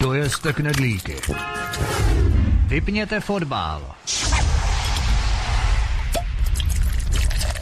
Dojezte 0.00 0.52
knedlíky. 0.52 1.16
Vypněte 2.66 3.20
fotbal. 3.20 3.82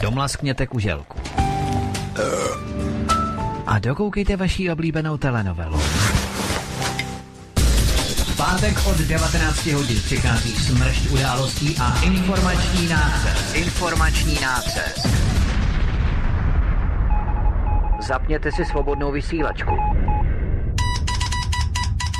Domlaskněte 0.01 0.67
kuželku. 0.67 1.19
A 3.67 3.79
dokoukejte 3.79 4.35
vaší 4.35 4.71
oblíbenou 4.71 5.17
telenovelu. 5.17 5.77
V 8.17 8.37
pátek 8.37 8.87
od 8.87 8.97
19 8.97 9.65
hodin 9.65 10.01
přichází 10.01 10.55
smršť 10.55 11.09
událostí 11.11 11.75
a 11.81 12.01
informační 12.01 12.87
nácest. 12.87 13.55
Informační 13.55 14.37
nácest. 14.41 15.07
Zapněte 18.07 18.51
si 18.51 18.65
svobodnou 18.65 19.11
vysílačku. 19.11 19.75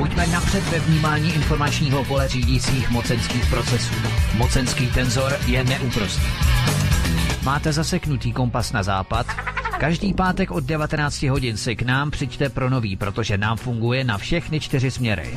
Buďme 0.00 0.26
napřed 0.26 0.64
ve 0.70 0.78
vnímání 0.78 1.34
informačního 1.34 2.04
pole 2.04 2.28
řídících 2.28 2.90
mocenských 2.90 3.50
procesů. 3.50 3.94
Mocenský 4.36 4.86
tenzor 4.86 5.36
je 5.46 5.64
neúprostný. 5.64 6.28
Máte 7.42 7.72
zaseknutý 7.72 8.32
kompas 8.32 8.72
na 8.72 8.82
západ? 8.82 9.26
Každý 9.78 10.14
pátek 10.14 10.50
od 10.50 10.64
19 10.64 11.22
hodin 11.22 11.56
si 11.56 11.76
k 11.76 11.82
nám 11.82 12.10
přijďte 12.10 12.48
pro 12.48 12.70
nový, 12.70 12.96
protože 12.96 13.38
nám 13.38 13.56
funguje 13.56 14.04
na 14.04 14.18
všechny 14.18 14.60
čtyři 14.60 14.90
směry. 14.90 15.36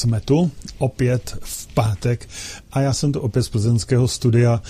Jsme 0.00 0.20
tu 0.20 0.50
opět 0.78 1.38
v 1.40 1.74
pátek 1.74 2.28
a 2.72 2.80
já 2.80 2.92
jsem 2.92 3.12
tu 3.12 3.20
opět 3.20 3.42
z 3.42 3.48
plzeňského 3.48 4.08
studia. 4.08 4.62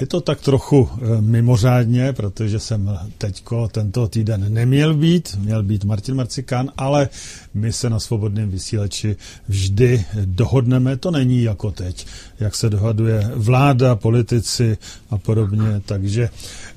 Je 0.00 0.06
to 0.06 0.20
tak 0.20 0.40
trochu 0.40 0.88
e, 0.88 1.22
mimořádně, 1.22 2.12
protože 2.12 2.58
jsem 2.58 2.98
teďko 3.18 3.68
tento 3.68 4.08
týden 4.08 4.54
neměl 4.54 4.94
být, 4.94 5.36
měl 5.38 5.62
být 5.62 5.84
Martin 5.84 6.14
Marcikán, 6.14 6.70
ale 6.76 7.08
my 7.54 7.72
se 7.72 7.90
na 7.90 8.00
svobodném 8.00 8.50
vysílači 8.50 9.16
vždy 9.48 10.04
dohodneme. 10.24 10.96
To 10.96 11.10
není 11.10 11.42
jako 11.42 11.70
teď, 11.70 12.06
jak 12.40 12.54
se 12.54 12.70
dohaduje 12.70 13.30
vláda, 13.34 13.96
politici 13.96 14.78
a 15.10 15.18
podobně, 15.18 15.82
takže 15.86 16.30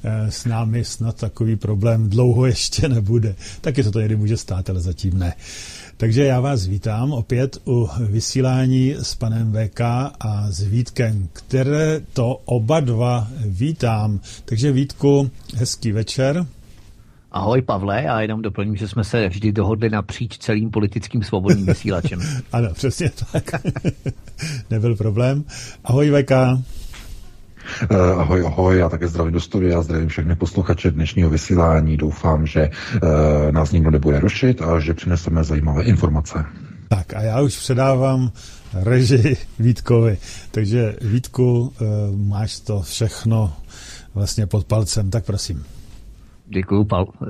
e, 0.03 0.31
s 0.31 0.45
námi 0.45 0.85
snad 0.85 1.15
takový 1.15 1.55
problém 1.55 2.09
dlouho 2.09 2.45
ještě 2.45 2.89
nebude. 2.89 3.35
Taky 3.61 3.83
se 3.83 3.91
to 3.91 3.99
někdy 3.99 4.15
může 4.15 4.37
stát, 4.37 4.69
ale 4.69 4.81
zatím 4.81 5.19
ne. 5.19 5.33
Takže 5.99 6.25
já 6.25 6.39
vás 6.39 6.67
vítám 6.67 7.11
opět 7.11 7.57
u 7.67 7.89
vysílání 7.99 8.95
s 9.01 9.15
panem 9.15 9.53
VK 9.53 9.81
a 10.19 10.45
s 10.49 10.61
Vítkem, 10.63 11.29
které 11.33 12.01
to 12.13 12.41
oba 12.45 12.79
dva 12.79 13.27
vítám. 13.45 14.19
Takže 14.45 14.71
Vítku, 14.71 15.31
hezký 15.55 15.91
večer. 15.91 16.45
Ahoj 17.31 17.61
Pavle, 17.61 18.03
já 18.03 18.21
jenom 18.21 18.41
doplním, 18.41 18.75
že 18.75 18.87
jsme 18.87 19.03
se 19.03 19.29
vždy 19.29 19.51
dohodli 19.51 19.89
napříč 19.89 20.37
celým 20.37 20.71
politickým 20.71 21.23
svobodným 21.23 21.65
vysílačem. 21.65 22.19
ano, 22.51 22.73
přesně 22.73 23.11
tak. 23.31 23.43
Nebyl 24.69 24.95
problém. 24.95 25.43
Ahoj 25.83 26.11
VK. 26.11 26.31
Uh, 27.91 28.21
ahoj, 28.21 28.45
ahoj, 28.45 28.77
já 28.77 28.89
také 28.89 29.07
zdravím 29.07 29.33
do 29.33 29.39
studia, 29.39 29.81
zdravím 29.81 30.07
všechny 30.07 30.35
posluchače 30.35 30.91
dnešního 30.91 31.29
vysílání. 31.29 31.97
Doufám, 31.97 32.45
že 32.45 32.69
uh, 32.69 33.51
nás 33.51 33.71
nikdo 33.71 33.91
nebude 33.91 34.19
rušit 34.19 34.61
a 34.61 34.79
že 34.79 34.93
přineseme 34.93 35.43
zajímavé 35.43 35.83
informace. 35.83 36.45
Tak 36.89 37.13
a 37.13 37.21
já 37.21 37.41
už 37.41 37.57
předávám 37.57 38.31
režii 38.73 39.37
Vítkovi. 39.59 40.17
Takže 40.51 40.95
Vítku, 41.01 41.59
uh, 41.59 42.17
máš 42.27 42.59
to 42.59 42.81
všechno 42.81 43.53
vlastně 44.13 44.47
pod 44.47 44.65
palcem, 44.65 45.09
tak 45.09 45.25
prosím. 45.25 45.65
Děkuju, 46.47 46.83
pal, 46.83 47.03
uh, 47.03 47.27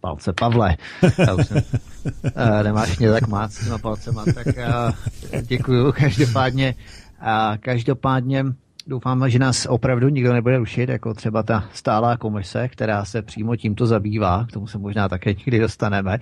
palce 0.00 0.32
Pavle. 0.32 0.76
Já 1.18 1.34
už 1.34 1.46
jsem, 1.46 1.56
uh, 1.56 2.62
nemáš 2.62 2.98
mě 2.98 3.10
tak 3.10 3.28
mát 3.28 3.52
s 3.52 3.64
těma 3.64 3.78
palcema, 3.78 4.24
tak 4.34 4.46
uh, 4.46 5.40
děkuju 5.42 5.92
každopádně. 5.92 6.74
A 7.20 7.56
každopádně 7.60 8.44
Doufám, 8.86 9.30
že 9.30 9.38
nás 9.38 9.66
opravdu 9.66 10.08
nikdo 10.08 10.32
nebude 10.32 10.58
rušit, 10.58 10.88
jako 10.88 11.14
třeba 11.14 11.42
ta 11.42 11.64
stálá 11.72 12.16
komise, 12.16 12.68
která 12.68 13.04
se 13.04 13.22
přímo 13.22 13.56
tímto 13.56 13.86
zabývá, 13.86 14.46
k 14.48 14.52
tomu 14.52 14.66
se 14.66 14.78
možná 14.78 15.08
také 15.08 15.30
někdy 15.30 15.58
dostaneme. 15.58 16.18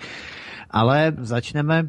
Ale 0.71 1.13
začneme 1.19 1.89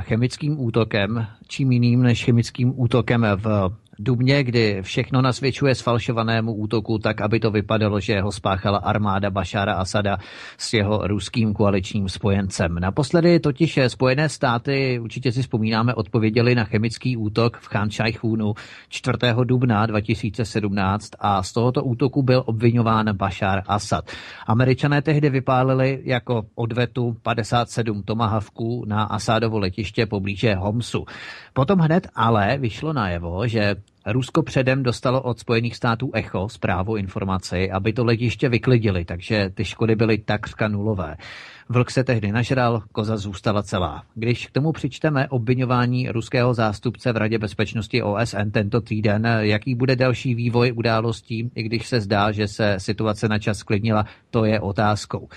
chemickým 0.00 0.60
útokem, 0.60 1.26
čím 1.48 1.72
jiným 1.72 2.02
než 2.02 2.24
chemickým 2.24 2.80
útokem 2.80 3.26
v 3.36 3.70
Dubně, 3.98 4.44
kdy 4.44 4.78
všechno 4.82 5.22
nasvědčuje 5.22 5.74
sfalšovanému 5.74 6.54
útoku 6.54 6.98
tak, 6.98 7.20
aby 7.20 7.40
to 7.40 7.50
vypadalo, 7.50 8.00
že 8.00 8.20
ho 8.20 8.32
spáchala 8.32 8.78
armáda 8.78 9.30
Bašára 9.30 9.74
Asada 9.74 10.18
s 10.58 10.72
jeho 10.72 11.06
ruským 11.06 11.54
koaličním 11.54 12.08
spojencem. 12.08 12.74
Naposledy 12.74 13.40
totiž 13.40 13.78
Spojené 13.88 14.28
státy, 14.28 14.98
určitě 14.98 15.32
si 15.32 15.42
vzpomínáme, 15.42 15.94
odpověděli 15.94 16.54
na 16.54 16.64
chemický 16.64 17.16
útok 17.16 17.56
v 17.56 17.68
Khan 17.68 17.90
Shaykhunu 17.90 18.54
4. 18.88 19.18
dubna 19.44 19.86
2017 19.86 21.10
a 21.18 21.42
z 21.42 21.52
tohoto 21.52 21.84
útoku 21.84 22.22
byl 22.22 22.42
obvinován 22.46 23.16
Bašár 23.16 23.62
Asad. 23.66 24.10
Američané 24.46 25.02
tehdy 25.02 25.30
vypálili 25.30 26.00
jako 26.04 26.42
odvetu 26.54 27.16
57 27.22 28.02
tomahawků 28.02 28.84
na 28.86 29.04
Asadovo 29.04 29.58
letiště 29.58 30.06
poblíže 30.06 30.54
Homsu. 30.54 31.04
Potom 31.56 31.78
hned 31.78 32.08
ale 32.14 32.58
vyšlo 32.58 32.92
najevo, 32.92 33.48
že 33.48 33.76
Rusko 34.06 34.42
předem 34.42 34.82
dostalo 34.82 35.22
od 35.22 35.38
Spojených 35.38 35.76
států 35.76 36.10
ECHO 36.14 36.48
zprávu 36.48 36.96
informaci, 36.96 37.70
aby 37.70 37.92
to 37.92 38.04
letiště 38.04 38.48
vyklidili, 38.48 39.04
takže 39.04 39.50
ty 39.54 39.64
škody 39.64 39.96
byly 39.96 40.18
takřka 40.18 40.68
nulové. 40.68 41.16
Vlk 41.68 41.90
se 41.90 42.04
tehdy 42.04 42.32
nažral, 42.32 42.82
koza 42.92 43.16
zůstala 43.16 43.62
celá. 43.62 44.02
Když 44.14 44.46
k 44.46 44.52
tomu 44.52 44.72
přičteme 44.72 45.28
obvinování 45.28 46.08
ruského 46.08 46.54
zástupce 46.54 47.12
v 47.12 47.16
Radě 47.16 47.38
bezpečnosti 47.38 48.02
OSN 48.02 48.50
tento 48.52 48.80
týden, 48.80 49.28
jaký 49.40 49.74
bude 49.74 49.96
další 49.96 50.34
vývoj 50.34 50.72
událostí, 50.76 51.50
i 51.54 51.62
když 51.62 51.86
se 51.86 52.00
zdá, 52.00 52.32
že 52.32 52.48
se 52.48 52.74
situace 52.78 53.28
na 53.28 53.38
čas 53.38 53.58
sklidnila, 53.58 54.04
to 54.30 54.44
je 54.44 54.60
otázkou. 54.60 55.28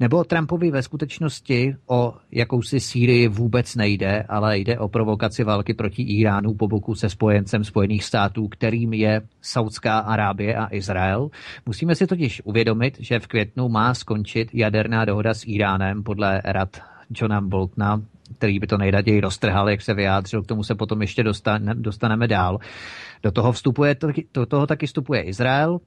Nebo 0.00 0.24
Trumpovi 0.24 0.70
ve 0.70 0.82
skutečnosti 0.82 1.76
o 1.86 2.14
jakousi 2.32 2.80
Sýrii 2.80 3.28
vůbec 3.28 3.76
nejde, 3.76 4.24
ale 4.28 4.58
jde 4.58 4.78
o 4.78 4.88
provokaci 4.88 5.44
války 5.44 5.74
proti 5.74 6.02
Iránu 6.02 6.54
po 6.54 6.68
boku 6.68 6.94
se 6.94 7.08
spojencem 7.08 7.64
Spojených 7.64 8.04
států, 8.04 8.48
kterým 8.48 8.92
je 8.92 9.22
Saudská 9.42 9.98
Arábie 9.98 10.56
a 10.56 10.68
Izrael. 10.74 11.28
Musíme 11.66 11.94
si 11.94 12.06
totiž 12.06 12.42
uvědomit, 12.44 12.96
že 13.00 13.20
v 13.20 13.26
květnu 13.26 13.68
má 13.68 13.94
skončit 13.94 14.48
jaderná 14.52 15.04
dohoda 15.04 15.34
s 15.34 15.44
Iránem 15.46 16.02
podle 16.02 16.42
rad 16.44 16.68
Johna 17.10 17.40
Boltona, 17.40 18.02
který 18.38 18.58
by 18.58 18.66
to 18.66 18.78
nejraději 18.78 19.20
roztrhal, 19.20 19.70
jak 19.70 19.82
se 19.82 19.94
vyjádřil, 19.94 20.42
k 20.42 20.46
tomu 20.46 20.62
se 20.62 20.74
potom 20.74 21.00
ještě 21.00 21.24
dostaneme 21.74 22.28
dál. 22.28 22.58
Do 23.22 23.32
toho, 23.32 23.52
vstupuje, 23.52 23.96
do 24.34 24.46
toho 24.46 24.66
taky 24.66 24.86
vstupuje 24.86 25.22
Izrael, 25.22 25.78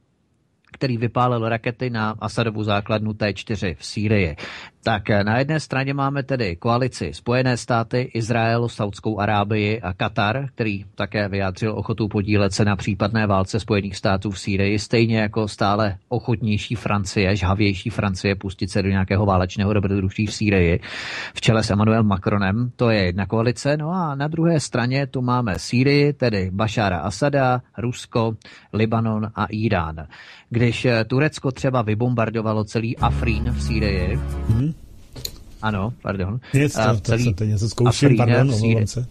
který 0.74 0.96
vypálil 0.96 1.48
rakety 1.48 1.90
na 1.90 2.14
Asadovu 2.20 2.64
základnu 2.64 3.12
T4 3.12 3.74
v 3.78 3.86
Sýrii. 3.86 4.36
Tak 4.84 5.10
eh, 5.10 5.24
na 5.24 5.38
jedné 5.38 5.60
straně 5.60 5.94
máme 5.94 6.22
tedy 6.22 6.56
koalici 6.56 7.14
Spojené 7.14 7.56
státy, 7.56 8.10
Izrael, 8.14 8.68
Saudskou 8.68 9.20
Arábii 9.20 9.80
a 9.80 9.92
Katar, 9.92 10.46
který 10.54 10.84
také 10.94 11.28
vyjádřil 11.28 11.72
ochotu 11.78 12.08
podílet 12.08 12.52
se 12.52 12.64
na 12.64 12.76
případné 12.76 13.26
válce 13.26 13.60
Spojených 13.60 13.96
států 13.96 14.30
v 14.30 14.38
Sýrii, 14.38 14.78
stejně 14.78 15.18
jako 15.18 15.48
stále 15.48 15.96
ochotnější 16.08 16.74
Francie, 16.74 17.36
žhavější 17.36 17.90
Francie 17.90 18.34
pustit 18.34 18.70
se 18.70 18.82
do 18.82 18.88
nějakého 18.88 19.26
válečného 19.26 19.72
dobrodružství 19.72 20.26
v 20.26 20.34
Sýrii 20.34 20.80
v 21.34 21.40
čele 21.40 21.62
s 21.62 21.70
Emmanuel 21.70 22.02
Macronem. 22.02 22.70
To 22.76 22.90
je 22.90 23.04
jedna 23.04 23.26
koalice. 23.26 23.76
No 23.76 23.90
a 23.90 24.14
na 24.14 24.28
druhé 24.28 24.60
straně 24.60 25.06
tu 25.06 25.22
máme 25.22 25.58
Sýrii, 25.58 26.12
tedy 26.12 26.50
Bašára 26.52 26.98
Asada, 26.98 27.62
Rusko, 27.78 28.36
Libanon 28.72 29.30
a 29.34 29.46
Irán. 29.50 30.06
Když 30.50 30.84
eh, 30.84 31.04
Turecko 31.04 31.52
třeba 31.52 31.82
vybombardovalo 31.82 32.64
celý 32.64 32.96
Afrín 32.96 33.50
v 33.50 33.62
Sýrii, 33.62 34.18
hmm 34.48 34.73
ano, 35.64 35.92
pardon. 36.02 36.40
Nic, 36.54 36.74
to, 36.74 37.00
celý 37.00 37.34
to 37.34 37.44
něco 37.44 37.68
zkouším, 37.68 38.08
Afrín 38.08 38.16
pardon, 38.18 38.48
v 38.48 38.54
Sýrii, 38.54 38.86
se. 38.86 39.06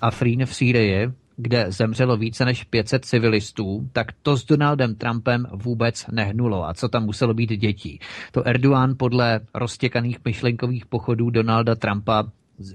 Afrín 0.00 0.46
v 0.46 0.54
Sýrii, 0.54 1.10
kde 1.36 1.66
zemřelo 1.68 2.16
více 2.16 2.44
než 2.44 2.64
500 2.64 3.04
civilistů, 3.04 3.88
tak 3.92 4.06
to 4.22 4.36
s 4.36 4.44
Donaldem 4.44 4.94
Trumpem 4.94 5.46
vůbec 5.52 6.06
nehnulo. 6.12 6.68
A 6.68 6.74
co 6.74 6.88
tam 6.88 7.04
muselo 7.04 7.34
být 7.34 7.50
dětí? 7.50 8.00
To 8.32 8.48
Erdogan 8.48 8.94
podle 8.96 9.40
roztěkaných 9.54 10.18
myšlenkových 10.24 10.86
pochodů 10.86 11.30
Donalda 11.30 11.74
Trumpa 11.74 12.24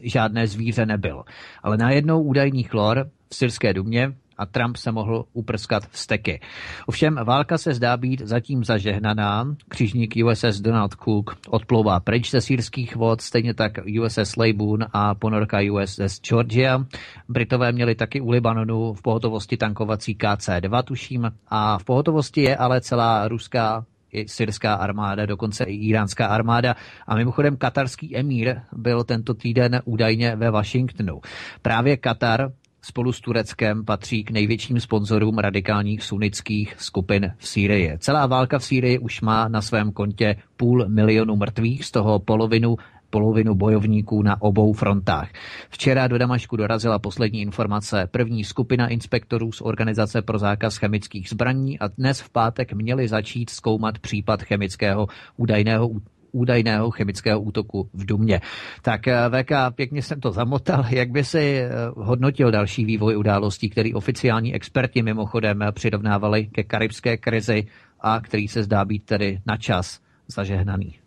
žádné 0.02 0.48
zvíře 0.48 0.86
nebyl. 0.86 1.24
Ale 1.64 1.78
najednou 1.78 2.22
údajný 2.22 2.64
chlor 2.64 3.10
v 3.30 3.36
syrské 3.36 3.74
dumě 3.74 4.14
a 4.38 4.46
Trump 4.46 4.78
se 4.78 4.92
mohl 4.92 5.26
uprskat 5.34 5.84
steky. 5.92 6.40
Ovšem 6.86 7.16
válka 7.24 7.58
se 7.58 7.74
zdá 7.74 7.98
být 7.98 8.22
zatím 8.22 8.64
zažehnaná. 8.64 9.56
Křižník 9.68 10.14
USS 10.26 10.62
Donald 10.62 10.96
Cook 11.04 11.38
odplouvá 11.50 12.00
pryč 12.00 12.32
ze 12.32 12.42
sírských 12.42 12.96
vod, 12.96 13.22
stejně 13.22 13.54
tak 13.54 13.72
USS 14.02 14.36
Laboon 14.36 14.86
a 14.94 15.16
ponorka 15.16 15.58
USS 15.72 16.22
Georgia. 16.22 16.86
Britové 17.30 17.72
měli 17.72 17.96
taky 17.96 18.22
u 18.22 18.30
Libanonu 18.30 18.94
v 18.94 19.02
pohotovosti 19.02 19.58
tankovací 19.58 20.16
KC-2, 20.16 20.84
tuším, 20.84 21.32
a 21.48 21.78
v 21.78 21.84
pohotovosti 21.84 22.42
je 22.42 22.58
ale 22.58 22.82
celá 22.82 23.28
ruská 23.28 23.86
i 24.14 24.28
syrská 24.28 24.74
armáda, 24.74 25.26
dokonce 25.26 25.64
i 25.64 25.76
iránská 25.76 26.28
armáda. 26.28 26.76
A 27.08 27.16
mimochodem 27.16 27.58
katarský 27.58 28.18
emír 28.18 28.56
byl 28.72 29.04
tento 29.04 29.34
týden 29.34 29.82
údajně 29.86 30.36
ve 30.36 30.52
Washingtonu. 30.52 31.22
Právě 31.62 31.98
Katar 31.98 32.52
spolu 32.84 33.14
s 33.14 33.22
Tureckem 33.22 33.86
patří 33.86 34.24
k 34.24 34.32
největším 34.32 34.80
sponzorům 34.80 35.38
radikálních 35.38 36.04
sunnických 36.04 36.76
skupin 36.78 37.32
v 37.38 37.48
Sýrii. 37.48 37.98
Celá 37.98 38.28
válka 38.28 38.60
v 38.60 38.64
Sýrii 38.64 39.00
už 39.00 39.22
má 39.22 39.48
na 39.48 39.62
svém 39.62 39.92
kontě 39.92 40.36
půl 40.58 40.86
milionu 40.88 41.36
mrtvých, 41.36 41.86
z 41.86 41.92
toho 41.92 42.20
polovinu 42.20 42.78
polovinu 43.14 43.56
bojovníků 43.56 44.24
na 44.24 44.42
obou 44.42 44.74
frontách. 44.74 45.30
Včera 45.70 46.08
do 46.08 46.18
Damašku 46.18 46.58
dorazila 46.58 47.00
poslední 47.00 47.42
informace. 47.42 48.08
První 48.12 48.44
skupina 48.44 48.88
inspektorů 48.88 49.52
z 49.52 49.62
Organizace 49.62 50.22
pro 50.22 50.40
zákaz 50.40 50.78
chemických 50.78 51.30
zbraní 51.30 51.80
a 51.80 51.88
dnes 51.88 52.22
v 52.22 52.30
pátek 52.30 52.74
měli 52.74 53.08
začít 53.08 53.50
zkoumat 53.50 54.00
případ 54.00 54.44
chemického 54.44 55.08
údajného 55.38 55.90
údajného 56.34 56.92
chemického 56.92 57.42
útoku 57.42 57.90
v 57.94 58.06
Dumě. 58.06 58.42
Tak 58.82 59.08
eh, 59.08 59.30
VK, 59.30 59.52
pěkně 59.76 60.02
jsem 60.02 60.20
to 60.20 60.32
zamotal. 60.32 60.86
Jak 60.90 61.10
by 61.12 61.24
si 61.24 61.58
eh, 61.58 61.70
hodnotil 61.96 62.52
další 62.52 62.86
vývoj 62.86 63.18
událostí, 63.18 63.70
který 63.70 63.94
oficiální 63.94 64.56
experti 64.56 65.02
mimochodem 65.02 65.60
přirovnávali 65.72 66.46
ke 66.46 66.64
karibské 66.64 67.18
krizi 67.18 67.68
a 68.00 68.20
který 68.22 68.48
se 68.48 68.64
zdá 68.64 68.86
být 68.86 69.06
tedy 69.06 69.40
na 69.46 69.58
čas 69.58 70.00
zažehnaný? 70.28 71.03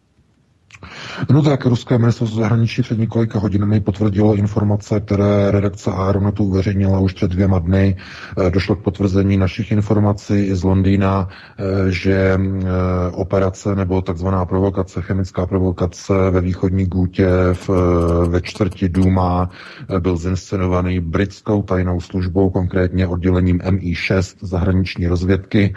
No 1.31 1.43
tak, 1.43 1.67
ruské 1.67 1.99
ministerstvo 1.99 2.40
zahraničí 2.40 2.82
před 2.82 2.99
několika 2.99 3.38
hodinami 3.38 3.81
potvrdilo 3.81 4.34
informace, 4.34 5.00
které 5.00 5.50
redakce 5.50 5.90
Aeronetu 5.90 6.44
uveřejnila 6.44 6.99
už 6.99 7.12
před 7.12 7.31
dvěma 7.31 7.58
dny. 7.58 7.96
Eh, 8.46 8.50
došlo 8.50 8.76
k 8.76 8.82
potvrzení 8.82 9.37
našich 9.37 9.73
informací 9.73 10.55
z 10.55 10.62
Londýna, 10.64 11.28
eh, 11.28 11.90
že 11.90 12.12
eh, 12.12 12.40
operace 13.12 13.75
nebo 13.75 14.02
takzvaná 14.02 14.44
provokace, 14.44 15.02
chemická 15.02 15.46
provokace 15.46 16.12
ve 16.31 16.40
východní 16.40 16.87
Gutě 16.87 17.29
v, 17.52 17.69
ve 18.29 18.40
čtvrti 18.40 18.88
Duma 18.88 19.50
byl 19.99 20.17
zinscenovaný 20.17 21.00
britskou 21.00 21.62
tajnou 21.62 22.00
službou, 22.00 22.50
konkrétně 22.50 23.06
oddělením 23.06 23.58
MI6 23.58 24.37
zahraniční 24.40 25.06
rozvědky. 25.06 25.75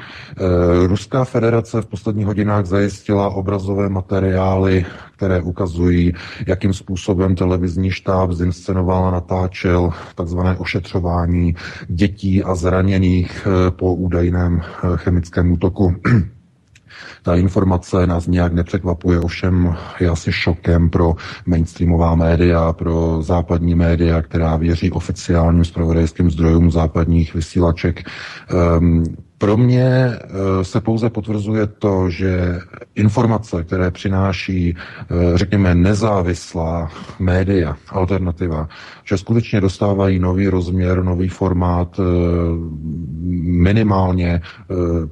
Ruská 0.85 1.23
federace 1.23 1.81
v 1.81 1.85
posledních 1.85 2.25
hodinách 2.25 2.65
zajistila 2.65 3.29
obrazové 3.29 3.89
materiály 3.89 4.85
které 5.17 5.41
ukazují, 5.41 6.13
jakým 6.47 6.73
způsobem 6.73 7.35
televizní 7.35 7.91
štáb 7.91 8.31
zinscenoval 8.31 9.05
a 9.05 9.11
natáčel 9.11 9.89
takzvané 10.15 10.57
ošetřování 10.57 11.55
dětí 11.87 12.43
a 12.43 12.55
zraněných 12.55 13.47
eh, 13.47 13.71
po 13.71 13.95
údajném 13.95 14.61
eh, 14.61 14.87
chemickém 14.95 15.51
útoku. 15.51 15.95
Ta 17.23 17.35
informace 17.35 18.07
nás 18.07 18.27
nějak 18.27 18.53
nepřekvapuje, 18.53 19.19
ovšem 19.19 19.75
je 19.99 20.09
asi 20.09 20.31
šokem 20.31 20.89
pro 20.89 21.15
mainstreamová 21.45 22.15
média, 22.15 22.73
pro 22.73 23.21
západní 23.21 23.75
média, 23.75 24.21
která 24.21 24.57
věří 24.57 24.91
oficiálním 24.91 25.65
zpravodajským 25.65 26.31
zdrojům 26.31 26.71
západních 26.71 27.33
vysílaček. 27.33 27.99
Um, 28.79 29.03
pro 29.39 29.57
mě 29.57 29.87
eh, 29.87 30.19
se 30.63 30.81
pouze 30.81 31.09
potvrzuje 31.09 31.67
to, 31.67 32.09
že 32.09 32.59
informace, 32.95 33.63
které 33.63 33.91
přináší, 33.91 34.75
eh, 34.75 35.37
řekněme, 35.37 35.75
nezávislá 35.75 36.91
média, 37.19 37.77
alternativa, 37.89 38.69
že 39.03 39.17
skutečně 39.17 39.61
dostávají 39.61 40.19
nový 40.19 40.47
rozměr, 40.47 41.03
nový 41.03 41.29
formát, 41.29 41.99
eh, 41.99 42.03
minimálně 43.41 44.41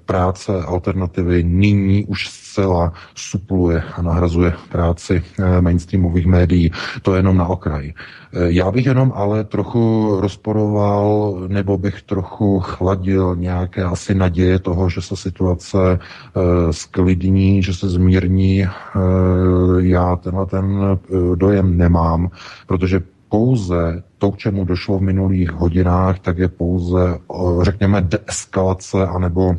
práce 0.05 0.63
alternativy 0.63 1.43
nyní 1.43 2.05
už 2.05 2.29
zcela 2.57 2.93
supluje 3.15 3.83
a 3.93 4.01
nahrazuje 4.01 4.53
práci 4.71 5.21
mainstreamových 5.61 6.25
médií. 6.25 6.71
To 7.01 7.13
je 7.13 7.19
jenom 7.19 7.37
na 7.37 7.47
okraji. 7.47 7.93
Já 8.33 8.71
bych 8.71 8.85
jenom 8.85 9.13
ale 9.15 9.43
trochu 9.43 10.17
rozporoval, 10.21 11.37
nebo 11.47 11.77
bych 11.77 12.01
trochu 12.01 12.59
chladil 12.59 13.35
nějaké 13.35 13.83
asi 13.83 14.15
naděje 14.15 14.59
toho, 14.59 14.89
že 14.89 15.01
se 15.01 15.15
situace 15.15 15.99
sklidní, 16.71 17.63
že 17.63 17.73
se 17.73 17.89
zmírní. 17.89 18.65
Já 19.79 20.15
tenhle 20.15 20.45
ten 20.45 20.97
dojem 21.35 21.77
nemám, 21.77 22.29
protože 22.67 23.01
pouze 23.29 24.03
to, 24.17 24.31
k 24.31 24.37
čemu 24.37 24.65
došlo 24.65 24.97
v 24.97 25.01
minulých 25.01 25.51
hodinách, 25.51 26.19
tak 26.19 26.37
je 26.37 26.47
pouze, 26.47 27.19
řekněme, 27.61 28.01
deeskalace 28.01 29.05
anebo 29.05 29.55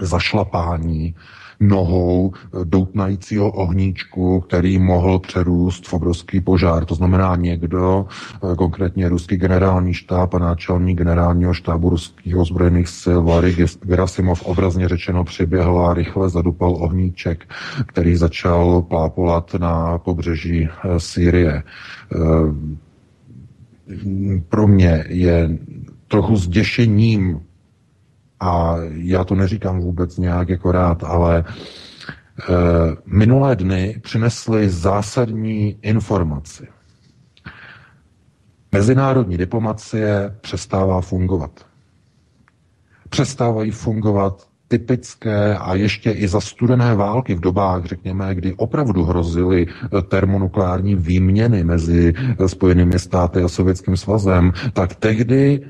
zašlapání 0.00 1.14
nohou 1.60 2.32
doutnajícího 2.64 3.50
ohníčku, 3.50 4.40
který 4.40 4.78
mohl 4.78 5.18
přerůst 5.18 5.88
v 5.88 5.92
obrovský 5.92 6.40
požár. 6.40 6.84
To 6.84 6.94
znamená 6.94 7.36
někdo, 7.36 8.06
eh, 8.06 8.56
konkrétně 8.56 9.08
ruský 9.08 9.36
generální 9.36 9.94
štáb 9.94 10.34
a 10.34 10.38
náčelník 10.38 10.98
generálního 10.98 11.54
štábu 11.54 11.90
ruských 11.90 12.36
ozbrojených 12.36 12.88
sil 13.00 13.18
Vary 13.22 13.56
Gerasimov 13.82 14.42
obrazně 14.42 14.88
řečeno 14.88 15.24
přiběhl 15.24 15.86
a 15.86 15.94
rychle 15.94 16.30
zadupal 16.30 16.76
ohníček, 16.76 17.44
který 17.86 18.16
začal 18.16 18.82
plápolat 18.82 19.54
na 19.54 19.98
pobřeží 19.98 20.68
eh, 20.68 21.00
Sýrie. 21.00 21.62
Eh, 21.62 22.16
pro 24.48 24.66
mě 24.68 25.04
je 25.08 25.58
trochu 26.08 26.36
zděšením 26.36 27.40
a 28.40 28.76
já 28.92 29.24
to 29.24 29.34
neříkám 29.34 29.80
vůbec 29.80 30.16
nějak 30.18 30.48
jako 30.48 30.72
rád, 30.72 31.04
ale 31.04 31.38
e, 31.38 31.44
minulé 33.06 33.56
dny 33.56 34.00
přinesly 34.02 34.68
zásadní 34.68 35.78
informaci. 35.82 36.68
Mezinárodní 38.72 39.36
diplomacie 39.36 40.36
přestává 40.40 41.00
fungovat. 41.00 41.66
Přestávají 43.08 43.70
fungovat 43.70 44.46
typické 44.68 45.56
a 45.56 45.74
ještě 45.74 46.10
i 46.10 46.28
za 46.28 46.40
studené 46.40 46.94
války 46.94 47.34
v 47.34 47.40
dobách, 47.40 47.84
řekněme, 47.84 48.34
kdy 48.34 48.54
opravdu 48.54 49.04
hrozily 49.04 49.66
eh, 49.66 50.02
termonukleární 50.02 50.94
výměny 50.94 51.64
mezi 51.64 52.14
eh, 52.16 52.48
Spojenými 52.48 52.98
státy 52.98 53.42
a 53.42 53.48
Sovětským 53.48 53.96
svazem, 53.96 54.52
tak 54.72 54.94
tehdy 54.94 55.60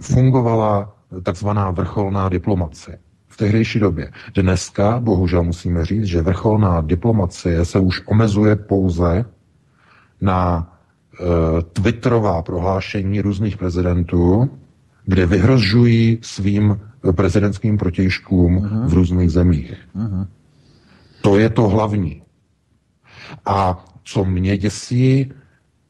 fungovala 0.00 0.96
takzvaná 1.22 1.70
vrcholná 1.70 2.28
diplomacie 2.28 2.98
v 3.32 3.36
tehdejší 3.36 3.78
době. 3.80 4.12
Dneska, 4.34 5.00
bohužel 5.00 5.42
musíme 5.42 5.84
říct, 5.84 6.04
že 6.04 6.22
vrcholná 6.22 6.80
diplomacie 6.80 7.64
se 7.64 7.78
už 7.78 8.02
omezuje 8.06 8.56
pouze 8.56 9.24
na 10.20 10.68
e, 11.20 11.62
twitterová 11.62 12.42
prohlášení 12.42 13.20
různých 13.20 13.56
prezidentů, 13.56 14.50
kde 15.04 15.26
vyhrožují 15.26 16.18
svým 16.22 16.80
prezidentským 17.16 17.78
protějškům 17.78 18.58
uh-huh. 18.58 18.86
v 18.86 18.92
různých 18.94 19.30
zemích. 19.30 19.74
Uh-huh. 19.96 20.26
To 21.22 21.38
je 21.38 21.50
to 21.50 21.68
hlavní. 21.68 22.22
A 23.46 23.84
co 24.04 24.24
mě 24.24 24.58
děsí, 24.58 25.32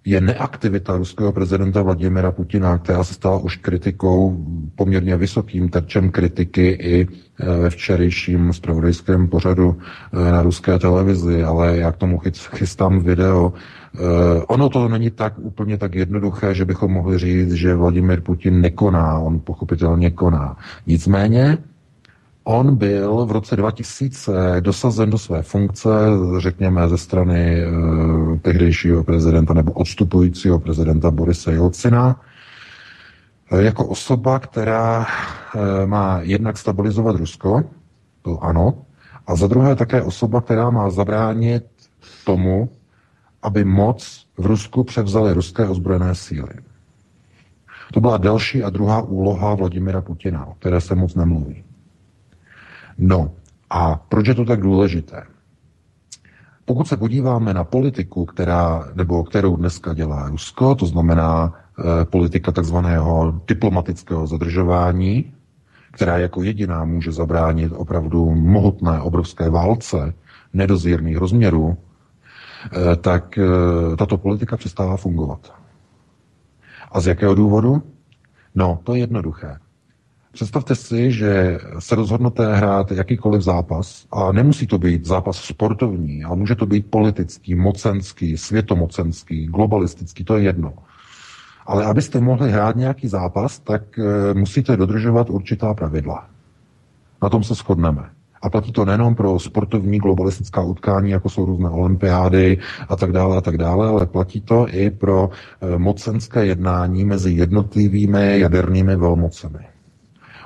je 0.05 0.21
neaktivita 0.21 0.97
ruského 0.97 1.33
prezidenta 1.33 1.83
Vladimira 1.83 2.33
Putina, 2.33 2.79
která 2.79 3.05
se 3.05 3.15
stala 3.15 3.39
už 3.39 3.57
kritikou, 3.57 4.47
poměrně 4.75 5.17
vysokým 5.17 5.69
terčem 5.69 6.11
kritiky 6.11 6.67
i 6.67 7.07
e, 7.07 7.07
ve 7.57 7.71
včerejším 7.71 8.53
spravodajském 8.53 9.29
pořadu 9.29 9.79
e, 10.13 10.33
na 10.33 10.43
ruské 10.43 10.79
televizi, 10.79 11.43
ale 11.43 11.77
já 11.77 11.93
k 11.93 11.97
tomu 11.97 12.21
chystám 12.55 13.01
video. 13.01 13.53
E, 13.53 14.43
ono 14.43 14.69
to 14.69 14.89
není 14.89 15.11
tak 15.11 15.39
úplně 15.39 15.79
tak 15.79 15.95
jednoduché, 15.95 16.55
že 16.55 16.65
bychom 16.65 16.93
mohli 16.93 17.19
říct, 17.19 17.53
že 17.53 17.75
Vladimir 17.75 18.21
Putin 18.21 18.61
nekoná, 18.61 19.19
on 19.19 19.41
pochopitelně 19.45 20.11
koná. 20.11 20.57
Nicméně 20.87 21.59
On 22.45 22.77
byl 22.77 23.27
v 23.27 23.33
roce 23.33 23.57
2000 23.57 24.61
dosazen 24.61 25.11
do 25.11 25.19
své 25.19 25.43
funkce, 25.43 25.89
řekněme, 26.39 26.89
ze 26.89 26.99
strany 26.99 27.63
e, 27.63 27.67
tehdejšího 28.43 29.05
prezidenta 29.05 29.55
nebo 29.55 29.73
odstupujícího 29.73 30.59
prezidenta 30.59 31.11
Borise 31.11 31.53
Jelcina, 31.53 32.21
e, 33.53 33.63
jako 33.63 33.87
osoba, 33.87 34.39
která 34.39 35.07
e, 35.55 35.87
má 35.87 36.21
jednak 36.23 36.59
stabilizovat 36.59 37.17
Rusko, 37.17 37.63
to 38.23 38.45
ano, 38.45 38.75
a 39.27 39.37
za 39.37 39.47
druhé 39.47 39.77
také 39.77 40.03
osoba, 40.03 40.41
která 40.41 40.71
má 40.71 40.91
zabránit 40.91 41.65
tomu, 42.25 42.71
aby 43.43 43.65
moc 43.65 44.27
v 44.39 44.47
Rusku 44.47 44.85
převzaly 44.85 45.33
ruské 45.33 45.69
ozbrojené 45.69 46.15
síly. 46.15 46.55
To 47.93 48.01
byla 48.01 48.17
další 48.17 48.63
a 48.63 48.71
druhá 48.71 49.03
úloha 49.03 49.55
Vladimira 49.55 50.01
Putina, 50.01 50.47
o 50.47 50.55
které 50.55 50.81
se 50.81 50.95
moc 50.95 51.15
nemluví. 51.15 51.65
No 52.99 53.31
a 53.71 53.97
proč 53.97 54.27
je 54.27 54.35
to 54.35 54.45
tak 54.45 54.61
důležité? 54.61 55.23
Pokud 56.65 56.89
se 56.89 56.97
podíváme 56.97 57.55
na 57.55 57.65
politiku, 57.65 58.25
která, 58.25 58.89
nebo 58.95 59.25
kterou 59.25 59.57
dneska 59.57 59.95
dělá 59.95 60.29
Rusko, 60.29 60.75
to 60.75 60.87
znamená 60.87 61.55
e, 62.03 62.05
politika 62.05 62.53
takzvaného 62.53 63.41
diplomatického 63.49 64.27
zadržování, 64.27 65.33
která 65.91 66.19
jako 66.19 66.43
jediná 66.43 66.85
může 66.85 67.13
zabránit 67.13 67.73
opravdu 67.77 68.35
mohutné 68.35 69.01
obrovské 69.01 69.51
válce 69.51 70.15
nedozírných 70.53 71.17
rozměrů, 71.17 71.77
e, 72.93 72.97
tak 72.97 73.39
e, 73.39 73.43
tato 73.97 74.19
politika 74.19 74.57
přestává 74.57 74.97
fungovat. 74.97 75.53
A 76.93 77.01
z 77.01 77.07
jakého 77.07 77.35
důvodu? 77.35 77.83
No, 78.55 78.79
to 78.85 78.95
je 78.95 79.01
jednoduché. 79.01 79.57
Představte 80.33 80.75
si, 80.75 81.13
že 81.13 81.59
se 81.79 81.95
rozhodnete 81.95 82.57
hrát 82.57 82.93
jakýkoliv 82.93 83.43
zápas 83.43 84.07
a 84.11 84.33
nemusí 84.33 84.67
to 84.67 84.79
být 84.79 85.05
zápas 85.07 85.37
sportovní, 85.37 86.25
ale 86.25 86.37
může 86.37 86.55
to 86.55 86.67
být 86.67 86.87
politický, 86.91 87.55
mocenský, 87.55 88.37
světomocenský, 88.37 89.47
globalistický, 89.47 90.25
to 90.25 90.37
je 90.37 90.43
jedno. 90.43 90.75
Ale 91.67 91.85
abyste 91.85 92.21
mohli 92.21 92.51
hrát 92.51 92.77
nějaký 92.77 93.09
zápas, 93.09 93.59
tak 93.59 93.99
e, 93.99 94.35
musíte 94.35 94.77
dodržovat 94.77 95.31
určitá 95.31 95.75
pravidla. 95.75 96.27
Na 97.23 97.29
tom 97.29 97.45
se 97.45 97.55
shodneme. 97.55 98.11
A 98.43 98.51
platí 98.51 98.73
to 98.73 98.85
nejenom 98.85 99.15
pro 99.15 99.39
sportovní 99.39 99.99
globalistická 99.99 100.63
utkání, 100.63 101.11
jako 101.11 101.29
jsou 101.29 101.45
různé 101.45 101.71
olympiády 101.71 102.59
a 102.89 102.97
tak 102.97 103.13
dále 103.13 103.37
a 103.37 103.41
tak 103.41 103.59
dále, 103.59 103.89
ale 103.89 104.07
platí 104.07 104.41
to 104.41 104.67
i 104.69 104.91
pro 104.91 105.31
e, 105.61 105.79
mocenské 105.79 106.47
jednání 106.47 107.05
mezi 107.05 107.33
jednotlivými 107.33 108.41
jadernými 108.41 108.97
velmocemi. 108.97 109.72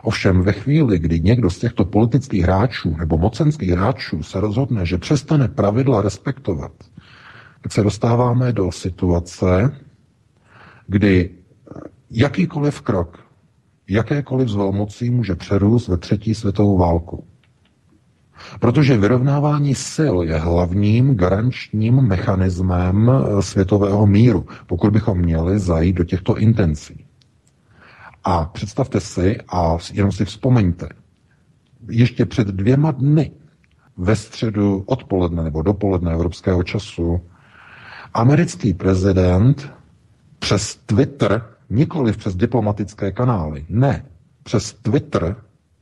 Ovšem 0.06 0.42
ve 0.42 0.52
chvíli, 0.52 0.98
kdy 0.98 1.20
někdo 1.20 1.50
z 1.50 1.58
těchto 1.58 1.84
politických 1.84 2.42
hráčů 2.42 2.96
nebo 2.98 3.18
mocenských 3.18 3.70
hráčů 3.70 4.22
se 4.22 4.40
rozhodne, 4.40 4.86
že 4.86 4.98
přestane 4.98 5.48
pravidla 5.48 6.02
respektovat, 6.02 6.72
tak 7.62 7.72
se 7.72 7.82
dostáváme 7.82 8.52
do 8.52 8.72
situace, 8.72 9.76
kdy 10.86 11.30
jakýkoliv 12.10 12.80
krok, 12.80 13.18
jakékoliv 13.88 14.48
zvelmocí 14.48 15.10
může 15.10 15.34
přerůst 15.34 15.88
ve 15.88 15.96
třetí 15.96 16.34
světovou 16.34 16.78
válku. 16.78 17.25
Protože 18.60 18.98
vyrovnávání 18.98 19.75
sil 19.94 20.16
je 20.22 20.38
hlavním 20.38 21.14
garančním 21.14 21.94
mechanismem 21.94 23.10
světového 23.40 24.06
míru, 24.06 24.46
pokud 24.66 24.92
bychom 24.92 25.18
měli 25.18 25.58
zajít 25.58 25.96
do 25.96 26.04
těchto 26.04 26.36
intencí. 26.36 27.05
A 28.28 28.45
představte 28.45 29.00
si, 29.00 29.38
a 29.49 29.76
jenom 29.92 30.12
si 30.12 30.25
vzpomeňte, 30.25 30.88
ještě 31.90 32.26
před 32.26 32.49
dvěma 32.49 32.90
dny, 32.90 33.30
ve 33.97 34.16
středu 34.16 34.83
odpoledne 34.87 35.42
nebo 35.45 35.62
dopoledne 35.62 36.12
evropského 36.12 36.62
času, 36.62 37.21
americký 38.14 38.75
prezident 38.75 39.73
přes 40.38 40.76
Twitter, 40.76 41.47
nikoli 41.71 42.12
přes 42.12 42.37
diplomatické 42.37 43.12
kanály, 43.12 43.64
ne, 43.68 44.06
přes 44.42 44.73
Twitter, 44.73 45.37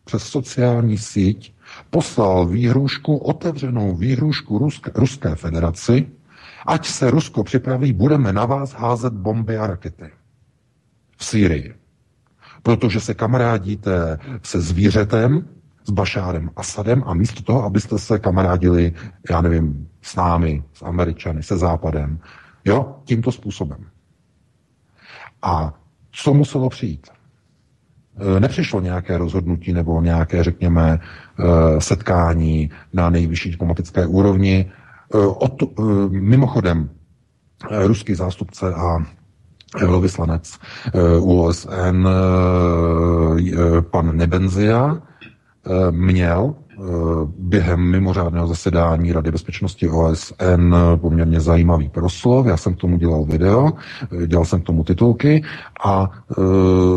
přes 0.05 0.23
sociální 0.23 0.99
síť, 0.99 1.55
poslal 1.91 2.47
výhrušku, 2.47 3.17
otevřenou 3.17 3.95
výhrušku 3.95 4.59
Ruské, 4.59 4.91
Ruské 4.95 5.35
federaci, 5.35 6.07
ať 6.67 6.87
se 6.87 7.11
Rusko 7.11 7.45
připraví, 7.45 7.93
budeme 7.93 8.33
na 8.33 8.47
vás 8.47 8.73
házet 8.73 9.13
bomby 9.13 9.59
a 9.59 9.67
rakety 9.67 10.11
v 11.17 11.25
Sýrii 11.25 11.75
protože 12.65 13.01
se 13.01 13.15
kamarádíte 13.15 14.19
se 14.43 14.61
zvířetem, 14.61 15.45
s 15.85 15.91
Bašárem 15.91 16.51
Asadem 16.57 17.03
a 17.07 17.15
místo 17.15 17.43
toho, 17.43 17.65
abyste 17.65 17.99
se 17.99 18.19
kamarádili, 18.19 18.93
já 19.31 19.41
nevím, 19.41 19.89
s 20.03 20.17
námi, 20.17 20.65
s 20.73 20.83
Američany, 20.83 21.43
se 21.43 21.57
Západem, 21.57 22.19
jo, 22.65 22.97
tímto 23.05 23.33
způsobem. 23.33 23.79
A 25.43 25.75
co 26.13 26.35
muselo 26.35 26.69
přijít? 26.69 27.09
E, 28.37 28.41
nepřišlo 28.41 28.81
nějaké 28.81 29.19
rozhodnutí 29.19 29.73
nebo 29.73 30.01
nějaké, 30.01 30.45
řekněme, 30.45 30.99
e, 30.99 31.81
setkání 31.81 32.71
na 32.93 33.11
nejvyšší 33.11 33.51
diplomatické 33.51 34.07
úrovni. 34.07 34.73
E, 35.15 35.19
od, 35.19 35.79
mimochodem, 36.11 36.91
ruský 37.71 38.15
zástupce 38.15 38.75
a 38.75 38.99
velvyslanec 39.81 40.59
eh, 40.95 41.01
OSN 41.23 42.07
eh, 42.07 42.13
eh, 43.53 43.83
pan 43.83 44.17
Nebenzia 44.17 45.03
měl 45.91 46.55
během 47.39 47.81
mimořádného 47.81 48.47
zasedání 48.47 49.13
Rady 49.13 49.31
bezpečnosti 49.31 49.89
OSN 49.89 50.75
poměrně 50.97 51.41
zajímavý 51.41 51.89
proslov. 51.89 52.47
Já 52.47 52.57
jsem 52.57 52.75
k 52.75 52.79
tomu 52.79 52.97
dělal 52.99 53.25
video, 53.25 53.73
dělal 54.27 54.45
jsem 54.45 54.61
k 54.61 54.65
tomu 54.65 54.85
titulky 54.85 55.43
a 55.87 56.11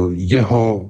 jeho 0.10 0.90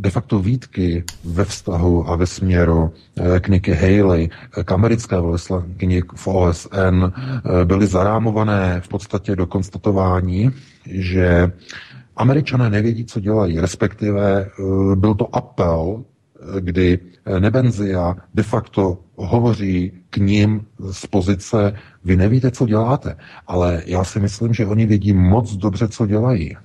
de 0.00 0.10
facto 0.10 0.38
výtky 0.38 1.04
ve 1.24 1.44
vztahu 1.44 2.08
a 2.10 2.16
ve 2.16 2.26
směru 2.26 2.92
k 3.40 3.48
Nikki 3.48 3.72
Haley, 3.72 4.28
k 4.64 4.72
americké 4.72 5.16
velvyslankyni 5.16 6.02
v 6.14 6.26
OSN, 6.26 7.04
byly 7.64 7.86
zarámované 7.86 8.80
v 8.80 8.88
podstatě 8.88 9.36
do 9.36 9.46
konstatování, 9.46 10.50
že 10.86 11.52
američané 12.16 12.70
nevědí, 12.70 13.04
co 13.04 13.20
dělají, 13.20 13.60
respektive 13.60 14.40
eh, 14.40 14.96
byl 14.96 15.14
to 15.14 15.36
apel, 15.36 16.04
eh, 16.56 16.60
kdy 16.60 16.98
Nebenzia 17.38 18.16
de 18.34 18.42
facto 18.42 18.98
hovoří 19.16 19.92
k 20.10 20.16
ním 20.16 20.66
z 20.90 21.06
pozice, 21.06 21.74
vy 22.04 22.16
nevíte, 22.16 22.50
co 22.50 22.66
děláte, 22.66 23.16
ale 23.46 23.82
já 23.86 24.04
si 24.04 24.20
myslím, 24.20 24.54
že 24.54 24.66
oni 24.66 24.86
vědí 24.86 25.12
moc 25.12 25.56
dobře, 25.56 25.88
co 25.88 26.06
dělají. 26.06 26.56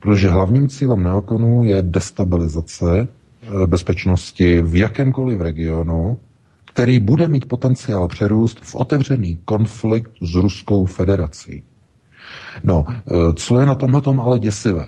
Protože 0.00 0.28
hlavním 0.28 0.68
cílem 0.68 1.02
neokonů 1.02 1.64
je 1.64 1.82
destabilizace 1.82 3.08
eh, 3.08 3.66
bezpečnosti 3.66 4.62
v 4.62 4.76
jakémkoliv 4.76 5.40
regionu, 5.40 6.18
který 6.64 7.00
bude 7.00 7.28
mít 7.28 7.48
potenciál 7.48 8.08
přerůst 8.08 8.60
v 8.62 8.74
otevřený 8.74 9.38
konflikt 9.44 10.10
s 10.22 10.34
Ruskou 10.34 10.86
federací. 10.86 11.62
No, 12.64 12.84
eh, 12.88 13.12
co 13.34 13.60
je 13.60 13.66
na 13.66 13.74
tomhle 13.74 14.00
tom 14.00 14.20
ale 14.20 14.38
děsivé? 14.38 14.86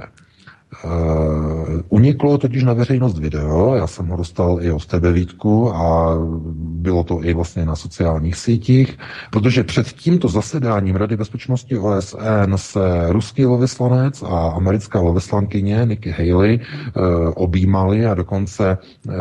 Uh, 0.85 1.81
uniklo 1.89 2.39
totiž 2.39 2.65
na 2.65 2.73
veřejnost 2.73 3.19
video, 3.19 3.75
já 3.75 3.87
jsem 3.87 4.07
ho 4.07 4.17
dostal 4.17 4.59
i 4.63 4.73
od 4.73 4.87
tebe 4.87 5.13
Vítku 5.13 5.75
a 5.75 6.17
bylo 6.57 7.05
to 7.05 7.25
i 7.25 7.35
vlastně 7.35 7.65
na 7.65 7.77
sociálních 7.77 8.37
sítích, 8.37 8.99
protože 9.31 9.65
před 9.65 9.87
tímto 9.87 10.29
zasedáním 10.29 10.97
Rady 10.97 11.17
bezpečnosti 11.17 11.79
OSN 11.79 12.53
se 12.57 12.81
ruský 13.09 13.47
loveslanec 13.47 14.23
a 14.23 14.49
americká 14.49 15.01
loveslankyně 15.01 15.83
Nikki 15.85 16.11
Haley 16.11 16.61
uh, 16.61 17.33
objímali 17.35 18.07
a 18.07 18.15
dokonce 18.15 18.79
uh, 19.09 19.15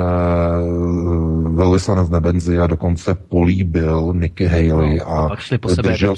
velvyslanec 1.56 2.10
Nebenzi 2.10 2.60
a 2.60 2.68
dokonce 2.68 3.16
políbil 3.16 4.14
Nikki 4.16 4.46
Haley 4.46 4.98
no, 4.98 5.10
a, 5.10 5.28
a 5.28 5.58
po 5.62 5.70
sebe 5.70 5.90
držel, 5.90 6.16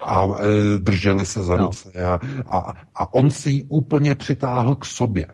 a 0.00 0.26
e, 0.26 0.78
drželi 0.78 1.26
se 1.26 1.42
za 1.42 1.56
no. 1.56 1.66
ruce 1.66 2.04
a, 2.04 2.20
a, 2.46 2.72
a 2.94 3.14
on 3.14 3.30
si 3.30 3.50
ji 3.50 3.62
úplně 3.68 4.14
přitáhl 4.14 4.74
k 4.74 4.84
sobě. 4.84 5.26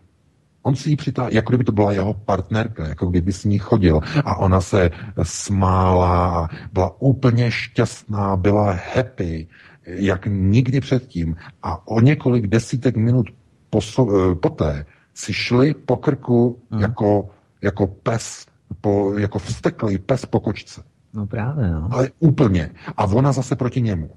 On 0.63 0.75
si 0.75 0.89
ji 0.89 0.95
přitáhl, 0.95 1.29
jako 1.31 1.51
kdyby 1.51 1.63
to 1.63 1.71
byla 1.71 1.91
jeho 1.91 2.13
partnerka, 2.13 2.87
jako 2.87 3.05
kdyby 3.05 3.31
s 3.31 3.43
ní 3.43 3.59
chodil. 3.59 3.99
A 4.25 4.35
ona 4.35 4.61
se 4.61 4.91
smála, 5.23 6.49
byla 6.73 7.01
úplně 7.01 7.51
šťastná, 7.51 8.35
byla 8.35 8.71
happy, 8.95 9.47
jak 9.85 10.25
nikdy 10.25 10.81
předtím. 10.81 11.35
A 11.63 11.87
o 11.87 11.99
několik 11.99 12.47
desítek 12.47 12.95
minut 12.97 13.25
poso- 13.69 14.31
e, 14.31 14.35
poté 14.35 14.85
si 15.13 15.33
šli 15.33 15.73
po 15.73 15.97
krku 15.97 16.59
hmm. 16.71 16.81
jako, 16.81 17.29
jako 17.61 17.87
pes, 17.87 18.45
po, 18.81 19.13
jako 19.17 19.39
vsteklý 19.39 19.97
pes 19.97 20.25
po 20.25 20.39
kočce. 20.39 20.83
No 21.13 21.27
právě, 21.27 21.71
no. 21.71 21.89
Ale 21.91 22.09
úplně. 22.19 22.69
A 22.97 23.03
ona 23.05 23.31
zase 23.31 23.55
proti 23.55 23.81
němu. 23.81 24.09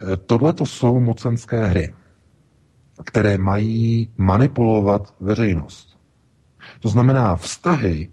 Eh, 0.00 0.16
Tohle 0.16 0.52
to 0.52 0.66
jsou 0.66 1.00
mocenské 1.00 1.66
hry, 1.66 1.94
které 3.04 3.38
mají 3.38 4.10
manipulovat 4.16 5.14
veřejnost. 5.20 5.98
To 6.80 6.88
znamená 6.88 7.36
vztahy, 7.36 8.08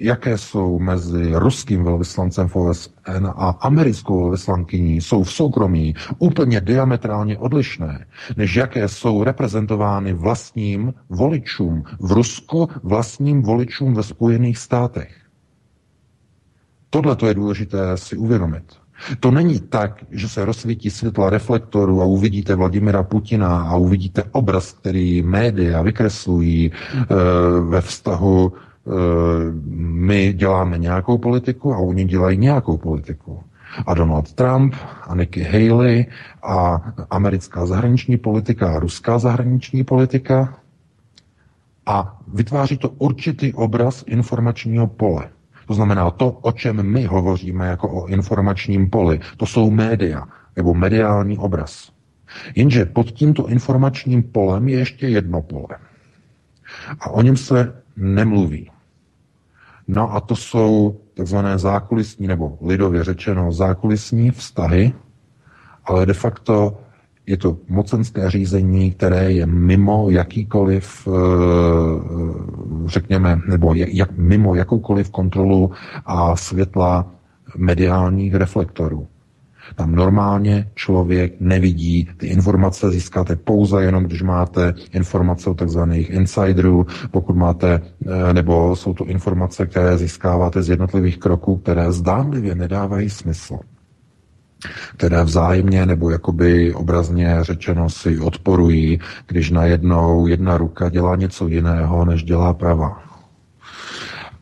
jaké 0.00 0.38
jsou 0.38 0.78
mezi 0.78 1.30
ruským 1.34 1.84
velvyslancem 1.84 2.48
v 2.48 2.56
OSN 2.56 3.26
a 3.26 3.48
americkou 3.60 4.20
velvyslankyní, 4.20 5.00
jsou 5.00 5.22
v 5.22 5.32
soukromí 5.32 5.94
úplně 6.18 6.60
diametrálně 6.60 7.38
odlišné, 7.38 8.06
než 8.36 8.56
jaké 8.56 8.88
jsou 8.88 9.24
reprezentovány 9.24 10.12
vlastním 10.12 10.94
voličům 11.08 11.84
v 12.00 12.12
Rusku, 12.12 12.68
vlastním 12.82 13.42
voličům 13.42 13.94
ve 13.94 14.02
Spojených 14.02 14.58
státech. 14.58 15.14
Tohle 16.90 17.16
to 17.16 17.26
je 17.26 17.34
důležité 17.34 17.96
si 17.96 18.16
uvědomit. 18.16 18.64
To 19.20 19.30
není 19.30 19.60
tak, 19.60 20.04
že 20.10 20.28
se 20.28 20.44
rozsvítí 20.44 20.90
světla 20.90 21.30
reflektoru 21.30 22.02
a 22.02 22.04
uvidíte 22.04 22.54
Vladimira 22.54 23.02
Putina 23.02 23.62
a 23.62 23.76
uvidíte 23.76 24.22
obraz, 24.32 24.72
který 24.72 25.22
média 25.22 25.82
vykreslují 25.82 26.66
e, 26.66 26.72
ve 27.60 27.80
vztahu 27.80 28.52
e, 28.52 28.90
my 29.78 30.32
děláme 30.32 30.78
nějakou 30.78 31.18
politiku 31.18 31.74
a 31.74 31.78
oni 31.78 32.04
dělají 32.04 32.38
nějakou 32.38 32.76
politiku. 32.76 33.42
A 33.86 33.94
Donald 33.94 34.32
Trump 34.32 34.74
a 35.06 35.14
Nikki 35.14 35.42
Haley 35.42 36.06
a 36.42 36.82
americká 37.10 37.66
zahraniční 37.66 38.16
politika 38.16 38.76
a 38.76 38.78
ruská 38.78 39.18
zahraniční 39.18 39.84
politika 39.84 40.54
a 41.86 42.18
vytváří 42.34 42.76
to 42.78 42.88
určitý 42.88 43.54
obraz 43.54 44.04
informačního 44.06 44.86
pole. 44.86 45.28
To 45.68 45.74
znamená, 45.74 46.10
to, 46.10 46.30
o 46.30 46.52
čem 46.52 46.82
my 46.82 47.04
hovoříme 47.04 47.66
jako 47.66 47.88
o 47.88 48.06
informačním 48.06 48.90
poli, 48.90 49.20
to 49.36 49.46
jsou 49.46 49.70
média 49.70 50.24
nebo 50.56 50.74
mediální 50.74 51.38
obraz. 51.38 51.92
Jenže 52.54 52.84
pod 52.84 53.10
tímto 53.10 53.46
informačním 53.46 54.22
polem 54.22 54.68
je 54.68 54.78
ještě 54.78 55.08
jedno 55.08 55.42
pole. 55.42 55.78
A 57.00 57.10
o 57.10 57.22
něm 57.22 57.36
se 57.36 57.82
nemluví. 57.96 58.70
No 59.88 60.14
a 60.14 60.20
to 60.20 60.36
jsou 60.36 61.00
takzvané 61.14 61.58
zákulisní, 61.58 62.26
nebo 62.26 62.58
lidově 62.62 63.04
řečeno 63.04 63.52
zákulisní 63.52 64.30
vztahy, 64.30 64.92
ale 65.84 66.06
de 66.06 66.14
facto 66.14 66.80
je 67.28 67.36
to 67.36 67.56
mocenské 67.68 68.30
řízení, 68.30 68.90
které 68.90 69.32
je 69.32 69.46
mimo 69.46 70.10
jakýkoliv, 70.10 71.08
eh, 71.08 71.10
řekněme, 72.86 73.40
nebo 73.48 73.74
jak, 73.74 74.10
mimo 74.16 74.54
jakoukoliv 74.54 75.10
kontrolu 75.10 75.70
a 76.06 76.36
světla 76.36 77.06
mediálních 77.56 78.34
reflektorů. 78.34 79.06
Tam 79.74 79.94
normálně 79.94 80.68
člověk 80.74 81.40
nevidí, 81.40 82.08
ty 82.16 82.26
informace 82.26 82.90
získáte 82.90 83.36
pouze 83.36 83.84
jenom, 83.84 84.04
když 84.04 84.22
máte 84.22 84.74
informace 84.92 85.50
o 85.50 85.54
takzvaných 85.54 86.10
insiderů, 86.10 86.86
pokud 87.10 87.36
máte, 87.36 87.80
eh, 87.80 88.32
nebo 88.32 88.76
jsou 88.76 88.94
to 88.94 89.04
informace, 89.04 89.66
které 89.66 89.98
získáváte 89.98 90.62
z 90.62 90.68
jednotlivých 90.68 91.18
kroků, 91.18 91.56
které 91.56 91.92
zdánlivě 91.92 92.54
nedávají 92.54 93.10
smysl 93.10 93.58
které 94.96 95.24
vzájemně 95.24 95.86
nebo 95.86 96.10
jakoby 96.10 96.74
obrazně 96.74 97.38
řečeno 97.40 97.90
si 97.90 98.18
odporují, 98.18 99.00
když 99.26 99.50
najednou 99.50 100.26
jedna 100.26 100.56
ruka 100.56 100.88
dělá 100.88 101.16
něco 101.16 101.48
jiného, 101.48 102.04
než 102.04 102.22
dělá 102.24 102.54
pravá. 102.54 103.02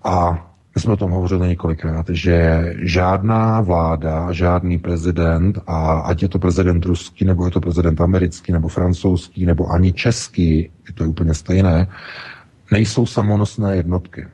A 0.05 0.47
my 0.75 0.81
jsme 0.81 0.93
o 0.93 0.97
tom 0.97 1.11
hovořili 1.11 1.49
několikrát, 1.49 2.07
že 2.09 2.65
žádná 2.79 3.61
vláda, 3.61 4.33
žádný 4.33 4.79
prezident, 4.79 5.59
a 5.67 5.93
ať 5.93 6.23
je 6.23 6.29
to 6.29 6.39
prezident 6.39 6.85
ruský, 6.85 7.25
nebo 7.25 7.45
je 7.45 7.51
to 7.51 7.61
prezident 7.61 8.01
americký, 8.01 8.53
nebo 8.53 8.69
francouzský, 8.69 9.47
nebo 9.47 9.71
ani 9.71 9.93
český, 9.93 10.59
je 10.59 10.95
to 10.95 11.05
úplně 11.05 11.35
stejné, 11.35 11.89
nejsou 12.73 13.07
samonosné 13.07 13.77
jednotky. 13.77 14.27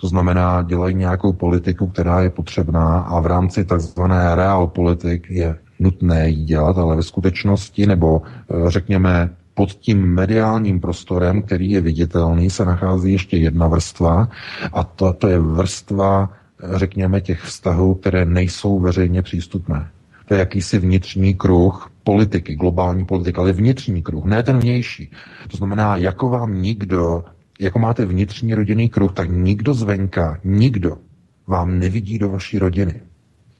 To 0.00 0.08
znamená, 0.08 0.62
dělají 0.62 0.94
nějakou 0.94 1.32
politiku, 1.32 1.86
která 1.86 2.20
je 2.20 2.30
potřebná 2.30 3.00
a 3.00 3.20
v 3.20 3.26
rámci 3.26 3.64
takzvané 3.64 4.34
realpolitik 4.34 5.30
je 5.30 5.56
nutné 5.78 6.28
ji 6.28 6.44
dělat, 6.44 6.78
ale 6.78 6.96
ve 6.96 7.02
skutečnosti, 7.02 7.86
nebo 7.86 8.22
eh, 8.24 8.70
řekněme 8.70 9.30
pod 9.54 9.72
tím 9.72 10.14
mediálním 10.14 10.80
prostorem, 10.80 11.42
který 11.42 11.70
je 11.70 11.80
viditelný, 11.80 12.50
se 12.50 12.64
nachází 12.64 13.12
ještě 13.12 13.36
jedna 13.36 13.68
vrstva 13.68 14.28
a 14.72 14.84
to, 14.84 15.12
to 15.12 15.28
je 15.28 15.38
vrstva, 15.38 16.30
eh, 16.30 16.78
řekněme, 16.78 17.20
těch 17.20 17.42
vztahů, 17.42 17.94
které 17.94 18.24
nejsou 18.24 18.80
veřejně 18.80 19.22
přístupné. 19.22 19.88
To 20.28 20.34
je 20.34 20.40
jakýsi 20.40 20.78
vnitřní 20.78 21.34
kruh 21.34 21.90
politiky, 22.04 22.54
globální 22.54 23.04
politiky, 23.04 23.38
ale 23.38 23.52
vnitřní 23.52 24.02
kruh, 24.02 24.24
ne 24.24 24.42
ten 24.42 24.58
vnější. 24.58 25.10
To 25.48 25.56
znamená, 25.56 25.96
jako 25.96 26.28
vám 26.28 26.62
nikdo 26.62 27.24
jako 27.60 27.78
máte 27.78 28.06
vnitřní 28.06 28.54
rodinný 28.54 28.88
kruh, 28.88 29.12
tak 29.12 29.30
nikdo 29.30 29.74
zvenka, 29.74 30.40
nikdo 30.44 30.98
vám 31.46 31.78
nevidí 31.78 32.18
do 32.18 32.28
vaší 32.28 32.58
rodiny. 32.58 33.00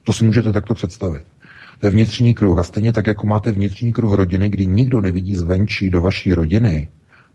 To 0.03 0.13
si 0.13 0.25
můžete 0.25 0.53
takto 0.53 0.73
představit. 0.73 1.23
To 1.79 1.87
je 1.87 1.91
vnitřní 1.91 2.33
kruh. 2.33 2.59
A 2.59 2.63
stejně 2.63 2.93
tak, 2.93 3.07
jako 3.07 3.27
máte 3.27 3.51
vnitřní 3.51 3.93
kruh 3.93 4.13
rodiny, 4.13 4.49
kdy 4.49 4.65
nikdo 4.65 5.01
nevidí 5.01 5.35
zvenčí 5.35 5.89
do 5.89 6.01
vaší 6.01 6.33
rodiny, 6.33 6.87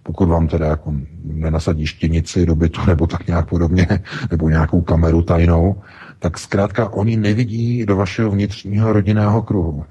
pokud 0.03 0.29
vám 0.29 0.49
teda 0.49 0.67
jako 0.67 0.95
nenasadí 1.25 1.87
štěnici 1.87 2.47
do 2.47 2.55
bytu 2.55 2.81
nebo 2.87 3.07
tak 3.07 3.27
nějak 3.27 3.49
podobně, 3.49 3.87
nebo 4.31 4.49
nějakou 4.49 4.81
kameru 4.81 5.23
tajnou, 5.23 5.83
tak 6.19 6.39
zkrátka 6.39 6.89
oni 6.89 7.17
nevidí 7.17 7.87
do 7.87 7.97
vašeho 7.97 8.31
vnitřního 8.31 8.93
rodinného 8.93 9.43
kruhu. 9.43 9.85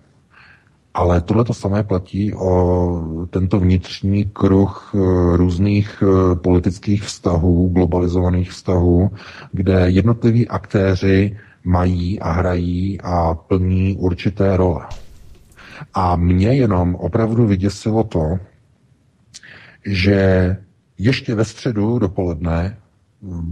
Ale 0.94 1.22
tohle 1.22 1.44
to 1.44 1.54
samé 1.54 1.84
platí 1.84 2.34
o 2.34 3.04
tento 3.30 3.60
vnitřní 3.60 4.26
kruh 4.26 4.92
eh, 4.96 4.98
různých 5.38 6.04
eh, 6.04 6.36
politických 6.36 7.04
vztahů, 7.04 7.70
globalizovaných 7.70 8.52
vztahů, 8.52 9.12
kde 9.52 9.90
jednotliví 9.90 10.48
aktéři 10.48 11.38
mají 11.64 12.20
a 12.20 12.32
hrají 12.32 13.02
a 13.04 13.34
plní 13.34 13.96
určité 13.98 14.58
role. 14.58 14.86
A 15.94 16.16
mě 16.16 16.48
jenom 16.54 16.96
opravdu 16.96 17.48
vyděsilo 17.48 18.04
to, 18.04 18.40
že 19.86 20.58
ještě 20.98 21.36
ve 21.36 21.46
středu 21.46 22.00
dopoledne, 22.00 22.78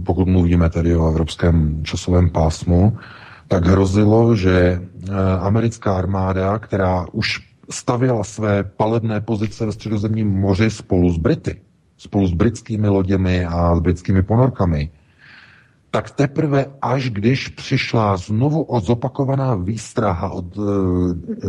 pokud 0.06 0.28
mluvíme 0.28 0.70
tedy 0.70 0.96
o 0.96 1.08
evropském 1.08 1.84
časovém 1.84 2.30
pásmu, 2.30 2.98
tak 3.50 3.66
hrozilo, 3.66 4.36
že 4.38 4.54
eh, 4.54 5.10
americká 5.42 5.98
armáda, 5.98 6.58
která 6.58 7.06
už 7.12 7.50
stavěla 7.70 8.24
své 8.24 8.64
palebné 8.64 9.20
pozice 9.20 9.66
ve 9.66 9.72
středozemním 9.72 10.30
moři 10.30 10.70
spolu 10.70 11.10
s 11.10 11.18
Brity, 11.18 11.60
spolu 11.98 12.26
s 12.26 12.32
britskými 12.32 12.88
loděmi 12.88 13.44
a 13.44 13.76
s 13.76 13.80
britskými 13.80 14.22
ponorkami, 14.22 14.90
tak 15.90 16.10
teprve 16.10 16.66
až 16.82 17.10
když 17.10 17.48
přišla 17.48 18.16
znovu 18.16 18.66
zopakovaná 18.80 19.54
výstraha 19.54 20.30
od 20.30 20.46
e, 20.54 20.60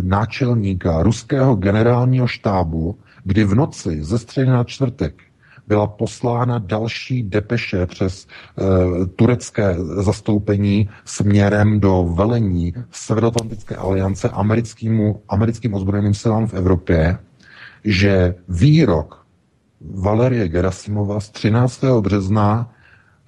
náčelníka 0.01 1.03
ruského 1.03 1.55
generálního 1.55 2.27
štábu, 2.27 2.97
kdy 3.23 3.43
v 3.43 3.55
noci 3.55 4.03
ze 4.03 4.17
středy 4.17 4.49
na 4.49 4.63
čtvrtek 4.63 5.21
byla 5.67 5.87
poslána 5.87 6.57
další 6.59 7.23
depeše 7.23 7.85
přes 7.85 8.27
e, 8.27 9.05
turecké 9.05 9.75
zastoupení 9.79 10.89
směrem 11.05 11.79
do 11.79 12.03
velení 12.15 12.73
Severoatlantické 12.91 13.75
aliance 13.75 14.29
americkým, 14.29 15.13
americkým 15.29 15.73
ozbrojeným 15.73 16.13
silám 16.13 16.47
v 16.47 16.53
Evropě, 16.53 17.17
že 17.83 18.35
výrok 18.49 19.25
Valerie 19.81 20.47
Gerasimova 20.47 21.19
z 21.19 21.29
13. 21.29 21.83
března 22.01 22.69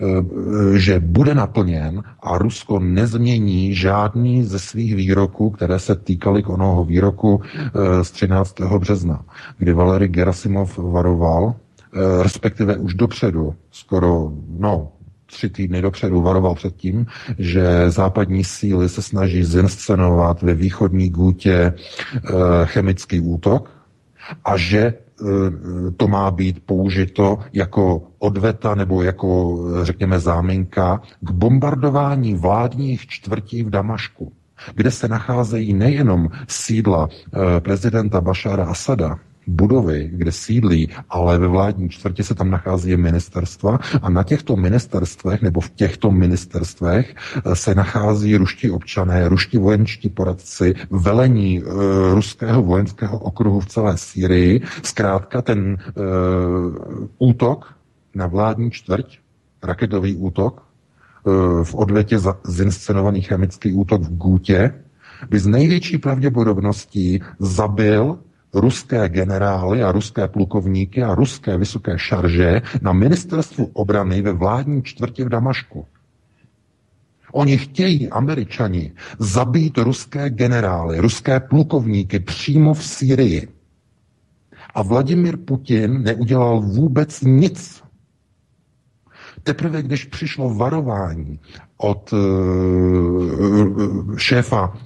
Eh, 0.03 0.79
že 0.79 0.99
bude 0.99 1.35
naplněn 1.35 2.03
a 2.23 2.37
Rusko 2.37 2.79
nezmění 2.79 3.75
žádný 3.75 4.43
ze 4.43 4.59
svých 4.59 4.95
výroků, 4.95 5.49
které 5.49 5.79
se 5.79 5.95
týkaly 5.95 6.43
k 6.43 6.49
onoho 6.49 6.85
výroku 6.85 7.41
eh, 7.55 8.03
z 8.03 8.11
13. 8.11 8.59
března, 8.61 9.25
kdy 9.57 9.73
Valery 9.73 10.07
Gerasimov 10.07 10.77
varoval, 10.77 11.55
respektive 12.21 12.77
už 12.77 12.93
dopředu, 12.93 13.55
skoro, 13.71 14.31
no, 14.59 14.91
tři 15.25 15.49
týdny 15.49 15.81
dopředu 15.81 16.21
varoval 16.21 16.55
před 16.55 16.75
tím, 16.75 17.05
že 17.37 17.91
západní 17.91 18.43
síly 18.43 18.89
se 18.89 19.01
snaží 19.01 19.43
zinscenovat 19.43 20.41
ve 20.41 20.53
východní 20.53 21.09
Gůtě 21.09 21.73
chemický 22.65 23.19
útok 23.19 23.69
a 24.45 24.57
že 24.57 24.93
Eh, 25.21 25.91
to 25.97 26.07
má 26.07 26.31
být 26.31 26.63
použito 26.65 27.39
jako 27.53 28.01
odveta 28.19 28.75
nebo 28.75 29.03
jako, 29.03 29.59
řekněme, 29.83 30.19
záminka 30.19 31.01
k 31.21 31.31
bombardování 31.31 32.35
vládních 32.35 33.07
čtvrtí 33.07 33.63
v 33.63 33.69
Damašku, 33.69 34.31
kde 34.75 34.91
se 34.91 35.07
nacházejí 35.07 35.73
nejenom 35.73 36.29
sídla 36.47 37.09
eh, 37.09 37.59
prezidenta 37.59 38.21
Bašára 38.21 38.65
Asada, 38.65 39.19
budovy, 39.47 40.09
kde 40.13 40.31
sídlí, 40.31 40.89
ale 41.09 41.37
ve 41.39 41.47
vládní 41.47 41.89
čtvrti 41.89 42.23
se 42.23 42.35
tam 42.35 42.51
nachází 42.51 42.97
ministerstva 42.97 43.79
a 44.01 44.09
na 44.09 44.23
těchto 44.23 44.55
ministerstvech 44.55 45.41
nebo 45.41 45.61
v 45.61 45.69
těchto 45.69 46.11
ministerstvech 46.11 47.15
eh, 47.15 47.55
se 47.55 47.75
nachází 47.75 48.37
ruští 48.37 48.71
občané, 48.71 49.29
ruští 49.29 49.57
vojenčtí 49.57 50.09
poradci, 50.09 50.75
velení 50.89 51.63
uh, 51.63 51.73
ruského 52.13 52.63
vojenského 52.63 53.19
okruhu 53.19 53.59
v 53.59 53.65
celé 53.65 53.97
Sýrii. 53.97 54.61
Zkrátka 54.83 55.41
ten 55.41 55.77
uh, 55.77 57.07
útok 57.17 57.73
na 58.15 58.27
vládní 58.27 58.71
čtvrť, 58.71 59.17
raketový 59.63 60.15
útok, 60.15 60.61
uh, 61.23 61.63
v 61.63 61.75
odvětě 61.75 62.19
za 62.19 62.37
zinscenovaný 62.43 63.21
chemický 63.21 63.73
útok 63.73 64.01
v 64.01 64.17
Gůtě, 64.17 64.73
by 65.29 65.39
z 65.39 65.47
největší 65.47 65.97
pravděpodobností 65.97 67.21
zabil 67.39 68.19
ruské 68.53 69.09
generály 69.09 69.83
a 69.83 69.91
ruské 69.91 70.27
plukovníky 70.27 71.03
a 71.03 71.15
ruské 71.15 71.57
vysoké 71.57 71.99
šarže 71.99 72.61
na 72.81 72.93
ministerstvu 72.93 73.69
obrany 73.73 74.21
ve 74.21 74.33
vládní 74.33 74.83
čtvrti 74.83 75.23
v 75.23 75.29
Damašku. 75.29 75.85
Oni 77.33 77.57
chtějí, 77.57 78.09
američani, 78.09 78.91
zabít 79.19 79.77
ruské 79.77 80.29
generály, 80.29 80.99
ruské 80.99 81.39
plukovníky 81.39 82.19
přímo 82.19 82.73
v 82.73 82.83
Sýrii. 82.83 83.47
A 84.75 84.81
Vladimir 84.81 85.37
Putin 85.37 86.03
neudělal 86.03 86.61
vůbec 86.61 87.21
nic. 87.21 87.83
Teprve 89.43 89.81
když 89.81 90.05
přišlo 90.05 90.53
varování 90.53 91.39
od 91.77 92.13
uh, 92.13 92.19
šéfa 94.17 94.67
uh, 94.67 94.77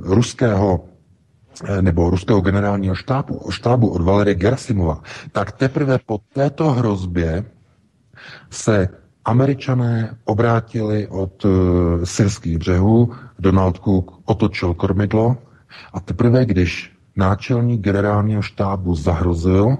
ruského 0.00 0.91
nebo 1.80 2.10
ruského 2.10 2.40
generálního 2.40 2.94
štábu, 2.94 3.40
štábu 3.50 3.88
od 3.88 4.02
Valery 4.02 4.34
Gerasimova, 4.34 5.00
tak 5.32 5.52
teprve 5.52 5.98
po 6.06 6.20
této 6.32 6.70
hrozbě 6.70 7.44
se 8.50 8.88
američané 9.24 10.16
obrátili 10.24 11.06
od 11.06 11.44
uh, 11.44 11.50
syrských 12.04 12.58
břehů, 12.58 13.12
Donald 13.38 13.76
Cook 13.84 14.20
otočil 14.24 14.74
kormidlo 14.74 15.36
a 15.92 16.00
teprve 16.00 16.44
když 16.46 16.92
náčelník 17.16 17.80
generálního 17.80 18.42
štábu 18.42 18.94
zahrozil, 18.94 19.76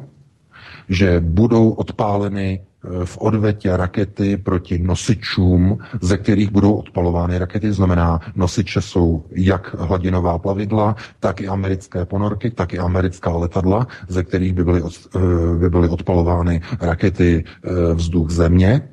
že 0.88 1.20
budou 1.20 1.70
odpáleny 1.70 2.60
Eh, 2.60 2.71
v 3.04 3.18
odvetě 3.18 3.76
rakety 3.76 4.36
proti 4.36 4.78
nosičům, 4.78 5.78
ze 6.00 6.16
kterých 6.16 6.50
budou 6.50 6.74
odpalovány 6.74 7.38
rakety. 7.38 7.72
Znamená, 7.72 8.20
nosiče 8.34 8.80
jsou 8.80 9.24
jak 9.30 9.74
hladinová 9.74 10.38
plavidla, 10.38 10.96
tak 11.20 11.40
i 11.40 11.48
americké 11.48 12.04
ponorky, 12.04 12.50
tak 12.50 12.74
i 12.74 12.78
americká 12.78 13.30
letadla, 13.30 13.86
ze 14.08 14.24
kterých 14.24 14.52
by 14.52 14.64
byly, 14.64 14.82
od, 14.82 14.92
eh, 15.16 15.18
by 15.58 15.70
byly 15.70 15.88
odpalovány 15.88 16.60
rakety 16.80 17.44
eh, 17.44 17.94
vzduch 17.94 18.30
země. 18.30 18.88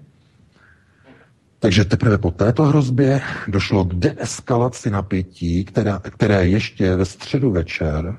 Takže 1.59 1.85
teprve 1.85 2.17
po 2.17 2.31
této 2.31 2.63
hrozbě 2.63 3.21
došlo 3.47 3.83
k 3.83 3.93
deeskalaci 3.93 4.89
napětí, 4.89 5.65
která, 5.65 5.99
které 5.99 6.47
ještě 6.47 6.95
ve 6.95 7.05
středu 7.05 7.51
večer 7.51 8.17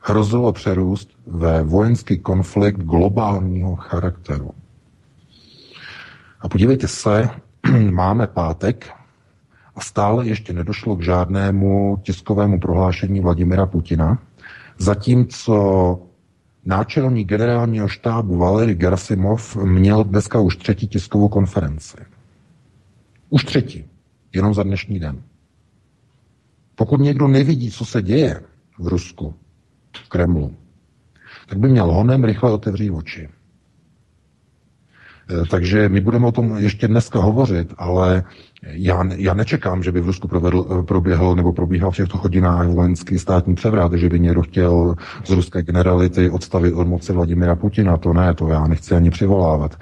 hrozilo 0.00 0.52
přerůst 0.52 1.10
ve 1.26 1.62
vojenský 1.62 2.18
konflikt 2.18 2.76
globálního 2.76 3.76
charakteru. 3.76 4.50
A 6.40 6.48
podívejte 6.48 6.88
se, 6.88 7.30
máme 7.90 8.26
pátek 8.26 8.90
a 9.74 9.80
stále 9.80 10.26
ještě 10.26 10.52
nedošlo 10.52 10.96
k 10.96 11.02
žádnému 11.02 11.98
tiskovému 12.02 12.60
prohlášení 12.60 13.20
Vladimira 13.20 13.66
Putina, 13.66 14.18
zatímco 14.78 15.98
náčelník 16.64 17.28
generálního 17.28 17.88
štábu 17.88 18.36
Valery 18.36 18.74
Gerasimov 18.74 19.56
měl 19.56 20.04
dneska 20.04 20.40
už 20.40 20.56
třetí 20.56 20.88
tiskovou 20.88 21.28
konferenci. 21.28 21.96
Už 23.30 23.44
třetí, 23.44 23.84
jenom 24.32 24.54
za 24.54 24.62
dnešní 24.62 25.00
den. 25.00 25.22
Pokud 26.74 27.00
někdo 27.00 27.28
nevidí, 27.28 27.70
co 27.70 27.84
se 27.84 28.02
děje 28.02 28.40
v 28.78 28.88
Rusku, 28.88 29.34
v 30.04 30.08
Kremlu, 30.08 30.54
tak 31.48 31.58
by 31.58 31.68
měl 31.68 31.92
honem 31.92 32.24
rychle 32.24 32.52
otevřít 32.52 32.90
oči. 32.90 33.28
Eh, 35.30 35.42
takže 35.50 35.88
my 35.88 36.00
budeme 36.00 36.26
o 36.26 36.32
tom 36.32 36.56
ještě 36.56 36.88
dneska 36.88 37.18
hovořit, 37.18 37.74
ale 37.78 38.24
já, 38.62 39.04
já 39.16 39.34
nečekám, 39.34 39.82
že 39.82 39.92
by 39.92 40.00
v 40.00 40.06
Rusku 40.06 40.28
provedl, 40.28 40.66
eh, 40.70 40.82
proběhl 40.82 41.34
nebo 41.34 41.52
probíhal 41.52 41.90
v 41.90 41.96
těchto 41.96 42.18
hodinách 42.18 42.68
vojenský 42.68 43.18
státní 43.18 43.54
převrat, 43.54 43.92
že 43.92 44.08
by 44.08 44.20
někdo 44.20 44.42
chtěl 44.42 44.94
z 45.24 45.30
ruské 45.30 45.62
generality 45.62 46.30
odstavit 46.30 46.74
od 46.74 46.88
moci 46.88 47.12
Vladimira 47.12 47.56
Putina. 47.56 47.96
To 47.96 48.12
ne, 48.12 48.34
to 48.34 48.48
já 48.48 48.66
nechci 48.66 48.94
ani 48.94 49.10
přivolávat. 49.10 49.76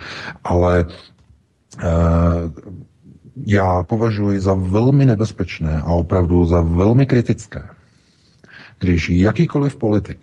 Ale 0.44 0.84
eh, 1.82 1.86
já 3.46 3.82
považuji 3.82 4.40
za 4.40 4.54
velmi 4.54 5.06
nebezpečné 5.06 5.80
a 5.80 5.86
opravdu 5.86 6.44
za 6.44 6.60
velmi 6.60 7.06
kritické, 7.06 7.62
když 8.78 9.10
jakýkoliv 9.10 9.76
politik, 9.76 10.18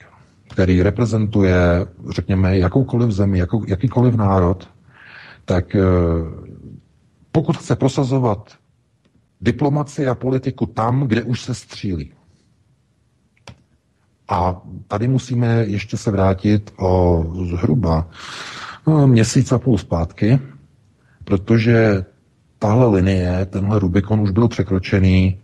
který 0.51 0.83
reprezentuje, 0.83 1.85
řekněme, 2.09 2.57
jakoukoliv 2.57 3.11
zemi, 3.11 3.39
jakou, 3.39 3.63
jakýkoliv 3.67 4.15
národ, 4.15 4.67
tak 5.45 5.75
eh, 5.75 5.81
pokud 7.31 7.57
chce 7.57 7.75
prosazovat 7.75 8.53
diplomaci 9.41 10.07
a 10.07 10.15
politiku 10.15 10.65
tam, 10.65 11.07
kde 11.07 11.23
už 11.23 11.41
se 11.41 11.53
střílí. 11.53 12.11
A 14.29 14.61
tady 14.87 15.07
musíme 15.07 15.47
ještě 15.67 15.97
se 15.97 16.11
vrátit 16.11 16.73
o 16.79 17.25
zhruba 17.49 18.07
no, 18.87 19.07
měsíc 19.07 19.51
a 19.51 19.59
půl 19.59 19.77
zpátky, 19.77 20.39
protože 21.23 22.05
tahle 22.59 22.87
linie, 22.87 23.45
tenhle 23.45 23.79
Rubikon 23.79 24.19
už 24.19 24.31
byl 24.31 24.47
překročený 24.47 25.25
e, 25.25 25.37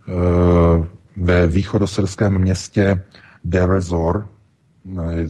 ve 1.16 1.46
východosrském 1.46 2.38
městě 2.38 3.02
Derezor. 3.44 4.28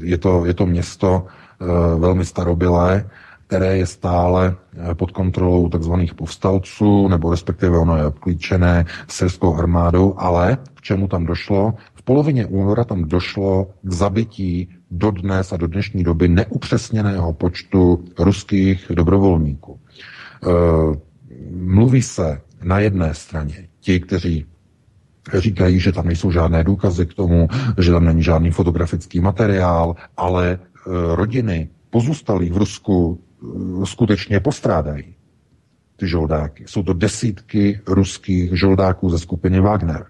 Je 0.01 0.19
to, 0.19 0.47
je 0.47 0.55
to 0.55 0.67
město 0.67 1.27
e, 1.27 1.65
velmi 1.99 2.25
starobilé, 2.25 3.11
které 3.53 3.77
je 3.77 3.87
stále 3.87 4.57
eh, 4.57 4.95
pod 4.95 5.11
kontrolou 5.11 5.69
tzv. 5.69 5.93
povstalců, 6.17 7.09
nebo 7.09 7.31
respektive 7.31 7.79
ono 7.79 7.97
je 7.97 8.07
obklíčené 8.07 8.85
syrskou 9.09 9.57
armádou, 9.57 10.15
ale 10.17 10.57
k 10.75 10.81
čemu 10.81 11.09
tam 11.09 11.27
došlo? 11.27 11.75
V 11.95 12.03
polovině 12.03 12.47
února 12.47 12.85
tam 12.85 13.05
došlo 13.05 13.77
k 13.83 13.93
zabití 13.93 14.69
do 14.91 15.11
dnes 15.11 15.53
a 15.53 15.57
do 15.57 15.67
dnešní 15.67 16.05
doby 16.05 16.29
neupřesněného 16.29 17.33
počtu 17.33 18.05
ruských 18.19 18.87
dobrovolníků. 18.89 19.77
E, 19.77 20.49
mluví 21.53 22.03
se 22.03 22.41
na 22.65 22.79
jedné 22.79 23.15
straně 23.15 23.69
ti, 23.81 24.01
kteří 24.01 24.47
říkají, 25.35 25.81
že 25.81 25.93
tam 25.93 26.07
nejsou 26.07 26.33
žádné 26.33 26.65
důkazy 26.65 27.07
k 27.07 27.15
tomu, 27.15 27.49
že 27.79 27.93
tam 27.93 28.05
není 28.05 28.23
žádný 28.23 28.51
fotografický 28.51 29.21
materiál, 29.21 29.97
ale 30.17 30.53
e, 30.53 30.59
rodiny 31.17 31.69
pozůstalých 31.91 32.53
v 32.53 32.57
Rusku 32.57 33.21
Eh, 33.32 33.32
skutečně 33.85 34.41
postrádají 34.41 35.15
ty 35.97 36.09
žoldáky. 36.09 36.65
Jsou 36.67 36.83
to 36.83 36.93
desítky 36.93 37.81
ruských 37.87 38.59
žoldáků 38.59 39.11
ze 39.11 39.19
skupiny 39.19 39.61
Wagner. 39.61 40.07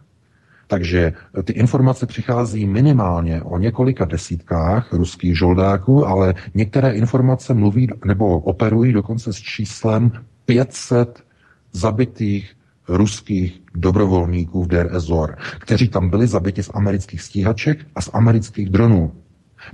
Takže 0.67 1.13
ty 1.45 1.53
informace 1.53 2.07
přichází 2.07 2.67
minimálně 2.67 3.43
o 3.43 3.59
několika 3.59 4.05
desítkách 4.05 4.93
ruských 4.93 5.39
žoldáků, 5.39 6.07
ale 6.07 6.35
některé 6.55 6.93
informace 6.93 7.55
mluví 7.55 7.89
nebo 8.05 8.39
operují 8.39 8.93
dokonce 8.93 9.33
s 9.33 9.37
číslem 9.37 10.13
500 10.45 11.25
zabitých 11.73 12.57
ruských 12.89 13.63
dobrovolníků 13.75 14.65
v 14.65 14.67
Der 14.67 14.89
Ezor, 14.97 15.37
kteří 15.59 15.89
tam 15.89 16.11
byli 16.11 16.27
zabiti 16.27 16.63
z 16.63 16.71
amerických 16.75 17.23
stíhaček 17.23 17.79
a 17.95 18.01
z 18.01 18.11
amerických 18.13 18.71
dronů, 18.71 19.13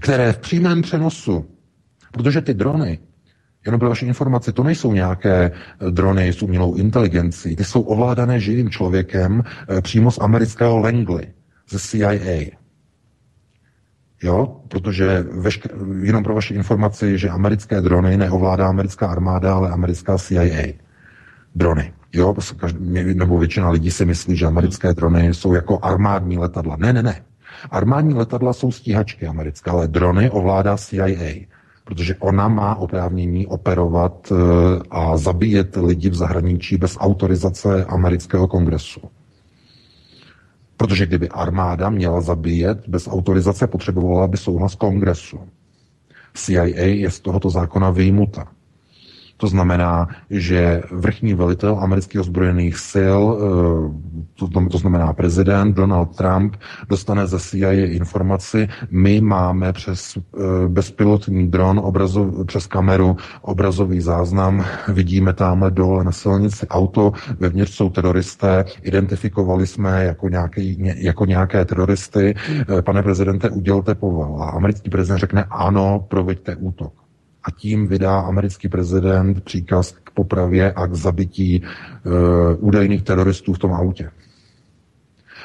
které 0.00 0.32
v 0.32 0.38
přímém 0.38 0.82
přenosu 0.82 1.46
Protože 2.12 2.40
ty 2.40 2.54
drony, 2.54 2.98
jenom 3.68 3.80
pro 3.80 3.88
vaši 3.88 4.06
informaci, 4.06 4.52
to 4.52 4.62
nejsou 4.62 4.92
nějaké 4.92 5.52
eh, 5.52 5.90
drony 5.90 6.28
s 6.28 6.42
umělou 6.42 6.74
inteligencí, 6.74 7.56
ty 7.56 7.64
jsou 7.64 7.80
ovládané 7.80 8.40
živým 8.40 8.70
člověkem 8.70 9.42
eh, 9.44 9.80
přímo 9.80 10.10
z 10.10 10.18
amerického 10.18 10.78
Langley, 10.78 11.26
ze 11.70 11.78
CIA. 11.78 12.58
Jo, 14.22 14.56
protože 14.68 15.20
vešk- 15.20 16.02
jenom 16.02 16.24
pro 16.24 16.34
vaši 16.34 16.54
informaci, 16.54 17.18
že 17.18 17.28
americké 17.28 17.80
drony 17.80 18.16
neovládá 18.16 18.68
americká 18.68 19.06
armáda, 19.06 19.54
ale 19.54 19.70
americká 19.70 20.18
CIA. 20.18 20.72
Drony. 21.54 21.92
Jo, 22.12 22.34
nebo 23.14 23.38
většina 23.38 23.70
lidí 23.70 23.90
si 23.90 24.04
myslí, 24.04 24.36
že 24.36 24.46
americké 24.46 24.94
drony 24.94 25.34
jsou 25.34 25.54
jako 25.54 25.78
armádní 25.82 26.38
letadla. 26.38 26.76
Ne, 26.76 26.92
ne, 26.92 27.02
ne. 27.02 27.22
Armádní 27.70 28.14
letadla 28.14 28.52
jsou 28.52 28.72
stíhačky 28.72 29.26
americké, 29.26 29.70
ale 29.70 29.88
drony 29.88 30.30
ovládá 30.30 30.76
CIA, 30.76 31.46
protože 31.88 32.14
ona 32.14 32.48
má 32.48 32.74
oprávnění 32.74 33.46
operovat 33.46 34.32
eh, 34.32 34.34
a 34.90 35.16
zabíjet 35.16 35.76
lidi 35.76 36.10
v 36.10 36.14
zahraničí 36.14 36.76
bez 36.76 36.96
autorizace 37.00 37.84
amerického 37.84 38.48
kongresu. 38.48 39.00
Protože 40.76 41.06
kdyby 41.06 41.28
armáda 41.28 41.90
měla 41.90 42.20
zabíjet 42.20 42.88
bez 42.88 43.08
autorizace, 43.08 43.66
potřebovala 43.66 44.28
by 44.28 44.36
souhlas 44.36 44.74
kongresu. 44.74 45.40
CIA 46.34 46.64
je 46.84 47.10
z 47.10 47.20
tohoto 47.20 47.50
zákona 47.50 47.90
vyjmuta. 47.90 48.48
To 49.38 49.46
znamená, 49.46 50.08
že 50.30 50.82
vrchní 50.90 51.34
velitel 51.34 51.78
amerických 51.80 52.20
ozbrojených 52.20 52.78
sil, 52.90 53.20
eh, 53.30 54.68
to, 54.70 54.78
znamená 54.78 55.12
prezident 55.12 55.72
Donald 55.74 56.16
Trump, 56.16 56.56
dostane 56.88 57.26
ze 57.26 57.38
CIA 57.40 57.72
informaci, 57.72 58.68
my 58.90 59.20
máme 59.20 59.72
přes 59.72 60.18
eh, 60.18 60.68
bezpilotní 60.68 61.50
dron 61.50 61.78
obrazov, 61.78 62.46
přes 62.46 62.66
kameru 62.66 63.16
obrazový 63.42 64.00
záznam, 64.00 64.64
vidíme 64.88 65.32
tamhle 65.32 65.70
dole 65.70 66.04
na 66.04 66.12
silnici 66.12 66.66
auto, 66.68 67.12
vevnitř 67.40 67.72
jsou 67.72 67.90
teroristé, 67.90 68.64
identifikovali 68.82 69.66
jsme 69.66 70.04
jako 70.04 70.28
nějaké, 70.28 70.62
jako 70.98 71.24
nějaké 71.24 71.64
teroristy, 71.64 72.34
eh, 72.78 72.82
pane 72.82 73.02
prezidente, 73.02 73.50
udělte 73.50 73.94
povel. 73.94 74.42
A 74.42 74.50
americký 74.50 74.90
prezident 74.90 75.18
řekne, 75.18 75.44
ano, 75.50 76.06
proveďte 76.08 76.56
útok 76.56 77.07
a 77.48 77.50
tím 77.50 77.86
vydá 77.86 78.20
americký 78.20 78.68
prezident 78.68 79.44
příkaz 79.44 79.92
k 80.04 80.10
popravě 80.10 80.72
a 80.72 80.86
k 80.86 80.94
zabití 80.94 81.56
e, 81.56 81.62
údajných 82.56 83.02
teroristů 83.02 83.52
v 83.52 83.58
tom 83.58 83.72
autě. 83.72 84.10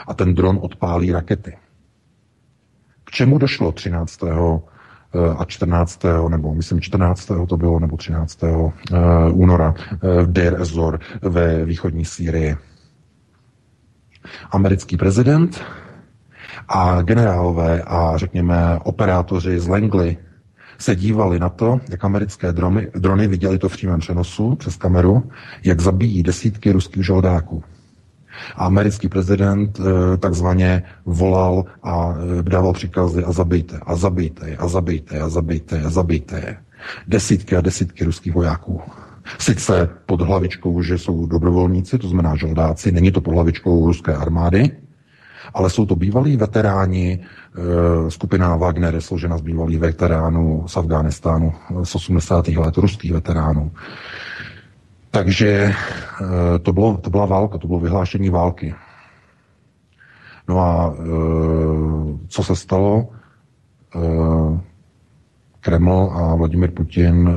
A 0.08 0.14
ten 0.14 0.36
dron 0.36 0.60
odpálí 0.62 1.12
rakety. 1.12 1.58
K 3.04 3.12
čemu 3.12 3.38
došlo 3.38 3.72
13. 3.72 4.24
E, 4.24 4.30
a 5.38 5.46
14. 5.46 6.04
nebo 6.28 6.54
myslím 6.54 6.82
14. 6.82 7.32
to 7.50 7.58
bylo, 7.58 7.80
nebo 7.80 7.98
13. 7.98 8.44
E, 8.44 8.52
února 9.32 9.74
v 10.02 10.32
Deir 10.32 10.62
ez-Zor 10.62 11.00
ve 11.22 11.66
východní 11.66 12.06
Sýrii. 12.06 12.58
Americký 14.52 14.98
prezident 14.98 15.64
a 16.68 17.02
generálové 17.02 17.82
a 17.82 18.18
řekněme 18.18 18.80
operátoři 18.84 19.60
z 19.60 19.68
Langley 19.68 20.18
se 20.78 20.96
dívali 20.96 21.40
na 21.40 21.50
to, 21.50 21.80
jak 21.90 22.06
americké 22.06 22.54
drony, 22.54 22.88
drony 22.96 23.28
viděli 23.28 23.60
to 23.60 23.70
v 23.70 23.72
přímém 23.72 24.00
přenosu 24.00 24.56
přes 24.56 24.76
kameru, 24.76 25.24
jak 25.64 25.82
zabíjí 25.82 26.24
desítky 26.24 26.72
ruských 26.72 27.06
žoldáků. 27.06 27.64
A 28.56 28.66
americký 28.66 29.10
prezident 29.10 29.80
e, 29.80 30.18
takzvaně 30.18 30.84
volal 31.06 31.66
a 31.84 32.16
e, 32.40 32.44
dával 32.44 32.74
příkazy 32.74 33.24
a 33.24 33.32
zabijte, 33.32 33.80
a 33.86 33.96
zabijte 33.96 34.56
a 34.56 34.68
zabijte 34.68 35.20
a 35.20 35.30
zabijte 35.30 35.82
a 35.82 35.90
zabijte. 35.90 36.58
Desítky 37.08 37.56
a 37.56 37.62
desítky 37.62 38.04
ruských 38.04 38.34
vojáků. 38.34 38.82
Sice 39.40 39.90
pod 40.06 40.22
hlavičkou, 40.22 40.82
že 40.82 40.98
jsou 40.98 41.26
dobrovolníci, 41.26 41.98
to 41.98 42.08
znamená 42.08 42.36
žoldáci, 42.36 42.92
není 42.92 43.12
to 43.12 43.22
pod 43.22 43.34
hlavičkou 43.34 43.86
ruské 43.86 44.16
armády, 44.16 44.72
ale 45.54 45.70
jsou 45.70 45.86
to 45.86 45.96
bývalí 45.96 46.38
veteráni, 46.38 47.20
eh, 47.20 48.12
skupina 48.12 48.56
Wagner 48.56 48.96
je 48.96 49.02
složena 49.02 49.38
z 49.38 49.42
bývalých 49.42 49.80
veteránů 49.80 50.68
z 50.68 50.78
Afghánistánu 50.78 51.54
z 51.84 51.96
80. 51.96 52.58
let, 52.58 52.78
ruských 52.78 53.14
veteránů. 53.14 53.72
Takže 55.12 55.50
eh, 55.52 56.60
to, 56.60 56.74
bylo, 56.74 56.98
to 56.98 57.10
byla 57.10 57.26
válka, 57.26 57.58
to 57.58 57.68
bylo 57.68 57.80
vyhlášení 57.80 58.30
války. 58.30 58.76
No 60.48 60.60
a 60.60 60.94
eh, 60.94 61.04
co 62.28 62.44
se 62.44 62.56
stalo? 62.56 63.08
Kreml 65.60 66.12
a 66.14 66.36
Vladimir 66.36 66.72
Putin 66.72 67.30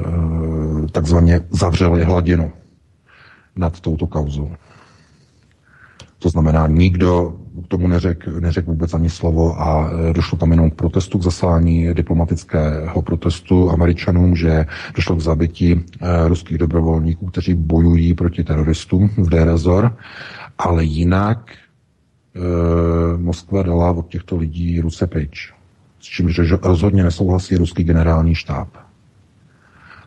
takzvaně 0.92 1.40
zavřeli 1.50 2.04
hladinu 2.04 2.52
nad 3.56 3.80
touto 3.80 4.06
kauzou. 4.06 4.50
To 6.18 6.28
znamená, 6.28 6.66
nikdo 6.66 7.36
k 7.64 7.68
tomu 7.68 7.88
neřekl 7.88 8.40
neřek 8.40 8.66
vůbec 8.66 8.94
ani 8.94 9.10
slovo 9.10 9.60
a 9.60 9.90
e, 9.90 10.12
došlo 10.12 10.38
tam 10.38 10.50
jenom 10.50 10.70
k 10.70 10.74
protestu, 10.74 11.18
k 11.18 11.22
zaslání 11.22 11.94
diplomatického 11.94 13.02
protestu 13.02 13.70
američanům, 13.70 14.36
že 14.36 14.66
došlo 14.94 15.16
k 15.16 15.20
zabití 15.20 15.72
e, 15.72 16.28
ruských 16.28 16.58
dobrovolníků, 16.58 17.26
kteří 17.26 17.54
bojují 17.54 18.14
proti 18.14 18.44
teroristům 18.44 19.08
v 19.08 19.28
Derezor, 19.28 19.96
ale 20.58 20.84
jinak 20.84 21.50
e, 21.50 23.18
Moskva 23.18 23.62
dala 23.62 23.90
od 23.90 24.08
těchto 24.08 24.36
lidí 24.36 24.80
ruce 24.80 25.06
pryč. 25.06 25.52
S 26.00 26.04
čímž 26.04 26.40
rozhodně 26.62 27.04
nesouhlasí 27.04 27.56
ruský 27.56 27.84
generální 27.84 28.34
štáb. 28.34 28.68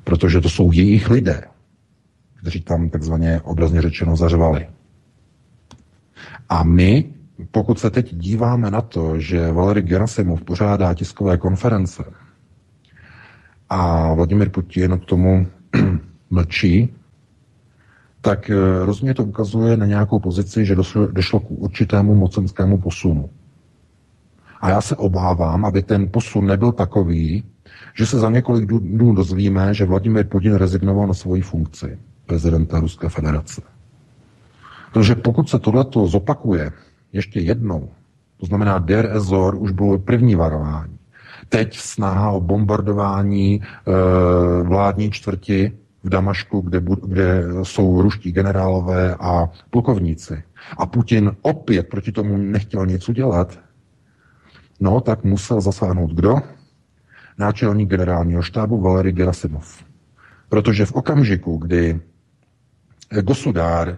Protože 0.03 0.41
to 0.41 0.49
jsou 0.49 0.71
jejich 0.71 1.09
lidé, 1.09 1.43
kteří 2.41 2.61
tam 2.61 2.89
takzvaně 2.89 3.41
obrazně 3.43 3.81
řečeno 3.81 4.15
zařvali. 4.15 4.67
A 6.49 6.63
my, 6.63 7.13
pokud 7.51 7.79
se 7.79 7.89
teď 7.89 8.15
díváme 8.15 8.71
na 8.71 8.81
to, 8.81 9.19
že 9.19 9.51
Valery 9.51 9.81
Gerasimov 9.81 10.41
pořádá 10.41 10.93
tiskové 10.93 11.37
konference 11.37 12.03
a 13.69 14.13
Vladimir 14.13 14.49
Putin 14.49 14.99
k 14.99 15.05
tomu 15.05 15.47
mlčí, 16.29 16.93
tak 18.21 18.49
eh, 18.49 18.85
rozhodně 18.85 19.13
to 19.13 19.23
ukazuje 19.23 19.77
na 19.77 19.85
nějakou 19.85 20.19
pozici, 20.19 20.65
že 20.65 20.75
došlo, 20.75 21.07
došlo 21.07 21.39
k 21.39 21.51
určitému 21.51 22.15
mocenskému 22.15 22.77
posunu. 22.77 23.29
A 24.61 24.69
já 24.69 24.81
se 24.81 24.95
obávám, 24.95 25.65
aby 25.65 25.83
ten 25.83 26.09
posun 26.11 26.45
nebyl 26.45 26.71
takový, 26.71 27.43
že 27.93 28.05
se 28.05 28.19
za 28.19 28.29
několik 28.29 28.65
dnů 28.65 29.15
dozvíme, 29.15 29.73
že 29.73 29.85
Vladimir 29.85 30.27
Putin 30.27 30.55
rezignoval 30.55 31.07
na 31.07 31.13
svoji 31.13 31.41
funkci 31.41 31.97
prezidenta 32.25 32.79
Ruské 32.79 33.09
federace. 33.09 33.61
Protože 34.93 35.15
pokud 35.15 35.49
se 35.49 35.59
tohleto 35.59 36.07
zopakuje 36.07 36.71
ještě 37.13 37.39
jednou, 37.39 37.89
to 38.39 38.45
znamená 38.45 38.79
Der 38.79 39.09
Ezor 39.15 39.55
už 39.55 39.71
bylo 39.71 39.99
první 39.99 40.35
varování. 40.35 40.99
Teď 41.49 41.77
snaha 41.77 42.31
o 42.31 42.41
bombardování 42.41 43.55
e, 43.55 43.63
vládní 44.63 45.11
čtvrti 45.11 45.71
v 46.03 46.09
Damašku, 46.09 46.61
kde, 46.61 46.81
kde 47.07 47.43
jsou 47.63 48.01
ruští 48.01 48.31
generálové 48.31 49.15
a 49.19 49.49
plukovníci. 49.69 50.43
A 50.77 50.85
Putin 50.85 51.31
opět 51.41 51.89
proti 51.89 52.11
tomu 52.11 52.37
nechtěl 52.37 52.85
nic 52.85 53.09
udělat, 53.09 53.59
no 54.79 55.01
tak 55.01 55.23
musel 55.23 55.61
zasáhnout 55.61 56.11
kdo? 56.11 56.35
Náčelník 57.37 57.89
generálního 57.89 58.41
štábu 58.41 58.81
Valery 58.81 59.11
Gerasimov. 59.11 59.83
Protože 60.49 60.85
v 60.85 60.93
okamžiku, 60.93 61.57
kdy 61.57 61.99
Gosudár 63.21 63.97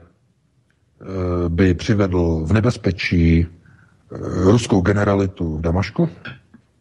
by 1.48 1.74
přivedl 1.74 2.42
v 2.46 2.54
nebezpečí 2.54 3.46
eh, 3.46 4.18
ruskou 4.52 4.82
generalitu 4.82 5.58
v 5.58 5.62
Damašku, 5.62 6.10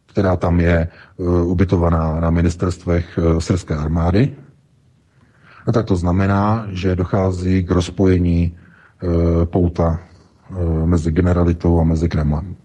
která 0.05 0.35
tam 0.35 0.59
je 0.59 0.77
eh, 0.77 1.23
ubytovaná 1.23 2.19
na 2.19 2.29
ministerstvech 2.29 3.19
syrské 3.39 3.75
armády, 3.75 4.35
a 5.67 5.71
tak 5.71 5.85
to 5.85 5.95
znamená, 5.95 6.67
že 6.71 6.95
dochází 6.95 7.63
k 7.63 7.71
rozpojení 7.71 8.57
pouta 9.45 9.99
mezi 10.85 11.11
generalitou 11.11 11.79
a 11.79 11.83
mezi 11.83 12.09
Kremlem. 12.09 12.55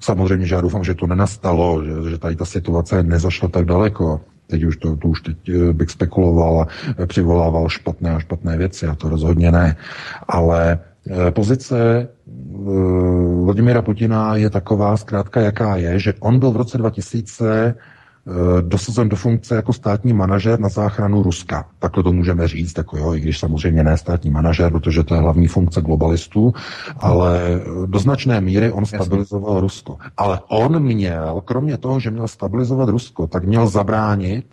Samozřejmě, 0.00 0.46
že 0.46 0.54
já 0.54 0.60
doufám, 0.60 0.84
že 0.84 0.94
to 0.94 1.06
nenastalo, 1.06 1.84
že, 1.84 2.10
že 2.10 2.18
tady 2.18 2.36
ta 2.36 2.44
situace 2.44 3.02
nezašla 3.02 3.48
tak 3.48 3.64
daleko. 3.64 4.20
Teď 4.46 4.64
už 4.64 4.76
to, 4.76 4.96
to 4.96 5.08
už 5.08 5.20
teď 5.20 5.36
eh, 5.48 5.72
bych 5.72 5.90
spekuloval 5.90 6.60
a 6.60 6.66
eh, 6.98 7.06
přivolával 7.06 7.68
špatné 7.68 8.10
a 8.10 8.18
špatné 8.18 8.56
věci 8.56 8.86
a 8.86 8.94
to 8.94 9.08
rozhodně 9.08 9.52
ne. 9.52 9.76
Ale 10.28 10.78
eh, 11.10 11.30
pozice 11.30 12.08
Vladimira 13.44 13.82
Putina 13.82 14.36
je 14.36 14.50
taková 14.50 14.96
zkrátka, 14.96 15.40
jaká 15.40 15.76
je, 15.76 15.98
že 15.98 16.14
on 16.20 16.38
byl 16.38 16.50
v 16.50 16.56
roce 16.56 16.78
2000 16.78 17.74
dosazen 18.60 19.08
do 19.08 19.16
funkce 19.16 19.56
jako 19.56 19.72
státní 19.72 20.12
manažer 20.12 20.60
na 20.60 20.68
záchranu 20.68 21.22
Ruska. 21.22 21.66
Takhle 21.78 22.02
to 22.02 22.12
můžeme 22.12 22.48
říct, 22.48 22.78
jako 22.78 22.98
jo, 22.98 23.14
i 23.14 23.20
když 23.20 23.38
samozřejmě 23.38 23.84
ne 23.84 23.98
státní 23.98 24.30
manažer, 24.30 24.72
protože 24.72 25.02
to 25.02 25.14
je 25.14 25.20
hlavní 25.20 25.46
funkce 25.46 25.80
globalistů, 25.80 26.54
ale 26.98 27.60
do 27.86 27.98
značné 27.98 28.40
míry 28.40 28.72
on 28.72 28.86
stabilizoval 28.86 29.60
Rusko. 29.60 29.98
Ale 30.16 30.40
on 30.48 30.82
měl, 30.82 31.42
kromě 31.44 31.78
toho, 31.78 32.00
že 32.00 32.10
měl 32.10 32.28
stabilizovat 32.28 32.88
Rusko, 32.88 33.26
tak 33.26 33.44
měl 33.44 33.66
zabránit 33.66 34.46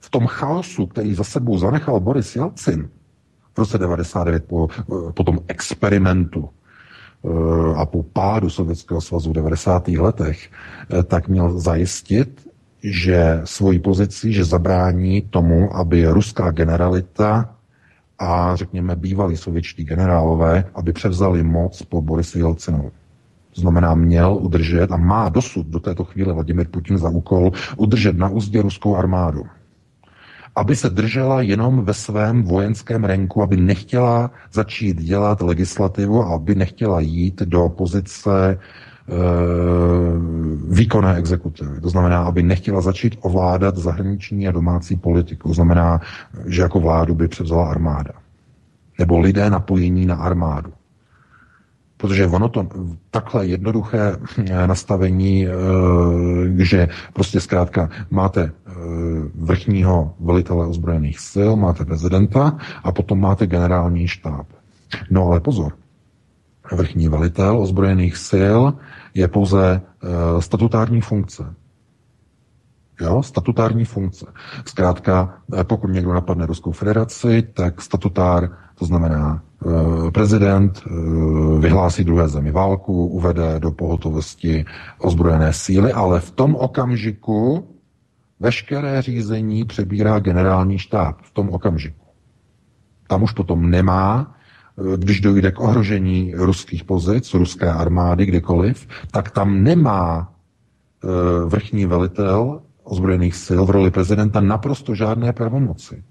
v 0.00 0.10
tom 0.10 0.26
chaosu, 0.26 0.86
který 0.86 1.14
za 1.14 1.24
sebou 1.24 1.58
zanechal 1.58 2.00
Boris 2.00 2.36
Jelcin 2.36 2.88
v 3.54 3.58
roce 3.58 3.78
99 3.78 4.44
po, 4.44 4.68
po 5.14 5.24
tom 5.24 5.38
experimentu 5.48 6.48
eh, 7.24 7.74
a 7.76 7.86
po 7.86 8.02
pádu 8.02 8.50
Sovětského 8.50 9.00
svazu 9.00 9.30
v 9.30 9.32
90. 9.32 9.88
letech, 9.88 10.50
eh, 10.90 11.02
tak 11.02 11.28
měl 11.28 11.60
zajistit, 11.60 12.51
že 12.82 13.40
svoji 13.44 13.78
pozici, 13.78 14.32
že 14.32 14.44
zabrání 14.44 15.22
tomu, 15.22 15.76
aby 15.76 16.06
ruská 16.06 16.50
generalita 16.50 17.54
a 18.18 18.56
řekněme 18.56 18.96
bývalí 18.96 19.36
sovětští 19.36 19.84
generálové, 19.84 20.64
aby 20.74 20.92
převzali 20.92 21.42
moc 21.42 21.82
po 21.82 22.02
Borisu 22.02 22.38
Jelcinovi. 22.38 22.90
Znamená, 23.54 23.94
měl 23.94 24.38
udržet 24.40 24.92
a 24.92 24.96
má 24.96 25.28
dosud 25.28 25.66
do 25.66 25.80
této 25.80 26.04
chvíle 26.04 26.32
Vladimir 26.32 26.68
Putin 26.68 26.98
za 26.98 27.08
úkol 27.08 27.52
udržet 27.76 28.16
na 28.16 28.28
úzdě 28.28 28.62
ruskou 28.62 28.96
armádu. 28.96 29.42
Aby 30.56 30.76
se 30.76 30.90
držela 30.90 31.42
jenom 31.42 31.84
ve 31.84 31.94
svém 31.94 32.42
vojenském 32.42 33.04
renku, 33.04 33.42
aby 33.42 33.56
nechtěla 33.56 34.30
začít 34.52 35.02
dělat 35.02 35.40
legislativu 35.40 36.22
a 36.22 36.34
aby 36.34 36.54
nechtěla 36.54 37.00
jít 37.00 37.42
do 37.42 37.68
pozice 37.68 38.58
výkonné 40.68 41.16
exekutivy. 41.16 41.80
To 41.80 41.88
znamená, 41.88 42.22
aby 42.24 42.42
nechtěla 42.42 42.80
začít 42.80 43.18
ovládat 43.20 43.76
zahraniční 43.76 44.48
a 44.48 44.52
domácí 44.52 44.96
politiku. 44.96 45.48
To 45.48 45.54
znamená, 45.54 46.00
že 46.46 46.62
jako 46.62 46.80
vládu 46.80 47.14
by 47.14 47.28
převzala 47.28 47.70
armáda. 47.70 48.12
Nebo 48.98 49.18
lidé 49.18 49.50
napojení 49.50 50.06
na 50.06 50.16
armádu. 50.16 50.72
Protože 51.96 52.26
ono 52.26 52.48
to 52.48 52.68
takhle 53.10 53.46
jednoduché 53.46 54.16
eh, 54.38 54.66
nastavení, 54.66 55.46
eh, 55.46 55.50
že 56.64 56.88
prostě 57.12 57.40
zkrátka 57.40 57.90
máte 58.10 58.42
eh, 58.42 58.72
vrchního 59.34 60.14
velitele 60.20 60.66
ozbrojených 60.66 61.18
sil, 61.30 61.50
máte 61.56 61.84
prezidenta 61.84 62.58
a 62.84 62.92
potom 62.92 63.20
máte 63.20 63.46
generální 63.46 64.08
štáb. 64.08 64.46
No 65.10 65.26
ale 65.26 65.40
pozor, 65.40 65.72
vrchní 66.74 67.08
velitel 67.08 67.58
ozbrojených 67.58 68.16
sil 68.28 68.60
je 69.14 69.28
pouze 69.28 69.80
statutární 70.38 71.00
funkce. 71.00 71.54
Jo, 73.00 73.22
statutární 73.22 73.84
funkce. 73.84 74.26
Zkrátka, 74.64 75.38
pokud 75.62 75.88
někdo 75.88 76.12
napadne 76.12 76.46
Ruskou 76.46 76.72
federaci, 76.72 77.42
tak 77.42 77.82
statutár, 77.82 78.50
to 78.74 78.84
znamená 78.84 79.42
Eh, 79.62 80.10
prezident 80.10 80.82
eh, 80.86 80.90
vyhlásí 81.58 82.04
druhé 82.04 82.28
zemi 82.28 82.50
válku, 82.50 83.06
uvede 83.06 83.60
do 83.60 83.70
pohotovosti 83.70 84.64
ozbrojené 84.98 85.52
síly, 85.52 85.92
ale 85.92 86.20
v 86.20 86.30
tom 86.30 86.54
okamžiku 86.54 87.68
veškeré 88.40 89.02
řízení 89.02 89.64
přebírá 89.64 90.18
generální 90.18 90.78
štáb. 90.78 91.16
V 91.22 91.30
tom 91.30 91.48
okamžiku. 91.48 92.06
Tam 93.06 93.22
už 93.22 93.32
potom 93.32 93.70
nemá, 93.70 94.34
eh, 94.34 94.41
když 94.96 95.20
dojde 95.20 95.52
k 95.52 95.60
ohrožení 95.60 96.34
ruských 96.34 96.84
pozic, 96.84 97.34
ruské 97.34 97.72
armády, 97.72 98.26
kdekoliv, 98.26 98.88
tak 99.10 99.30
tam 99.30 99.62
nemá 99.64 100.32
vrchní 101.46 101.86
velitel 101.86 102.62
ozbrojených 102.82 103.34
sil 103.44 103.60
v 103.64 103.70
roli 103.70 103.90
prezidenta 103.90 104.40
naprosto 104.40 104.94
žádné 104.94 105.32
pravomoci. 105.32 106.02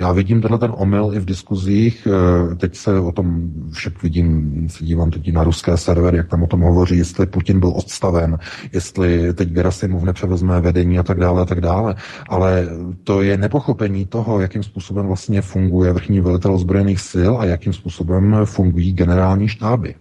Já 0.00 0.12
vidím 0.12 0.42
tenhle 0.42 0.58
ten 0.58 0.72
omyl 0.76 1.10
i 1.14 1.18
v 1.18 1.24
diskuzích. 1.24 2.08
Eh, 2.10 2.54
teď 2.54 2.76
se 2.76 3.00
o 3.00 3.12
tom 3.12 3.50
však 3.72 4.02
vidím, 4.02 4.66
se 4.68 4.84
dívám 4.84 5.10
teď 5.10 5.32
na 5.32 5.44
ruské 5.44 5.76
servery, 5.76 6.16
jak 6.16 6.28
tam 6.28 6.42
o 6.42 6.46
tom 6.46 6.60
hovoří, 6.60 6.98
jestli 6.98 7.26
Putin 7.26 7.60
byl 7.60 7.72
odstaven, 7.76 8.38
jestli 8.72 9.34
teď 9.34 9.48
Gerasimov 9.48 10.02
nepřevezme 10.02 10.60
vedení 10.60 10.98
a 10.98 11.02
tak 11.02 11.18
dále 11.18 11.42
a 11.42 11.44
tak 11.44 11.60
dále. 11.60 11.94
Ale 12.28 12.68
to 13.04 13.22
je 13.22 13.36
nepochopení 13.36 14.06
toho, 14.06 14.40
jakým 14.40 14.62
způsobem 14.62 15.06
vlastně 15.06 15.42
funguje 15.42 15.92
vrchní 15.92 16.20
velitel 16.20 16.54
ozbrojených 16.54 17.00
sil 17.10 17.32
a 17.38 17.44
jakým 17.44 17.72
způsobem 17.72 18.36
fungují 18.44 18.92
generální 18.92 19.48
štáby. 19.48 19.94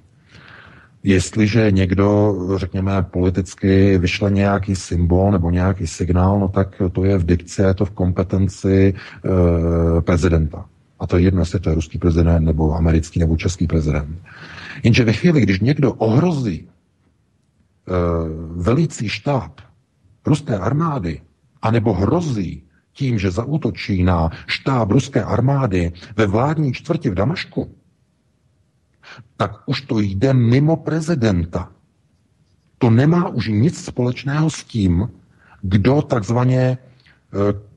Jestliže 1.03 1.71
někdo, 1.71 2.35
řekněme, 2.55 3.03
politicky 3.03 3.97
vyšle 3.97 4.31
nějaký 4.31 4.75
symbol 4.75 5.31
nebo 5.31 5.49
nějaký 5.49 5.87
signál, 5.87 6.39
no 6.39 6.47
tak 6.47 6.81
to 6.91 7.03
je 7.03 7.17
v 7.17 7.25
dikci, 7.25 7.61
je 7.61 7.73
to 7.73 7.85
v 7.85 7.91
kompetenci 7.91 8.93
e, 8.93 10.01
prezidenta. 10.01 10.65
A 10.99 11.07
to 11.07 11.17
je 11.17 11.23
jedno, 11.23 11.41
jestli 11.41 11.59
to 11.59 11.69
je 11.69 11.75
ruský 11.75 11.97
prezident, 11.97 12.45
nebo 12.45 12.73
americký, 12.73 13.19
nebo 13.19 13.37
český 13.37 13.67
prezident. 13.67 14.21
Jenže 14.83 15.03
ve 15.03 15.13
chvíli, 15.13 15.41
když 15.41 15.59
někdo 15.59 15.93
ohrozí 15.93 16.55
e, 16.57 16.67
velící 18.55 19.09
štáb 19.09 19.51
ruské 20.25 20.57
armády, 20.57 21.21
anebo 21.61 21.93
hrozí 21.93 22.63
tím, 22.93 23.19
že 23.19 23.31
zaútočí 23.31 24.03
na 24.03 24.29
štáb 24.47 24.91
ruské 24.91 25.23
armády 25.23 25.91
ve 26.17 26.27
vládní 26.27 26.73
čtvrti 26.73 27.09
v 27.09 27.15
Damašku, 27.15 27.76
tak 29.37 29.51
už 29.65 29.81
to 29.81 29.99
jde 29.99 30.33
mimo 30.33 30.75
prezidenta. 30.75 31.71
To 32.77 32.89
nemá 32.89 33.27
už 33.27 33.47
nic 33.47 33.85
společného 33.85 34.49
s 34.49 34.63
tím, 34.63 35.09
kdo 35.61 36.01
takzvaně, 36.01 36.77
eh, 37.33 37.67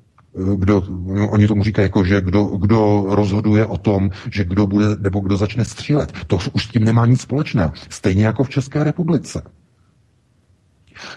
kdo, 0.56 0.82
oni 1.30 1.48
tomu 1.48 1.64
říkají 1.64 1.84
jako, 1.84 2.04
že 2.04 2.20
kdo, 2.20 2.44
kdo 2.44 3.04
rozhoduje 3.08 3.66
o 3.66 3.78
tom, 3.78 4.10
že 4.30 4.44
kdo 4.44 4.66
bude, 4.66 4.86
nebo 4.96 5.20
kdo 5.20 5.36
začne 5.36 5.64
střílet. 5.64 6.12
To 6.26 6.38
už 6.52 6.64
s 6.64 6.68
tím 6.68 6.84
nemá 6.84 7.06
nic 7.06 7.20
společného. 7.20 7.72
Stejně 7.88 8.26
jako 8.26 8.44
v 8.44 8.48
České 8.50 8.84
republice. 8.84 9.42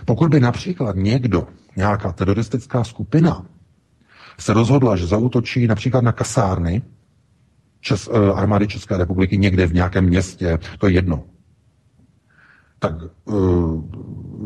Pokud 0.05 0.31
by 0.31 0.39
například 0.39 0.95
někdo, 0.95 1.47
nějaká 1.75 2.11
teroristická 2.11 2.83
skupina, 2.83 3.45
se 4.39 4.53
rozhodla, 4.53 4.95
že 4.95 5.07
zautočí 5.07 5.67
například 5.67 6.03
na 6.03 6.11
kasárny, 6.11 6.81
Čes, 7.83 8.09
eh, 8.13 8.31
armády 8.33 8.67
České 8.67 8.97
republiky 8.97 9.37
někde 9.37 9.67
v 9.67 9.73
nějakém 9.73 10.05
městě, 10.05 10.59
to 10.79 10.87
je 10.87 10.93
jedno. 10.93 11.23
Tak 12.79 12.93
uh, 13.25 13.83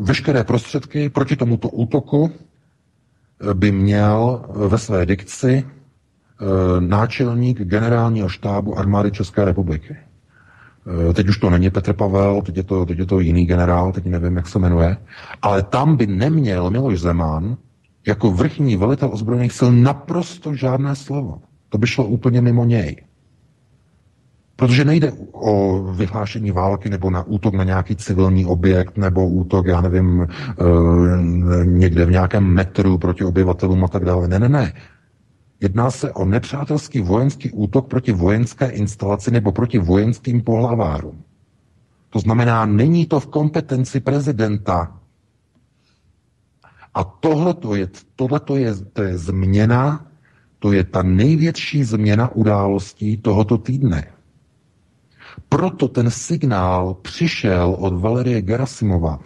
veškeré 0.06 0.44
prostředky 0.44 1.08
proti 1.08 1.36
tomuto 1.36 1.68
útoku 1.68 2.30
eh, 2.30 3.54
by 3.54 3.72
měl 3.72 4.44
ve 4.68 4.78
své 4.78 5.06
dikci 5.06 5.64
náčelník 6.80 7.60
generálního 7.60 8.28
štábu 8.28 8.78
armády 8.78 9.10
České 9.10 9.44
republiky. 9.44 9.96
Teď 11.14 11.28
už 11.28 11.38
to 11.38 11.50
není 11.50 11.70
Petr 11.70 11.92
Pavel, 11.92 12.42
teď 12.42 12.56
je, 12.56 12.62
to, 12.62 12.86
teď 12.86 12.98
je 12.98 13.06
to 13.06 13.20
jiný 13.20 13.46
generál, 13.46 13.92
teď 13.92 14.04
nevím, 14.04 14.36
jak 14.36 14.48
se 14.48 14.58
jmenuje, 14.58 14.96
ale 15.42 15.62
tam 15.62 15.96
by 15.96 16.06
neměl 16.06 16.70
Miloš 16.70 17.00
Zeman 17.00 17.56
jako 18.06 18.30
vrchní 18.30 18.76
velitel 18.76 19.10
ozbrojených 19.12 19.52
sil 19.58 19.70
naprosto 19.72 20.54
žádné 20.54 20.96
slovo. 20.96 21.42
To 21.68 21.78
by 21.78 21.86
šlo 21.86 22.04
úplně 22.04 22.40
mimo 22.40 22.64
něj. 22.64 22.96
Protože 24.58 24.84
nejde 24.84 25.12
o 25.32 25.82
vyhlášení 25.82 26.50
války 26.50 26.90
nebo 26.90 27.10
na 27.10 27.22
útok 27.22 27.54
na 27.54 27.64
nějaký 27.64 27.96
civilní 27.96 28.46
objekt 28.46 28.96
nebo 28.96 29.28
útok, 29.28 29.66
já 29.66 29.80
nevím, 29.80 30.26
eh, 30.26 31.64
někde 31.64 32.04
v 32.04 32.10
nějakém 32.10 32.44
metru 32.44 32.98
proti 32.98 33.24
obyvatelům 33.24 33.84
a 33.84 33.88
tak 33.88 34.04
dále. 34.04 34.28
Ne, 34.28 34.38
ne, 34.38 34.48
ne. 34.48 34.72
Jedná 35.60 35.90
se 35.90 36.12
o 36.12 36.24
nepřátelský 36.24 37.00
vojenský 37.00 37.50
útok 37.50 37.86
proti 37.88 38.12
vojenské 38.12 38.66
instalaci 38.68 39.30
nebo 39.30 39.52
proti 39.52 39.78
vojenským 39.78 40.42
pohlavárům. 40.42 41.22
To 42.10 42.18
znamená, 42.18 42.66
není 42.66 43.06
to 43.06 43.20
v 43.20 43.26
kompetenci 43.26 44.00
prezidenta. 44.00 44.98
A 46.94 47.04
tohle 47.04 47.54
je, 47.74 47.88
tohleto 48.16 48.56
je, 48.56 48.74
to 48.92 49.02
je 49.02 49.18
změna, 49.18 50.06
to 50.58 50.72
je 50.72 50.84
ta 50.84 51.02
největší 51.02 51.84
změna 51.84 52.34
událostí 52.34 53.16
tohoto 53.16 53.58
týdne. 53.58 54.17
Proto 55.48 55.88
ten 55.88 56.10
signál 56.10 56.94
přišel 56.94 57.76
od 57.78 58.00
Valerie 58.00 58.42
Gerasimova, 58.42 59.18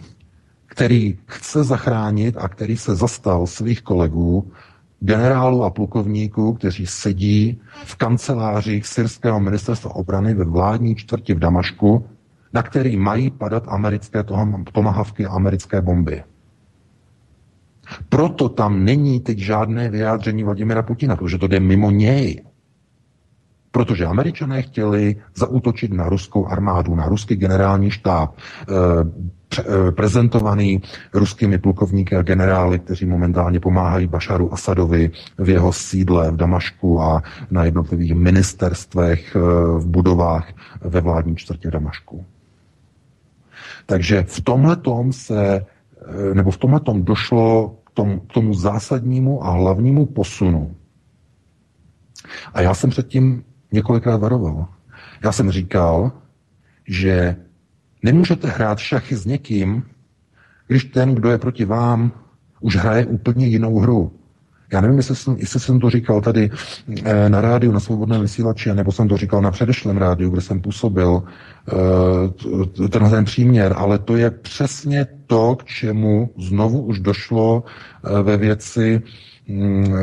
který 0.65 1.17
chce 1.25 1.63
zachránit 1.63 2.37
a 2.37 2.47
který 2.47 2.77
se 2.77 2.95
zastal 2.95 3.47
svých 3.47 3.81
kolegů, 3.81 4.51
generálů 4.99 5.63
a 5.63 5.69
plukovníků, 5.69 6.53
kteří 6.53 6.87
sedí 6.87 7.61
v 7.85 7.95
kancelářích 7.95 8.87
syrského 8.87 9.39
ministerstva 9.39 9.95
obrany 9.95 10.33
ve 10.33 10.45
vládní 10.45 10.95
čtvrti 10.95 11.33
v 11.33 11.39
Damašku, 11.39 12.05
na 12.53 12.63
který 12.63 12.97
mají 12.97 13.31
padat 13.31 13.63
americké 13.67 14.23
tomahavky 14.71 15.25
a 15.25 15.31
americké 15.31 15.81
bomby. 15.81 16.23
Proto 18.09 18.49
tam 18.49 18.85
není 18.85 19.19
teď 19.19 19.37
žádné 19.37 19.89
vyjádření 19.89 20.43
Vladimira 20.43 20.83
Putina, 20.83 21.15
protože 21.15 21.37
to 21.37 21.47
jde 21.47 21.59
mimo 21.59 21.91
něj. 21.91 22.43
Protože 23.73 24.05
američané 24.05 24.61
chtěli 24.61 25.15
zaútočit 25.35 25.93
na 25.93 26.09
ruskou 26.09 26.47
armádu, 26.47 26.95
na 26.95 27.09
ruský 27.09 27.35
generální 27.35 27.91
štáb, 27.91 28.35
eh, 28.37 28.73
eh, 29.59 29.91
prezentovaný 29.91 30.81
ruskými 31.13 31.57
plukovníky 31.57 32.15
a 32.15 32.21
generály, 32.21 32.79
kteří 32.79 33.05
momentálně 33.05 33.59
pomáhají 33.59 34.07
Bašaru 34.07 34.53
Asadovi 34.53 35.11
v 35.37 35.49
jeho 35.49 35.73
sídle 35.73 36.31
v 36.31 36.35
Damašku 36.35 37.01
a 37.01 37.23
na 37.51 37.65
jednotlivých 37.65 38.13
ministerstvech 38.13 39.35
eh, 39.35 39.39
v 39.79 39.85
budovách 39.87 40.53
ve 40.81 41.01
vládní 41.01 41.35
čtvrtě 41.35 41.71
Damašku. 41.71 42.25
Takže 43.85 44.23
v 44.23 44.41
tomhle 44.41 44.77
se, 45.11 45.65
nebo 46.33 46.51
v 46.51 46.57
tomhle 46.57 46.81
došlo 46.93 47.75
tomu, 47.93 48.19
k 48.19 48.33
tomu 48.33 48.53
zásadnímu 48.53 49.45
a 49.45 49.49
hlavnímu 49.49 50.05
posunu. 50.05 50.75
A 52.53 52.61
já 52.61 52.73
jsem 52.73 52.89
předtím 52.89 53.43
několikrát 53.73 54.17
varoval. 54.17 54.67
Já 55.23 55.31
jsem 55.31 55.51
říkal, 55.51 56.11
že 56.87 57.35
nemůžete 58.03 58.47
hrát 58.47 58.79
šachy 58.79 59.15
s 59.15 59.25
někým, 59.25 59.83
když 60.67 60.83
ten, 60.83 61.15
kdo 61.15 61.29
je 61.29 61.37
proti 61.37 61.65
vám, 61.65 62.11
už 62.61 62.75
hraje 62.75 63.05
úplně 63.05 63.47
jinou 63.47 63.79
hru. 63.79 64.11
Já 64.73 64.81
nevím, 64.81 64.97
jestli 64.97 65.15
jsem, 65.15 65.35
jestli 65.39 65.59
jsem 65.59 65.79
to 65.79 65.89
říkal 65.89 66.21
tady 66.21 66.49
eh, 67.03 67.29
na 67.29 67.41
rádiu, 67.41 67.71
na 67.71 67.79
svobodném 67.79 68.21
vysílači, 68.21 68.73
nebo 68.73 68.91
jsem 68.91 69.07
to 69.07 69.17
říkal 69.17 69.41
na 69.41 69.51
předešlém 69.51 69.97
rádiu, 69.97 70.29
kde 70.29 70.41
jsem 70.41 70.61
působil, 70.61 71.23
eh, 72.83 72.87
tenhle 72.89 73.09
ten 73.09 73.25
příměr, 73.25 73.73
ale 73.77 73.99
to 73.99 74.17
je 74.17 74.31
přesně 74.31 75.07
to, 75.27 75.55
k 75.55 75.63
čemu 75.63 76.29
znovu 76.37 76.81
už 76.81 76.99
došlo 76.99 77.63
eh, 77.63 78.21
ve 78.23 78.37
věci 78.37 79.01
mm, 79.47 79.93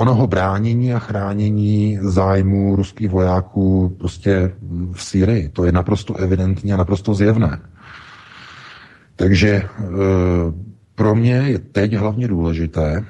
onoho 0.00 0.26
bránění 0.26 0.94
a 0.94 0.98
chránění 0.98 1.98
zájmů 2.02 2.76
ruských 2.76 3.10
vojáků 3.10 3.96
prostě 3.98 4.52
v 4.92 5.02
Syrii. 5.02 5.48
To 5.48 5.64
je 5.64 5.72
naprosto 5.72 6.14
evidentní 6.16 6.72
a 6.72 6.76
naprosto 6.76 7.14
zjevné. 7.14 7.60
Takže 9.16 9.62
pro 10.94 11.14
mě 11.14 11.32
je 11.32 11.58
teď 11.58 11.94
hlavně 11.94 12.28
důležité, 12.28 13.04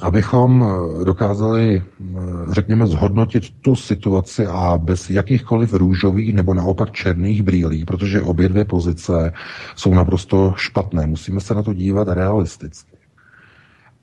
abychom 0.00 0.64
eh, 0.64 1.04
dokázali, 1.04 1.82
eh, 1.82 2.14
řekněme, 2.50 2.86
zhodnotit 2.86 3.50
tu 3.60 3.76
situaci 3.76 4.46
a 4.46 4.78
bez 4.78 5.10
jakýchkoliv 5.10 5.72
růžových 5.74 6.34
nebo 6.34 6.54
naopak 6.54 6.92
černých 6.92 7.42
brýlí, 7.42 7.84
protože 7.84 8.22
obě 8.22 8.48
dvě 8.48 8.64
pozice 8.64 9.32
jsou 9.76 9.94
naprosto 9.94 10.54
špatné. 10.56 11.06
Musíme 11.06 11.40
se 11.40 11.54
na 11.54 11.62
to 11.62 11.74
dívat 11.74 12.08
realisticky. 12.08 12.89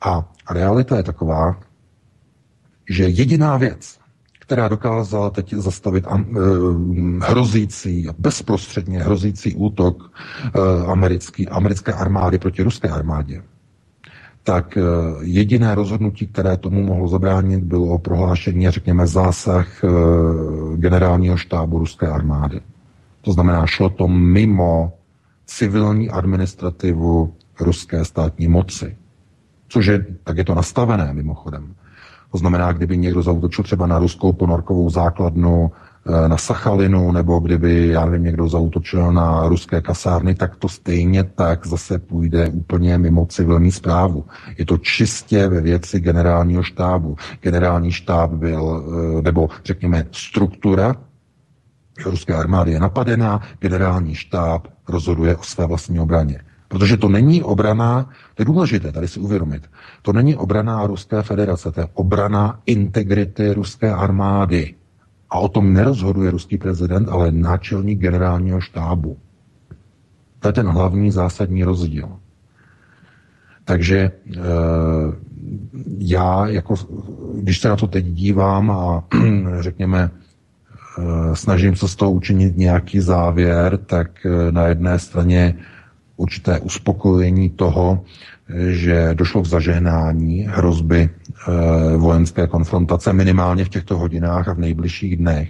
A 0.02 0.32
realita 0.52 0.98
je 0.98 1.04
taková, 1.04 1.60
že 2.90 3.04
jediná 3.08 3.58
věc, 3.58 4.00
která 4.40 4.68
dokázala 4.68 5.30
teď 5.30 5.54
zastavit 5.54 6.06
eh, 6.08 6.20
hrozící, 7.22 8.08
bezprostředně 8.20 9.00
hrozící 9.04 9.56
útok 9.56 10.12
americký, 10.88 11.48
americké 11.48 11.94
armády 11.94 12.40
proti 12.40 12.64
ruské 12.64 12.90
armádě, 12.90 13.42
tak 14.48 14.78
eh, 14.78 14.82
jediné 15.22 15.76
rozhodnutí, 15.76 16.28
které 16.28 16.58
tomu 16.58 16.84
mohlo 16.84 17.08
zabránit, 17.08 17.64
bylo 17.64 18.00
prohlášení, 18.00 18.70
řekněme, 18.70 19.08
zásah 19.08 19.84
eh, 19.84 19.88
generálního 20.76 21.38
štábu 21.38 21.80
ruské 21.80 22.08
armády. 22.08 22.62
To 23.22 23.32
znamená, 23.32 23.66
šlo 23.68 23.90
to 23.90 24.08
mimo 24.08 24.94
civilní 25.46 26.10
administrativu 26.10 27.34
ruské 27.60 28.06
státní 28.06 28.48
moci. 28.48 28.98
Což 29.68 29.86
je, 29.86 30.06
tak 30.24 30.38
je 30.38 30.44
to 30.44 30.56
nastavené 30.56 31.14
mimochodem. 31.14 31.76
To 32.32 32.38
znamená, 32.38 32.72
kdyby 32.72 32.98
někdo 32.98 33.22
zautočil 33.22 33.64
třeba 33.64 33.88
na 33.88 34.00
ruskou 34.00 34.34
ponorkovou 34.34 34.90
základnu 34.90 35.72
Eh, 36.10 36.30
na 36.30 36.38
Sachalinu, 36.38 37.12
nebo 37.12 37.40
kdyby, 37.40 37.88
já 37.88 38.06
nevím, 38.06 38.24
někdo 38.24 38.48
zautočil 38.48 39.12
na 39.14 39.48
ruské 39.48 39.82
kasárny, 39.82 40.36
tak 40.36 40.56
to 40.56 40.70
stejně 40.70 41.24
tak 41.24 41.68
zase 41.68 42.00
půjde 42.00 42.50
úplně 42.50 42.98
mimo 42.98 43.26
civilní 43.26 43.72
zprávu. 43.72 44.26
Je 44.58 44.66
to 44.66 44.78
čistě 44.78 45.48
ve 45.48 45.62
věci 45.62 46.00
generálního 46.00 46.64
štábu. 46.64 47.16
Generální 47.42 47.92
štáb 47.92 48.32
byl, 48.32 48.84
eh, 49.20 49.22
nebo 49.22 49.50
řekněme, 49.66 50.06
struktura 50.12 50.96
ruské 52.06 52.34
armády 52.34 52.72
je 52.72 52.80
napadená, 52.80 53.42
generální 53.60 54.16
štáb 54.16 54.68
rozhoduje 54.90 55.36
o 55.36 55.44
své 55.44 55.66
vlastní 55.66 56.00
obraně. 56.00 56.42
Protože 56.68 56.98
to 56.98 57.10
není 57.10 57.44
obrana, 57.44 58.10
to 58.36 58.42
je 58.42 58.46
důležité 58.46 58.92
tady 58.92 59.08
si 59.08 59.20
uvědomit, 59.20 59.70
to 60.02 60.14
není 60.14 60.36
obrana 60.36 60.88
Ruské 60.88 61.22
federace, 61.22 61.72
to 61.72 61.82
je 61.82 61.88
obrana 61.94 62.60
integrity 62.66 63.54
ruské 63.54 63.94
armády. 63.94 64.76
A 65.30 65.40
o 65.40 65.48
tom 65.48 65.74
nerozhoduje 65.74 66.32
ruský 66.32 66.58
prezident, 66.58 67.10
ale 67.10 67.32
náčelník 67.32 68.00
generálního 68.00 68.62
štábu. 68.62 69.18
To 70.40 70.48
je 70.48 70.54
ten 70.54 70.68
hlavní 70.68 71.12
zásadní 71.12 71.64
rozdíl. 71.64 72.10
Takže 73.66 73.98
e, 73.98 74.12
já, 75.98 76.48
jako, 76.48 76.76
když 77.36 77.60
se 77.60 77.70
na 77.70 77.76
to 77.76 77.88
teď 77.88 78.06
dívám 78.06 78.72
a 78.72 79.04
řekněme, 79.60 80.12
e, 80.12 81.36
snažím 81.36 81.76
se 81.76 81.88
z 81.88 81.96
toho 81.96 82.12
učinit 82.12 82.58
nějaký 82.58 83.00
závěr, 83.00 83.78
tak 83.78 84.26
e, 84.26 84.52
na 84.52 84.68
jedné 84.68 85.00
straně 85.00 85.56
určité 86.18 86.60
uspokojení 86.60 87.50
toho, 87.50 88.04
že 88.70 89.10
došlo 89.14 89.42
k 89.42 89.46
zažehnání 89.46 90.48
hrozby 90.50 91.10
e, 91.10 91.10
vojenské 91.98 92.48
konfrontace 92.48 93.14
minimálně 93.14 93.66
v 93.66 93.70
těchto 93.70 93.98
hodinách 93.98 94.48
a 94.48 94.54
v 94.54 94.60
nejbližších 94.60 95.18
dnech. 95.18 95.50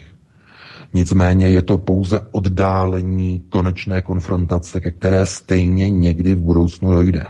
Nicméně 0.93 1.49
je 1.49 1.61
to 1.61 1.77
pouze 1.77 2.19
oddálení 2.31 3.43
konečné 3.49 4.01
konfrontace, 4.01 4.79
ke 4.79 4.91
které 4.91 5.25
stejně 5.25 5.89
někdy 5.89 6.35
v 6.35 6.39
budoucnu 6.39 6.91
dojde 6.91 7.25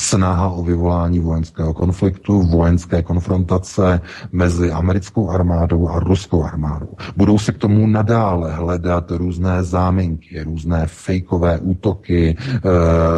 snaha 0.00 0.48
o 0.48 0.62
vyvolání 0.62 1.20
vojenského 1.20 1.74
konfliktu, 1.74 2.42
vojenské 2.42 3.02
konfrontace 3.02 4.00
mezi 4.32 4.72
americkou 4.72 5.30
armádou 5.30 5.88
a 5.88 5.98
ruskou 5.98 6.44
armádou. 6.44 6.88
Budou 7.16 7.38
se 7.38 7.52
k 7.52 7.58
tomu 7.58 7.86
nadále 7.86 8.54
hledat 8.54 9.10
různé 9.10 9.64
záminky, 9.64 10.42
různé 10.42 10.86
fejkové 10.86 11.58
útoky, 11.58 12.36
eh, 12.38 12.60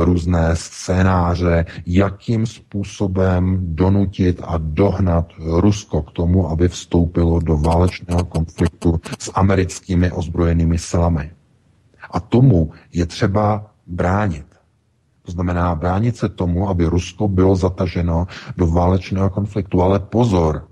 různé 0.05 0.51
scénáře, 0.53 1.65
jakým 1.87 2.47
způsobem 2.47 3.59
donutit 3.63 4.41
a 4.45 4.59
dohnat 4.59 5.27
Rusko 5.39 6.03
k 6.03 6.11
tomu, 6.13 6.51
aby 6.51 6.69
vstoupilo 6.69 7.41
do 7.41 7.57
válečného 7.57 8.25
konfliktu 8.25 9.01
s 9.19 9.31
americkými 9.35 10.13
ozbrojenými 10.13 10.79
silami. 10.79 11.31
A 12.11 12.21
tomu 12.21 12.71
je 12.93 13.07
třeba 13.07 13.67
bránit. 13.87 14.52
To 15.23 15.33
znamená 15.33 15.75
bránit 15.75 16.17
se 16.17 16.29
tomu, 16.29 16.69
aby 16.69 16.87
Rusko 16.87 17.29
bylo 17.29 17.57
zataženo 17.57 18.27
do 18.57 18.67
válečného 18.67 19.31
konfliktu. 19.31 19.83
Ale 19.83 20.01
pozor, 20.01 20.69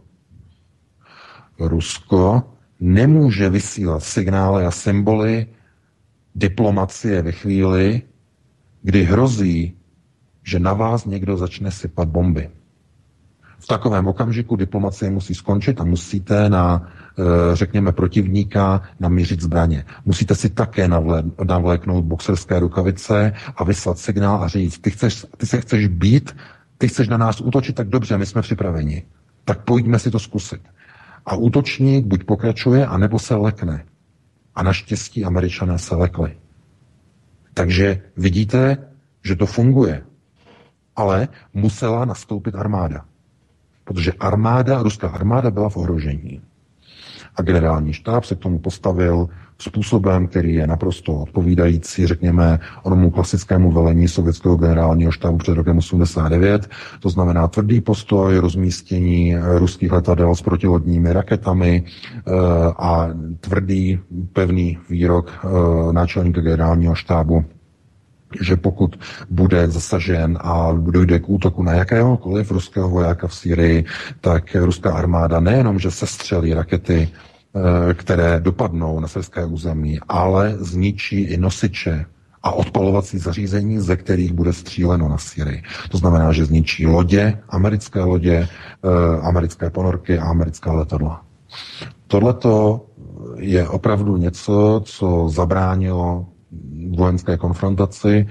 Rusko 1.59 2.43
nemůže 2.81 3.51
vysílat 3.51 4.03
signály 4.03 4.67
a 4.67 4.71
symboly 4.71 5.47
diplomacie 6.35 7.23
ve 7.23 7.33
chvíli, 7.33 8.03
kdy 8.83 9.05
hrozí, 9.05 9.77
že 10.43 10.59
na 10.59 10.73
vás 10.73 11.05
někdo 11.05 11.37
začne 11.37 11.71
sypat 11.71 12.09
bomby. 12.09 12.51
V 13.61 13.67
takovém 13.67 14.07
okamžiku 14.07 14.57
diplomacie 14.57 15.11
musí 15.11 15.35
skončit 15.35 15.81
a 15.81 15.85
musíte 15.85 16.49
na 16.49 16.91
Eh, 17.21 17.57
řekněme, 17.57 17.93
protivníka 17.93 18.83
namířit 19.01 19.41
zbraně. 19.41 19.85
Musíte 20.05 20.35
si 20.35 20.51
také 20.51 20.89
navléknout 21.45 22.05
boxerské 22.05 22.59
rukavice 22.59 23.33
a 23.57 23.65
vyslat 23.65 23.99
signál 23.99 24.45
a 24.45 24.49
říct, 24.49 24.79
ty, 24.79 24.91
chceš, 24.91 25.27
ty 25.37 25.47
se 25.47 25.61
chceš 25.61 25.87
být, 25.87 26.37
ty 26.79 26.89
chceš 26.89 27.09
na 27.09 27.17
nás 27.17 27.41
útočit, 27.41 27.73
tak 27.77 27.89
dobře, 27.89 28.19
my 28.19 28.27
jsme 28.27 28.43
připraveni. 28.43 29.03
Tak 29.45 29.65
pojďme 29.65 29.99
si 29.99 30.11
to 30.11 30.19
zkusit. 30.19 30.61
A 31.27 31.37
útočník 31.37 32.07
buď 32.07 32.25
pokračuje, 32.25 32.87
anebo 32.87 33.19
se 33.19 33.35
lekne. 33.35 33.85
A 34.55 34.63
naštěstí 34.63 35.25
američané 35.25 35.79
se 35.79 35.95
lekli. 35.95 36.37
Takže 37.55 38.03
vidíte, 38.17 38.77
že 39.25 39.37
to 39.37 39.47
funguje. 39.47 40.03
Ale 40.97 41.29
musela 41.55 42.05
nastoupit 42.05 42.55
armáda. 42.55 43.10
Protože 43.91 44.13
armáda, 44.13 44.83
ruská 44.83 45.09
armáda 45.09 45.51
byla 45.51 45.69
v 45.69 45.77
ohrožení. 45.77 46.41
A 47.37 47.43
generální 47.43 47.93
štáb 47.93 48.25
se 48.25 48.35
k 48.35 48.39
tomu 48.39 48.59
postavil 48.59 49.29
způsobem, 49.59 50.27
který 50.27 50.55
je 50.55 50.67
naprosto 50.67 51.15
odpovídající, 51.15 52.07
řekněme, 52.07 52.59
onomu 52.83 53.11
klasickému 53.11 53.73
velení 53.73 54.09
sovětského 54.09 54.57
generálního 54.57 55.13
štábu 55.13 55.39
před 55.39 55.55
rokem 55.55 55.79
89. 55.79 56.71
To 57.01 57.09
znamená 57.09 57.49
tvrdý 57.49 57.81
postoj, 57.81 58.39
rozmístění 58.39 59.37
ruských 59.59 59.93
letadel 59.93 60.35
s 60.35 60.43
protilodními 60.43 61.13
raketami 61.13 61.85
eh, 61.85 62.33
a 62.79 63.09
tvrdý, 63.41 63.99
pevný 64.33 64.79
výrok 64.91 65.33
eh, 65.45 65.93
náčelníka 65.93 66.41
generálního 66.41 66.95
štábu 66.95 67.45
že 68.41 68.57
pokud 68.57 68.99
bude 69.31 69.71
zasažen 69.71 70.39
a 70.41 70.73
dojde 70.73 71.19
k 71.19 71.29
útoku 71.29 71.63
na 71.63 71.73
jakéhokoliv 71.73 72.51
ruského 72.51 72.89
vojáka 72.89 73.27
v 73.27 73.35
Sýrii, 73.35 73.85
tak 74.21 74.55
ruská 74.55 74.93
armáda 74.93 75.41
nejenom, 75.41 75.79
že 75.79 75.91
se 75.91 76.07
střelí 76.07 76.55
rakety, 76.55 77.09
eh, 77.09 77.95
které 77.95 78.41
dopadnou 78.41 79.01
na 79.01 79.09
syrské 79.09 79.45
území, 79.45 79.99
ale 80.09 80.57
zničí 80.59 81.21
i 81.21 81.37
nosiče 81.37 82.07
a 82.43 82.53
odpalovací 82.53 83.19
zařízení, 83.19 83.79
ze 83.81 83.97
kterých 83.97 84.33
bude 84.33 84.53
stříleno 84.53 85.09
na 85.09 85.19
Syrii. 85.19 85.63
To 85.91 85.99
znamená, 85.99 86.33
že 86.33 86.45
zničí 86.45 86.87
lodě, 86.87 87.39
americké 87.49 88.01
lodě, 88.01 88.49
eh, 88.49 89.21
americké 89.23 89.71
ponorky 89.71 90.19
a 90.19 90.25
americká 90.25 90.73
letadla. 90.73 91.23
Tohle 92.07 92.35
je 93.37 93.69
opravdu 93.69 94.17
něco, 94.17 94.83
co 94.85 95.29
zabránilo 95.29 96.27
vojenské 96.97 97.37
konfrontaci. 97.37 98.27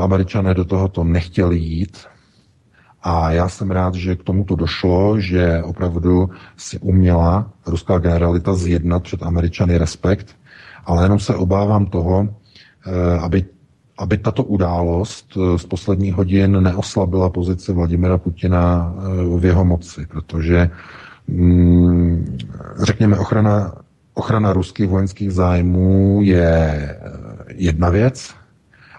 Američané 0.00 0.54
do 0.54 0.64
tohoto 0.64 1.04
nechtěli 1.04 1.58
jít, 1.58 2.06
a 3.02 3.30
já 3.30 3.48
jsem 3.48 3.70
rád, 3.70 3.94
že 3.94 4.16
k 4.16 4.22
tomuto 4.22 4.56
došlo, 4.56 5.20
že 5.20 5.62
opravdu 5.62 6.30
si 6.56 6.78
uměla 6.78 7.50
ruská 7.66 7.98
generalita 7.98 8.54
zjednat 8.54 9.02
před 9.02 9.22
Američany 9.22 9.78
respekt, 9.78 10.36
ale 10.84 11.04
jenom 11.04 11.18
se 11.18 11.34
obávám 11.34 11.86
toho, 11.86 12.28
eh, 12.86 13.18
aby, 13.18 13.44
aby 13.98 14.18
tato 14.18 14.44
událost 14.44 15.36
eh, 15.36 15.58
z 15.58 15.64
posledních 15.66 16.14
hodin 16.14 16.62
neoslabila 16.62 17.30
pozici 17.30 17.72
Vladimira 17.72 18.18
Putina 18.18 18.94
eh, 18.96 19.38
v 19.38 19.44
jeho 19.44 19.64
moci, 19.64 20.06
protože 20.06 20.70
mm, 21.28 22.38
řekněme 22.82 23.18
ochrana, 23.18 23.74
ochrana 24.14 24.52
ruských 24.52 24.88
vojenských 24.88 25.32
zájmů 25.32 26.20
je 26.22 26.98
jedna 27.48 27.90
věc, 27.90 28.34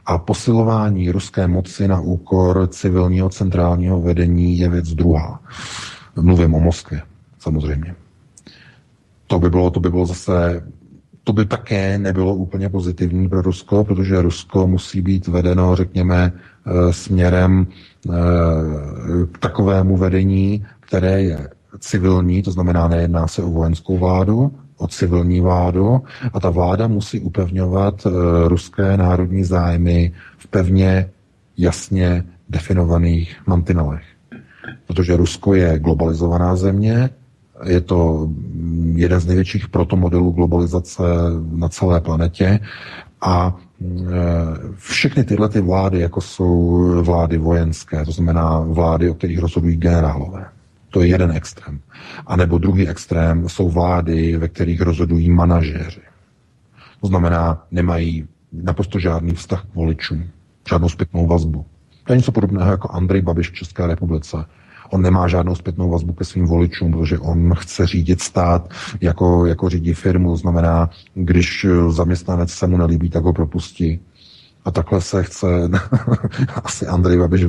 a 0.05 0.17
posilování 0.17 1.11
ruské 1.11 1.47
moci 1.47 1.87
na 1.87 1.99
úkor 1.99 2.67
civilního 2.67 3.29
centrálního 3.29 4.01
vedení 4.01 4.59
je 4.59 4.69
věc 4.69 4.93
druhá. 4.93 5.39
Mluvím 6.21 6.55
o 6.55 6.59
Moskvě, 6.59 7.01
samozřejmě. 7.39 7.95
To 9.27 9.39
by 9.39 9.49
bylo, 9.49 9.69
to 9.69 9.79
by 9.79 9.89
bylo 9.89 10.05
zase 10.05 10.63
to 11.23 11.33
by 11.33 11.45
také 11.45 11.97
nebylo 11.97 12.35
úplně 12.35 12.69
pozitivní 12.69 13.29
pro 13.29 13.41
Rusko, 13.41 13.83
protože 13.83 14.21
Rusko 14.21 14.67
musí 14.67 15.01
být 15.01 15.27
vedeno, 15.27 15.75
řekněme, 15.75 16.33
eh, 16.33 16.93
směrem 16.93 17.67
eh, 18.09 18.11
k 19.31 19.37
takovému 19.37 19.97
vedení, 19.97 20.65
které 20.79 21.21
je 21.21 21.49
civilní, 21.79 22.43
to 22.43 22.51
znamená, 22.51 22.87
nejedná 22.87 23.27
se 23.27 23.43
o 23.43 23.49
vojenskou 23.49 23.97
vládu, 23.97 24.51
o 24.83 24.87
civilní 24.87 25.41
vládu 25.41 26.01
a 26.33 26.39
ta 26.39 26.49
vláda 26.49 26.87
musí 26.87 27.19
upevňovat 27.19 28.05
uh, 28.05 28.11
ruské 28.47 28.97
národní 28.97 29.43
zájmy 29.43 30.11
v 30.37 30.47
pevně, 30.47 31.09
jasně 31.57 32.23
definovaných 32.49 33.41
mantinelech. 33.47 34.03
Protože 34.87 35.17
Rusko 35.17 35.55
je 35.55 35.79
globalizovaná 35.79 36.55
země, 36.55 37.09
je 37.65 37.81
to 37.81 38.29
jeden 38.95 39.19
z 39.19 39.25
největších 39.25 39.67
protomodelů 39.67 40.31
globalizace 40.31 41.03
na 41.51 41.69
celé 41.69 42.01
planetě 42.01 42.59
a 43.21 43.55
e, 43.81 43.85
všechny 44.77 45.23
tyhle 45.23 45.49
ty 45.49 45.61
vlády, 45.61 45.99
jako 45.99 46.21
jsou 46.21 46.79
vlády 47.01 47.37
vojenské, 47.37 48.05
to 48.05 48.11
znamená 48.11 48.59
vlády, 48.59 49.09
o 49.09 49.13
kterých 49.13 49.39
rozhodují 49.39 49.77
generálové, 49.77 50.45
to 50.93 51.01
je 51.01 51.07
jeden 51.07 51.31
extrém. 51.31 51.79
A 52.27 52.35
nebo 52.35 52.57
druhý 52.57 52.87
extrém 52.87 53.49
jsou 53.49 53.69
vlády, 53.69 54.37
ve 54.37 54.47
kterých 54.47 54.81
rozhodují 54.81 55.29
manažéři. 55.31 56.01
To 57.01 57.07
znamená, 57.07 57.65
nemají 57.71 58.27
naprosto 58.51 58.99
žádný 58.99 59.33
vztah 59.33 59.65
k 59.65 59.75
voličům, 59.75 60.23
žádnou 60.69 60.89
zpětnou 60.89 61.27
vazbu. 61.27 61.65
To 62.03 62.13
je 62.13 62.17
něco 62.17 62.31
podobného 62.31 62.71
jako 62.71 62.91
Andrej 62.91 63.21
Babiš 63.21 63.49
v 63.49 63.53
České 63.53 63.87
republice. 63.87 64.37
On 64.89 65.01
nemá 65.01 65.27
žádnou 65.27 65.55
zpětnou 65.55 65.89
vazbu 65.89 66.13
ke 66.13 66.25
svým 66.25 66.45
voličům, 66.45 66.91
protože 66.91 67.19
on 67.19 67.53
chce 67.53 67.87
řídit 67.87 68.21
stát 68.21 68.69
jako, 69.01 69.45
jako 69.45 69.69
řídí 69.69 69.93
firmu. 69.93 70.29
To 70.29 70.37
znamená, 70.37 70.89
když 71.13 71.65
zaměstnanec 71.89 72.51
se 72.51 72.67
mu 72.67 72.77
nelíbí, 72.77 73.09
tak 73.09 73.23
ho 73.23 73.33
propustí. 73.33 73.99
A 74.65 74.71
takhle 74.71 75.01
se 75.01 75.23
chce 75.23 75.47
asi 76.63 76.87
Andrej 76.87 77.17
Babiš 77.17 77.45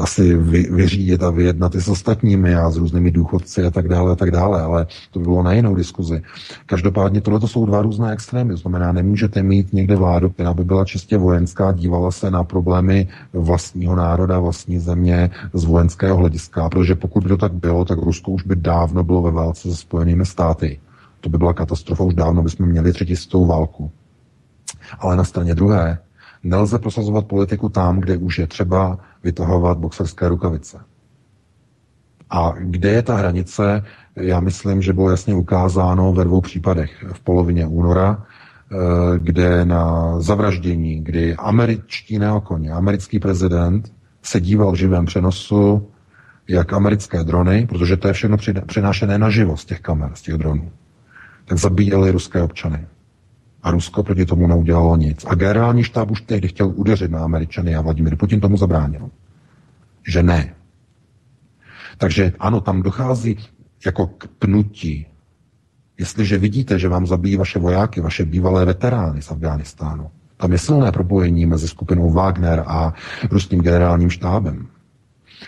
asi 0.00 0.36
vy, 0.36 0.62
vyřídit 0.70 1.22
a 1.22 1.30
vyjednat 1.30 1.74
i 1.74 1.80
s 1.80 1.88
ostatními 1.88 2.54
a 2.54 2.70
s 2.70 2.76
různými 2.76 3.10
důchodci 3.10 3.64
a 3.64 3.70
tak 3.70 3.88
dále 3.88 4.12
a 4.12 4.14
tak 4.14 4.30
dále, 4.30 4.62
ale 4.62 4.86
to 5.10 5.18
by 5.18 5.24
bylo 5.24 5.42
na 5.42 5.52
jinou 5.52 5.74
diskuzi. 5.74 6.22
Každopádně 6.66 7.20
tohle 7.20 7.40
jsou 7.48 7.66
dva 7.66 7.82
různé 7.82 8.12
extrémy, 8.12 8.50
to 8.50 8.56
znamená, 8.56 8.92
nemůžete 8.92 9.42
mít 9.42 9.72
někde 9.72 9.96
vládu, 9.96 10.30
která 10.30 10.54
by 10.54 10.64
byla 10.64 10.84
čistě 10.84 11.18
vojenská, 11.18 11.72
dívala 11.72 12.10
se 12.10 12.30
na 12.30 12.44
problémy 12.44 13.08
vlastního 13.32 13.96
národa, 13.96 14.40
vlastní 14.40 14.78
země 14.78 15.30
z 15.52 15.64
vojenského 15.64 16.16
hlediska, 16.16 16.68
protože 16.68 16.94
pokud 16.94 17.22
by 17.22 17.28
to 17.28 17.36
tak 17.36 17.52
bylo, 17.52 17.84
tak 17.84 17.98
Rusko 17.98 18.30
už 18.30 18.42
by 18.42 18.56
dávno 18.56 19.04
bylo 19.04 19.22
ve 19.22 19.30
válce 19.30 19.70
se 19.70 19.76
Spojenými 19.76 20.26
státy. 20.26 20.80
To 21.20 21.28
by 21.28 21.38
byla 21.38 21.52
katastrofa, 21.52 22.04
už 22.04 22.14
dávno 22.14 22.42
bychom 22.42 22.66
měli 22.66 22.92
třetí 22.92 23.14
válku. 23.46 23.90
Ale 24.98 25.16
na 25.16 25.24
straně 25.24 25.54
druhé 25.54 25.98
nelze 26.44 26.78
prosazovat 26.78 27.26
politiku 27.26 27.68
tam, 27.68 28.00
kde 28.00 28.16
už 28.16 28.38
je 28.38 28.46
třeba 28.46 28.98
vytahovat 29.24 29.78
boxerské 29.78 30.28
rukavice. 30.28 30.80
A 32.30 32.52
kde 32.58 32.88
je 32.88 33.02
ta 33.02 33.16
hranice, 33.16 33.84
já 34.16 34.40
myslím, 34.40 34.82
že 34.82 34.92
bylo 34.92 35.10
jasně 35.10 35.34
ukázáno 35.34 36.12
ve 36.12 36.24
dvou 36.24 36.40
případech. 36.40 37.04
V 37.12 37.20
polovině 37.20 37.66
února, 37.66 38.22
eh, 38.22 38.76
kde 39.18 39.64
na 39.64 40.14
zavraždění, 40.20 41.04
kdy 41.04 41.36
američtí 41.36 42.18
neokoně, 42.18 42.72
americký 42.72 43.18
prezident 43.18 43.92
se 44.22 44.40
díval 44.40 44.72
v 44.72 44.74
živém 44.74 45.06
přenosu, 45.06 45.88
jak 46.48 46.72
americké 46.72 47.24
drony, 47.24 47.66
protože 47.66 47.96
to 47.96 48.08
je 48.08 48.14
všechno 48.14 48.36
přenášené 48.66 49.18
na 49.18 49.30
živo 49.30 49.56
z 49.56 49.64
těch 49.64 49.80
kamer, 49.80 50.10
z 50.14 50.22
těch 50.22 50.34
dronů, 50.34 50.70
tak 51.44 51.58
zabíjeli 51.58 52.10
ruské 52.10 52.42
občany. 52.42 52.86
A 53.64 53.70
Rusko 53.70 54.02
proti 54.02 54.26
tomu 54.26 54.46
neudělalo 54.46 54.96
nic. 54.96 55.24
A 55.28 55.34
generální 55.34 55.82
štáb 55.82 56.10
už 56.10 56.20
tehdy 56.20 56.48
chtěl 56.48 56.72
udeřit 56.74 57.10
na 57.10 57.24
Američany 57.24 57.76
a 57.76 57.80
Vladimir 57.80 58.16
Putin 58.16 58.40
tomu 58.40 58.56
zabránil. 58.56 59.10
Že 60.08 60.22
ne. 60.22 60.54
Takže 61.98 62.32
ano, 62.38 62.60
tam 62.60 62.82
dochází 62.82 63.36
jako 63.86 64.06
k 64.06 64.26
pnutí. 64.38 65.06
Jestliže 65.98 66.38
vidíte, 66.38 66.78
že 66.78 66.88
vám 66.88 67.06
zabíjí 67.06 67.36
vaše 67.36 67.58
vojáky, 67.58 68.00
vaše 68.00 68.24
bývalé 68.24 68.64
veterány 68.64 69.22
z 69.22 69.30
Afghánistánu, 69.30 70.10
tam 70.36 70.52
je 70.52 70.58
silné 70.58 70.92
propojení 70.92 71.46
mezi 71.46 71.68
skupinou 71.68 72.10
Wagner 72.10 72.64
a 72.66 72.94
ruským 73.30 73.60
generálním 73.60 74.10
štábem. 74.10 74.66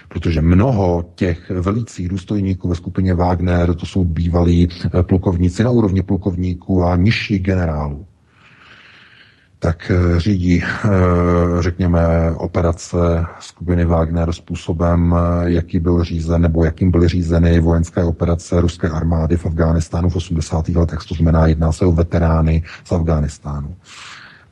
Protože 0.09 0.41
mnoho 0.41 1.05
těch 1.15 1.51
velících 1.51 2.09
důstojníků 2.09 2.69
ve 2.69 2.75
skupině 2.75 3.15
Wagner, 3.15 3.75
to 3.75 3.87
jsou 3.87 4.05
bývalí 4.05 4.69
eh, 4.69 5.03
plukovníci 5.03 5.65
na 5.65 5.71
úrovni 5.71 6.03
plukovníků 6.03 6.85
a 6.85 6.97
nižších 6.97 7.43
generálů 7.43 8.07
tak 9.59 9.91
eh, 9.91 10.21
řídí, 10.21 10.63
eh, 10.65 10.89
řekněme, 11.61 12.33
operace 12.37 12.97
skupiny 13.41 13.85
Wagner 13.85 14.33
způsobem, 14.33 15.15
jaký 15.45 15.81
byl 15.81 16.05
řízen, 16.05 16.43
nebo 16.43 16.65
jakým 16.65 16.91
byly 16.91 17.09
řízeny 17.09 17.61
vojenské 17.61 18.05
operace 18.05 18.61
ruské 18.61 18.89
armády 18.89 19.37
v 19.37 19.47
Afghánistánu 19.47 20.09
v 20.09 20.17
80. 20.17 20.69
letech. 20.69 20.99
To 21.09 21.15
znamená, 21.15 21.47
jedná 21.47 21.73
se 21.73 21.85
o 21.85 21.93
veterány 21.93 22.63
z 22.85 22.93
Afghánistánu. 22.93 23.77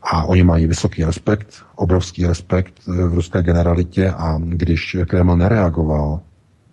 A 0.05 0.25
oni 0.25 0.45
mají 0.45 0.67
vysoký 0.67 1.05
respekt, 1.05 1.65
obrovský 1.77 2.27
respekt 2.27 2.75
eh, 2.89 3.09
v 3.09 3.15
ruské 3.15 3.43
generalitě 3.43 4.11
a 4.11 4.39
když 4.39 4.97
Kreml 5.07 5.37
nereagoval 5.37 6.21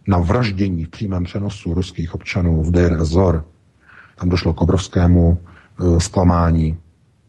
na 0.08 0.18
vraždění 0.18 0.86
v 0.86 0.90
přímém 0.90 1.24
přenosu 1.24 1.74
ruských 1.74 2.16
občanů 2.16 2.64
v 2.64 2.72
Deir 2.72 2.94
Ezor, 2.94 3.46
tam 4.20 4.30
došlo 4.30 4.54
k 4.54 4.62
obrovskému 4.62 5.38
uh, 5.82 6.00
zklamání 6.00 6.78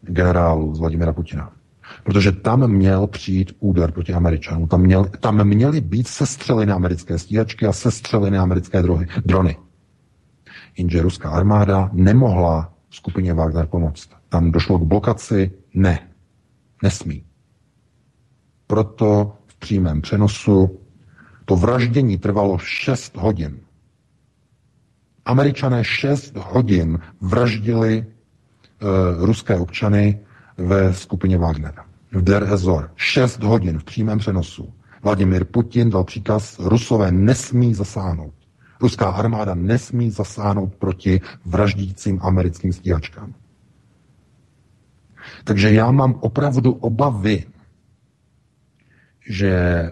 generálu 0.01 0.73
Vladimira 0.73 1.13
Putina. 1.13 1.51
Protože 2.03 2.31
tam 2.31 2.67
měl 2.67 3.07
přijít 3.07 3.51
úder 3.59 3.91
proti 3.91 4.13
Američanům. 4.13 4.67
Tam, 4.67 4.81
měl, 4.81 5.05
tam 5.05 5.43
měly 5.43 5.81
být 5.81 6.07
sestřeleny 6.07 6.71
americké 6.71 7.19
stíhačky 7.19 7.65
a 7.67 7.73
sestřeleny 7.73 8.37
americké 8.37 8.81
drohy, 8.81 9.07
drony. 9.25 9.57
Jenže 10.77 11.01
ruská 11.01 11.29
armáda 11.29 11.89
nemohla 11.93 12.73
skupině 12.89 13.33
Wagner 13.33 13.65
pomoct. 13.65 14.09
Tam 14.29 14.51
došlo 14.51 14.79
k 14.79 14.83
blokaci 14.83 15.51
ne, 15.73 16.09
nesmí. 16.83 17.23
Proto 18.67 19.37
v 19.47 19.55
přímém 19.55 20.01
přenosu 20.01 20.79
to 21.45 21.55
vraždění 21.55 22.17
trvalo 22.17 22.57
6 22.57 23.17
hodin. 23.17 23.59
Američané 25.25 25.83
6 25.83 26.35
hodin 26.35 26.99
vraždili 27.21 28.05
uh, 28.05 29.25
ruské 29.25 29.57
občany 29.59 30.19
ve 30.57 30.93
skupině 30.93 31.37
Wagner. 31.37 31.73
V 32.11 32.21
Der 32.21 32.43
Ezor. 32.53 32.91
6 32.95 33.43
hodin 33.43 33.79
v 33.79 33.83
přímém 33.83 34.19
přenosu. 34.19 34.73
Vladimir 35.03 35.45
Putin 35.45 35.89
dal 35.89 36.03
příkaz, 36.03 36.59
Rusové 36.59 37.11
nesmí 37.11 37.73
zasáhnout. 37.73 38.33
Ruská 38.81 39.09
armáda 39.09 39.55
nesmí 39.55 40.11
zasáhnout 40.11 40.75
proti 40.75 41.21
vraždícím 41.45 42.19
americkým 42.21 42.73
stíhačkám. 42.73 43.33
Takže 45.43 45.73
já 45.73 45.91
mám 45.91 46.15
opravdu 46.19 46.73
obavy, 46.73 47.43
že 49.29 49.89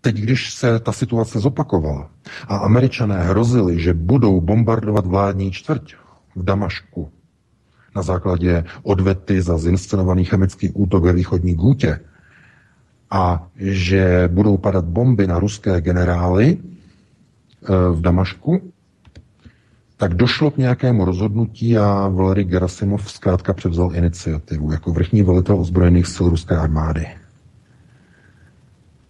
teď, 0.00 0.16
když 0.16 0.50
se 0.54 0.80
ta 0.80 0.92
situace 0.92 1.40
zopakovala 1.40 2.10
a 2.48 2.56
američané 2.56 3.22
hrozili, 3.22 3.80
že 3.80 3.94
budou 3.94 4.40
bombardovat 4.40 5.06
vládní 5.06 5.52
čtvrť 5.52 5.94
v 6.36 6.42
Damašku 6.44 7.10
na 7.96 8.02
základě 8.02 8.64
odvety 8.82 9.42
za 9.42 9.58
zinscenovaný 9.58 10.24
chemický 10.24 10.70
útok 10.70 11.04
ve 11.04 11.12
východní 11.12 11.54
Gútě 11.54 12.00
a 13.10 13.48
že 13.56 14.28
budou 14.32 14.56
padat 14.56 14.84
bomby 14.84 15.26
na 15.26 15.38
ruské 15.38 15.80
generály 15.80 16.56
eh, 16.56 17.90
v 17.90 18.00
Damašku, 18.00 18.72
tak 19.98 20.14
došlo 20.14 20.50
k 20.50 20.56
nějakému 20.56 21.04
rozhodnutí 21.04 21.78
a 21.78 22.08
Valery 22.08 22.44
Gerasimov 22.44 23.10
zkrátka 23.10 23.52
převzal 23.52 23.90
iniciativu 23.94 24.72
jako 24.72 24.92
vrchní 24.92 25.22
velitel 25.22 25.60
ozbrojených 25.60 26.06
sil 26.14 26.26
ruské 26.28 26.56
armády. 26.56 27.06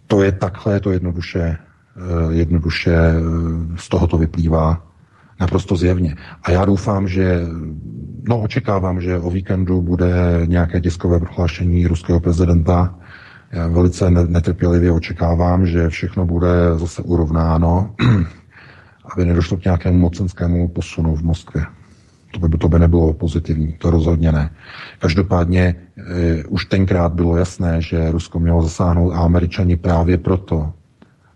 To 0.07 0.23
je 0.23 0.31
takhle, 0.31 0.79
to 0.79 0.91
jednoduše, 0.91 1.39
eh, 1.39 2.33
jednoduše 2.33 2.95
eh, 2.95 3.13
z 3.75 3.89
toho 3.89 4.07
to 4.07 4.17
vyplývá 4.17 4.85
naprosto 5.39 5.75
zjevně. 5.75 6.15
A 6.43 6.51
já 6.51 6.65
doufám, 6.65 7.07
že, 7.07 7.41
no 8.29 8.41
očekávám, 8.41 9.01
že 9.01 9.19
o 9.19 9.29
víkendu 9.29 9.81
bude 9.81 10.41
nějaké 10.45 10.81
tiskové 10.81 11.19
prohlášení 11.19 11.87
ruského 11.87 12.19
prezidenta. 12.19 12.95
Já 13.51 13.67
velice 13.67 14.11
netrpělivě 14.11 14.91
očekávám, 14.91 15.65
že 15.65 15.89
všechno 15.89 16.25
bude 16.25 16.49
zase 16.75 17.01
urovnáno, 17.01 17.95
aby 19.13 19.25
nedošlo 19.25 19.57
k 19.57 19.63
nějakému 19.63 19.99
mocenskému 19.99 20.67
posunu 20.67 21.15
v 21.15 21.23
Moskvě. 21.23 21.65
To 22.31 22.39
by, 22.39 22.57
to 22.57 22.69
by 22.69 22.79
nebylo 22.79 23.13
pozitivní, 23.13 23.73
to 23.73 23.89
rozhodně 23.89 24.31
ne. 24.31 24.49
Každopádně 24.99 25.61
e, 25.61 26.43
už 26.43 26.65
tenkrát 26.65 27.13
bylo 27.13 27.37
jasné, 27.37 27.81
že 27.81 28.11
Rusko 28.11 28.39
mělo 28.39 28.61
zasáhnout 28.61 29.11
a 29.11 29.19
američani 29.19 29.77
právě 29.77 30.17
proto, 30.17 30.73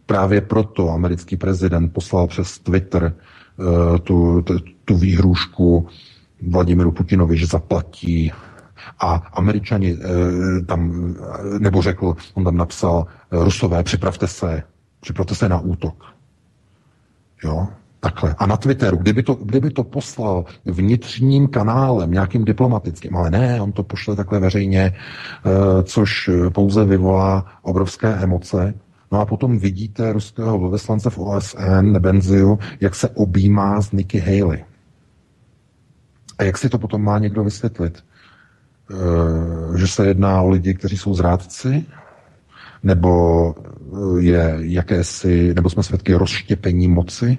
právě 0.06 0.42
proto 0.42 0.90
americký 0.90 1.38
prezident 1.38 1.94
poslal 1.94 2.28
přes 2.28 2.60
Twitter 2.60 3.04
e, 3.04 4.00
tu, 4.00 4.42
tu, 4.42 4.60
tu 4.86 4.98
výhrušku 4.98 5.88
Vladimiru 6.48 6.92
Putinovi, 6.92 7.38
že 7.38 7.46
zaplatí 7.46 8.32
a 9.00 9.14
američani 9.16 9.92
e, 9.92 9.98
tam, 10.66 11.14
nebo 11.60 11.82
řekl, 11.82 12.16
on 12.34 12.44
tam 12.44 12.58
napsal, 12.58 13.06
Rusové, 13.32 13.84
připravte 13.84 14.28
se, 14.28 14.64
připravte 15.02 15.36
se 15.36 15.50
na 15.50 15.60
útok. 15.60 16.13
Jo? 17.44 17.68
Takhle. 18.00 18.36
A 18.38 18.46
na 18.46 18.58
Twitteru, 18.58 18.98
kdyby 18.98 19.24
to, 19.24 19.34
kdyby 19.34 19.70
to 19.70 19.84
poslal 19.84 20.46
vnitřním 20.66 21.48
kanálem, 21.48 22.12
nějakým 22.12 22.46
diplomatickým, 22.46 23.16
ale 23.16 23.32
ne, 23.32 23.62
on 23.62 23.72
to 23.72 23.84
pošle 23.84 24.16
takhle 24.16 24.40
veřejně, 24.40 24.94
eh, 24.94 25.84
což 25.84 26.30
pouze 26.54 26.86
vyvolá 26.86 27.46
obrovské 27.62 28.08
emoce. 28.08 28.74
No 29.12 29.22
a 29.22 29.26
potom 29.26 29.60
vidíte 29.60 30.14
ruského 30.14 30.60
velvyslance 30.60 31.10
v 31.10 31.18
OSN, 31.18 32.00
Benziu, 32.00 32.60
jak 32.80 32.96
se 32.96 33.10
objímá 33.10 33.82
s 33.82 33.92
Nikki 33.92 34.20
Haley. 34.20 34.66
A 36.38 36.44
jak 36.44 36.58
si 36.58 36.70
to 36.70 36.78
potom 36.80 37.02
má 37.04 37.20
někdo 37.20 37.44
vysvětlit? 37.44 38.04
Eh, 38.92 39.78
že 39.78 39.88
se 39.88 40.08
jedná 40.08 40.42
o 40.42 40.50
lidi, 40.50 40.74
kteří 40.74 40.98
jsou 40.98 41.14
zrádci, 41.14 41.86
nebo 42.84 43.56
je 44.20 44.56
jakési, 44.60 45.54
nebo 45.54 45.70
jsme 45.70 45.84
svědky 45.84 46.14
rozštěpení 46.14 46.88
moci, 46.88 47.38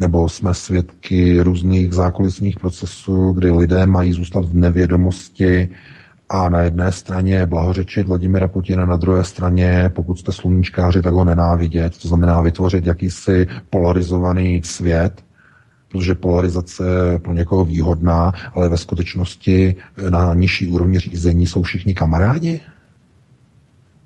nebo 0.00 0.28
jsme 0.28 0.54
svědky 0.54 1.40
různých 1.40 1.92
zákulisních 1.92 2.58
procesů, 2.58 3.32
kdy 3.32 3.50
lidé 3.50 3.86
mají 3.86 4.12
zůstat 4.12 4.44
v 4.44 4.54
nevědomosti 4.54 5.68
a 6.28 6.48
na 6.48 6.60
jedné 6.60 6.92
straně 6.92 7.46
blahořečit 7.46 8.06
Vladimira 8.06 8.48
Putina, 8.48 8.86
na 8.86 8.96
druhé 8.96 9.24
straně, 9.24 9.90
pokud 9.94 10.18
jste 10.18 10.32
sluníčkáři, 10.32 11.02
tak 11.02 11.14
ho 11.14 11.24
nenávidět. 11.24 11.98
To 12.02 12.08
znamená 12.08 12.40
vytvořit 12.40 12.86
jakýsi 12.86 13.46
polarizovaný 13.70 14.62
svět, 14.64 15.24
protože 15.88 16.14
polarizace 16.14 16.84
je 17.12 17.18
pro 17.18 17.32
někoho 17.32 17.64
výhodná, 17.64 18.32
ale 18.54 18.68
ve 18.68 18.76
skutečnosti 18.76 19.76
na 20.10 20.34
nižší 20.34 20.68
úrovni 20.68 20.98
řízení 20.98 21.46
jsou 21.46 21.62
všichni 21.62 21.94
kamarádi. 21.94 22.60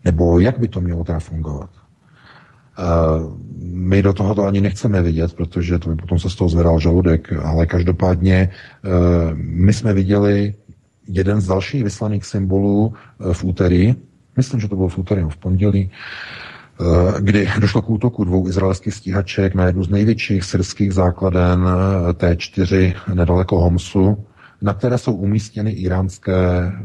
Nebo 0.04 0.40
jak 0.40 0.58
by 0.58 0.68
to 0.68 0.80
mělo 0.80 1.04
teda 1.04 1.18
fungovat? 1.18 1.70
My 3.60 4.02
do 4.02 4.12
tohoto 4.12 4.44
ani 4.44 4.60
nechceme 4.60 5.02
vidět, 5.02 5.34
protože 5.34 5.78
to 5.78 5.90
by 5.90 5.96
potom 5.96 6.18
se 6.18 6.30
z 6.30 6.34
toho 6.34 6.48
zvedal 6.48 6.80
žaludek, 6.80 7.32
ale 7.32 7.66
každopádně 7.66 8.34
e, 8.34 8.50
my 9.34 9.72
jsme 9.72 9.92
viděli 9.92 10.54
jeden 11.08 11.40
z 11.40 11.46
dalších 11.46 11.84
vyslaných 11.84 12.24
symbolů 12.24 12.94
e, 13.30 13.34
v 13.34 13.44
úterý, 13.44 13.94
myslím, 14.36 14.60
že 14.60 14.68
to 14.68 14.76
bylo 14.76 14.88
v 14.88 14.98
úterý 14.98 15.22
v 15.28 15.36
pondělí, 15.36 15.90
kdy 17.20 17.48
došlo 17.60 17.82
k 17.82 17.90
útoku 17.90 18.24
dvou 18.24 18.48
izraelských 18.48 18.94
stíhaček 18.94 19.54
na 19.54 19.66
jednu 19.66 19.84
z 19.84 19.88
největších 19.88 20.44
syrských 20.44 20.92
základen 20.92 21.64
T4 22.12 22.94
nedaleko 23.14 23.60
Homsu, 23.60 24.24
na 24.64 24.74
které 24.74 24.98
jsou 24.98 25.14
umístěny 25.14 25.70
iránské 25.70 26.32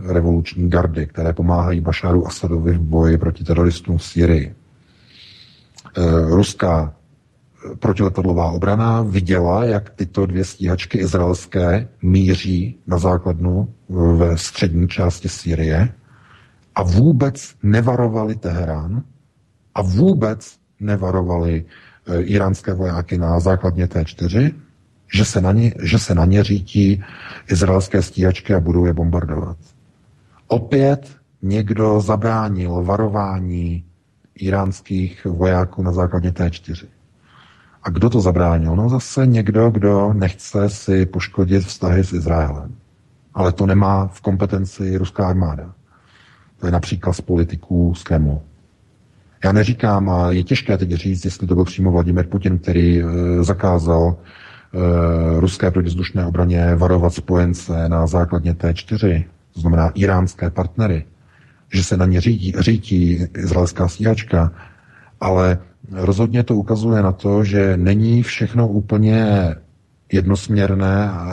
revoluční 0.05 0.69
gardy, 0.69 1.07
které 1.07 1.34
pomáhají 1.34 1.82
Bašaru 1.82 2.27
Asadovi 2.27 2.73
v 2.73 2.80
boji 2.80 3.17
proti 3.17 3.43
teroristům 3.43 3.97
v 3.97 4.03
Syrii. 4.03 4.55
Eh, 5.97 6.01
ruská 6.36 6.93
eh, 6.93 7.75
protiletadlová 7.75 8.51
obrana 8.51 9.01
viděla, 9.01 9.65
jak 9.65 9.89
tyto 9.89 10.25
dvě 10.25 10.45
stíhačky 10.45 10.97
izraelské 10.97 11.88
míří 12.01 12.77
na 12.88 12.97
základnu 12.97 13.67
eh, 13.67 13.93
ve 13.93 14.38
střední 14.38 14.88
části 14.88 15.30
Sýrie 15.30 15.89
a 16.75 16.84
vůbec 16.84 17.55
nevarovali 17.63 18.36
Teherán 18.36 19.03
a 19.75 19.82
vůbec 19.82 20.57
nevarovali 20.80 21.65
iránské 22.19 22.73
vojáky 22.73 23.17
na 23.17 23.39
základně 23.39 23.86
T4, 23.86 24.51
že 25.14 25.26
se 25.26 25.41
na 25.41 25.51
ně, 25.51 25.74
že 25.84 25.99
se 25.99 26.16
na 26.16 26.26
ně 26.26 26.43
řítí 26.43 27.03
izraelské 27.51 28.01
stíhačky 28.01 28.53
a 28.53 28.60
budou 28.60 28.86
je 28.86 28.93
bombardovat. 28.93 29.57
Opět 30.47 31.16
někdo 31.41 32.01
zabránil 32.01 32.84
varování 32.84 33.84
iránských 34.36 35.26
vojáků 35.26 35.84
na 35.84 35.91
základě 35.91 36.30
T4. 36.30 36.88
A 37.84 37.89
kdo 37.89 38.10
to 38.10 38.22
zabránil? 38.22 38.76
No 38.76 38.89
zase 38.89 39.28
někdo, 39.28 39.70
kdo 39.70 40.14
nechce 40.14 40.70
si 40.70 41.05
poškodit 41.05 41.66
vztahy 41.66 42.03
s 42.03 42.14
Izraelem. 42.14 42.76
Ale 43.34 43.51
to 43.51 43.66
nemá 43.66 44.07
v 44.07 44.22
kompetenci 44.22 44.97
ruská 44.97 45.28
armáda. 45.28 45.74
To 46.60 46.66
je 46.66 46.72
například 46.72 47.14
z 47.14 47.22
politiků 47.22 47.93
z 47.95 48.03
Kremlu. 48.03 48.41
Já 49.43 49.51
neříkám, 49.51 50.10
a 50.10 50.32
je 50.32 50.43
těžké 50.43 50.78
teď 50.78 50.91
říct, 50.91 51.26
jestli 51.26 51.47
to 51.47 51.55
byl 51.55 51.66
přímo 51.66 51.91
Vladimir 51.91 52.28
Putin, 52.28 52.60
který 52.60 53.01
e, 53.01 53.03
zakázal 53.43 54.18
ruské 55.39 55.72
protivzdušné 55.72 56.26
obraně 56.26 56.76
varovat 56.76 57.13
spojence 57.13 57.89
na 57.89 58.07
základně 58.07 58.53
T4, 58.53 59.26
to 59.53 59.59
znamená 59.59 59.89
iránské 59.89 60.49
partnery, 60.49 61.05
že 61.74 61.84
se 61.84 61.97
na 61.97 62.05
ně 62.05 62.22
řídí, 62.22 62.53
řídí 62.59 63.28
izraelská 63.38 63.88
stíhačka, 63.88 64.51
ale 65.22 65.57
rozhodně 65.91 66.43
to 66.43 66.55
ukazuje 66.55 67.01
na 67.01 67.11
to, 67.11 67.43
že 67.43 67.78
není 67.78 68.24
všechno 68.24 68.67
úplně 68.67 69.26
jednosměrné 70.11 71.09
eh, 71.11 71.28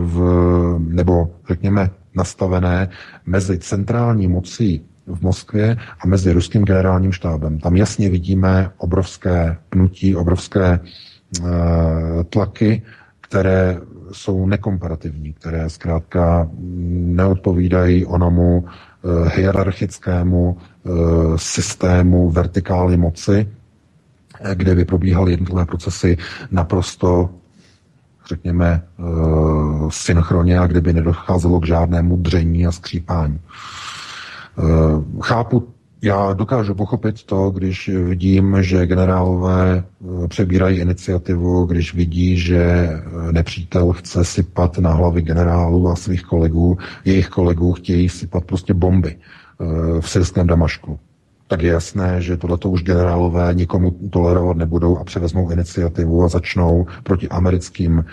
v, 0.00 0.76
nebo 0.88 1.30
řekněme 1.48 1.90
nastavené 2.14 2.88
mezi 3.26 3.58
centrální 3.58 4.28
mocí 4.28 4.82
v 5.06 5.22
Moskvě 5.22 5.76
a 6.00 6.06
mezi 6.06 6.32
ruským 6.32 6.64
generálním 6.64 7.12
štábem. 7.12 7.58
Tam 7.58 7.76
jasně 7.76 8.10
vidíme 8.10 8.70
obrovské 8.78 9.56
pnutí, 9.68 10.16
obrovské 10.16 10.80
tlaky, 12.30 12.82
které 13.20 13.78
jsou 14.12 14.46
nekomparativní, 14.46 15.32
které 15.32 15.70
zkrátka 15.70 16.48
neodpovídají 16.90 18.06
onomu 18.06 18.64
Eh, 19.04 19.28
hierarchickému 19.36 20.56
eh, 20.56 20.90
systému 21.36 22.30
vertikály 22.30 22.96
moci, 22.96 23.48
eh, 24.40 24.54
kde 24.54 24.74
by 24.74 24.84
probíhaly 24.84 25.30
jednotlivé 25.30 25.64
procesy 25.64 26.16
naprosto 26.50 27.30
řekněme, 28.28 28.82
synchronně 29.88 30.58
a 30.58 30.66
kdyby 30.66 30.92
nedocházelo 30.92 31.60
k 31.60 31.66
žádnému 31.66 32.16
dření 32.16 32.66
a 32.66 32.72
skřípání. 32.72 33.40
Chápu 35.22 35.68
já 36.02 36.32
dokážu 36.32 36.74
pochopit 36.74 37.24
to, 37.24 37.50
když 37.50 37.88
vidím, 37.88 38.56
že 38.60 38.86
generálové 38.86 39.84
eh, 40.24 40.28
přebírají 40.28 40.78
iniciativu, 40.78 41.64
když 41.64 41.94
vidí, 41.94 42.38
že 42.38 42.62
eh, 42.62 43.32
nepřítel 43.32 43.92
chce 43.92 44.24
sypat 44.24 44.78
na 44.78 44.92
hlavy 44.92 45.22
generálů 45.22 45.88
a 45.88 45.96
svých 45.96 46.22
kolegů, 46.22 46.78
jejich 47.04 47.28
kolegů 47.28 47.72
chtějí 47.72 48.08
sypat 48.08 48.44
prostě 48.44 48.74
bomby 48.74 49.16
eh, 49.16 50.00
v 50.00 50.10
syrském 50.10 50.46
Damašku. 50.46 50.98
Tak 51.46 51.62
je 51.62 51.70
jasné, 51.72 52.22
že 52.22 52.36
tohleto 52.36 52.70
už 52.70 52.82
generálové 52.82 53.54
nikomu 53.54 53.90
tolerovat 54.10 54.56
nebudou 54.56 54.98
a 54.98 55.04
převezmou 55.04 55.50
iniciativu 55.50 56.24
a 56.24 56.28
začnou 56.28 56.86
proti 57.02 57.28
americkým 57.28 58.04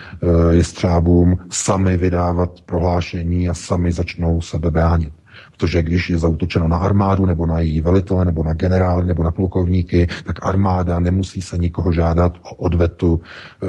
jestřábům 0.50 1.38
sami 1.50 1.96
vydávat 1.96 2.60
prohlášení 2.66 3.48
a 3.48 3.54
sami 3.54 3.92
začnou 3.92 4.40
sebe 4.40 4.70
bránit. 4.70 5.17
Protože 5.58 5.82
když 5.82 6.10
je 6.10 6.18
zautočeno 6.18 6.68
na 6.68 6.76
armádu, 6.76 7.26
nebo 7.26 7.46
na 7.46 7.60
její 7.60 7.80
velitele, 7.80 8.24
nebo 8.24 8.44
na 8.44 8.54
generály, 8.54 9.06
nebo 9.06 9.22
na 9.22 9.30
plukovníky, 9.30 10.06
tak 10.24 10.46
armáda 10.46 11.00
nemusí 11.00 11.42
se 11.42 11.58
nikoho 11.58 11.92
žádat 11.92 12.32
o 12.42 12.54
odvetu 12.54 13.20
e, 13.62 13.66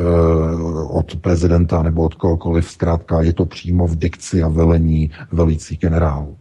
od 0.93 1.15
prezidenta 1.15 1.83
nebo 1.83 2.03
od 2.03 2.15
kohokoliv. 2.15 2.71
Zkrátka 2.71 3.21
je 3.21 3.33
to 3.33 3.45
přímo 3.45 3.87
v 3.87 3.95
dikci 3.95 4.43
a 4.43 4.47
velení 4.47 5.11
velící 5.31 5.77
generálů. 5.77 6.37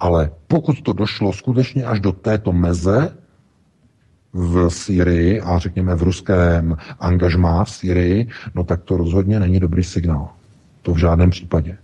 Ale 0.00 0.30
pokud 0.46 0.82
to 0.82 0.92
došlo 0.92 1.32
skutečně 1.32 1.84
až 1.84 2.00
do 2.00 2.12
této 2.12 2.52
meze, 2.52 3.12
v 4.32 4.70
Syrii 4.70 5.40
a 5.40 5.58
řekněme 5.58 5.94
v 5.94 6.02
ruském 6.02 6.76
angažmá 7.00 7.64
v 7.64 7.70
Syrii, 7.70 8.28
no 8.54 8.64
tak 8.64 8.82
to 8.82 8.96
rozhodně 8.96 9.40
není 9.40 9.60
dobrý 9.60 9.84
signál. 9.84 10.28
To 10.82 10.94
v 10.94 10.98
žádném 10.98 11.30
případě. 11.30 11.78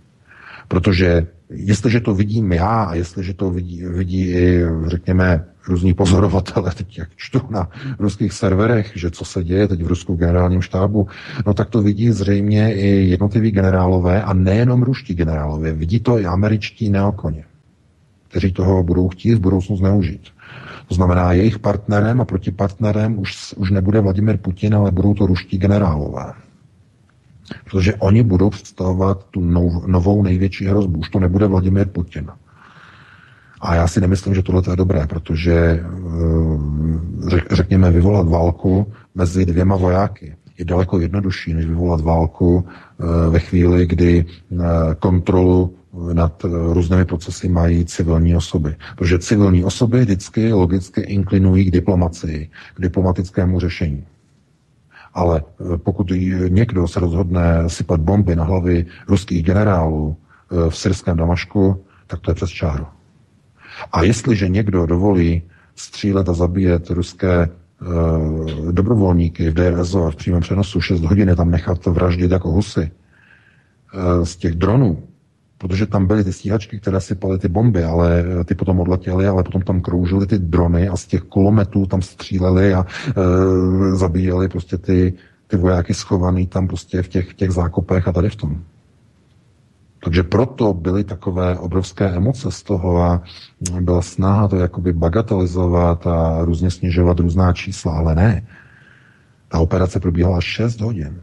Protože 0.67 1.27
jestliže 1.49 1.99
to 1.99 2.15
vidím 2.15 2.51
já 2.51 2.83
a 2.83 2.95
jestliže 2.95 3.33
to 3.33 3.51
vidí, 3.51 3.85
vidí 3.85 4.29
i, 4.29 4.61
řekněme, 4.85 5.45
různí 5.67 5.93
pozorovatele, 5.93 6.71
teď 6.77 6.97
jak 6.97 7.09
čtu 7.15 7.41
na 7.49 7.69
ruských 7.99 8.33
serverech, 8.33 8.91
že 8.95 9.11
co 9.11 9.25
se 9.25 9.43
děje 9.43 9.67
teď 9.67 9.83
v 9.83 9.87
ruskou 9.87 10.15
generálním 10.15 10.61
štábu, 10.61 11.07
no 11.45 11.53
tak 11.53 11.69
to 11.69 11.81
vidí 11.81 12.11
zřejmě 12.11 12.73
i 12.73 12.87
jednotliví 12.87 13.51
generálové 13.51 14.23
a 14.23 14.33
nejenom 14.33 14.83
ruští 14.83 15.13
generálové, 15.13 15.73
vidí 15.73 15.99
to 15.99 16.19
i 16.19 16.25
američtí 16.25 16.89
neokoně, 16.89 17.43
kteří 18.29 18.51
toho 18.51 18.83
budou 18.83 19.09
chtít 19.09 19.33
v 19.33 19.39
budoucnu 19.39 19.77
zneužít. 19.77 20.21
To 20.87 20.95
znamená, 20.95 21.33
jejich 21.33 21.59
partnerem 21.59 22.21
a 22.21 22.25
protipartnerem 22.25 23.19
už, 23.19 23.53
už 23.57 23.71
nebude 23.71 24.01
Vladimir 24.01 24.37
Putin, 24.37 24.75
ale 24.75 24.91
budou 24.91 25.13
to 25.13 25.25
ruští 25.25 25.57
generálové. 25.57 26.33
Protože 27.65 27.95
oni 27.95 28.23
budou 28.23 28.49
představovat 28.49 29.25
tu 29.31 29.41
nov, 29.41 29.87
novou 29.87 30.23
největší 30.23 30.65
hrozbu. 30.65 30.99
Už 30.99 31.09
to 31.09 31.19
nebude 31.19 31.47
Vladimir 31.47 31.87
Putin. 31.87 32.27
A 33.61 33.75
já 33.75 33.87
si 33.87 34.01
nemyslím, 34.01 34.35
že 34.35 34.43
tohle 34.43 34.61
je 34.69 34.75
dobré, 34.75 35.07
protože 35.07 35.53
eh, 35.53 35.85
řekněme 37.51 37.91
vyvolat 37.91 38.27
válku 38.27 38.91
mezi 39.15 39.45
dvěma 39.45 39.75
vojáky 39.75 40.35
je 40.59 40.65
daleko 40.65 40.99
jednodušší, 40.99 41.53
než 41.53 41.65
vyvolat 41.65 42.01
válku 42.01 42.65
eh, 42.67 43.29
ve 43.29 43.39
chvíli, 43.39 43.87
kdy 43.87 44.25
eh, 44.25 44.55
kontrolu 44.99 45.75
nad 46.13 46.45
různými 46.73 47.05
procesy 47.05 47.49
mají 47.49 47.85
civilní 47.85 48.35
osoby. 48.35 48.75
Protože 48.97 49.19
civilní 49.19 49.63
osoby 49.63 50.01
vždycky 50.01 50.53
logicky 50.53 51.01
inklinují 51.01 51.65
k 51.65 51.71
diplomacii, 51.71 52.49
k 52.75 52.81
diplomatickému 52.81 53.59
řešení. 53.59 54.05
Ale 55.13 55.43
eh, 55.43 55.77
pokud 55.77 56.11
někdo 56.49 56.87
se 56.87 56.99
rozhodne 56.99 57.69
sypat 57.69 57.99
bomby 57.99 58.35
na 58.35 58.43
hlavy 58.43 58.85
ruských 59.07 59.43
generálů 59.43 60.15
eh, 60.15 60.69
v 60.69 60.77
syrském 60.77 61.17
Damašku, 61.17 61.83
tak 62.07 62.19
to 62.19 62.31
je 62.31 62.35
přes 62.35 62.49
čáru. 62.49 62.85
A 63.91 64.03
jestliže 64.03 64.49
někdo 64.49 64.85
dovolí 64.85 65.41
střílet 65.75 66.29
a 66.29 66.33
zabíjet 66.33 66.89
ruské 66.89 67.49
uh, 67.81 68.71
dobrovolníky 68.71 69.49
v 69.49 69.53
DRSO 69.53 70.11
v 70.11 70.15
přímém 70.15 70.41
přenosu 70.41 70.81
6 70.81 71.01
hodin 71.01 71.35
tam 71.35 71.51
nechat 71.51 71.85
vraždit 71.85 72.31
jako 72.31 72.51
husy 72.51 72.91
uh, 73.93 74.25
z 74.25 74.35
těch 74.35 74.55
dronů, 74.55 75.03
protože 75.59 75.85
tam 75.85 76.07
byly 76.07 76.23
ty 76.23 76.33
stíhačky, 76.33 76.79
které 76.79 77.01
sypaly 77.01 77.39
ty 77.39 77.47
bomby, 77.47 77.83
ale 77.83 78.23
eh, 78.41 78.43
ty 78.43 78.55
potom 78.55 78.79
odletěly, 78.79 79.27
ale 79.27 79.43
potom 79.43 79.61
tam 79.61 79.81
kroužily 79.81 80.27
ty 80.27 80.39
drony 80.39 80.89
a 80.89 80.97
z 80.97 81.05
těch 81.05 81.21
kulometů 81.21 81.85
tam 81.85 82.01
stříleli 82.01 82.73
a 82.73 82.85
e, 82.85 83.95
zabíjeli 83.95 84.49
prostě 84.49 84.77
ty, 84.77 85.13
ty 85.47 85.57
vojáky 85.57 85.93
schovaný 85.93 86.47
tam 86.47 86.67
prostě 86.67 87.01
v 87.01 87.07
těch, 87.07 87.29
v 87.29 87.33
těch 87.33 87.51
zákopech 87.51 88.07
a 88.07 88.11
tady 88.11 88.29
v 88.29 88.35
tom. 88.35 88.63
Takže 90.03 90.23
proto 90.23 90.73
byly 90.73 91.03
takové 91.03 91.59
obrovské 91.59 92.09
emoce 92.09 92.51
z 92.51 92.63
toho 92.63 93.01
a 93.01 93.21
byla 93.81 94.01
snaha 94.01 94.47
to 94.47 94.55
jakoby 94.55 94.93
bagatelizovat 94.93 96.07
a 96.07 96.45
různě 96.45 96.71
snižovat 96.71 97.19
různá 97.19 97.53
čísla, 97.53 97.97
ale 97.97 98.15
ne. 98.15 98.47
Ta 99.47 99.59
operace 99.59 99.99
probíhala 99.99 100.41
6 100.41 100.81
hodin. 100.81 101.19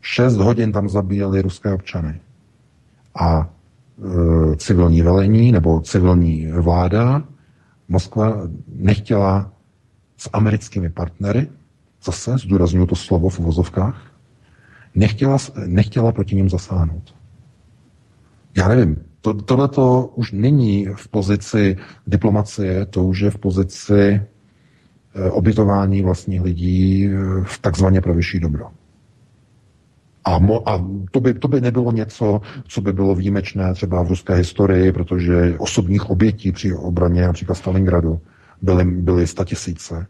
6 0.00 0.36
hodin 0.36 0.72
tam 0.72 0.88
zabíjeli 0.88 1.42
ruské 1.42 1.72
občany. 1.72 2.20
A 3.20 3.48
Eh, 3.48 3.57
civilní 4.56 5.02
velení 5.02 5.52
nebo 5.52 5.80
civilní 5.80 6.46
vláda 6.46 7.22
Moskva 7.88 8.48
nechtěla 8.68 9.52
s 10.16 10.30
americkými 10.32 10.90
partnery, 10.90 11.48
zase 12.04 12.38
zdůraznuju 12.38 12.86
to 12.86 12.96
slovo 12.96 13.28
v 13.28 13.38
vozovkách, 13.38 14.12
nechtěla, 14.94 15.38
nechtěla 15.66 16.12
proti 16.12 16.36
ním 16.36 16.50
zasáhnout. 16.50 17.14
Já 18.56 18.68
nevím, 18.68 18.96
to, 19.20 19.34
tohle 19.34 19.68
to 19.68 20.06
už 20.14 20.32
není 20.32 20.86
v 20.96 21.08
pozici 21.08 21.76
diplomacie, 22.06 22.86
to 22.86 23.04
už 23.04 23.20
je 23.20 23.30
v 23.30 23.38
pozici 23.38 24.00
eh, 24.00 25.30
obětování 25.30 26.02
vlastních 26.02 26.42
lidí 26.42 27.06
eh, 27.06 27.10
v 27.44 27.58
takzvaně 27.58 28.00
pro 28.00 28.14
vyšší 28.14 28.40
dobro. 28.40 28.70
A, 30.28 30.38
mo, 30.38 30.68
a 30.68 30.84
to, 31.10 31.20
by, 31.20 31.34
to 31.34 31.48
by 31.48 31.60
nebylo 31.60 31.92
něco, 31.92 32.40
co 32.68 32.80
by 32.80 32.92
bylo 32.92 33.14
výjimečné 33.14 33.74
třeba 33.74 34.02
v 34.02 34.08
ruské 34.08 34.34
historii, 34.34 34.92
protože 34.92 35.54
osobních 35.58 36.10
obětí 36.10 36.52
při 36.52 36.74
obraně 36.74 37.22
například 37.22 37.54
Stalingradu 37.54 38.20
byly, 38.62 38.84
byly 38.84 39.26
statisíce. 39.26 40.06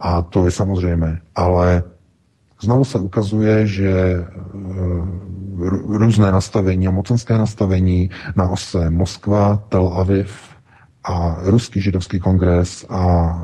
A 0.00 0.22
to 0.22 0.44
je 0.44 0.50
samozřejmé. 0.50 1.20
Ale 1.34 1.82
znovu 2.62 2.84
se 2.84 2.98
ukazuje, 2.98 3.66
že 3.66 3.90
e, 3.90 4.24
různé 5.86 6.32
nastavení 6.32 6.88
a 6.88 6.90
mocenské 6.90 7.38
nastavení 7.38 8.10
na 8.36 8.48
ose 8.48 8.90
Moskva, 8.90 9.62
Tel 9.68 9.88
Aviv 9.88 10.50
a 11.04 11.36
Ruský 11.42 11.80
židovský 11.80 12.20
kongres 12.20 12.86
a 12.88 13.34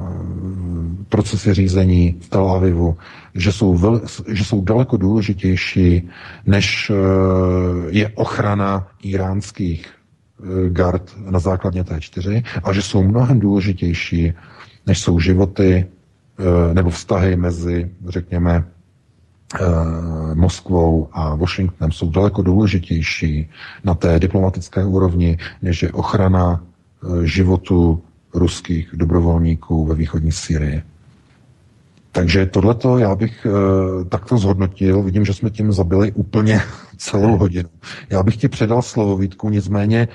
procesy 1.09 1.55
řízení 1.55 2.17
v 2.21 2.29
Tel 2.29 2.51
Avivu, 2.51 2.97
že 3.37 3.53
jsou, 3.53 3.75
vel, 3.75 4.01
že 4.29 4.45
jsou 4.45 4.61
daleko 4.65 4.97
důležitější, 4.97 6.09
než 6.47 6.91
eh, 6.91 6.95
je 7.89 8.09
ochrana 8.15 8.89
iránských 9.03 9.87
eh, 9.87 10.71
gard 10.71 11.17
na 11.31 11.39
základně 11.39 11.83
T4 11.83 12.45
a 12.65 12.73
že 12.73 12.83
jsou 12.83 13.03
mnohem 13.03 13.41
důležitější, 13.41 14.33
než 14.87 14.99
jsou 14.99 15.21
životy 15.21 15.87
eh, 16.39 16.75
nebo 16.75 16.91
vztahy 16.91 17.37
mezi, 17.37 17.91
řekněme, 18.09 18.65
Moskvou 20.35 21.09
a 21.13 21.35
Washingtonem 21.35 21.93
jsou 21.93 22.11
daleko 22.11 22.43
důležitější 22.43 23.49
na 23.85 23.95
té 23.95 24.19
diplomatické 24.19 24.85
úrovni, 24.85 25.39
než 25.63 25.83
je 25.83 25.93
ochrana 25.93 26.65
životu 27.23 28.03
ruských 28.35 28.91
dobrovolníků 28.93 29.87
ve 29.87 29.95
východní 29.95 30.33
Syrii. 30.33 30.83
Takže 32.17 32.47
tohleto 32.47 32.99
já 32.99 33.15
bych 33.15 33.47
e, 33.47 33.51
takto 34.05 34.39
zhodnotil. 34.39 35.03
Vidím, 35.03 35.25
že 35.25 35.35
jsme 35.35 35.51
tím 35.51 35.73
zabili 35.73 36.13
úplně 36.13 36.61
celou 36.97 37.37
hodinu. 37.37 37.69
Já 38.11 38.23
bych 38.23 38.37
ti 38.37 38.49
předal 38.49 38.83
slovo, 38.83 39.17
Vítku, 39.17 39.51
nicméně 39.51 40.01
e, 40.01 40.09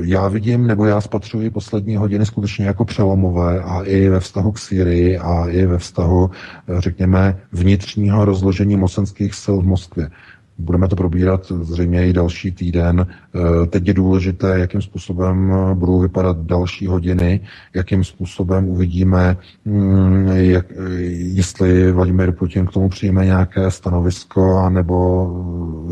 já 0.00 0.28
vidím, 0.28 0.66
nebo 0.66 0.84
já 0.84 1.00
spatřuji 1.00 1.50
poslední 1.50 1.96
hodiny 1.96 2.26
skutečně 2.26 2.66
jako 2.66 2.84
přelomové 2.84 3.60
a 3.60 3.82
i 3.82 4.08
ve 4.08 4.20
vztahu 4.20 4.52
k 4.52 4.58
Syrii 4.58 5.18
a 5.18 5.48
i 5.48 5.66
ve 5.66 5.78
vztahu, 5.78 6.30
e, 6.68 6.80
řekněme, 6.80 7.40
vnitřního 7.52 8.24
rozložení 8.24 8.76
mocenských 8.76 9.34
sil 9.42 9.56
v 9.60 9.66
Moskvě. 9.66 10.10
Budeme 10.58 10.88
to 10.88 10.96
probírat 10.96 11.52
zřejmě 11.60 12.08
i 12.08 12.12
další 12.12 12.52
týden. 12.52 13.06
Eh, 13.06 13.66
teď 13.66 13.88
je 13.88 13.94
důležité, 13.94 14.58
jakým 14.58 14.82
způsobem 14.82 15.52
eh, 15.52 15.74
budou 15.74 16.00
vypadat 16.00 16.36
další 16.38 16.86
hodiny, 16.86 17.40
jakým 17.74 18.04
způsobem 18.04 18.68
uvidíme, 18.68 19.36
mm, 19.64 20.26
jak, 20.26 20.66
eh, 20.72 21.00
jestli 21.38 21.92
Vladimir 21.92 22.32
Putin 22.32 22.66
k 22.66 22.72
tomu 22.72 22.88
přijme 22.88 23.24
nějaké 23.24 23.70
stanovisko, 23.70 24.70
nebo 24.70 25.30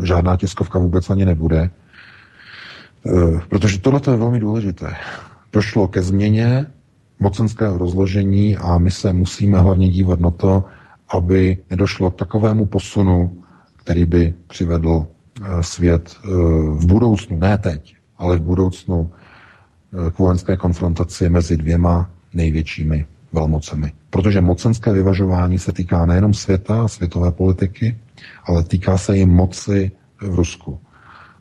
žádná 0.03 0.37
tiskovka 0.37 0.79
vůbec 0.79 1.09
ani 1.09 1.25
nebude. 1.25 1.69
Protože 3.49 3.79
tohle 3.79 4.01
je 4.11 4.17
velmi 4.17 4.39
důležité. 4.39 4.93
Došlo 5.53 5.87
ke 5.87 6.01
změně 6.01 6.65
mocenského 7.19 7.77
rozložení 7.77 8.57
a 8.57 8.77
my 8.77 8.91
se 8.91 9.13
musíme 9.13 9.59
hlavně 9.59 9.89
dívat 9.89 10.19
na 10.19 10.31
to, 10.31 10.63
aby 11.09 11.57
nedošlo 11.69 12.11
k 12.11 12.15
takovému 12.15 12.65
posunu, 12.65 13.43
který 13.87 14.05
by 14.05 14.33
přivedl 14.47 15.07
eh, 15.07 15.63
svět 15.63 16.15
eh, 16.23 16.27
v 16.75 16.85
budoucnu, 16.85 17.39
ne 17.39 17.57
teď, 17.57 17.95
ale 18.17 18.37
v 18.37 18.41
budoucnu 18.41 19.11
eh, 19.11 20.11
k 20.11 20.19
vojenské 20.19 20.57
konfrontaci 20.57 21.29
mezi 21.29 21.57
dvěma 21.57 22.09
největšími 22.33 23.05
velmocemi. 23.33 23.91
Protože 24.09 24.41
mocenské 24.41 24.91
vyvažování 24.93 25.59
se 25.59 25.71
týká 25.71 26.05
nejenom 26.05 26.33
světa 26.33 26.83
a 26.83 26.87
světové 26.87 27.31
politiky, 27.31 27.97
ale 28.43 28.63
týká 28.63 28.97
se 28.97 29.17
i 29.17 29.25
moci 29.25 29.91
v 30.21 30.35
Rusku. 30.35 30.79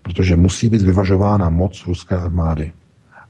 Protože 0.03 0.37
musí 0.37 0.69
být 0.69 0.83
vyvažována 0.83 1.51
moc 1.51 1.87
ruské 1.87 2.17
armády. 2.17 2.73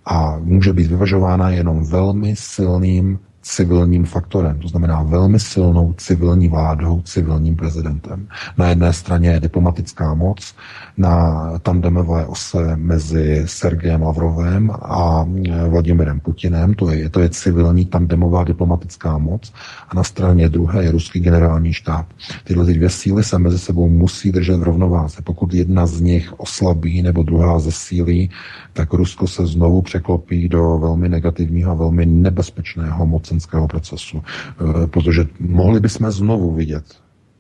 A 0.05 0.39
může 0.39 0.73
být 0.73 0.87
vyvažována 0.87 1.51
jenom 1.51 1.85
velmi 1.89 2.37
silným 2.37 3.19
civilním 3.47 4.05
faktorem, 4.05 4.59
to 4.59 4.69
znamená 4.69 5.03
velmi 5.03 5.41
silnou 5.41 5.95
civilní 5.97 6.49
vládou, 6.49 7.03
civilním 7.05 7.57
prezidentem. 7.57 8.29
Na 8.59 8.69
jedné 8.69 8.93
straně 8.93 9.29
je 9.29 9.41
diplomatická 9.41 10.15
moc, 10.15 10.55
na 10.97 11.45
tandemové 11.63 12.27
ose 12.27 12.77
mezi 12.77 13.43
Sergejem 13.47 14.03
Lavrovem 14.03 14.71
a 14.71 15.27
e, 15.45 15.69
Vladimirem 15.69 16.21
Putinem, 16.21 16.75
to 16.75 16.91
je, 16.91 17.09
to 17.11 17.21
je 17.21 17.29
civilní 17.29 17.85
tandemová 17.85 18.45
diplomatická 18.45 19.19
moc, 19.19 19.53
a 19.89 19.95
na 19.95 20.05
straně 20.05 20.49
druhé 20.49 20.85
je 20.85 20.91
ruský 20.91 21.21
generální 21.21 21.73
štáb. 21.73 22.07
Tyhle 22.45 22.67
ty 22.67 22.75
dvě 22.75 22.91
síly 22.91 23.25
se 23.25 23.39
mezi 23.39 23.59
sebou 23.59 23.89
musí 23.89 24.33
držet 24.33 24.57
v 24.57 24.63
rovnováze. 24.63 25.23
Pokud 25.25 25.55
jedna 25.55 25.87
z 25.87 26.01
nich 26.01 26.41
oslabí 26.41 27.03
nebo 27.03 27.23
druhá 27.23 27.59
zesílí, 27.59 28.31
tak 28.73 28.93
Rusko 28.93 29.27
se 29.27 29.47
znovu 29.47 29.83
překlopí 29.83 30.49
do 30.49 30.79
velmi 30.79 31.09
negativního 31.09 31.71
a 31.71 31.75
velmi 31.75 32.07
nebezpečného 32.07 33.07
mocenského 33.07 33.36
bosenského 33.37 33.69
procesu. 33.69 34.23
Protože 34.91 35.27
mohli 35.41 35.81
bychom 35.81 36.11
znovu 36.11 36.55
vidět 36.55 36.85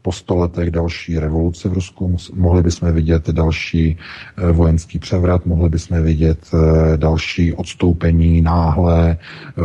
po 0.03 0.13
sto 0.13 0.37
letech 0.37 0.71
další 0.71 1.19
revoluce 1.19 1.69
v 1.69 1.73
Rusku, 1.73 2.17
mohli 2.35 2.63
bychom 2.63 2.93
vidět 2.93 3.31
další 3.31 3.99
eh, 3.99 4.53
vojenský 4.53 4.99
převrat, 4.99 5.47
mohli 5.47 5.69
bychom 5.69 6.03
vidět 6.03 6.39
eh, 6.55 6.97
další 6.97 7.53
odstoupení 7.53 8.43
náhle, 8.43 9.11
eh, 9.11 9.63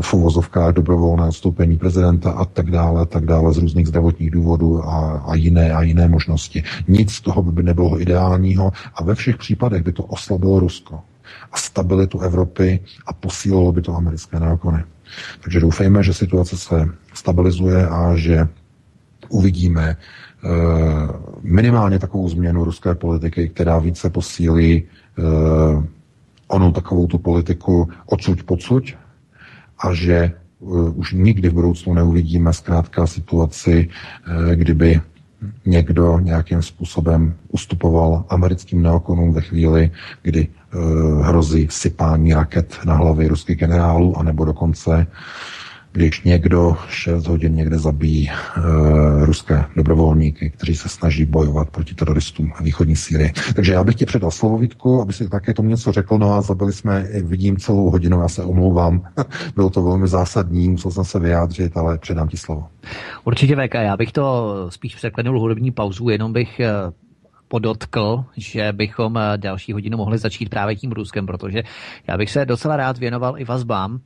v 0.00 0.14
uvozovkách 0.14 0.74
dobrovolné 0.74 1.28
odstoupení 1.28 1.78
prezidenta 1.78 2.30
a 2.30 2.44
tak 2.44 2.70
dále, 2.70 3.06
tak 3.06 3.24
dále 3.24 3.52
z 3.54 3.58
různých 3.58 3.86
zdravotních 3.86 4.30
důvodů 4.30 4.82
a, 4.82 5.22
a 5.26 5.34
jiné 5.34 5.72
a 5.72 5.82
jiné 5.82 6.08
možnosti. 6.08 6.62
Nic 6.88 7.12
z 7.12 7.20
toho 7.20 7.42
by 7.42 7.62
nebylo 7.62 8.00
ideálního 8.02 8.72
a 8.94 9.04
ve 9.04 9.14
všech 9.14 9.36
případech 9.36 9.82
by 9.82 9.92
to 9.92 10.02
oslabilo 10.02 10.60
Rusko 10.60 11.00
a 11.52 11.56
stabilitu 11.56 12.20
Evropy 12.20 12.80
a 13.06 13.12
posílilo 13.12 13.72
by 13.72 13.82
to 13.82 13.96
americké 13.96 14.40
nákony. 14.40 14.84
Takže 15.40 15.60
doufejme, 15.60 16.02
že 16.02 16.14
situace 16.14 16.56
se 16.58 16.88
stabilizuje 17.14 17.86
a 17.88 18.16
že 18.16 18.48
uvidíme 19.28 19.96
eh, 19.96 20.48
minimálně 21.42 21.98
takovou 21.98 22.28
změnu 22.28 22.64
ruské 22.64 22.94
politiky, 22.94 23.48
která 23.48 23.78
více 23.78 24.10
posílí 24.10 24.82
eh, 24.82 25.22
onu 26.48 26.72
takovou 26.72 27.06
tu 27.06 27.18
politiku 27.18 27.88
odsuť 28.06 28.42
pocud 28.42 28.84
a 29.78 29.94
že 29.94 30.16
eh, 30.16 30.34
už 30.94 31.12
nikdy 31.12 31.48
v 31.48 31.52
budoucnu 31.52 31.94
neuvidíme 31.94 32.52
zkrátka 32.52 33.06
situaci, 33.06 33.88
kdyby 34.54 35.00
někdo 35.66 36.18
nějakým 36.18 36.62
způsobem 36.62 37.34
ustupoval 37.48 38.24
americkým 38.28 38.82
neokonům 38.82 39.32
ve 39.32 39.40
chvíli, 39.40 39.90
kdy 40.22 40.48
hrozí 41.22 41.68
sypání 41.70 42.34
raket 42.34 42.78
na 42.84 42.94
hlavy 42.94 43.28
ruských 43.28 43.56
generálů, 43.56 44.18
anebo 44.18 44.44
dokonce 44.44 45.06
když 45.92 46.22
někdo 46.22 46.76
6 46.88 47.26
hodin 47.26 47.54
někde 47.54 47.78
zabíjí 47.78 48.30
e, 48.30 48.34
ruské 49.24 49.64
dobrovolníky, 49.76 50.50
kteří 50.50 50.76
se 50.76 50.88
snaží 50.88 51.24
bojovat 51.24 51.70
proti 51.70 51.94
teroristům 51.94 52.52
východní 52.60 52.96
Sýrii. 52.96 53.32
Takže 53.54 53.72
já 53.72 53.84
bych 53.84 53.94
ti 53.94 54.06
předal 54.06 54.30
slovo, 54.30 54.58
Vítku, 54.58 55.02
aby 55.02 55.12
si 55.12 55.28
také 55.28 55.54
tomu 55.54 55.68
něco 55.68 55.92
řekl. 55.92 56.18
No 56.18 56.34
a 56.34 56.42
zabili 56.42 56.72
jsme, 56.72 57.06
vidím, 57.22 57.56
celou 57.56 57.90
hodinu, 57.90 58.20
já 58.20 58.28
se 58.28 58.42
omlouvám. 58.42 59.02
Bylo 59.54 59.70
to 59.70 59.82
velmi 59.82 60.08
zásadní, 60.08 60.68
musel 60.68 60.90
jsem 60.90 61.04
se 61.04 61.18
vyjádřit, 61.18 61.76
ale 61.76 61.98
předám 61.98 62.28
ti 62.28 62.36
slovo. 62.36 62.66
Určitě 63.24 63.56
VK, 63.56 63.74
já 63.74 63.96
bych 63.96 64.12
to 64.12 64.66
spíš 64.68 64.94
překlenul 64.94 65.40
hudební 65.40 65.70
pauzu, 65.70 66.08
jenom 66.08 66.32
bych 66.32 66.60
eh, 66.60 66.72
podotkl, 67.48 68.24
že 68.36 68.72
bychom 68.72 69.18
eh, 69.18 69.38
další 69.38 69.72
hodinu 69.72 69.96
mohli 69.96 70.18
začít 70.18 70.48
právě 70.48 70.76
tím 70.76 70.92
Ruskem, 70.92 71.26
protože 71.26 71.62
já 72.06 72.16
bych 72.16 72.30
se 72.30 72.44
docela 72.44 72.76
rád 72.76 72.98
věnoval 72.98 73.38
i 73.38 73.44
vazbám 73.44 74.00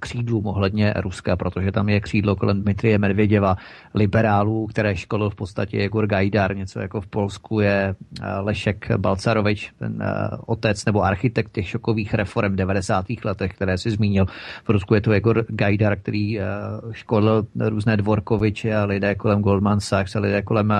křídlům 0.00 0.46
ohledně 0.46 0.94
Ruska, 0.96 1.36
protože 1.36 1.72
tam 1.72 1.88
je 1.88 2.00
křídlo 2.00 2.36
kolem 2.36 2.62
Dmitrie 2.62 2.98
Medvěděva, 2.98 3.56
liberálů, 3.94 4.66
které 4.66 4.96
školil 4.96 5.30
v 5.30 5.34
podstatě 5.34 5.76
Jegor 5.76 6.06
Gajdar, 6.06 6.56
něco 6.56 6.80
jako 6.80 7.00
v 7.00 7.06
Polsku 7.06 7.60
je 7.60 7.94
eh, 8.22 8.38
Lešek 8.38 8.96
Balcarovič, 8.96 9.72
ten 9.78 10.02
eh, 10.02 10.36
otec 10.46 10.84
nebo 10.84 11.02
architekt 11.02 11.52
těch 11.52 11.68
šokových 11.68 12.14
reform 12.14 12.52
v 12.52 12.56
90. 12.56 13.06
letech, 13.24 13.54
které 13.54 13.78
si 13.78 13.90
zmínil. 13.90 14.26
V 14.64 14.68
Rusku 14.68 14.94
je 14.94 15.00
to 15.00 15.12
Jegor 15.12 15.44
Gajdar, 15.48 15.98
který 15.98 16.40
eh, 16.40 16.44
školil 16.92 17.46
různé 17.60 17.96
Dvorkoviče 17.96 18.76
a 18.76 18.84
lidé 18.84 19.14
kolem 19.14 19.40
Goldman 19.40 19.80
Sachs 19.80 20.16
a 20.16 20.20
lidé 20.20 20.42
kolem 20.42 20.72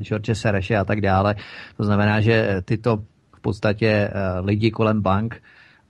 George 0.00 0.30
Sereše 0.32 0.76
a 0.76 0.84
tak 0.84 1.00
dále. 1.00 1.34
To 1.76 1.84
znamená, 1.84 2.20
že 2.20 2.62
tyto 2.64 2.96
v 3.36 3.40
podstatě 3.40 4.10
lidi 4.42 4.70
kolem 4.70 5.02
bank 5.02 5.42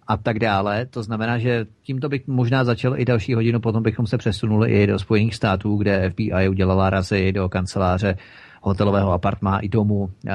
a 0.07 0.17
tak 0.17 0.39
dále. 0.39 0.87
To 0.87 1.03
znamená, 1.03 1.39
že 1.39 1.67
tímto 1.83 2.09
bych 2.09 2.27
možná 2.27 2.65
začal 2.65 3.01
i 3.01 3.05
další 3.05 3.35
hodinu, 3.35 3.61
potom 3.61 3.83
bychom 3.83 4.07
se 4.07 4.19
přesunuli 4.19 4.71
i 4.71 4.87
do 4.87 4.99
Spojených 4.99 5.35
států, 5.35 5.77
kde 5.77 6.11
FBI 6.11 6.49
udělala 6.49 6.91
razy 6.91 7.33
do 7.33 7.49
kanceláře 7.49 8.17
hotelového 8.63 9.13
apartmá 9.13 9.59
i 9.59 9.69
domu 9.69 10.11
eh, 10.27 10.33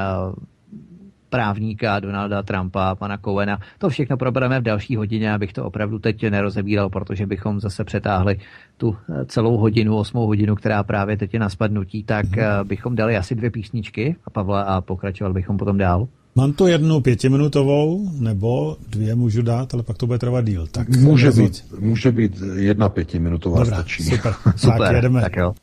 právníka 1.30 1.99
Donalda 1.99 2.43
Trumpa, 2.43 2.95
pana 2.95 3.18
Cohena. 3.18 3.59
To 3.78 3.89
všechno 3.89 4.18
probereme 4.18 4.59
v 4.59 4.63
další 4.63 4.95
hodině, 4.95 5.34
abych 5.34 5.53
to 5.53 5.65
opravdu 5.65 5.99
teď 5.99 6.24
nerozebíral, 6.30 6.89
protože 6.89 7.26
bychom 7.26 7.59
zase 7.59 7.84
přetáhli 7.84 8.39
tu 8.78 8.95
eh, 9.09 9.26
celou 9.26 9.57
hodinu, 9.57 9.97
osmou 9.97 10.26
hodinu, 10.28 10.55
která 10.55 10.84
právě 10.84 11.18
teď 11.18 11.34
je 11.34 11.39
na 11.39 11.49
spadnutí, 11.49 12.03
tak 12.03 12.26
mm-hmm. 12.26 12.63
bychom 12.63 12.95
dali 12.95 13.18
asi 13.18 13.36
dvě 13.36 13.51
písničky 13.51 14.15
a 14.26 14.30
Pavla 14.30 14.61
a 14.61 14.82
pokračovali 14.82 15.34
bychom 15.34 15.57
potom 15.57 15.78
dál. 15.78 16.07
Mám 16.38 16.53
tu 16.53 16.67
jednu 16.67 17.01
pětiminutovou, 17.01 18.11
nebo 18.19 18.77
dvě 18.89 19.15
můžu 19.15 19.41
dát, 19.41 19.73
ale 19.73 19.83
pak 19.83 19.97
to 19.97 20.07
bude 20.07 20.19
trvat 20.19 20.45
díl. 20.45 20.67
Tak 20.67 20.89
může, 20.89 21.31
být, 21.31 21.65
může 21.79 22.11
být 22.11 22.41
jedna 22.55 22.89
pětiminutová 22.89 23.59
Dobrá, 23.59 23.77
stačí. 23.77 24.03
Super, 24.03 24.33
super, 24.55 24.79
tak 24.79 24.91
jedeme. 24.95 25.21
Tak 25.21 25.35
jo. 25.35 25.53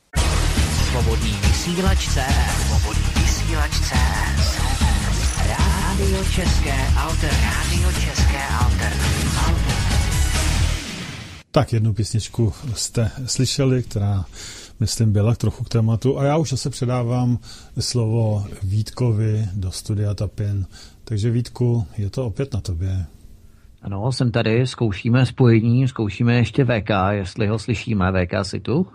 Svobodný 0.90 1.34
vysílač 1.46 2.08
CS. 2.08 2.68
Svobodný 2.68 3.22
vysílač 3.22 3.70
CS. 3.70 4.58
Rádio 5.48 6.24
České 6.24 6.74
Alter. 6.96 7.30
Rádio 7.30 7.92
České 7.92 8.46
Alter. 8.60 8.92
Alter. 9.46 9.74
Tak 11.50 11.72
jednu 11.72 11.94
písničku 11.94 12.52
jste 12.74 13.10
slyšeli, 13.26 13.82
která 13.82 14.24
myslím, 14.80 15.12
byla 15.12 15.34
trochu 15.34 15.64
k 15.64 15.68
tématu. 15.68 16.18
A 16.18 16.24
já 16.24 16.36
už 16.36 16.60
se 16.60 16.70
předávám 16.70 17.38
slovo 17.80 18.46
Vítkovi 18.62 19.48
do 19.54 19.70
studia 19.70 20.14
Tapin. 20.14 20.66
Takže 21.04 21.30
Vítku, 21.30 21.86
je 21.98 22.10
to 22.10 22.26
opět 22.26 22.54
na 22.54 22.60
tobě. 22.60 23.06
Ano, 23.82 24.12
jsem 24.12 24.30
tady, 24.30 24.66
zkoušíme 24.66 25.26
spojení, 25.26 25.88
zkoušíme 25.88 26.34
ještě 26.34 26.64
VK, 26.64 26.90
jestli 27.10 27.46
ho 27.46 27.58
slyšíme, 27.58 28.12
VK 28.12 28.32
si 28.42 28.60
tu? 28.60 28.86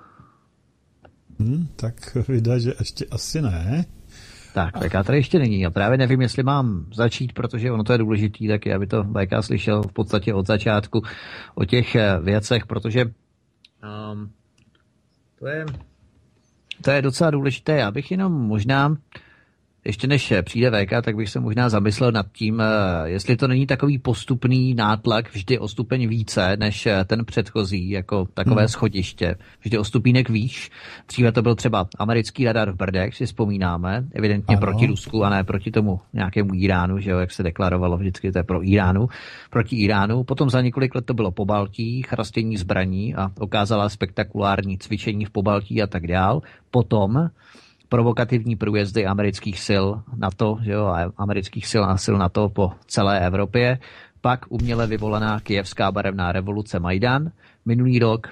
Hmm, 1.39 1.67
tak 1.75 2.17
vydá, 2.27 2.59
že 2.59 2.73
ještě 2.79 3.05
asi 3.11 3.41
ne. 3.41 3.85
Tak, 4.53 4.77
VK 4.77 4.91
tady 5.05 5.17
ještě 5.17 5.39
není. 5.39 5.59
Já 5.59 5.69
právě 5.69 5.97
nevím, 5.97 6.21
jestli 6.21 6.43
mám 6.43 6.85
začít, 6.93 7.33
protože 7.33 7.71
ono 7.71 7.83
to 7.83 7.91
je 7.91 7.97
důležitý, 7.97 8.47
tak 8.47 8.67
aby 8.67 8.87
to 8.87 9.03
VK 9.03 9.31
slyšel 9.41 9.83
v 9.83 9.93
podstatě 9.93 10.33
od 10.33 10.47
začátku 10.47 11.01
o 11.55 11.65
těch 11.65 11.95
eh, 11.95 12.19
věcech, 12.19 12.67
protože 12.67 13.05
um, 13.05 14.29
to 15.39 15.47
je, 15.47 15.65
to 16.83 16.91
je 16.91 17.01
docela 17.01 17.31
důležité. 17.31 17.77
Já 17.77 17.91
bych 17.91 18.11
jenom 18.11 18.33
možná 18.33 18.97
ještě 19.85 20.07
než 20.07 20.33
přijde 20.41 20.71
VK, 20.71 20.89
tak 21.01 21.15
bych 21.15 21.29
se 21.29 21.39
možná 21.39 21.69
zamyslel 21.69 22.11
nad 22.11 22.25
tím, 22.31 22.61
eh, 22.61 22.65
jestli 23.09 23.37
to 23.37 23.47
není 23.47 23.67
takový 23.67 23.97
postupný 23.97 24.73
nátlak 24.73 25.33
vždy 25.33 25.59
o 25.59 25.67
stupeň 25.67 26.07
více 26.07 26.57
než 26.59 26.85
eh, 26.85 27.03
ten 27.05 27.25
předchozí, 27.25 27.89
jako 27.89 28.27
takové 28.33 28.61
hmm. 28.61 28.67
schodiště. 28.67 29.35
Vždy 29.61 29.77
o 29.77 29.83
stupínek 29.83 30.29
výš. 30.29 30.71
Dříve 31.07 31.31
to 31.31 31.41
byl 31.41 31.55
třeba 31.55 31.87
americký 31.99 32.45
radar 32.45 32.71
v 32.71 32.75
Brdech, 32.75 33.15
si 33.15 33.25
vzpomínáme, 33.25 34.03
evidentně 34.13 34.55
ano. 34.55 34.61
proti 34.61 34.85
Rusku 34.85 35.23
a 35.23 35.29
ne 35.29 35.43
proti 35.43 35.71
tomu 35.71 35.99
nějakému 36.13 36.49
Iránu, 36.53 36.99
že 36.99 37.11
jo, 37.11 37.19
jak 37.19 37.31
se 37.31 37.43
deklarovalo 37.43 37.97
vždycky, 37.97 38.31
to 38.31 38.39
je 38.39 38.43
pro 38.43 38.67
Iránu, 38.67 39.07
proti 39.49 39.75
Iránu. 39.75 40.23
Potom 40.23 40.49
za 40.49 40.61
několik 40.61 40.95
let 40.95 41.05
to 41.05 41.13
bylo 41.13 41.31
po 41.31 41.45
Baltí, 41.45 42.01
chrastění 42.01 42.57
zbraní 42.57 43.15
a 43.15 43.31
okázala 43.39 43.89
spektakulární 43.89 44.77
cvičení 44.77 45.25
v 45.25 45.29
Pobaltí 45.29 45.81
a 45.81 45.87
tak 45.87 46.07
dál. 46.07 46.41
Potom 46.71 47.29
provokativní 47.89 48.55
průjezdy 48.55 49.05
amerických 49.05 49.59
sil 49.67 49.85
NATO, 50.15 50.57
že 50.63 50.71
jo, 50.71 50.93
amerických 51.17 51.67
sil 51.71 51.83
a 51.85 51.97
sil 52.05 52.15
NATO 52.17 52.49
po 52.49 52.71
celé 52.87 53.25
Evropě, 53.25 53.79
pak 54.21 54.45
uměle 54.49 54.87
vyvolaná 54.87 55.39
kijevská 55.39 55.91
barevná 55.91 56.31
revoluce 56.31 56.79
Majdan, 56.79 57.31
minulý 57.65 57.99
rok 57.99 58.27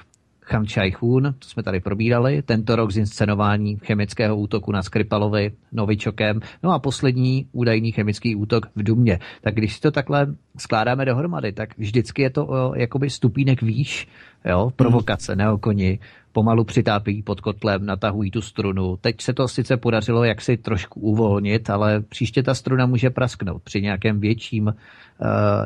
Chan 0.48 0.66
Chai-hun, 0.66 1.36
to 1.40 1.48
jsme 1.48 1.64
tady 1.64 1.80
probírali, 1.80 2.42
tento 2.42 2.76
rok 2.76 2.92
zinscenování 2.92 3.78
chemického 3.84 4.38
útoku 4.38 4.72
na 4.72 4.84
Skripalovi 4.84 5.52
Novičokem, 5.72 6.40
no 6.64 6.72
a 6.72 6.80
poslední 6.80 7.48
údajný 7.52 7.92
chemický 7.92 8.36
útok 8.36 8.66
v 8.76 8.84
Dumě. 8.84 9.20
Tak 9.42 9.56
když 9.56 9.76
si 9.76 9.82
to 9.82 9.92
takhle 9.92 10.28
skládáme 10.58 11.06
dohromady, 11.06 11.52
tak 11.52 11.78
vždycky 11.78 12.22
je 12.22 12.30
to 12.30 12.48
o, 12.48 12.76
jakoby 12.76 13.10
stupínek 13.10 13.62
výš, 13.62 14.08
jo, 14.46 14.72
provokace, 14.76 15.32
hmm. 15.32 15.40
neokoni, 15.40 16.00
pomalu 16.38 16.64
přitápí 16.64 17.24
pod 17.24 17.42
kotlem, 17.42 17.86
natahují 17.86 18.32
tu 18.32 18.42
strunu. 18.42 18.98
Teď 19.02 19.22
se 19.22 19.34
to 19.34 19.48
sice 19.48 19.78
podařilo 19.78 20.24
jaksi 20.24 20.58
trošku 20.58 21.00
uvolnit, 21.00 21.70
ale 21.70 22.02
příště 22.02 22.44
ta 22.44 22.54
struna 22.54 22.86
může 22.86 23.10
prasknout 23.10 23.64
při 23.64 23.82
nějakém 23.82 24.20
větším, 24.20 24.68
uh, 24.68 24.74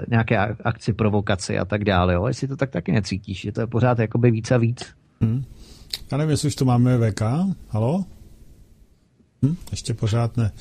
nějaké 0.10 0.38
akci, 0.64 0.94
provokaci 0.94 1.60
a 1.60 1.66
tak 1.66 1.84
dále. 1.84 2.14
Jo? 2.14 2.28
Jestli 2.28 2.48
to 2.48 2.56
tak 2.56 2.70
taky 2.70 2.92
necítíš, 2.92 3.42
že 3.42 3.52
to 3.52 3.62
je 3.62 3.68
pořád 3.68 4.00
jakoby 4.00 4.32
víc 4.32 4.52
a 4.52 4.58
víc. 4.58 4.86
Hmm. 5.22 5.44
Já 6.12 6.18
nevím, 6.18 6.32
jestli 6.32 6.48
už 6.48 6.56
to 6.56 6.66
máme 6.66 6.98
VK. 6.98 7.22
Halo? 7.70 8.06
Hm? 9.46 9.56
Ještě 9.72 9.94
pořád 9.94 10.38
ne. 10.38 10.52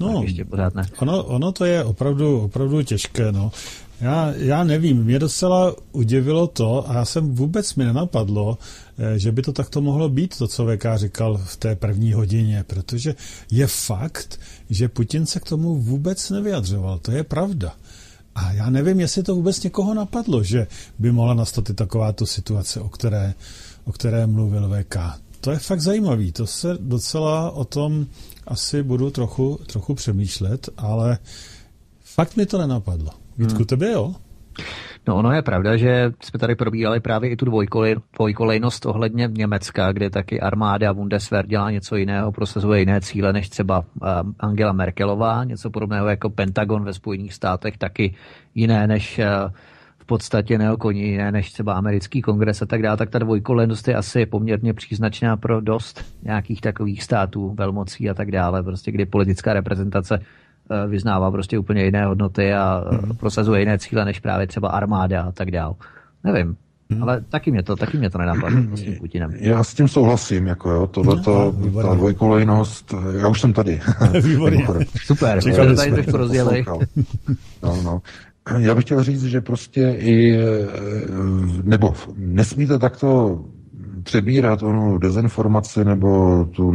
No, 0.00 0.14
tak 0.14 0.22
ještě 0.22 0.44
pořád 0.44 0.74
ne. 0.74 0.82
Ono, 0.98 1.24
ono 1.24 1.52
to 1.52 1.64
je 1.64 1.84
opravdu, 1.84 2.40
opravdu 2.40 2.82
těžké. 2.82 3.32
No. 3.32 3.52
Já, 4.00 4.32
já 4.36 4.64
nevím, 4.64 5.04
mě 5.04 5.18
docela 5.18 5.74
udivilo 5.92 6.46
to, 6.46 6.90
a 6.90 6.94
já 6.94 7.04
jsem 7.04 7.34
vůbec 7.34 7.74
mi 7.74 7.84
nenapadlo, 7.84 8.58
že 9.16 9.32
by 9.32 9.42
to 9.42 9.52
takto 9.52 9.80
mohlo 9.80 10.08
být, 10.08 10.38
to, 10.38 10.48
co 10.48 10.66
VK 10.66 10.84
říkal 10.94 11.40
v 11.44 11.56
té 11.56 11.76
první 11.76 12.12
hodině, 12.12 12.64
protože 12.66 13.14
je 13.50 13.66
fakt, 13.66 14.40
že 14.70 14.88
Putin 14.88 15.26
se 15.26 15.40
k 15.40 15.44
tomu 15.44 15.78
vůbec 15.78 16.30
nevyjadřoval. 16.30 16.98
To 16.98 17.12
je 17.12 17.24
pravda. 17.24 17.74
A 18.34 18.52
já 18.52 18.70
nevím, 18.70 19.00
jestli 19.00 19.22
to 19.22 19.34
vůbec 19.34 19.62
někoho 19.62 19.94
napadlo, 19.94 20.42
že 20.42 20.66
by 20.98 21.12
mohla 21.12 21.34
nastat 21.34 21.70
i 21.70 21.74
takováto 21.74 22.26
situace, 22.26 22.80
o 22.80 22.88
které, 22.88 23.34
o 23.84 23.92
které 23.92 24.26
mluvil 24.26 24.68
VK. 24.68 24.96
To 25.40 25.50
je 25.50 25.58
fakt 25.58 25.80
zajímavý, 25.80 26.32
to 26.32 26.46
se 26.46 26.78
docela 26.80 27.50
o 27.50 27.64
tom 27.64 28.06
asi 28.46 28.82
budu 28.82 29.10
trochu, 29.10 29.60
trochu 29.66 29.94
přemýšlet, 29.94 30.68
ale 30.76 31.18
fakt 32.04 32.36
mi 32.36 32.46
to 32.46 32.58
nenapadlo. 32.58 33.10
Vítku, 33.38 33.56
hmm. 33.56 33.64
tebe 33.64 33.92
jo? 33.92 34.14
No 35.08 35.16
ono 35.16 35.32
je 35.32 35.42
pravda, 35.42 35.76
že 35.76 36.12
jsme 36.22 36.38
tady 36.38 36.54
probírali 36.54 37.00
právě 37.00 37.30
i 37.30 37.36
tu 37.36 37.44
dvojkolej, 37.44 37.96
dvojkolejnost 38.16 38.86
ohledně 38.86 39.28
Německa, 39.32 39.92
kde 39.92 40.10
taky 40.10 40.40
armáda 40.40 40.94
Bundeswehr 40.94 41.46
dělá 41.46 41.70
něco 41.70 41.96
jiného, 41.96 42.32
prosazuje 42.32 42.80
jiné 42.80 43.00
cíle 43.00 43.32
než 43.32 43.48
třeba 43.48 43.84
eh, 44.02 44.06
Angela 44.40 44.72
Merkelová, 44.72 45.44
něco 45.44 45.70
podobného 45.70 46.08
jako 46.08 46.30
Pentagon 46.30 46.84
ve 46.84 46.92
Spojených 46.92 47.34
státech, 47.34 47.78
taky 47.78 48.14
jiné 48.54 48.86
než 48.86 49.18
eh, 49.18 49.28
v 49.98 50.04
podstatě 50.04 50.58
neokoní 50.58 51.02
jiné 51.02 51.32
než 51.32 51.52
třeba 51.52 51.72
americký 51.72 52.22
kongres 52.22 52.62
a 52.62 52.66
tak 52.66 52.82
dále, 52.82 52.96
tak 52.96 53.10
ta 53.10 53.18
dvojkolejnost 53.18 53.88
je 53.88 53.94
asi 53.94 54.26
poměrně 54.26 54.74
příznačná 54.74 55.36
pro 55.36 55.60
dost 55.60 56.04
nějakých 56.22 56.60
takových 56.60 57.02
států, 57.02 57.54
velmocí 57.54 58.10
a 58.10 58.14
tak 58.14 58.30
dále, 58.30 58.62
prostě 58.62 58.92
kdy 58.92 59.06
politická 59.06 59.52
reprezentace 59.52 60.20
vyznává 60.88 61.30
prostě 61.30 61.58
úplně 61.58 61.84
jiné 61.84 62.06
hodnoty 62.06 62.54
a 62.54 62.84
hmm. 62.90 63.16
prosazuje 63.16 63.60
jiné 63.60 63.78
cíle 63.78 64.04
než 64.04 64.20
právě 64.20 64.46
třeba 64.46 64.68
armáda 64.68 65.22
a 65.22 65.32
tak 65.32 65.50
dál. 65.50 65.76
Nevím, 66.24 66.56
Hmm. 66.90 67.02
Ale 67.02 67.20
taky 67.28 67.50
mě 67.50 67.62
to, 67.62 67.76
taky 67.76 67.98
mě 67.98 68.10
to 68.10 68.18
nenapadlo 68.18 68.60
s 68.76 68.82
tím 68.82 68.96
Putinem. 68.96 69.32
Já 69.34 69.64
s 69.64 69.74
tím 69.74 69.88
souhlasím, 69.88 70.46
jako 70.46 70.70
jo, 70.70 70.86
tohleto, 70.86 71.54
no, 71.58 71.82
ta 71.82 71.94
dvojkolejnost, 71.94 72.94
já 73.20 73.28
už 73.28 73.40
jsem 73.40 73.52
tady. 73.52 73.80
Výborně. 74.22 74.66
Super, 75.04 75.42
Čekali 75.42 75.76
tady 75.76 75.92
trošku 75.92 76.16
rozjeli. 76.16 76.64
No, 77.62 77.82
no. 77.82 78.02
Já 78.58 78.74
bych 78.74 78.84
chtěl 78.84 79.02
říct, 79.02 79.24
že 79.24 79.40
prostě 79.40 79.94
i, 79.98 80.36
eh, 80.36 80.66
nebo 81.62 81.94
nesmíte 82.16 82.78
takto 82.78 83.40
přebírat 84.02 84.62
onu 84.62 84.98
dezinformaci 84.98 85.84
nebo 85.84 86.44
tu 86.44 86.72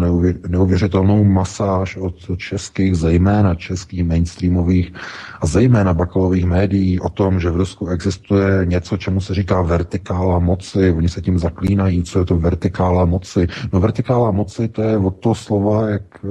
neuvěřitelnou 0.47 1.23
masáž 1.23 1.97
od 1.97 2.15
českých, 2.37 2.95
zejména 2.95 3.55
českých 3.55 4.03
mainstreamových 4.03 4.93
a 5.41 5.47
zejména 5.47 5.93
bakalových 5.93 6.45
médií 6.45 6.99
o 6.99 7.09
tom, 7.09 7.39
že 7.39 7.49
v 7.49 7.55
Rusku 7.55 7.87
existuje 7.87 8.65
něco, 8.65 8.97
čemu 8.97 9.21
se 9.21 9.33
říká 9.33 9.61
vertikála 9.61 10.39
moci. 10.39 10.91
Oni 10.91 11.09
se 11.09 11.21
tím 11.21 11.39
zaklínají, 11.39 12.03
co 12.03 12.19
je 12.19 12.25
to 12.25 12.37
vertikála 12.37 13.05
moci. 13.05 13.47
No 13.73 13.79
vertikála 13.79 14.31
moci 14.31 14.67
to 14.67 14.81
je 14.81 14.97
od 14.97 15.15
toho 15.15 15.35
slova, 15.35 15.89
jak 15.89 16.01
e, 16.23 16.27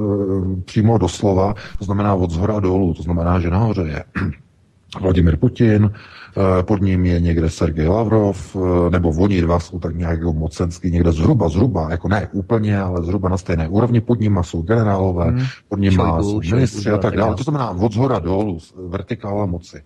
přímo 0.64 0.98
do 0.98 1.08
slova, 1.08 1.54
to 1.78 1.84
znamená 1.84 2.14
od 2.14 2.30
zhora 2.30 2.60
dolů, 2.60 2.94
to 2.94 3.02
znamená, 3.02 3.40
že 3.40 3.50
nahoře 3.50 3.82
je 3.82 4.04
Vladimir 5.00 5.36
Putin, 5.36 5.90
pod 6.62 6.82
ním 6.82 7.04
je 7.04 7.20
někde 7.20 7.50
Sergej 7.50 7.88
Lavrov, 7.88 8.56
eh, 8.56 8.90
nebo 8.90 9.08
oni 9.08 9.40
dva 9.40 9.60
jsou 9.60 9.78
tak 9.78 9.96
nějak 9.96 10.18
jako 10.18 10.32
mocenský, 10.32 10.90
někde 10.90 11.12
zhruba, 11.12 11.48
zhruba, 11.48 11.90
jako 11.90 12.08
ne 12.08 12.28
úplně, 12.32 12.80
ale 12.80 13.02
zhruba 13.02 13.28
na 13.28 13.36
stejné 13.36 13.68
úrovni, 13.68 14.00
pod 14.00 14.20
ním 14.20 14.38
jsou 14.42 14.62
generálové, 14.62 15.24
hmm. 15.24 15.44
pod 15.68 15.78
ním 15.78 15.96
má 15.96 16.20
ministři 16.50 16.90
a 16.90 16.98
tak 16.98 17.16
dále. 17.16 17.34
To 17.34 17.42
znamená 17.42 17.70
od 17.70 17.92
zhora 17.92 18.18
dolů, 18.18 18.58
vertikála 18.88 19.46
moci. 19.46 19.82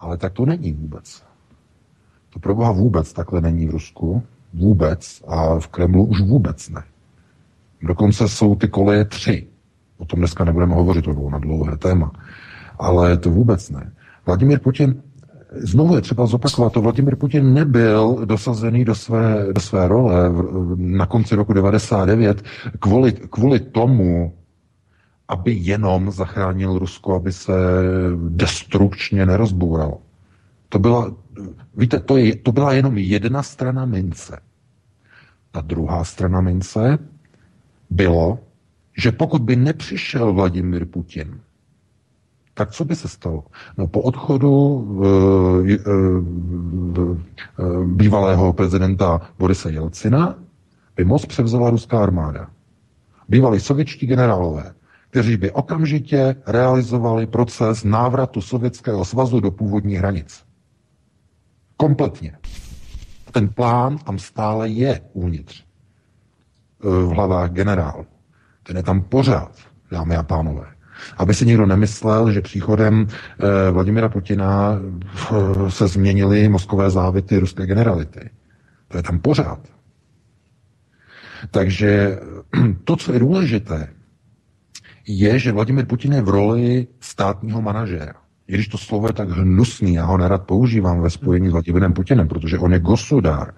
Ale 0.00 0.16
tak 0.16 0.32
to 0.32 0.46
není 0.46 0.72
vůbec. 0.72 1.22
To 2.30 2.38
pro 2.38 2.54
boha 2.54 2.72
vůbec 2.72 3.12
takhle 3.12 3.40
není 3.40 3.66
v 3.66 3.70
Rusku. 3.70 4.22
Vůbec. 4.54 5.22
A 5.26 5.58
v 5.58 5.66
Kremlu 5.68 6.04
už 6.04 6.20
vůbec 6.20 6.68
ne. 6.68 6.82
Dokonce 7.82 8.28
jsou 8.28 8.54
ty 8.54 8.68
koleje 8.68 9.04
tři. 9.04 9.46
O 9.98 10.04
tom 10.04 10.18
dneska 10.18 10.44
nebudeme 10.44 10.74
hovořit, 10.74 11.04
to 11.04 11.14
bylo 11.14 11.30
na 11.30 11.38
dlouhé 11.38 11.76
téma. 11.76 12.12
Ale 12.78 13.16
to 13.16 13.30
vůbec 13.30 13.70
ne. 13.70 13.92
Vladimír 14.26 14.60
Putin 14.60 15.02
znovu 15.52 15.94
je 15.94 16.00
třeba 16.00 16.26
zopakovat, 16.26 16.72
to 16.72 16.80
Vladimir 16.80 17.16
Putin 17.16 17.54
nebyl 17.54 18.22
dosazený 18.24 18.84
do 18.84 18.94
své, 18.94 19.46
do 19.52 19.60
své 19.60 19.88
role 19.88 20.30
na 20.76 21.06
konci 21.06 21.34
roku 21.34 21.52
99 21.52 22.42
kvůli, 22.80 23.12
kvůli 23.12 23.60
tomu, 23.60 24.34
aby 25.28 25.52
jenom 25.52 26.10
zachránil 26.10 26.78
Rusko, 26.78 27.14
aby 27.14 27.32
se 27.32 27.52
destrukčně 28.28 29.26
nerozboural. 29.26 29.98
To 30.68 30.78
byla, 30.78 31.14
víte, 31.76 32.00
to, 32.00 32.16
je, 32.16 32.36
to 32.36 32.52
byla 32.52 32.72
jenom 32.72 32.98
jedna 32.98 33.42
strana 33.42 33.84
mince. 33.84 34.40
Ta 35.50 35.60
druhá 35.60 36.04
strana 36.04 36.40
mince 36.40 36.98
bylo, 37.90 38.38
že 38.96 39.12
pokud 39.12 39.42
by 39.42 39.56
nepřišel 39.56 40.32
Vladimir 40.32 40.84
Putin, 40.86 41.40
tak 42.58 42.70
co 42.70 42.84
by 42.84 42.96
se 42.96 43.08
stalo? 43.08 43.44
No, 43.76 43.86
po 43.86 44.00
odchodu 44.00 44.50
uh, 44.50 45.06
uh, 45.62 46.18
uh, 47.58 47.84
bývalého 47.86 48.52
prezidenta 48.52 49.20
Borise 49.38 49.70
Jelcina 49.70 50.34
by 50.96 51.04
moc 51.04 51.26
převzala 51.26 51.70
ruská 51.70 52.02
armáda. 52.02 52.50
Bývalí 53.28 53.60
sovětští 53.60 54.06
generálové, 54.06 54.74
kteří 55.10 55.36
by 55.36 55.50
okamžitě 55.50 56.36
realizovali 56.46 57.26
proces 57.26 57.84
návratu 57.84 58.40
Sovětského 58.40 59.04
svazu 59.04 59.40
do 59.40 59.50
původních 59.50 59.98
hranic. 59.98 60.44
Kompletně. 61.76 62.38
Ten 63.32 63.48
plán 63.48 63.98
tam 63.98 64.18
stále 64.18 64.68
je 64.68 65.00
uvnitř. 65.12 65.64
V 66.80 67.08
hlavách 67.14 67.50
generál. 67.50 68.06
Ten 68.62 68.76
je 68.76 68.82
tam 68.82 69.02
pořád, 69.02 69.52
dámy 69.90 70.16
a 70.16 70.22
pánové. 70.22 70.77
Aby 71.16 71.34
si 71.34 71.46
někdo 71.46 71.66
nemyslel, 71.66 72.32
že 72.32 72.40
příchodem 72.40 73.06
eh, 73.08 73.70
Vladimira 73.70 74.08
Putina 74.08 74.78
eh, 74.78 75.70
se 75.70 75.88
změnily 75.88 76.48
mozkové 76.48 76.90
závity 76.90 77.38
ruské 77.38 77.66
generality. 77.66 78.30
To 78.88 78.96
je 78.96 79.02
tam 79.02 79.18
pořád. 79.18 79.60
Takže 81.50 82.18
to, 82.84 82.96
co 82.96 83.12
je 83.12 83.18
důležité, 83.18 83.88
je, 85.08 85.38
že 85.38 85.52
Vladimir 85.52 85.86
Putin 85.86 86.12
je 86.12 86.22
v 86.22 86.28
roli 86.28 86.86
státního 87.00 87.62
manažera. 87.62 88.14
I 88.48 88.54
když 88.54 88.68
to 88.68 88.78
slovo 88.78 89.06
je 89.06 89.12
tak 89.12 89.28
hnusný, 89.28 89.94
já 89.94 90.04
ho 90.04 90.18
nerad 90.18 90.46
používám 90.46 91.00
ve 91.00 91.10
spojení 91.10 91.48
s 91.48 91.52
Vladimirem 91.52 91.92
Putinem, 91.92 92.28
protože 92.28 92.58
on 92.58 92.72
je 92.72 92.78
gosudár, 92.78 93.54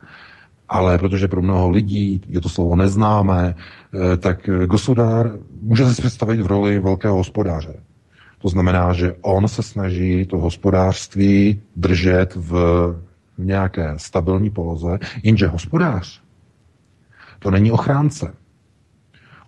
ale 0.70 0.98
protože 0.98 1.28
pro 1.28 1.42
mnoho 1.42 1.70
lidí 1.70 2.20
je 2.28 2.40
to 2.40 2.48
slovo 2.48 2.76
neznámé, 2.76 3.54
eh, 3.54 4.16
tak 4.16 4.50
Gosudár 4.66 5.30
může 5.62 5.94
si 5.94 6.02
představit 6.02 6.40
v 6.40 6.46
roli 6.46 6.78
velkého 6.78 7.16
hospodáře. 7.16 7.74
To 8.38 8.48
znamená, 8.48 8.92
že 8.92 9.14
on 9.20 9.48
se 9.48 9.62
snaží 9.62 10.26
to 10.26 10.38
hospodářství 10.38 11.60
držet 11.76 12.34
v 12.36 12.52
nějaké 13.38 13.94
stabilní 13.96 14.50
poloze, 14.50 14.98
jenže 15.22 15.46
hospodář 15.46 16.20
to 17.40 17.50
není 17.50 17.72
ochránce. 17.72 18.34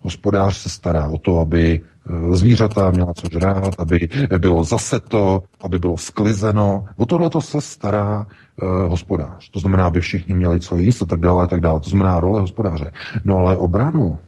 Hospodář 0.00 0.56
se 0.56 0.68
stará 0.68 1.08
o 1.08 1.18
to, 1.18 1.38
aby 1.38 1.80
eh, 1.80 1.91
zvířata 2.32 2.90
měla 2.90 3.14
co 3.14 3.28
žrát, 3.32 3.74
aby 3.78 4.09
bylo 4.38 4.64
zaseto, 4.64 5.42
aby 5.61 5.78
bylo 5.78 5.96
sklizeno. 5.96 6.84
O 6.96 7.07
tohle 7.07 7.30
to 7.30 7.40
se 7.40 7.61
stará 7.61 8.26
uh, 8.62 8.68
hospodář. 8.90 9.50
To 9.50 9.61
znamená, 9.61 9.86
aby 9.86 10.00
všichni 10.00 10.34
měli 10.34 10.61
co 10.61 10.76
jíst 10.76 11.03
a 11.03 11.07
tak 11.07 11.20
dále, 11.20 11.44
a 11.44 11.46
tak 11.46 11.61
dále. 11.61 11.80
To 11.80 11.90
znamená 11.90 12.20
role 12.20 12.40
hospodáře. 12.40 12.92
No 13.24 13.36
ale 13.38 13.57
obranu, 13.57 14.18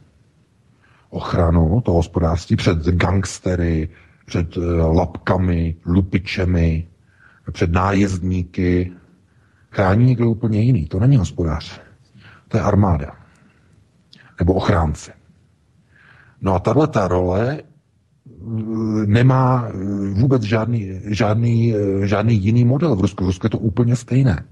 ochranu 1.09 1.81
toho 1.81 1.97
hospodářství 1.97 2.55
před 2.55 2.77
gangstery, 2.77 3.89
před 4.25 4.57
uh, 4.57 4.95
lapkami, 4.97 5.75
lupičemi, 5.85 6.87
před 7.51 7.71
nájezdníky, 7.71 8.91
chrání 9.71 10.05
někdo 10.05 10.29
úplně 10.29 10.61
jiný. 10.61 10.85
To 10.85 10.99
není 10.99 11.17
hospodář. 11.17 11.81
To 12.47 12.57
je 12.57 12.63
armáda. 12.63 13.11
Nebo 14.39 14.53
ochránce. 14.53 15.13
No 16.41 16.55
a 16.55 16.59
tahle 16.59 16.87
ta 16.87 17.07
role 17.07 17.59
nemá 19.05 19.71
vůbec 20.13 20.41
žádný, 20.41 20.99
žádný, 21.05 21.73
žádný 22.03 22.35
jiný 22.35 22.65
model 22.65 22.95
v 22.95 23.01
Rusku. 23.01 23.23
V 23.23 23.27
Rusku 23.27 23.45
je 23.45 23.49
to 23.49 23.57
úplně 23.57 23.95
stejné. 23.95 24.43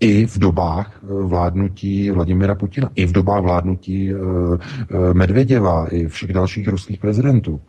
I 0.00 0.26
v 0.26 0.38
dobách 0.38 0.98
vládnutí 1.02 2.10
Vladimira 2.10 2.54
Putina, 2.54 2.90
i 2.94 3.06
v 3.06 3.12
dobách 3.12 3.42
vládnutí 3.42 4.12
eh, 4.12 4.16
eh, 4.16 5.14
Medvěděva, 5.14 5.86
i 5.86 6.06
všech 6.06 6.32
dalších 6.32 6.68
ruských 6.68 7.00
prezidentů, 7.00 7.60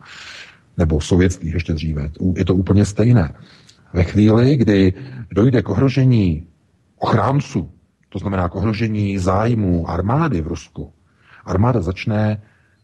nebo 0.78 1.00
sovětských 1.00 1.54
ještě 1.54 1.72
dříve. 1.72 2.10
Je 2.36 2.44
to 2.44 2.54
úplně 2.54 2.84
stejné. 2.84 3.34
Ve 3.92 4.04
chvíli, 4.04 4.56
kdy 4.56 4.92
dojde 5.30 5.62
k 5.62 5.68
ohrožení 5.68 6.46
ochránců, 6.98 7.70
to 8.08 8.18
znamená 8.18 8.48
k 8.48 8.56
ohrožení 8.56 9.18
zájmu 9.18 9.90
armády 9.90 10.40
v 10.40 10.46
Rusku, 10.46 10.92
armáda 11.44 11.80
začne 11.80 12.42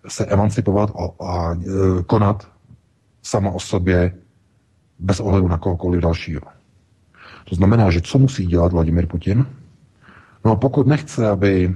se 0.09 0.27
emancipovat 0.27 0.93
a, 1.27 1.57
konat 2.07 2.49
sama 3.29 3.51
o 3.51 3.61
sobě 3.61 4.13
bez 4.99 5.21
ohledu 5.21 5.49
na 5.49 5.59
kohokoliv 5.59 6.01
dalšího. 6.01 6.41
To 7.45 7.55
znamená, 7.55 7.91
že 7.91 8.01
co 8.01 8.19
musí 8.19 8.47
dělat 8.47 8.73
Vladimir 8.73 9.07
Putin? 9.07 9.47
No 10.45 10.53
a 10.53 10.57
pokud 10.57 10.87
nechce, 10.87 11.29
aby 11.29 11.75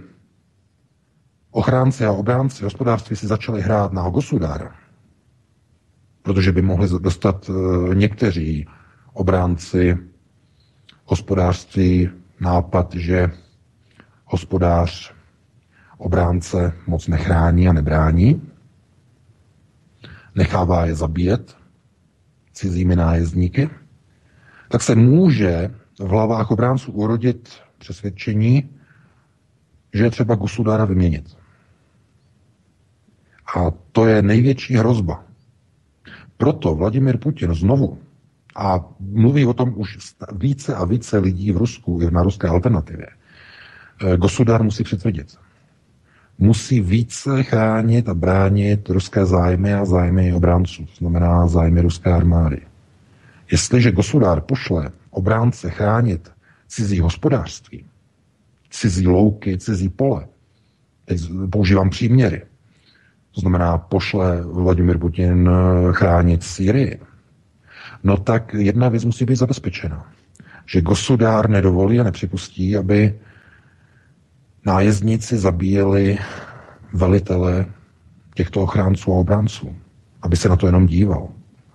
ochránci 1.51 2.05
a 2.05 2.13
obránci 2.13 2.65
hospodářství 2.65 3.17
si 3.17 3.27
začali 3.27 3.63
hrát 3.63 3.93
na 3.93 4.03
Hogosudára, 4.03 4.75
protože 6.23 6.53
by 6.53 6.63
mohli 6.63 6.89
dostat 6.99 7.51
e, 7.51 7.95
někteří 7.95 8.67
obránci 9.13 9.99
hospodářství 11.05 12.11
nápad, 12.41 12.95
že 12.95 13.31
hospodář 14.25 15.15
obránce 15.99 16.73
moc 16.87 17.09
nechrání 17.09 17.69
a 17.69 17.73
nebrání, 17.73 18.52
nechává 20.35 20.87
je 20.87 20.95
zabíjet 20.95 21.57
cizími 22.53 22.97
nájezdníky, 22.97 23.71
tak 24.69 24.83
se 24.83 24.95
může 24.95 25.71
v 25.99 26.09
hlavách 26.09 26.51
obránců 26.51 26.93
urodit 26.93 27.49
přesvědčení, 27.79 28.71
že 29.95 30.05
je 30.05 30.11
třeba 30.11 30.35
Gusudára 30.35 30.85
vyměnit. 30.85 31.37
A 33.57 33.71
to 33.93 34.07
je 34.07 34.23
největší 34.23 34.75
hrozba. 34.75 35.25
Proto 36.37 36.75
Vladimir 36.75 37.19
Putin 37.19 37.55
znovu, 37.55 37.99
a 38.57 38.85
mluví 39.01 39.47
o 39.47 39.53
tom 39.53 39.73
už 39.77 39.99
více 40.33 40.75
a 40.75 40.85
více 40.85 41.19
lidí 41.19 41.53
v 41.53 41.57
Rusku 41.57 42.01
i 42.03 42.11
na 42.11 42.23
ruské 42.23 42.49
alternativě, 42.49 43.07
eh, 43.07 44.17
Gosudár 44.17 44.63
musí 44.63 44.85
přitvrdit. 44.85 45.39
Musí 46.43 46.81
více 46.81 47.43
chránit 47.43 48.09
a 48.09 48.15
bránit 48.15 48.89
ruské 48.89 49.27
zájmy 49.27 49.75
a 49.75 49.85
zájmy 49.85 50.33
obránců, 50.33 50.85
to 50.85 50.93
znamená 50.99 51.47
zájmy 51.47 51.81
ruské 51.81 52.13
armády. 52.13 52.61
Jestliže 53.53 53.93
Gosudár 53.93 54.41
pošle 54.41 54.91
obránce 55.11 55.71
chránit 55.71 56.31
cizí 56.69 57.01
hospodářství, 57.01 57.85
cizí 58.71 59.07
louky, 59.07 59.59
cizí 59.59 59.89
pole, 59.89 60.27
teď 61.05 61.21
používám 61.51 61.91
příměry, 61.91 62.43
to 63.35 63.41
znamená 63.41 63.79
pošle 63.79 64.43
Vladimir 64.43 64.99
Putin 64.99 65.51
eh, 65.51 65.93
chránit 65.93 66.43
Syrii, 66.43 67.01
no 68.05 68.17
tak 68.17 68.55
jedna 68.55 68.89
věc 68.89 69.05
musí 69.05 69.25
být 69.25 69.37
zabezpečena. 69.37 70.13
Že 70.67 70.81
Gosudár 70.81 71.51
nedovolí 71.51 72.01
a 72.01 72.05
nepřipustí, 72.05 72.77
aby 72.77 73.15
nájezdníci 74.67 75.39
zabíjeli 75.39 76.19
velitele 76.93 77.67
těchto 78.35 78.63
ochránců 78.63 79.13
a 79.13 79.17
obránců. 79.17 79.77
Aby 80.23 80.37
se 80.37 80.49
na 80.49 80.57
to 80.57 80.67
jenom 80.67 80.87
díval. 80.87 81.29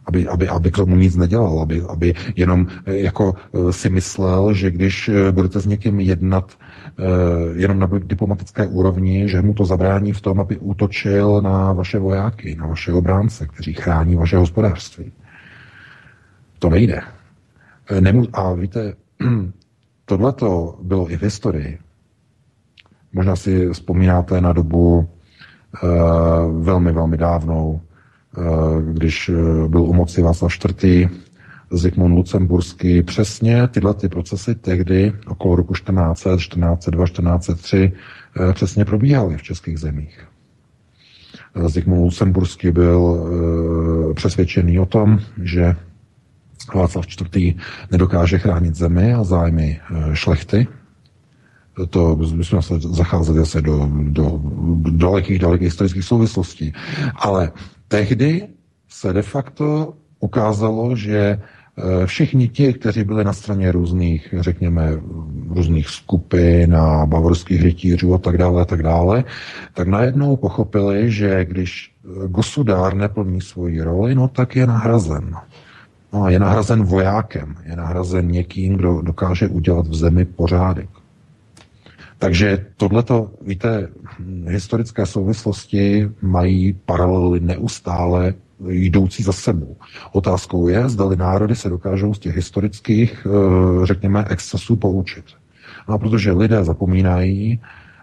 Aby, 0.06 0.28
aby, 0.28 0.48
aby 0.48 0.72
k 0.72 0.76
tomu 0.76 0.96
nic 0.96 1.16
nedělal. 1.16 1.60
Aby, 1.60 1.82
aby 1.82 2.14
jenom 2.36 2.68
eh, 2.86 2.98
jako 2.98 3.36
eh, 3.36 3.74
si 3.74 3.90
myslel, 3.90 4.54
že 4.54 4.72
když 4.72 5.10
budete 5.32 5.60
s 5.60 5.66
někým 5.66 6.00
jednat 6.00 6.58
Eh, 7.00 7.54
jenom 7.62 7.80
na 7.80 7.90
diplomatické 8.04 8.68
úrovni, 8.68 9.30
že 9.30 9.42
mu 9.42 9.54
to 9.54 9.66
zabrání 9.66 10.14
v 10.14 10.22
tom, 10.22 10.40
aby 10.40 10.58
útočil 10.58 11.42
na 11.42 11.74
vaše 11.74 12.00
vojáky, 12.00 12.56
na 12.56 12.68
vaše 12.68 12.94
obránce, 12.94 13.48
kteří 13.48 13.74
chrání 13.74 14.16
vaše 14.16 14.38
hospodářství. 14.38 15.12
To 16.60 16.70
nejde. 16.70 17.02
Eh, 17.90 18.02
nemu- 18.02 18.30
a 18.34 18.54
víte, 18.54 18.94
tohle 20.06 20.34
to 20.34 20.80
bylo 20.84 21.12
i 21.12 21.18
v 21.18 21.22
historii. 21.24 21.80
Možná 23.18 23.36
si 23.36 23.70
vzpomínáte 23.74 24.42
na 24.42 24.54
dobu 24.54 24.98
uh, 24.98 26.64
velmi, 26.64 26.92
velmi 26.92 27.18
dávnou, 27.18 27.82
uh, 28.38 28.82
když 28.82 29.32
byl 29.68 29.82
u 29.82 29.94
moci 29.94 30.22
Václav 30.22 30.54
IV., 30.66 31.10
Zygmunt 31.72 32.16
Lucemburský. 32.16 33.04
Přesně 33.04 33.68
tyhle 33.68 33.94
ty 33.94 34.10
procesy 34.10 34.56
tehdy 34.56 35.14
okolo 35.28 35.56
roku 35.56 35.74
1400, 35.74 36.36
1402, 36.36 37.06
1403 37.06 37.92
přesně 38.54 38.86
probíhaly 38.86 39.38
v 39.38 39.44
českých 39.44 39.80
zemích. 39.80 40.28
Eh, 41.56 41.70
Zygmunt 41.70 42.02
Lucemburský 42.02 42.72
byl 42.72 43.30
e, 44.12 44.14
přesvědčený 44.14 44.80
o 44.80 44.86
tom, 44.86 45.20
že 45.44 45.76
Václav 46.76 47.06
IV. 47.36 47.56
nedokáže 47.92 48.38
chránit 48.38 48.76
zemi 48.76 49.14
a 49.14 49.24
zájmy 49.24 49.80
e, 49.80 50.16
šlechty. 50.16 50.68
To 51.90 52.16
bychom 52.16 52.62
se 52.62 52.80
zacházeli 52.80 53.40
zase 53.40 53.62
do, 53.62 53.90
do, 53.92 54.40
do 54.76 54.92
dalekých, 54.92 55.40
dalekých 55.40 55.68
historických 55.68 56.04
souvislostí. 56.04 56.74
Ale 57.16 57.52
tehdy 57.88 58.48
se 58.90 59.14
de 59.14 59.22
facto 59.22 59.94
ukázalo, 60.20 60.96
že 60.96 61.40
Eh, 61.80 62.06
všichni 62.06 62.48
ti, 62.48 62.74
kteří 62.74 63.04
byli 63.04 63.24
na 63.24 63.34
straně 63.34 63.72
různých, 63.72 64.34
řekněme, 64.40 64.98
různých 65.50 65.90
skupin 65.90 66.76
a 66.76 67.06
bavorských 67.06 67.62
rytířů 67.62 68.14
a 68.14 68.18
tak 68.18 68.38
dále, 68.38 68.62
a 68.62 68.66
tak 68.66 68.84
dále, 68.84 69.24
tak 69.74 69.88
najednou 69.88 70.36
pochopili, 70.36 71.12
že 71.12 71.46
když 71.46 71.94
gosudár 72.28 72.94
neplní 72.94 73.42
svoji 73.42 73.82
roli, 73.82 74.16
no 74.16 74.28
tak 74.28 74.56
je 74.56 74.68
nahrazen. 74.68 75.36
No, 76.14 76.30
je 76.30 76.40
nahrazen 76.40 76.84
vojákem, 76.84 77.56
je 77.66 77.76
nahrazen 77.76 78.28
někým, 78.28 78.78
kdo 78.78 79.02
dokáže 79.02 79.48
udělat 79.48 79.88
v 79.88 79.96
zemi 79.96 80.26
pořádek. 80.26 80.90
Takže 82.18 82.66
tohleto, 82.78 83.32
víte, 83.42 83.88
historické 84.48 85.06
souvislosti 85.06 86.10
mají 86.22 86.74
paralely 86.86 87.40
neustále 87.40 88.34
jdoucí 88.68 89.24
za 89.24 89.32
sebou. 89.32 89.76
Otázkou 90.12 90.68
je, 90.68 90.90
zda 90.90 91.06
národy 91.16 91.56
se 91.56 91.70
dokážou 91.70 92.14
z 92.14 92.20
těch 92.20 92.36
historických, 92.36 93.28
eh, 93.30 93.86
řekněme, 93.86 94.26
excesů 94.30 94.76
poučit. 94.76 95.26
No 95.88 95.96
a 95.96 95.98
protože 95.98 96.32
lidé 96.32 96.64
zapomínají, 96.64 97.60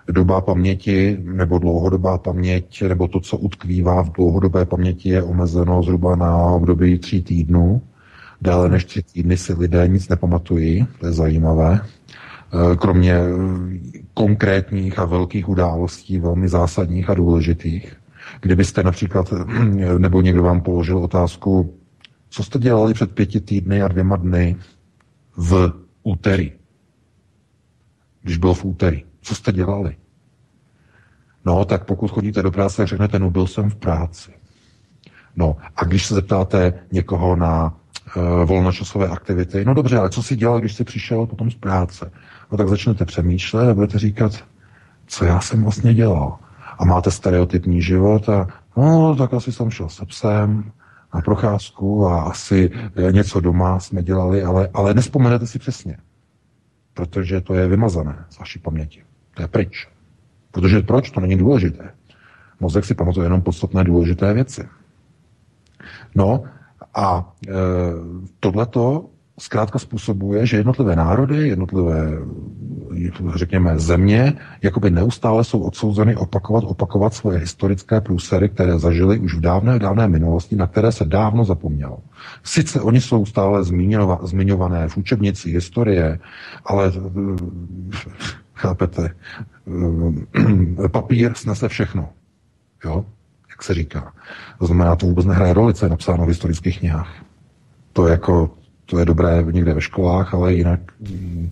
doba 0.08 0.40
paměti 0.40 1.18
nebo 1.22 1.58
dlouhodobá 1.58 2.18
paměť, 2.18 2.82
nebo 2.82 3.08
to, 3.08 3.20
co 3.20 3.36
utkvívá 3.36 4.02
v 4.02 4.12
dlouhodobé 4.12 4.64
paměti, 4.64 5.08
je 5.08 5.22
omezeno 5.22 5.82
zhruba 5.82 6.16
na 6.16 6.36
období 6.36 6.98
tří 6.98 7.22
týdnů. 7.22 7.82
Déle 8.40 8.68
než 8.68 8.84
tři 8.84 9.02
týdny 9.02 9.36
si 9.36 9.52
lidé 9.54 9.88
nic 9.88 10.08
nepamatují, 10.08 10.86
to 11.00 11.06
je 11.06 11.12
zajímavé. 11.12 11.80
Eh, 12.53 12.76
kromě 12.76 13.18
konkrétních 14.14 14.99
a 14.99 15.05
velkých 15.05 15.49
událostí, 15.49 16.18
velmi 16.18 16.49
zásadních 16.49 17.11
a 17.11 17.14
důležitých. 17.14 17.97
Kdybyste 18.40 18.82
například, 18.82 19.32
nebo 19.99 20.22
někdo 20.22 20.42
vám 20.42 20.61
položil 20.61 20.99
otázku, 20.99 21.78
co 22.28 22.42
jste 22.45 22.59
dělali 22.59 22.95
před 22.95 23.12
pěti 23.12 23.40
týdny 23.40 23.82
a 23.82 23.88
dvěma 23.88 24.16
dny 24.16 24.57
v 25.36 25.72
úterý? 26.03 26.53
Když 28.22 28.36
bylo 28.36 28.55
v 28.55 28.64
úterý. 28.64 29.05
Co 29.20 29.34
jste 29.34 29.53
dělali? 29.53 29.97
No, 31.45 31.64
tak 31.64 31.84
pokud 31.84 32.11
chodíte 32.11 32.42
do 32.42 32.51
práce, 32.51 32.76
tak 32.76 32.88
řeknete, 32.88 33.18
no 33.18 33.30
byl 33.30 33.47
jsem 33.47 33.70
v 33.70 33.76
práci. 33.76 34.30
No, 35.36 35.57
a 35.76 35.84
když 35.84 36.07
se 36.07 36.14
zeptáte 36.14 36.72
někoho 36.92 37.36
na 37.36 37.74
uh, 38.16 38.22
volnočasové 38.45 39.09
aktivity, 39.09 39.64
no 39.64 39.74
dobře, 39.74 39.99
ale 39.99 40.11
co 40.11 40.22
si 40.22 40.36
dělal, 40.36 40.61
když 40.61 40.74
jsi 40.74 40.84
přišel 40.84 41.26
potom 41.26 41.51
z 41.51 41.55
práce? 41.55 42.11
No 42.55 42.59
tak 42.59 42.68
začnete 42.68 43.05
přemýšlet 43.05 43.70
a 43.70 43.74
budete 43.74 43.98
říkat, 43.98 44.44
co 45.07 45.24
já 45.24 45.40
jsem 45.40 45.62
vlastně 45.62 45.94
dělal 45.94 46.38
a 46.78 46.84
máte 46.84 47.11
stereotypní 47.11 47.82
život 47.82 48.28
a 48.28 48.46
no, 48.76 49.16
tak 49.16 49.34
asi 49.34 49.52
jsem 49.52 49.70
šel 49.70 49.88
se 49.88 50.07
psem 50.07 50.72
na 51.14 51.20
procházku 51.20 52.07
a 52.07 52.22
asi 52.22 52.70
něco 53.11 53.40
doma 53.40 53.80
jsme 53.80 54.02
dělali, 54.02 54.42
ale, 54.42 54.68
ale 54.74 54.94
nespomenete 54.94 55.46
si 55.46 55.59
přesně, 55.59 55.96
protože 56.94 57.40
to 57.40 57.55
je 57.55 57.68
vymazané 57.68 58.24
z 58.30 58.38
vaší 58.38 58.59
paměti. 58.59 59.02
To 59.34 59.42
je 59.42 59.48
pryč. 59.48 59.88
Protože 60.50 60.80
proč? 60.80 61.11
To 61.11 61.20
není 61.20 61.36
důležité. 61.36 61.90
Mozek 62.61 62.84
si 62.84 62.94
pamatuje 62.94 63.26
jenom 63.26 63.42
podstatné 63.42 63.84
důležité 63.84 64.35
věci. 64.35 64.68
No 66.14 66.44
a 66.94 67.32
e, 67.48 67.52
tohleto 68.40 69.10
zkrátka 69.39 69.78
způsobuje, 69.78 70.47
že 70.47 70.56
jednotlivé 70.56 70.97
národy, 70.97 71.48
jednotlivé, 71.48 72.12
řekněme, 73.35 73.78
země, 73.78 74.32
jakoby 74.62 74.90
neustále 74.90 75.44
jsou 75.44 75.61
odsouzeny 75.61 76.16
opakovat, 76.16 76.65
opakovat 76.65 77.15
svoje 77.15 77.39
historické 77.39 78.01
průsery, 78.01 78.48
které 78.48 78.78
zažili 78.78 79.19
už 79.19 79.35
v 79.35 79.40
dávné, 79.40 79.78
dávné 79.78 80.09
minulosti, 80.09 80.56
na 80.56 80.66
které 80.66 80.93
se 80.93 81.05
dávno 81.05 81.44
zapomnělo. 81.44 81.98
Sice 82.43 82.81
oni 82.81 83.01
jsou 83.01 83.27
stále 83.27 83.65
zmiňované 84.23 84.89
v 84.89 84.97
učebnici 84.97 85.51
historie, 85.51 86.19
ale 86.65 86.93
chápete, 88.55 89.15
papír 90.90 91.35
snese 91.35 91.69
všechno. 91.69 92.09
Jo? 92.85 93.05
Jak 93.51 93.62
se 93.62 93.74
říká. 93.74 94.12
To 94.59 94.66
znamená, 94.66 94.97
to 94.97 95.06
vůbec 95.06 95.27
nehraje 95.27 95.52
roli, 95.52 95.74
co 95.74 95.85
je 95.86 95.90
napsáno 95.90 96.24
v 96.24 96.28
historických 96.28 96.78
knihách. 96.78 97.15
To 97.93 98.06
je 98.06 98.11
jako 98.11 98.51
to 98.94 98.98
je 98.98 99.04
dobré 99.04 99.44
někde 99.50 99.74
ve 99.74 99.80
školách, 99.80 100.34
ale 100.34 100.54
jinak 100.54 100.80
mm, 101.00 101.50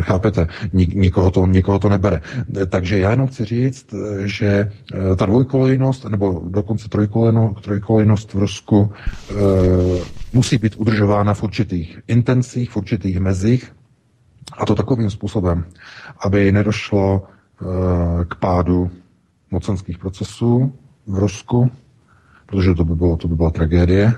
Chápete? 0.00 0.46
Nikoho 0.72 1.30
to, 1.30 1.46
nikoho 1.46 1.78
to 1.78 1.88
nebere. 1.88 2.20
Takže 2.68 2.98
já 2.98 3.10
jenom 3.10 3.26
chci 3.26 3.44
říct, 3.44 3.94
že 4.24 4.46
eh, 4.94 5.16
ta 5.16 5.26
dvojkolejnost, 5.26 6.04
nebo 6.04 6.42
dokonce 6.48 6.88
trojkolejnost 7.60 8.34
v 8.34 8.38
Rusku 8.38 8.92
e, 9.30 9.34
musí 10.32 10.58
být 10.58 10.74
udržována 10.76 11.34
v 11.34 11.42
určitých 11.42 11.98
intencích, 12.08 12.70
v 12.70 12.76
určitých 12.76 13.20
mezích, 13.20 13.72
a 14.58 14.66
to 14.66 14.74
takovým 14.74 15.10
způsobem, 15.10 15.64
aby 16.20 16.52
nedošlo 16.52 17.22
e, 17.22 18.24
k 18.24 18.34
pádu 18.34 18.90
mocenských 19.50 19.98
procesů 19.98 20.72
v 21.06 21.18
Rusku, 21.18 21.70
protože 22.46 22.74
to 22.74 22.84
by, 22.84 22.94
bylo, 22.94 23.16
to 23.16 23.28
by 23.28 23.34
byla 23.34 23.50
tragédie, 23.50 24.14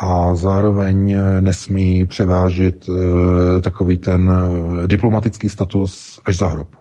a 0.00 0.34
zároveň 0.34 1.16
nesmí 1.40 2.06
převážit 2.06 2.88
e, 2.88 3.60
takový 3.60 3.98
ten 3.98 4.30
e, 4.30 4.86
diplomatický 4.86 5.48
status 5.48 6.20
až 6.24 6.36
za 6.36 6.46
hrob. 6.48 6.76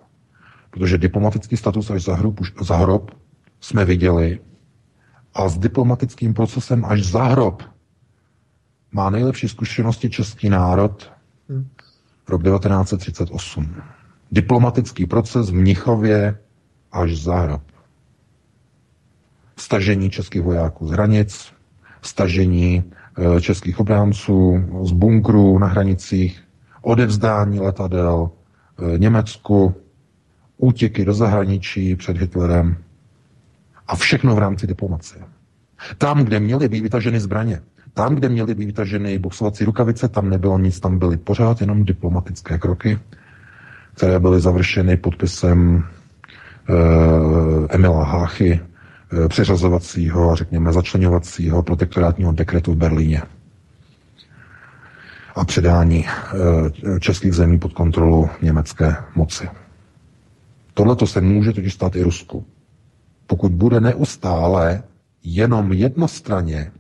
Protože 0.71 0.97
diplomatický 0.97 1.57
status 1.57 1.89
až 1.91 2.03
za 2.03 2.15
hrob, 2.15 2.39
za 2.61 2.77
hrob 2.77 3.11
jsme 3.61 3.85
viděli 3.85 4.39
a 5.33 5.49
s 5.49 5.57
diplomatickým 5.57 6.33
procesem 6.33 6.85
až 6.85 7.03
za 7.03 7.23
hrob 7.23 7.63
má 8.91 9.09
nejlepší 9.09 9.49
zkušenosti 9.49 10.09
český 10.09 10.49
národ 10.49 11.11
rok 12.29 12.43
1938. 12.43 13.75
Diplomatický 14.31 15.05
proces 15.05 15.49
v 15.49 15.53
Mnichově 15.53 16.39
až 16.91 17.17
za 17.17 17.35
hrob. 17.35 17.61
Stažení 19.57 20.09
českých 20.09 20.41
vojáků 20.41 20.87
z 20.87 20.91
hranic, 20.91 21.53
stažení 22.01 22.83
českých 23.41 23.79
obránců 23.79 24.65
z 24.83 24.91
bunkrů 24.91 25.59
na 25.59 25.67
hranicích, 25.67 26.43
odevzdání 26.81 27.59
letadel 27.59 28.29
e, 28.29 28.97
Německu, 28.97 29.75
útěky 30.57 31.05
do 31.05 31.13
zahraničí 31.13 31.95
před 31.95 32.17
Hitlerem 32.17 32.77
a 33.87 33.95
všechno 33.95 34.35
v 34.35 34.39
rámci 34.39 34.67
diplomacie. 34.67 35.21
Tam, 35.97 36.23
kde 36.23 36.39
měly 36.39 36.69
být 36.69 36.81
vytaženy 36.81 37.19
zbraně, 37.19 37.61
tam, 37.93 38.15
kde 38.15 38.29
měly 38.29 38.55
být 38.55 38.65
vytaženy 38.65 39.19
boxovací 39.19 39.65
rukavice, 39.65 40.07
tam 40.07 40.29
nebylo 40.29 40.57
nic, 40.57 40.79
tam 40.79 40.99
byly 40.99 41.17
pořád 41.17 41.61
jenom 41.61 41.85
diplomatické 41.85 42.57
kroky, 42.57 42.99
které 43.95 44.19
byly 44.19 44.41
završeny 44.41 44.97
podpisem 44.97 45.83
e, 46.69 46.73
Emila 47.69 48.03
Háchy, 48.03 48.59
přeřazovacího 49.27 50.31
a 50.31 50.35
řekněme 50.35 50.73
začlenovacího 50.73 51.63
protektorátního 51.63 52.31
dekretu 52.31 52.73
v 52.73 52.77
Berlíně 52.77 53.21
a 55.39 55.45
předání 55.45 56.05
e, 56.07 56.99
českých 56.99 57.33
zemí 57.33 57.59
pod 57.59 57.73
kontrolu 57.73 58.29
německé 58.41 58.95
moci. 59.15 59.49
Tohle 60.73 60.95
to 60.95 61.07
se 61.07 61.21
může 61.21 61.53
totiž 61.53 61.73
stát 61.73 61.95
i 61.95 62.01
Rusku. 62.03 62.45
Pokud 63.27 63.51
bude 63.51 63.79
neustále 63.79 64.83
jenom 65.23 65.73
jednostranně 65.73 66.71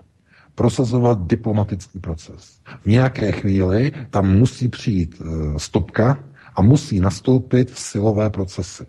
prosazovat 0.55 1.27
diplomatický 1.27 1.99
proces. 1.99 2.59
V 2.81 2.85
nějaké 2.85 3.31
chvíli 3.31 3.91
tam 4.09 4.37
musí 4.37 4.67
přijít 4.67 5.21
e, 5.21 5.59
stopka 5.59 6.19
a 6.55 6.61
musí 6.61 6.99
nastoupit 6.99 7.77
silové 7.77 8.29
procesy. 8.29 8.85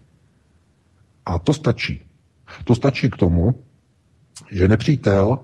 A 1.27 1.39
to 1.39 1.53
stačí. 1.55 2.10
To 2.65 2.75
stačí 2.75 3.11
k 3.11 3.17
tomu, 3.17 3.55
že 4.51 4.69
nepřítel, 4.69 5.39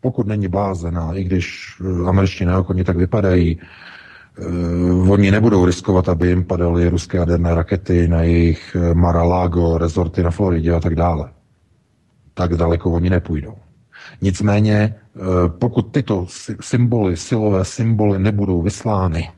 pokud 0.00 0.26
není 0.26 0.48
blázen, 0.48 0.98
a 0.98 1.14
i 1.14 1.24
když 1.24 1.76
e, 1.80 2.08
američtí 2.08 2.44
neokoni 2.44 2.84
tak 2.84 2.96
vypadají, 2.96 3.56
uh, 3.56 3.62
oni 5.10 5.30
nebudou 5.30 5.64
riskovat, 5.64 6.08
aby 6.08 6.28
jim 6.28 6.44
padaly 6.44 6.88
ruské 6.88 7.18
jaderné 7.18 7.54
rakety 7.54 8.08
na 8.08 8.22
jejich 8.22 8.76
Mar-a-Lago, 8.94 9.78
rezorty 9.78 10.22
na 10.22 10.30
Floridě 10.30 10.72
a 10.72 10.80
tak 10.80 10.94
dále. 10.94 11.30
Tak 12.34 12.54
daleko 12.56 12.90
oni 12.90 13.10
nepůjdou. 13.10 13.54
Nicméně, 14.20 14.74
eh, 14.74 15.20
pokud 15.48 15.82
tyto 15.82 16.26
symboly, 16.60 17.16
silové 17.16 17.64
symboly 17.64 18.18
nebudou 18.18 18.62
vyslány, 18.62 19.30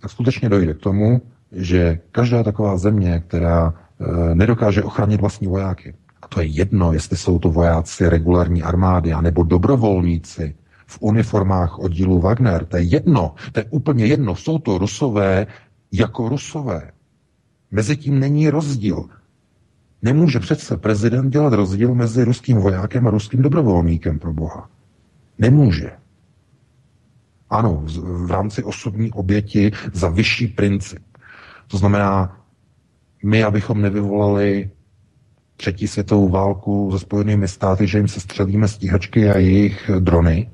tak 0.00 0.10
skutečně 0.10 0.48
dojde 0.48 0.74
k 0.74 0.78
tomu, 0.78 1.22
že 1.52 1.98
každá 2.12 2.42
taková 2.42 2.76
země, 2.76 3.22
která 3.28 3.74
eh, 3.74 4.34
nedokáže 4.34 4.82
ochránit 4.82 5.20
vlastní 5.20 5.46
vojáky, 5.46 5.94
a 6.24 6.28
to 6.28 6.40
je 6.40 6.46
jedno, 6.46 6.92
jestli 6.92 7.16
jsou 7.16 7.38
to 7.38 7.50
vojáci 7.50 8.08
regulární 8.08 8.62
armády, 8.62 9.12
anebo 9.12 9.44
dobrovolníci 9.44 10.54
v 10.86 10.98
uniformách 11.00 11.78
oddílu 11.78 12.20
Wagner, 12.20 12.64
to 12.64 12.76
je 12.76 12.82
jedno, 12.82 13.34
to 13.52 13.60
je 13.60 13.64
úplně 13.70 14.06
jedno, 14.06 14.36
jsou 14.36 14.58
to 14.58 14.78
rusové 14.78 15.46
jako 15.92 16.28
rusové. 16.28 16.90
Mezitím 17.70 18.20
není 18.20 18.50
rozdíl. 18.50 19.04
Nemůže 20.02 20.40
přece 20.40 20.76
prezident 20.76 21.30
dělat 21.30 21.52
rozdíl 21.52 21.94
mezi 21.94 22.24
ruským 22.24 22.56
vojákem 22.56 23.06
a 23.06 23.10
ruským 23.10 23.42
dobrovolníkem 23.42 24.18
pro 24.18 24.32
Boha. 24.32 24.70
Nemůže. 25.38 25.90
Ano, 27.50 27.82
v 28.26 28.30
rámci 28.30 28.62
osobní 28.64 29.12
oběti 29.12 29.72
za 29.92 30.08
vyšší 30.08 30.46
princip. 30.46 31.02
To 31.68 31.78
znamená, 31.78 32.40
my, 33.24 33.44
abychom 33.44 33.82
nevyvolali 33.82 34.70
třetí 35.56 35.88
světovou 35.88 36.28
válku 36.28 36.90
se 36.92 36.98
spojenými 36.98 37.48
státy, 37.48 37.86
že 37.86 37.98
jim 37.98 38.08
se 38.08 38.20
střelíme 38.20 38.68
stíhačky 38.68 39.30
a 39.30 39.38
jejich 39.38 39.90
drony, 39.98 40.50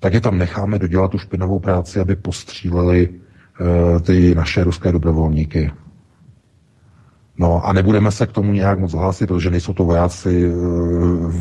tak 0.00 0.14
je 0.14 0.20
tam 0.20 0.38
necháme 0.38 0.78
dodělat 0.78 1.10
tu 1.10 1.18
špinovou 1.18 1.58
práci, 1.58 2.00
aby 2.00 2.16
postříleli 2.16 3.08
uh, 3.08 4.00
ty 4.00 4.34
naše 4.34 4.64
ruské 4.64 4.92
dobrovolníky. 4.92 5.70
No 7.38 7.66
a 7.66 7.72
nebudeme 7.72 8.10
se 8.10 8.26
k 8.26 8.32
tomu 8.32 8.52
nějak 8.52 8.78
moc 8.78 8.92
hlásit, 8.92 9.26
protože 9.26 9.50
nejsou 9.50 9.72
to 9.72 9.84
vojáci 9.84 10.46
eh, 10.46 10.52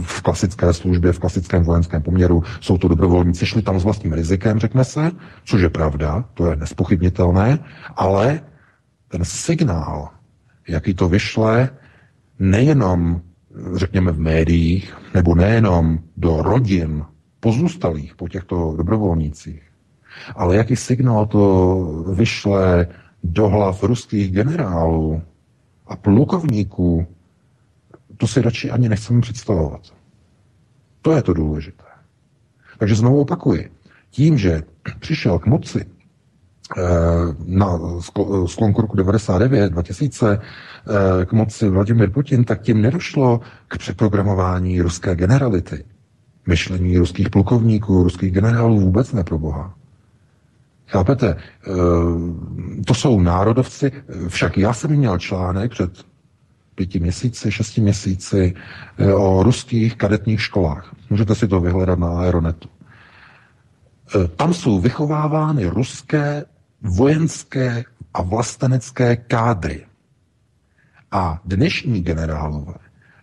v 0.01 0.21
klasické 0.21 0.73
službě, 0.73 1.13
v 1.13 1.19
klasickém 1.19 1.63
vojenském 1.63 2.01
poměru, 2.01 2.43
jsou 2.61 2.77
to 2.77 2.87
dobrovolníci, 2.87 3.45
šli 3.45 3.61
tam 3.61 3.79
s 3.79 3.83
vlastním 3.83 4.13
rizikem, 4.13 4.59
řekne 4.59 4.83
se, 4.83 5.11
což 5.45 5.61
je 5.61 5.69
pravda, 5.69 6.25
to 6.33 6.49
je 6.49 6.55
nespochybnitelné, 6.55 7.59
ale 7.95 8.41
ten 9.07 9.25
signál, 9.25 10.09
jaký 10.67 10.93
to 10.93 11.09
vyšle, 11.09 11.69
nejenom, 12.39 13.21
řekněme, 13.75 14.11
v 14.11 14.19
médiích, 14.19 14.97
nebo 15.13 15.35
nejenom 15.35 15.99
do 16.17 16.41
rodin 16.41 17.05
pozůstalých 17.39 18.15
po 18.15 18.27
těchto 18.27 18.73
dobrovolnících, 18.77 19.61
ale 20.35 20.55
jaký 20.55 20.75
signál 20.75 21.25
to 21.25 21.85
vyšle 22.13 22.87
do 23.23 23.49
hlav 23.49 23.83
ruských 23.83 24.31
generálů, 24.31 25.21
a 25.87 25.95
plukovníků, 25.95 27.07
to 28.17 28.27
si 28.27 28.41
radši 28.41 28.71
ani 28.71 28.89
nechceme 28.89 29.21
představovat. 29.21 29.81
To 31.01 31.11
je 31.11 31.21
to 31.21 31.33
důležité. 31.33 31.83
Takže 32.77 32.95
znovu 32.95 33.21
opakuji. 33.21 33.71
Tím, 34.09 34.37
že 34.37 34.61
přišel 34.99 35.39
k 35.39 35.45
moci 35.45 35.85
na 37.45 37.79
sklonku 38.45 38.81
roku 38.81 38.97
99, 38.97 39.69
2000 39.69 40.39
eh, 40.39 41.25
k 41.25 41.33
moci 41.33 41.69
Vladimir 41.69 42.09
Putin, 42.11 42.43
tak 42.43 42.61
tím 42.61 42.81
nedošlo 42.81 43.41
k 43.67 43.77
přeprogramování 43.77 44.81
ruské 44.81 45.15
generality. 45.15 45.85
Myšlení 46.47 46.97
ruských 46.97 47.29
plukovníků, 47.29 48.03
ruských 48.03 48.31
generálů 48.31 48.79
vůbec 48.79 49.13
neproboha. 49.13 49.73
Chápete? 50.87 51.35
Eh, 51.37 51.71
to 52.85 52.93
jsou 52.93 53.19
národovci, 53.19 53.91
však 54.27 54.57
já 54.57 54.73
jsem 54.73 54.91
měl 54.91 55.17
článek 55.17 55.71
před 55.71 55.91
pěti 56.75 56.99
měsíci, 56.99 57.51
šesti 57.51 57.81
měsíci 57.81 58.53
eh, 58.97 59.13
o 59.13 59.43
ruských 59.43 59.95
kadetních 59.95 60.41
školách. 60.41 60.95
Můžete 61.09 61.35
si 61.35 61.47
to 61.47 61.59
vyhledat 61.59 61.99
na 61.99 62.19
Aeronetu. 62.19 62.69
Eh, 64.15 64.27
tam 64.27 64.53
jsou 64.53 64.79
vychovávány 64.79 65.65
ruské 65.65 66.45
vojenské 66.83 67.83
a 68.13 68.21
vlastenecké 68.21 69.15
kádry. 69.15 69.85
A 71.11 71.41
dnešní 71.45 72.01
generálové, 72.01 72.73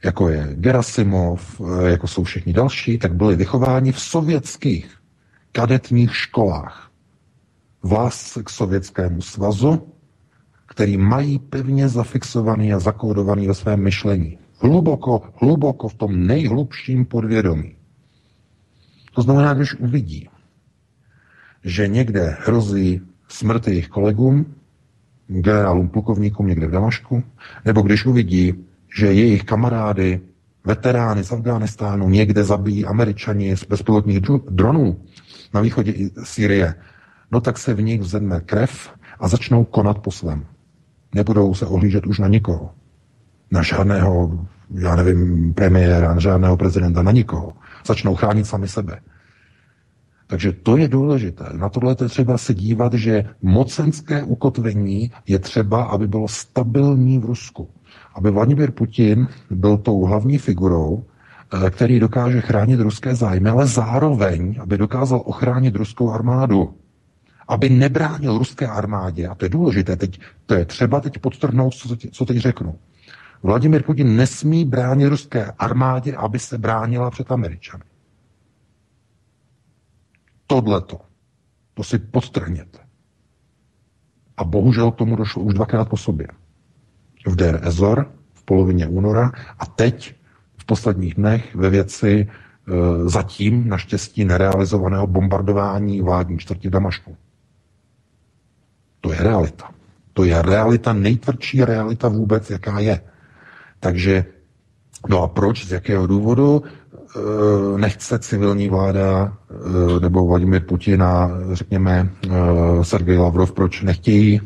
jako 0.05 0.29
je 0.29 0.49
Gerasimov, 0.55 1.61
jako 1.87 2.09
jsou 2.09 2.25
všichni 2.25 2.53
další, 2.53 2.99
tak 2.99 3.15
byli 3.15 3.37
vychováni 3.37 3.93
v 3.93 4.01
sovětských 4.01 4.97
kadetních 5.53 6.17
školách 6.17 6.91
vás 7.83 8.39
k 8.45 8.51
Sovětskému 8.51 9.23
svazu, 9.23 9.93
který 10.67 10.97
mají 10.97 11.39
pevně 11.39 11.89
zafixovaný 11.89 12.73
a 12.73 12.79
zakódovaný 12.79 13.47
ve 13.47 13.55
svém 13.55 13.83
myšlení. 13.83 14.39
Hluboko, 14.59 15.23
hluboko 15.37 15.89
v 15.89 15.95
tom 15.95 16.27
nejhlubším 16.27 17.05
podvědomí. 17.05 17.77
To 19.15 19.23
znamená, 19.23 19.55
když 19.55 19.75
uvidí, 19.75 20.29
že 21.65 21.89
někde 21.89 22.37
hrozí 22.41 23.10
smrt 23.31 23.69
jejich 23.69 23.89
kolegům, 23.89 24.47
generálům, 25.27 25.89
plukovníkům 25.89 26.47
někde 26.47 26.67
v 26.67 26.71
Damašku, 26.71 27.23
nebo 27.65 27.83
když 27.83 28.07
uvidí, 28.07 28.55
že 28.97 29.13
jejich 29.13 29.45
kamarády, 29.45 30.21
veterány 30.65 31.25
z 31.25 31.33
Afghánistánu 31.33 32.09
někde 32.09 32.45
zabíjí 32.45 32.87
američani 32.87 33.57
z 33.57 33.65
bezpilotních 33.65 34.21
dronů 34.51 35.01
na 35.55 35.61
východě 35.61 35.95
Sýrie, 36.25 36.75
no 37.31 37.41
tak 37.41 37.59
se 37.59 37.75
v 37.75 37.83
nich 37.83 38.01
vzedme 38.01 38.41
krev 38.41 38.91
a 39.21 39.29
začnou 39.29 39.65
konat 39.65 39.99
po 39.99 40.11
svém. 40.11 40.47
Nebudou 41.15 41.55
se 41.55 41.67
ohlížet 41.67 42.07
už 42.07 42.19
na 42.19 42.29
nikoho. 42.29 42.71
Na 43.51 43.63
žádného, 43.63 44.47
já 44.71 44.97
nevím, 44.97 45.55
premiéra, 45.55 46.15
na 46.15 46.21
žádného 46.21 46.57
prezidenta, 46.57 47.03
na 47.03 47.13
nikoho. 47.13 47.53
Začnou 47.87 48.15
chránit 48.15 48.47
sami 48.47 48.69
sebe. 48.69 49.01
Takže 50.31 50.53
to 50.53 50.77
je 50.77 50.89
důležité. 50.89 51.45
Na 51.53 51.69
tohle 51.69 51.97
je 52.01 52.09
třeba 52.09 52.39
se 52.39 52.55
dívat, 52.55 52.95
že 52.95 53.25
mocenské 53.43 54.23
ukotvení 54.23 55.11
je 55.27 55.39
třeba, 55.39 55.83
aby 55.83 56.09
bylo 56.09 56.29
stabilní 56.29 57.19
v 57.19 57.25
Rusku. 57.25 57.69
Aby 58.15 58.31
Vladimir 58.31 58.71
Putin 58.71 59.29
byl 59.51 59.77
tou 59.77 60.05
hlavní 60.05 60.39
figurou, 60.39 61.05
eh, 61.67 61.71
který 61.71 62.01
dokáže 62.01 62.41
chránit 62.41 62.81
ruské 62.81 63.15
zájmy, 63.15 63.49
ale 63.51 63.67
zároveň, 63.67 64.57
aby 64.61 64.79
dokázal 64.79 65.23
ochránit 65.25 65.77
ruskou 65.77 66.11
armádu 66.11 66.75
aby 67.51 67.69
nebránil 67.69 68.39
ruské 68.39 68.67
armádě, 68.67 69.27
a 69.27 69.35
to 69.35 69.45
je 69.45 69.49
důležité, 69.49 69.97
teď, 69.97 70.21
to 70.47 70.55
je 70.55 70.65
třeba 70.65 71.01
teď 71.01 71.19
podtrhnout, 71.19 71.75
co, 71.75 71.97
co 72.13 72.25
teď 72.25 72.37
řeknu. 72.37 72.79
Vladimir 73.43 73.83
Putin 73.83 74.17
nesmí 74.17 74.65
bránit 74.65 75.09
ruské 75.09 75.53
armádě, 75.59 76.17
aby 76.17 76.39
se 76.39 76.59
bránila 76.59 77.11
před 77.11 77.33
Američany. 77.33 77.83
Tohleto. 80.51 81.01
To 81.75 81.83
si 81.85 81.99
podtrhněte. 81.99 82.79
A 84.37 84.45
bohužel 84.45 84.91
k 84.91 84.97
tomu 84.97 85.17
došlo 85.17 85.43
už 85.43 85.55
dvakrát 85.55 85.89
po 85.89 85.97
sobě. 85.97 86.27
V 87.27 87.37
Der 87.37 87.61
Ezor 87.63 88.11
v 88.35 88.43
polovině 88.43 88.87
února 88.87 89.33
a 89.59 89.67
teď 89.67 90.15
v 90.57 90.65
posledních 90.65 91.15
dnech 91.15 91.55
ve 91.55 91.71
věci 91.71 92.27
e, 92.27 92.29
zatím 93.09 93.69
naštěstí 93.69 94.25
nerealizovaného 94.25 95.07
bombardování 95.07 96.01
vládní 96.01 96.39
čtvrti 96.39 96.71
Damašku. 96.71 97.17
To 99.01 99.13
je 99.13 99.19
realita. 99.19 99.71
To 100.13 100.25
je 100.25 100.43
realita, 100.43 100.93
nejtvrdší 100.93 101.65
realita 101.65 102.09
vůbec, 102.09 102.51
jaká 102.51 102.79
je. 102.79 103.01
Takže, 103.81 104.25
no 105.09 105.23
a 105.23 105.29
proč, 105.29 105.67
z 105.67 105.73
jakého 105.73 106.07
důvodu 106.07 106.63
nechce 107.77 108.19
civilní 108.19 108.69
vláda 108.69 109.37
e, 109.97 110.01
nebo 110.01 110.27
Vladimir 110.27 110.63
Putin 110.67 111.03
a 111.03 111.31
řekněme 111.53 112.11
e, 112.31 112.85
Sergej 112.85 113.19
Lavrov, 113.19 113.53
proč 113.53 113.83
nechtějí 113.83 114.41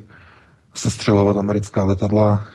sestřelovat 0.75 1.37
americká 1.37 1.85
letadla, 1.85 2.47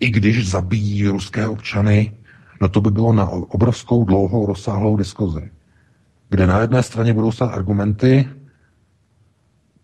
i 0.00 0.10
když 0.10 0.50
zabíjí 0.50 1.08
ruské 1.08 1.48
občany, 1.48 2.16
no 2.60 2.68
to 2.68 2.80
by 2.80 2.90
bylo 2.90 3.12
na 3.12 3.28
obrovskou, 3.28 4.04
dlouhou, 4.04 4.46
rozsáhlou 4.46 4.96
diskuzi, 4.96 5.50
kde 6.28 6.46
na 6.46 6.60
jedné 6.60 6.82
straně 6.82 7.14
budou 7.14 7.32
stát 7.32 7.52
argumenty 7.52 8.28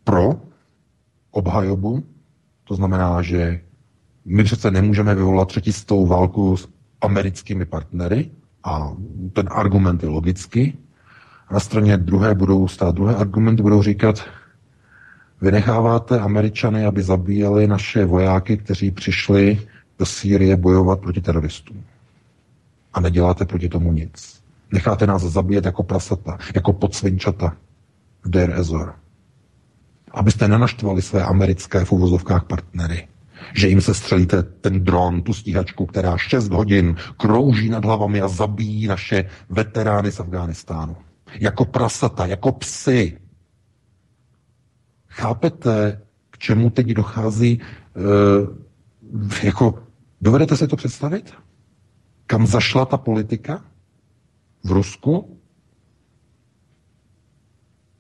pro 0.05 0.41
obhajobu, 1.31 2.03
to 2.65 2.75
znamená, 2.75 3.23
že 3.23 3.61
my 4.25 4.45
přece 4.45 4.71
nemůžeme 4.71 5.15
vyvolat 5.15 5.49
třetistou 5.49 6.07
válku 6.07 6.57
s 6.57 6.69
americkými 7.01 7.65
partnery 7.67 8.31
a 8.65 8.93
ten 9.33 9.49
argument 9.51 10.03
je 10.03 10.09
logický. 10.09 10.79
A 11.49 11.55
na 11.55 11.61
straně 11.61 11.97
druhé 11.97 12.35
budou 12.35 12.69
stát 12.69 12.95
druhé 12.95 13.15
argumenty, 13.15 13.63
budou 13.63 13.83
říkat, 13.83 14.25
vy 15.41 15.53
necháváte 15.53 16.21
Američany, 16.21 16.87
aby 16.87 17.03
zabíjeli 17.03 17.67
naše 17.67 18.05
vojáky, 18.05 18.57
kteří 18.57 18.91
přišli 18.91 19.67
do 19.99 20.07
Sýrie 20.07 20.57
bojovat 20.57 21.01
proti 21.01 21.21
teroristům. 21.21 21.85
A 22.93 23.01
neděláte 23.01 23.45
proti 23.45 23.69
tomu 23.69 23.93
nic. 23.93 24.43
Necháte 24.73 25.07
nás 25.07 25.23
zabíjet 25.23 25.65
jako 25.65 25.83
prasata, 25.83 26.39
jako 26.55 26.73
podsvinčata 26.73 27.57
v 28.25 28.31
Der 28.31 28.51
Ezor. 28.51 28.95
Abyste 30.11 30.49
nenaštvali 30.49 31.03
své 31.03 31.25
americké 31.25 31.85
v 31.85 31.93
uvozovkách 31.93 32.45
partnery 32.45 33.09
že 33.55 33.69
jim 33.69 33.81
se 33.81 33.95
střelíte 33.95 34.43
ten 34.43 34.85
dron, 34.85 35.23
tu 35.23 35.33
stíhačku, 35.33 35.87
která 35.87 36.19
6 36.19 36.49
hodin 36.49 36.97
krouží 37.17 37.69
nad 37.69 37.85
hlavami 37.85 38.21
a 38.21 38.29
zabíjí 38.29 38.87
naše 38.87 39.25
veterány 39.49 40.13
z 40.13 40.21
Afghánistánu. 40.21 40.97
Jako 41.41 41.65
prasata, 41.65 42.27
jako 42.27 42.53
psy. 42.53 43.19
Chápete, 45.09 46.01
k 46.31 46.39
čemu 46.39 46.71
teď 46.71 46.87
dochází? 46.87 47.61
E, 47.61 49.47
jako, 49.47 49.83
dovedete 50.21 50.57
si 50.57 50.69
to 50.69 50.77
představit? 50.77 51.35
Kam 52.27 52.47
zašla 52.47 52.85
ta 52.85 52.97
politika? 52.97 53.65
V 54.65 54.71
Rusku? 54.71 55.41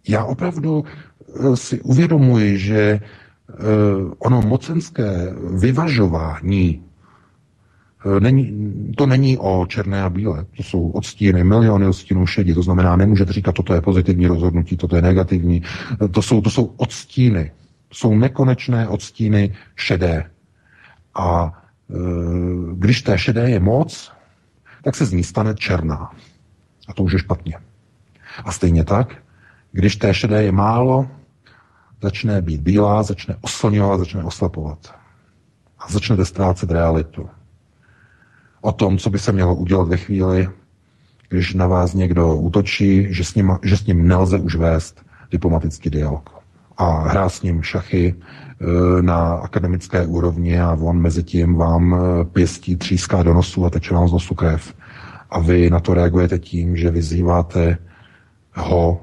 Já 0.08 0.24
opravdu 0.24 0.84
eh, 0.84 1.56
si 1.56 1.80
uvědomuji, 1.80 2.58
že 2.58 3.00
ono 4.18 4.42
mocenské 4.42 5.34
vyvažování 5.58 6.82
eh, 8.06 8.20
Není, 8.20 8.72
to 8.96 9.06
není 9.06 9.38
o 9.38 9.66
černé 9.66 10.02
a 10.02 10.10
bílé, 10.10 10.46
to 10.56 10.62
jsou 10.62 10.90
odstíny, 10.90 11.44
miliony 11.44 11.86
odstínů 11.86 12.26
šedí, 12.26 12.54
to 12.54 12.62
znamená, 12.62 12.96
nemůžete 12.96 13.32
říkat, 13.32 13.54
toto 13.54 13.74
je 13.74 13.80
pozitivní 13.80 14.26
rozhodnutí, 14.26 14.76
toto 14.76 14.96
je 14.96 15.02
negativní, 15.02 15.62
eh, 16.04 16.08
to 16.08 16.22
jsou, 16.22 16.40
to 16.40 16.50
jsou 16.50 16.64
odstíny, 16.76 17.52
jsou 17.92 18.14
nekonečné 18.14 18.88
odstíny 18.88 19.54
šedé. 19.76 20.30
A 21.14 21.52
když 22.72 23.02
té 23.02 23.18
šedé 23.18 23.50
je 23.50 23.60
moc, 23.60 24.12
tak 24.84 24.96
se 24.96 25.04
z 25.04 25.12
ní 25.12 25.24
stane 25.24 25.54
černá. 25.54 26.10
A 26.88 26.92
to 26.94 27.02
už 27.02 27.12
je 27.12 27.18
špatně. 27.18 27.58
A 28.44 28.52
stejně 28.52 28.84
tak, 28.84 29.16
když 29.72 29.96
té 29.96 30.14
šedé 30.14 30.42
je 30.42 30.52
málo, 30.52 31.08
začne 32.02 32.42
být 32.42 32.60
bílá, 32.60 33.02
začne 33.02 33.36
oslňovat, 33.40 33.98
začne 33.98 34.24
oslapovat. 34.24 34.94
A 35.78 35.92
začnete 35.92 36.24
ztrácet 36.24 36.70
realitu. 36.70 37.28
O 38.60 38.72
tom, 38.72 38.98
co 38.98 39.10
by 39.10 39.18
se 39.18 39.32
mělo 39.32 39.54
udělat 39.54 39.88
ve 39.88 39.96
chvíli, 39.96 40.48
když 41.28 41.54
na 41.54 41.66
vás 41.66 41.94
někdo 41.94 42.36
útočí, 42.36 43.14
že 43.14 43.24
s 43.24 43.34
ním, 43.34 43.58
že 43.62 43.76
s 43.76 43.86
ním 43.86 44.08
nelze 44.08 44.38
už 44.38 44.56
vést 44.56 45.02
diplomatický 45.30 45.90
dialog. 45.90 46.30
A 46.76 47.08
hrá 47.08 47.28
s 47.28 47.42
ním 47.42 47.62
šachy 47.62 48.14
e, 48.14 49.02
na 49.02 49.34
akademické 49.34 50.06
úrovni 50.06 50.60
a 50.60 50.76
on 50.80 51.00
mezi 51.00 51.22
tím 51.22 51.54
vám 51.54 51.94
e, 51.94 52.24
pěstí, 52.24 52.76
tříská 52.76 53.22
do 53.22 53.34
nosu 53.34 53.66
a 53.66 53.70
teče 53.70 53.94
vám 53.94 54.08
z 54.08 54.12
nosu 54.12 54.34
krev. 54.34 54.74
A 55.30 55.38
vy 55.38 55.70
na 55.70 55.80
to 55.80 55.94
reagujete 55.94 56.38
tím, 56.38 56.76
že 56.76 56.90
vyzýváte 56.90 57.78
ho 58.54 59.00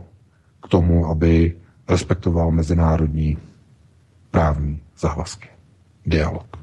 k 0.63 0.67
tomu, 0.67 1.07
aby 1.07 1.55
respektoval 1.89 2.51
mezinárodní 2.51 3.37
právní 4.31 4.81
závazky. 4.97 5.49
Dialog. 6.05 6.57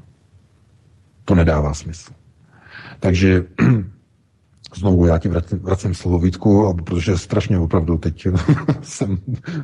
To 1.25 1.35
nedává 1.35 1.73
smysl. 1.73 2.11
Takže 2.99 3.45
znovu 4.75 5.05
já 5.05 5.17
ti 5.17 5.29
vracím, 5.29 5.59
vracím 5.59 5.93
slovo 5.93 6.19
Vítku, 6.19 6.73
protože 6.85 7.17
strašně 7.17 7.59
opravdu 7.59 7.97
teď 7.97 8.27
jsem 8.81 9.17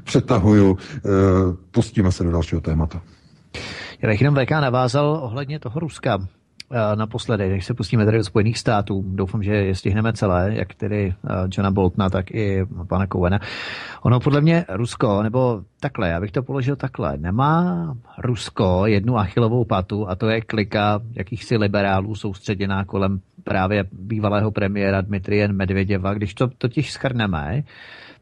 přetahuju. 0.03 0.77
Eh, 0.97 1.09
pustíme 1.71 2.11
se 2.11 2.23
do 2.23 2.31
dalšího 2.31 2.61
tématu. 2.61 3.01
Já 4.01 4.09
bych 4.09 4.21
jenom 4.21 4.35
VK 4.35 4.51
navázal 4.51 5.19
ohledně 5.23 5.59
toho 5.59 5.79
Ruska. 5.79 6.17
Eh, 6.73 6.95
naposledy, 6.95 7.49
když 7.49 7.65
se 7.65 7.73
pustíme 7.73 8.05
tady 8.05 8.17
do 8.17 8.23
Spojených 8.23 8.57
států, 8.57 9.03
doufám, 9.07 9.43
že 9.43 9.55
je 9.55 9.75
stihneme 9.75 10.13
celé, 10.13 10.51
jak 10.53 10.73
tedy 10.73 11.13
eh, 11.29 11.33
Johna 11.51 11.71
Boltna, 11.71 12.09
tak 12.09 12.31
i 12.31 12.65
pana 12.87 13.07
Kowena. 13.07 13.39
Ono 14.01 14.19
podle 14.19 14.41
mě 14.41 14.65
Rusko, 14.69 15.23
nebo 15.23 15.63
takhle, 15.79 16.09
já 16.09 16.19
bych 16.19 16.31
to 16.31 16.43
položil 16.43 16.75
takhle, 16.75 17.17
nemá 17.17 17.93
Rusko 18.17 18.83
jednu 18.85 19.17
achilovou 19.17 19.65
patu 19.65 20.09
a 20.09 20.15
to 20.15 20.29
je 20.29 20.41
klika 20.41 20.99
jakýchsi 21.13 21.57
liberálů 21.57 22.15
soustředěná 22.15 22.85
kolem 22.85 23.21
právě 23.43 23.83
bývalého 23.91 24.51
premiéra 24.51 25.01
Dmitrije 25.01 25.47
Medvěděva. 25.47 26.13
Když 26.13 26.33
to 26.33 26.47
totiž 26.47 26.91
schrneme, 26.91 27.63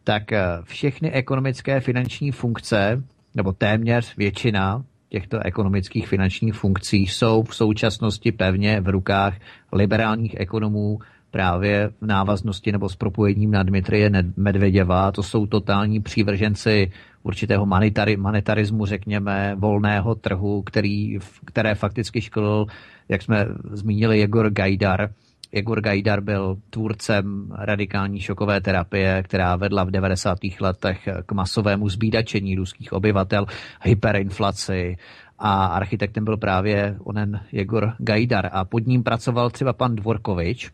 tak 0.03 0.31
eh, 0.31 0.45
všechny 0.63 1.11
ekonomické 1.11 1.79
finanční 1.79 2.31
funkce, 2.31 3.03
nebo 3.35 3.51
téměř 3.51 4.15
většina 4.17 4.83
těchto 5.09 5.45
ekonomických 5.45 6.07
finančních 6.07 6.53
funkcí 6.53 6.97
jsou 6.97 7.43
v 7.43 7.55
současnosti 7.55 8.31
pevně 8.31 8.81
v 8.81 8.89
rukách 8.89 9.33
liberálních 9.73 10.39
ekonomů 10.39 10.99
právě 11.31 11.89
v 12.01 12.05
návaznosti 12.05 12.71
nebo 12.71 12.89
s 12.89 12.95
propojením 12.95 13.51
na 13.51 13.63
Dmitrije 13.63 14.11
Medvěděva. 14.37 15.11
To 15.11 15.23
jsou 15.23 15.45
totální 15.45 15.99
přívrženci 16.01 16.91
určitého 17.23 17.65
monetari, 17.65 18.17
monetarismu, 18.17 18.85
řekněme, 18.85 19.55
volného 19.55 20.15
trhu, 20.15 20.61
který, 20.61 21.19
které 21.45 21.75
fakticky 21.75 22.21
školil, 22.21 22.65
jak 23.09 23.21
jsme 23.21 23.45
zmínili, 23.71 24.19
Jegor 24.19 24.49
Gajdar, 24.49 25.09
Jegor 25.51 25.81
Gajdar 25.81 26.21
byl 26.21 26.57
tvůrcem 26.69 27.51
radikální 27.55 28.19
šokové 28.19 28.61
terapie, 28.61 29.23
která 29.23 29.55
vedla 29.55 29.83
v 29.83 29.91
90. 29.91 30.37
letech 30.59 31.07
k 31.25 31.31
masovému 31.31 31.89
zbídačení 31.89 32.55
ruských 32.55 32.93
obyvatel, 32.93 33.45
hyperinflaci 33.81 34.97
a 35.39 35.65
architektem 35.65 36.25
byl 36.25 36.37
právě 36.37 36.95
onen 37.03 37.41
Jegor 37.51 37.93
Gajdar 37.97 38.49
a 38.51 38.65
pod 38.65 38.87
ním 38.87 39.03
pracoval 39.03 39.49
třeba 39.49 39.73
pan 39.73 39.95
Dvorkovič, 39.95 40.71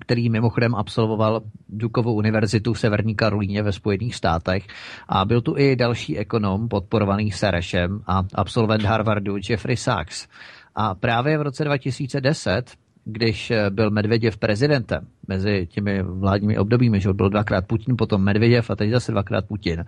který 0.00 0.28
mimochodem 0.28 0.74
absolvoval 0.74 1.40
Dukovou 1.68 2.14
univerzitu 2.14 2.72
v 2.72 2.78
Severní 2.78 3.14
Karolíně 3.14 3.62
ve 3.62 3.72
Spojených 3.72 4.14
státech 4.14 4.66
a 5.08 5.24
byl 5.24 5.40
tu 5.40 5.54
i 5.58 5.76
další 5.76 6.18
ekonom 6.18 6.68
podporovaný 6.68 7.30
Serešem 7.30 8.00
a 8.06 8.22
absolvent 8.34 8.84
Harvardu 8.84 9.36
Jeffrey 9.48 9.76
Sachs. 9.76 10.28
A 10.74 10.94
právě 10.94 11.38
v 11.38 11.42
roce 11.42 11.64
2010 11.64 12.81
když 13.04 13.50
eh, 13.50 13.70
byl 13.70 13.90
Medvěděv 13.90 14.36
prezidentem 14.36 15.06
mezi 15.28 15.66
těmi 15.70 16.02
vládními 16.02 16.58
obdobími, 16.58 17.00
že 17.00 17.12
byl 17.12 17.30
dvakrát 17.30 17.66
Putin, 17.66 17.96
potom 17.96 18.22
Medvěděv 18.22 18.70
a 18.70 18.76
teď 18.76 18.90
zase 18.90 19.12
dvakrát 19.12 19.46
Putin, 19.46 19.84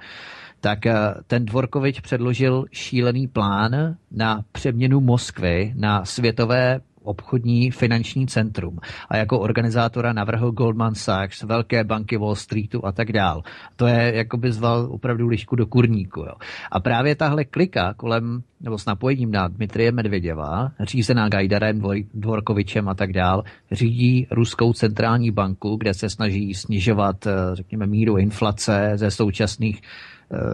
tak 0.60 0.86
eh, 0.86 1.14
ten 1.26 1.44
Dvorkovič 1.44 2.00
předložil 2.00 2.64
šílený 2.72 3.28
plán 3.28 3.96
na 4.10 4.44
přeměnu 4.52 5.00
Moskvy 5.00 5.72
na 5.76 6.04
světové 6.04 6.80
obchodní 7.04 7.70
finanční 7.70 8.26
centrum 8.26 8.78
a 9.08 9.16
jako 9.16 9.40
organizátora 9.40 10.12
navrhl 10.12 10.52
Goldman 10.52 10.94
Sachs, 10.94 11.42
velké 11.42 11.84
banky 11.84 12.16
Wall 12.16 12.34
Streetu 12.34 12.86
a 12.86 12.92
tak 12.92 13.12
dál. 13.12 13.42
To 13.76 13.86
je, 13.86 14.12
jako 14.16 14.36
by 14.36 14.52
zval 14.52 14.88
opravdu 14.90 15.28
lišku 15.28 15.56
do 15.56 15.66
kurníku. 15.66 16.20
Jo. 16.20 16.34
A 16.70 16.80
právě 16.80 17.14
tahle 17.14 17.44
klika 17.44 17.94
kolem, 17.94 18.42
nebo 18.60 18.78
s 18.78 18.86
napojením 18.86 19.30
na 19.30 19.48
Dmitrie 19.48 19.92
Medvěděva, 19.92 20.70
řízená 20.80 21.28
Gajdarem, 21.28 21.82
Dvorkovičem 22.14 22.88
a 22.88 22.94
tak 22.94 23.12
dál, 23.12 23.44
řídí 23.72 24.26
Ruskou 24.30 24.72
centrální 24.72 25.30
banku, 25.30 25.76
kde 25.76 25.94
se 25.94 26.10
snaží 26.10 26.54
snižovat, 26.54 27.26
eh, 27.26 27.30
řekněme, 27.52 27.86
míru 27.86 28.16
inflace 28.16 28.92
ze 28.94 29.10
současných 29.10 29.82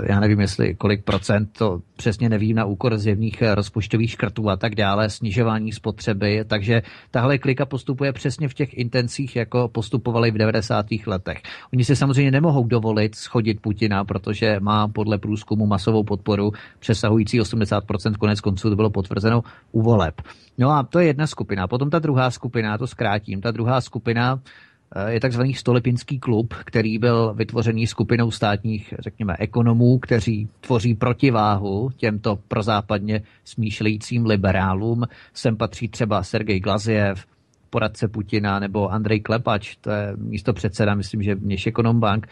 já 0.09 0.20
nevím, 0.20 0.40
jestli 0.40 0.74
kolik 0.74 1.05
procent, 1.05 1.48
to 1.59 1.81
přesně 1.97 2.28
nevím, 2.28 2.57
na 2.57 2.65
úkor 2.65 2.98
zjevných 2.98 3.43
eh, 3.43 3.55
rozpočtových 3.55 4.11
škrtů 4.11 4.51
a 4.51 4.57
tak 4.57 4.74
dále, 4.74 5.11
snižování 5.11 5.73
spotřeby, 5.73 6.44
takže 6.47 6.82
tahle 7.11 7.39
klika 7.39 7.66
postupuje 7.66 8.12
přesně 8.12 8.48
v 8.48 8.55
těch 8.55 8.78
intencích, 8.78 9.36
jako 9.36 9.69
postupovali 9.69 10.31
v 10.31 10.39
90. 10.39 10.86
letech. 11.07 11.39
Oni 11.73 11.85
si 11.85 11.97
samozřejmě 11.97 12.31
nemohou 12.31 12.65
dovolit 12.65 13.15
schodit 13.15 13.61
Putina, 13.61 14.05
protože 14.05 14.61
má 14.61 14.89
podle 14.89 15.19
průzkumu 15.19 15.66
masovou 15.66 16.05
podporu 16.05 16.52
přesahující 16.78 17.40
80%, 17.40 18.15
konec 18.15 18.40
konců 18.40 18.70
to 18.70 18.77
bylo 18.77 18.90
potvrzeno 18.90 19.43
u 19.73 19.82
voleb. 19.82 20.15
No 20.59 20.70
a 20.70 20.82
to 20.82 20.98
je 20.98 21.07
jedna 21.07 21.27
skupina. 21.27 21.69
Potom 21.69 21.90
ta 21.90 21.98
druhá 21.98 22.31
skupina, 22.31 22.78
to 22.78 22.86
zkrátím, 22.86 23.40
ta 23.40 23.51
druhá 23.51 23.81
skupina 23.81 24.40
Eh, 24.40 24.70
je 25.09 25.21
takzvaný 25.21 25.55
Stolipinský 25.55 26.19
klub, 26.19 26.55
který 26.55 26.99
byl 26.99 27.35
vytvořený 27.35 27.87
skupinou 27.87 28.31
státních, 28.31 28.95
řekněme, 28.99 29.37
ekonomů, 29.39 29.99
kteří 29.99 30.49
tvoří 30.61 30.95
protiváhu 30.95 31.91
těmto 31.97 32.39
prozápadně 32.49 33.23
smýšlejícím 33.45 34.27
liberálům. 34.27 35.05
Sem 35.35 35.57
patří 35.57 35.89
třeba 35.89 36.23
Sergej 36.23 36.61
Glaziev, 36.61 37.27
poradce 37.71 38.09
Putina, 38.09 38.59
nebo 38.59 38.89
Andrej 38.89 39.21
Klepač, 39.21 39.77
to 39.81 39.91
je 39.91 40.12
místo 40.17 40.53
předseda, 40.53 40.95
myslím, 40.95 41.23
že 41.23 41.35
Měš 41.35 41.67
Ekonombank. 41.67 42.29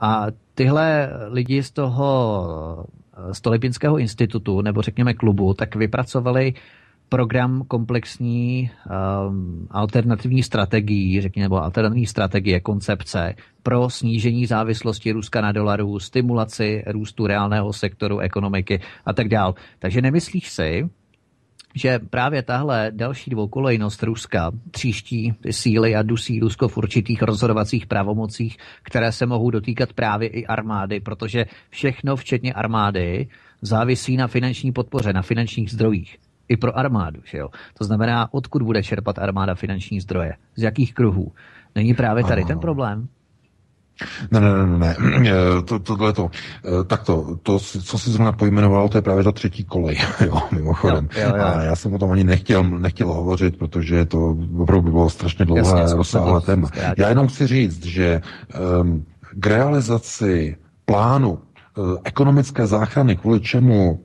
A 0.00 0.26
tyhle 0.54 1.10
lidi 1.28 1.62
z 1.62 1.70
toho 1.70 2.86
eh, 2.86 3.34
Stolipinského 3.34 3.98
institutu, 3.98 4.60
nebo 4.60 4.82
řekněme 4.82 5.14
klubu, 5.14 5.54
tak 5.54 5.76
vypracovali 5.76 6.54
program 7.12 7.62
komplexní 7.68 8.70
um, 9.28 9.66
alternativní 9.70 10.42
strategií, 10.42 11.20
řekněme, 11.20 11.44
nebo 11.44 11.62
alternativní 11.62 12.06
strategie, 12.06 12.60
koncepce 12.60 13.34
pro 13.62 13.90
snížení 13.90 14.46
závislosti 14.46 15.12
Ruska 15.12 15.40
na 15.40 15.52
dolaru, 15.52 15.98
stimulaci 15.98 16.84
růstu 16.86 17.26
reálného 17.26 17.72
sektoru 17.72 18.18
ekonomiky 18.18 18.80
a 19.06 19.12
tak 19.12 19.28
dál. 19.28 19.54
Takže 19.78 20.02
nemyslíš 20.02 20.50
si, 20.50 20.88
že 21.74 21.98
právě 21.98 22.42
tahle 22.42 22.90
další 22.94 23.30
dvoukolejnost 23.30 24.02
Ruska 24.02 24.50
tříští 24.70 25.34
síly 25.50 25.96
a 25.96 26.02
dusí 26.02 26.40
Rusko 26.40 26.68
v 26.68 26.76
určitých 26.76 27.22
rozhodovacích 27.22 27.86
pravomocích, 27.86 28.56
které 28.82 29.12
se 29.12 29.26
mohou 29.26 29.50
dotýkat 29.50 29.92
právě 29.92 30.28
i 30.28 30.46
armády, 30.46 31.00
protože 31.00 31.44
všechno, 31.70 32.16
včetně 32.16 32.52
armády, 32.52 33.28
závisí 33.62 34.16
na 34.16 34.26
finanční 34.26 34.72
podpoře, 34.72 35.12
na 35.12 35.22
finančních 35.22 35.70
zdrojích 35.70 36.18
i 36.52 36.56
pro 36.56 36.78
armádu. 36.78 37.20
Že 37.24 37.38
jo? 37.38 37.48
To 37.78 37.84
znamená, 37.84 38.34
odkud 38.34 38.62
bude 38.62 38.82
čerpat 38.82 39.18
armáda 39.18 39.54
finanční 39.54 40.00
zdroje, 40.00 40.32
z 40.56 40.62
jakých 40.62 40.94
kruhů. 40.94 41.32
Není 41.74 41.94
právě 41.94 42.24
tady 42.24 42.42
ano. 42.42 42.48
ten 42.48 42.58
problém? 42.58 43.08
Ne, 44.30 44.40
ne, 44.40 44.66
ne, 44.78 44.96
ne, 45.20 45.30
to, 45.64 45.78
tohle 45.78 46.12
to, 46.12 46.30
tak 46.86 47.02
to, 47.02 47.36
to, 47.42 47.58
co 47.58 47.98
jsi 47.98 48.10
zrovna 48.10 48.32
pojmenoval, 48.32 48.88
to 48.88 48.98
je 48.98 49.02
právě 49.02 49.24
ta 49.24 49.32
třetí 49.32 49.64
kolej, 49.64 49.98
jo, 50.26 50.40
mimochodem. 50.52 51.08
Jo, 51.16 51.28
jo, 51.28 51.36
jo. 51.36 51.44
A 51.44 51.62
já 51.62 51.76
jsem 51.76 51.94
o 51.94 51.98
tom 51.98 52.10
ani 52.10 52.24
nechtěl, 52.24 52.64
nechtěl 52.64 53.12
hovořit, 53.12 53.58
protože 53.58 54.04
to 54.04 54.36
opravdu 54.58 54.82
by 54.82 54.90
bylo 54.90 55.10
strašně 55.10 55.44
dlouhé, 55.44 55.94
rozsáhlé 55.94 56.40
téma. 56.40 56.68
Já 56.98 57.08
jenom 57.08 57.28
chci 57.28 57.46
říct, 57.46 57.84
že 57.84 58.20
um, 58.80 59.04
k 59.30 59.46
realizaci 59.46 60.56
plánu 60.84 61.30
uh, 61.30 61.96
ekonomické 62.04 62.66
záchrany, 62.66 63.16
kvůli 63.16 63.40
čemu 63.40 64.00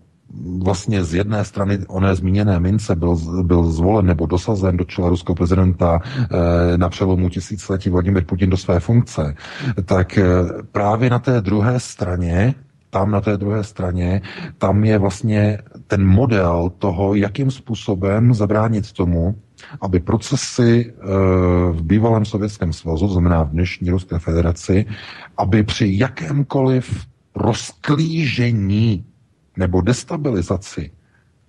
vlastně 0.63 1.03
z 1.03 1.13
jedné 1.13 1.45
strany 1.45 1.79
oné 1.87 2.15
zmíněné 2.15 2.59
mince 2.59 2.95
byl, 2.95 3.17
byl 3.43 3.63
zvolen 3.63 4.05
nebo 4.05 4.25
dosazen 4.25 4.77
do 4.77 4.83
čela 4.83 5.09
ruského 5.09 5.35
prezidenta 5.35 5.99
e, 6.73 6.77
na 6.77 6.89
přelomu 6.89 7.29
tisíciletí 7.29 7.89
Vladimir 7.89 8.25
Putin 8.25 8.49
do 8.49 8.57
své 8.57 8.79
funkce, 8.79 9.35
tak 9.85 10.17
e, 10.17 10.23
právě 10.71 11.09
na 11.09 11.19
té 11.19 11.41
druhé 11.41 11.79
straně 11.79 12.55
tam 12.89 13.11
na 13.11 13.21
té 13.21 13.37
druhé 13.37 13.63
straně, 13.63 14.21
tam 14.57 14.83
je 14.83 14.97
vlastně 14.97 15.59
ten 15.87 16.07
model 16.07 16.71
toho, 16.77 17.15
jakým 17.15 17.51
způsobem 17.51 18.33
zabránit 18.33 18.91
tomu, 18.91 19.35
aby 19.81 19.99
procesy 19.99 20.85
e, 20.85 20.93
v 21.71 21.81
bývalém 21.81 22.25
Sovětském 22.25 22.73
svazu, 22.73 23.07
znamená 23.07 23.43
v 23.43 23.49
dnešní 23.49 23.89
Ruské 23.89 24.19
federaci, 24.19 24.85
aby 25.37 25.63
při 25.63 25.97
jakémkoliv 25.97 27.05
rozklížení 27.35 29.05
nebo 29.57 29.81
destabilizaci 29.81 30.91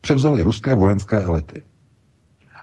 převzaly 0.00 0.42
ruské 0.42 0.74
vojenské 0.74 1.22
elity. 1.22 1.62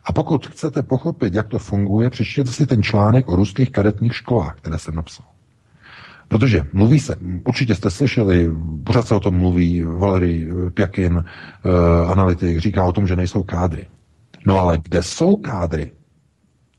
A 0.03 0.11
pokud 0.13 0.47
chcete 0.47 0.83
pochopit, 0.83 1.33
jak 1.33 1.47
to 1.47 1.59
funguje, 1.59 2.09
přečtěte 2.09 2.51
si 2.51 2.67
ten 2.67 2.83
článek 2.83 3.29
o 3.29 3.35
ruských 3.35 3.71
kadetních 3.71 4.15
školách, 4.15 4.55
které 4.57 4.79
jsem 4.79 4.95
napsal. 4.95 5.25
Protože 6.27 6.65
mluví 6.73 6.99
se, 6.99 7.15
určitě 7.47 7.75
jste 7.75 7.89
slyšeli, 7.89 8.51
pořád 8.83 9.07
se 9.07 9.15
o 9.15 9.19
tom 9.19 9.35
mluví, 9.35 9.83
Valery 9.83 10.47
Pjakin, 10.73 11.13
uh, 11.15 12.11
analytik, 12.11 12.57
říká 12.59 12.83
o 12.83 12.91
tom, 12.91 13.07
že 13.07 13.15
nejsou 13.15 13.43
kádry. 13.43 13.87
No 14.45 14.59
ale 14.59 14.77
kde 14.83 15.03
jsou 15.03 15.35
kádry? 15.35 15.91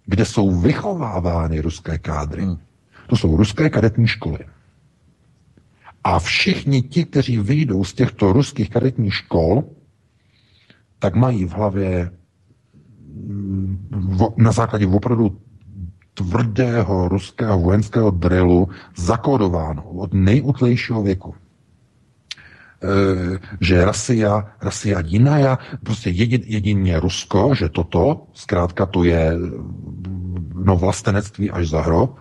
Kde 0.07 0.25
jsou 0.25 0.61
vychovávány 0.61 1.61
ruské 1.61 1.99
kádry? 1.99 2.43
Hmm. 2.43 2.59
To 3.07 3.17
jsou 3.17 3.37
ruské 3.37 3.71
kadetní 3.71 4.07
školy. 4.07 4.39
A 6.07 6.19
všichni 6.19 6.83
ti, 6.83 7.05
kteří 7.05 7.39
vyjdou 7.39 7.85
z 7.85 7.93
těchto 7.95 8.33
ruských 8.33 8.71
kadetních 8.71 9.15
škol, 9.15 9.65
tak 10.99 11.15
mají 11.15 11.45
v 11.45 11.51
hlavě 11.51 12.11
mm, 13.27 13.89
na 14.37 14.53
základě 14.53 14.87
opravdu 14.87 15.41
tvrdého 16.15 17.09
ruského 17.09 17.59
vojenského 17.59 18.11
drillu 18.11 18.69
zakódováno 18.97 19.83
od 19.83 20.15
nejutlejšího 20.15 21.03
věku. 21.03 21.35
E, 21.35 21.39
že 23.61 23.85
Rasia, 23.85 24.55
Rasia 24.63 25.01
jiná, 25.01 25.59
prostě 25.83 26.11
jedin, 26.11 26.43
jedině 26.47 27.01
Rusko, 27.01 27.55
že 27.55 27.69
toto, 27.69 28.27
zkrátka 28.33 28.87
to 28.87 29.05
je 29.05 29.35
no 30.55 30.77
vlastenectví 30.77 31.51
až 31.51 31.69
za 31.69 31.81
hrob 31.83 32.19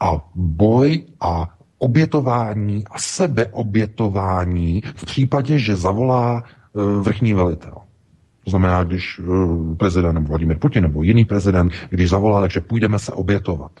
a 0.00 0.18
boj 0.34 1.06
a 1.20 1.61
obětování 1.82 2.84
a 2.90 2.98
sebeobětování 2.98 4.82
v 4.94 5.04
případě, 5.04 5.58
že 5.58 5.76
zavolá 5.76 6.42
e, 6.44 7.02
vrchní 7.02 7.34
velitel. 7.34 7.74
To 8.44 8.50
znamená, 8.50 8.84
když 8.84 9.18
e, 9.18 9.22
prezident 9.74 10.14
nebo 10.14 10.28
Vladimir 10.28 10.58
Putin 10.58 10.82
nebo 10.82 11.02
jiný 11.02 11.24
prezident, 11.24 11.72
když 11.90 12.10
zavolá, 12.10 12.40
takže 12.40 12.60
půjdeme 12.60 12.98
se 12.98 13.12
obětovat. 13.12 13.72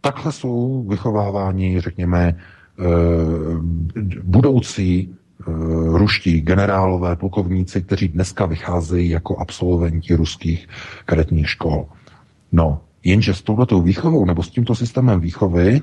Takhle 0.00 0.32
jsou 0.32 0.86
vychováváni, 0.88 1.80
řekněme, 1.80 2.28
e, 2.28 2.34
budoucí 4.22 5.14
ruští 5.86 6.40
generálové, 6.40 7.16
plukovníci, 7.16 7.82
kteří 7.82 8.08
dneska 8.08 8.46
vycházejí 8.46 9.10
jako 9.10 9.36
absolventi 9.36 10.14
ruských 10.14 10.68
kadetních 11.04 11.50
škol. 11.50 11.86
No, 12.52 12.80
jenže 13.04 13.34
s 13.34 13.42
touhletou 13.42 13.82
výchovou 13.82 14.24
nebo 14.24 14.42
s 14.42 14.50
tímto 14.50 14.74
systémem 14.74 15.20
výchovy 15.20 15.80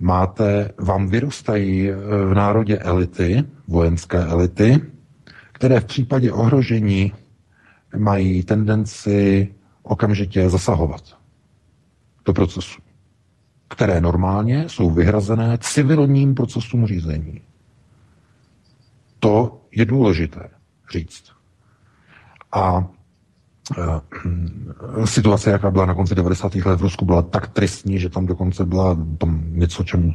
máte, 0.00 0.70
vám 0.78 1.08
vyrůstají 1.08 1.90
eh, 1.90 1.94
v 2.26 2.34
národě 2.34 2.78
elity, 2.78 3.44
vojenské 3.68 4.18
elity, 4.18 4.80
které 5.52 5.80
v 5.80 5.84
případě 5.84 6.32
ohrožení 6.32 7.12
mají 7.96 8.42
tendenci 8.42 9.48
okamžitě 9.82 10.50
zasahovat 10.50 11.18
do 12.24 12.32
procesu, 12.32 12.80
které 13.68 14.00
normálně 14.00 14.68
jsou 14.68 14.90
vyhrazené 14.90 15.58
civilním 15.60 16.34
procesům 16.34 16.86
řízení. 16.86 17.40
To 19.18 19.60
je 19.72 19.84
důležité 19.84 20.48
říct. 20.92 21.24
A 22.52 22.88
situace, 25.04 25.50
jaká 25.50 25.70
byla 25.70 25.86
na 25.86 25.94
konci 25.94 26.14
90. 26.14 26.54
let 26.54 26.80
v 26.80 26.82
Rusku, 26.82 27.04
byla 27.04 27.22
tak 27.22 27.48
tristní, 27.48 27.98
že 27.98 28.08
tam 28.08 28.26
dokonce 28.26 28.64
byla 28.64 28.96
tam 29.18 29.42
něco, 29.48 29.84
čemu 29.84 30.14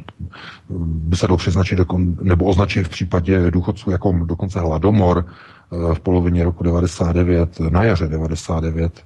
by 0.86 1.16
se 1.16 1.26
dalo 1.26 1.36
přiznačit 1.36 1.78
nebo 2.22 2.44
označit 2.44 2.86
v 2.86 2.88
případě 2.88 3.50
důchodců 3.50 3.90
jako 3.90 4.12
dokonce 4.12 4.60
hladomor 4.60 5.26
eh, 5.26 5.94
v 5.94 6.00
polovině 6.00 6.44
roku 6.44 6.64
99, 6.64 7.60
na 7.60 7.84
jaře 7.84 8.06
99, 8.06 9.04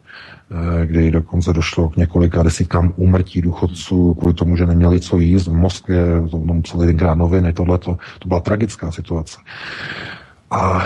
eh, 0.51 0.87
kdy 0.87 1.11
dokonce 1.11 1.53
došlo 1.53 1.89
k 1.89 1.97
několika 1.97 2.43
desítkám 2.43 2.93
úmrtí 2.97 3.43
důchodců 3.43 4.15
kvůli 4.15 4.35
tomu, 4.35 4.57
že 4.57 4.67
neměli 4.67 5.01
co 5.01 5.19
jíst 5.19 5.47
v 5.47 5.55
Moskvě, 5.55 6.21
to 6.31 6.39
tom 6.39 6.63
celý 6.63 6.87
denkrát 6.87 7.19
noviny, 7.19 7.53
tohle 7.53 7.79
to 7.79 7.97
byla 8.27 8.41
tragická 8.41 8.91
situace. 8.91 9.39
A 10.51 10.83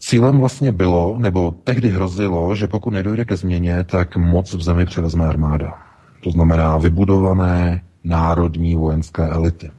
cílem 0.00 0.38
vlastně 0.38 0.72
bylo, 0.72 1.18
nebo 1.18 1.50
tehdy 1.64 1.88
hrozilo, 1.88 2.54
že 2.54 2.66
pokud 2.66 2.90
nedojde 2.90 3.24
ke 3.24 3.36
změně, 3.36 3.84
tak 3.84 4.16
moc 4.16 4.54
v 4.54 4.62
zemi 4.62 4.86
převezme 4.86 5.26
armáda. 5.26 5.78
To 6.22 6.30
znamená 6.30 6.78
vybudované 6.78 7.82
národní 8.04 8.76
vojenské 8.76 9.28
elity. 9.28 9.70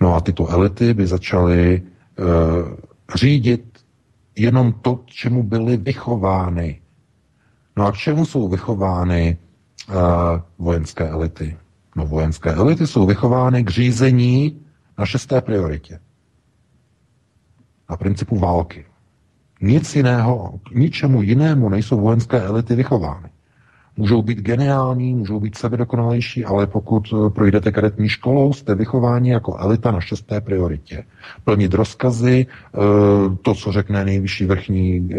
No 0.00 0.14
a 0.14 0.20
tyto 0.20 0.48
elity 0.48 0.94
by 0.94 1.06
začaly 1.06 1.82
uh, 1.82 2.26
řídit 3.14 3.78
jenom 4.36 4.72
to, 4.72 5.00
čemu 5.06 5.42
byly 5.42 5.76
vychovány. 5.76 6.80
No 7.76 7.86
a 7.86 7.92
k 7.92 7.96
čemu 7.96 8.26
jsou 8.26 8.48
vychovány 8.48 9.36
uh, 9.88 9.94
vojenské 10.58 11.08
elity? 11.08 11.56
No 11.96 12.06
vojenské 12.06 12.52
elity 12.52 12.86
jsou 12.86 13.06
vychovány 13.06 13.64
k 13.64 13.70
řízení 13.70 14.60
na 14.98 15.06
šesté 15.06 15.40
prioritě. 15.40 16.00
Na 17.90 17.96
principu 17.96 18.38
války. 18.38 18.84
Nic 19.60 19.96
jiného, 19.96 20.60
k 20.62 20.70
ničemu 20.74 21.22
jinému 21.22 21.68
nejsou 21.68 22.00
vojenské 22.00 22.40
elity 22.40 22.74
vychovány. 22.74 23.28
Můžou 23.98 24.22
být 24.22 24.38
geniální, 24.40 25.14
můžou 25.14 25.40
být 25.40 25.56
sebedokonalejší, 25.56 26.44
ale 26.44 26.66
pokud 26.66 27.04
eh, 27.12 27.30
projdete 27.30 27.72
karetní 27.72 28.08
školou, 28.08 28.52
jste 28.52 28.74
vychováni 28.74 29.30
jako 29.30 29.56
elita 29.56 29.90
na 29.90 30.00
šesté 30.00 30.40
prioritě. 30.40 31.04
Plnit 31.44 31.74
rozkazy, 31.74 32.46
eh, 32.46 32.78
to, 33.42 33.54
co 33.54 33.72
řekne 33.72 34.04
nejvyšší 34.04 34.46
vrchní 34.46 35.08
eh, 35.12 35.16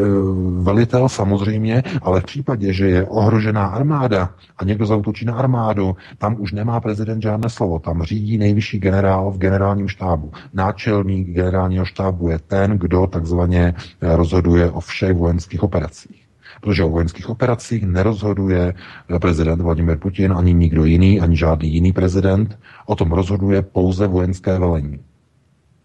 velitel 0.61 1.09
samozřejmě, 1.09 1.83
ale 2.01 2.21
v 2.21 2.23
případě, 2.23 2.73
že 2.73 2.87
je 2.87 3.05
ohrožená 3.05 3.65
armáda 3.65 4.29
a 4.57 4.63
někdo 4.63 4.85
zautočí 4.85 5.25
na 5.25 5.33
armádu, 5.33 5.95
tam 6.17 6.35
už 6.39 6.51
nemá 6.51 6.79
prezident 6.79 7.21
žádné 7.21 7.49
slovo. 7.49 7.79
Tam 7.79 8.03
řídí 8.03 8.37
nejvyšší 8.37 8.79
generál 8.79 9.31
v 9.31 9.37
generálním 9.37 9.87
štábu. 9.87 10.31
Náčelník 10.53 11.27
generálního 11.27 11.85
štábu 11.85 12.29
je 12.29 12.39
ten, 12.39 12.71
kdo 12.71 13.07
takzvaně 13.07 13.73
rozhoduje 14.01 14.71
o 14.71 14.79
všech 14.79 15.17
vojenských 15.17 15.63
operacích 15.63 16.18
protože 16.61 16.83
o 16.83 16.89
vojenských 16.89 17.29
operacích 17.29 17.83
nerozhoduje 17.85 18.73
prezident 19.21 19.61
Vladimir 19.61 19.97
Putin, 19.97 20.33
ani 20.33 20.53
nikdo 20.53 20.85
jiný, 20.85 21.21
ani 21.21 21.37
žádný 21.37 21.73
jiný 21.73 21.93
prezident. 21.93 22.59
O 22.85 22.95
tom 22.95 23.11
rozhoduje 23.11 23.61
pouze 23.61 24.07
vojenské 24.07 24.59
velení. 24.59 24.99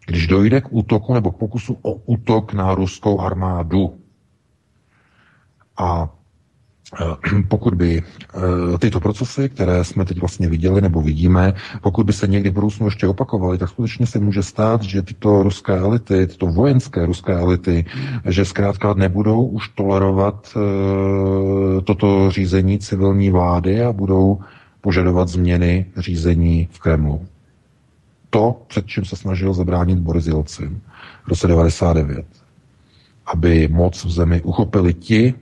Když 0.06 0.26
dojde 0.26 0.60
k 0.60 0.68
útoku 0.70 1.14
nebo 1.14 1.30
k 1.32 1.36
pokusu 1.36 1.78
o 1.82 1.92
útok 1.94 2.52
na 2.52 2.74
ruskou 2.74 3.20
armádu 3.20 3.96
a 5.76 6.13
pokud 7.48 7.74
by 7.74 8.02
eh, 8.02 8.78
tyto 8.78 9.00
procesy, 9.00 9.48
které 9.48 9.84
jsme 9.84 10.04
teď 10.04 10.20
vlastně 10.20 10.48
viděli 10.48 10.80
nebo 10.80 11.02
vidíme, 11.02 11.54
pokud 11.82 12.06
by 12.06 12.12
se 12.12 12.26
někdy 12.26 12.50
v 12.50 12.52
budoucnu 12.52 12.86
ještě 12.86 13.06
opakovaly, 13.06 13.58
tak 13.58 13.68
skutečně 13.68 14.06
se 14.06 14.18
může 14.18 14.42
stát, 14.42 14.82
že 14.82 15.02
tyto 15.02 15.42
ruské 15.42 15.72
elity, 15.78 16.26
tyto 16.26 16.46
vojenské 16.46 17.06
ruské 17.06 17.32
elity, 17.32 17.84
že 18.28 18.44
zkrátka 18.44 18.94
nebudou 18.94 19.46
už 19.46 19.68
tolerovat 19.68 20.56
eh, 20.56 21.80
toto 21.82 22.30
řízení 22.30 22.78
civilní 22.78 23.30
vlády 23.30 23.82
a 23.82 23.92
budou 23.92 24.38
požadovat 24.80 25.28
změny 25.28 25.86
řízení 25.96 26.68
v 26.72 26.78
Kremlu. 26.78 27.26
To, 28.30 28.56
před 28.66 28.86
čím 28.86 29.04
se 29.04 29.16
snažil 29.16 29.54
zabránit 29.54 29.98
Boris 29.98 30.26
Jelcin 30.26 30.80
v 31.24 31.28
roce 31.28 31.46
99. 31.46 32.26
Aby 33.26 33.68
moc 33.68 34.04
v 34.04 34.10
zemi 34.10 34.42
uchopili 34.42 34.94
ti, 34.94 35.34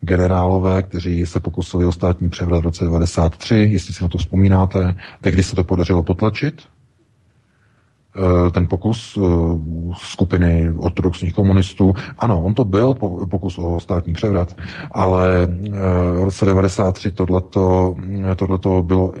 generálové, 0.00 0.82
kteří 0.82 1.26
se 1.26 1.40
pokusili 1.40 1.84
o 1.84 1.92
státní 1.92 2.28
převrat 2.28 2.60
v 2.60 2.64
roce 2.64 2.84
1993, 2.84 3.54
jestli 3.54 3.94
si 3.94 4.02
na 4.02 4.08
to 4.08 4.18
vzpomínáte, 4.18 4.94
tehdy 5.20 5.42
se 5.42 5.56
to 5.56 5.64
podařilo 5.64 6.02
potlačit, 6.02 6.62
ten 8.52 8.66
pokus 8.66 9.18
eh, 9.18 9.20
skupiny 9.96 10.72
ortodoxních 10.76 11.34
komunistů. 11.34 11.94
Ano, 12.18 12.42
on 12.42 12.54
to 12.54 12.64
byl 12.64 12.94
pokus 13.30 13.58
o 13.58 13.80
státní 13.80 14.12
převrat, 14.12 14.56
ale 14.92 15.42
eh, 15.42 15.70
v 16.20 16.24
roce 16.24 16.44
93 16.44 17.10
tohleto, 17.10 17.94
tohleto 18.36 18.82
bylo 18.82 19.12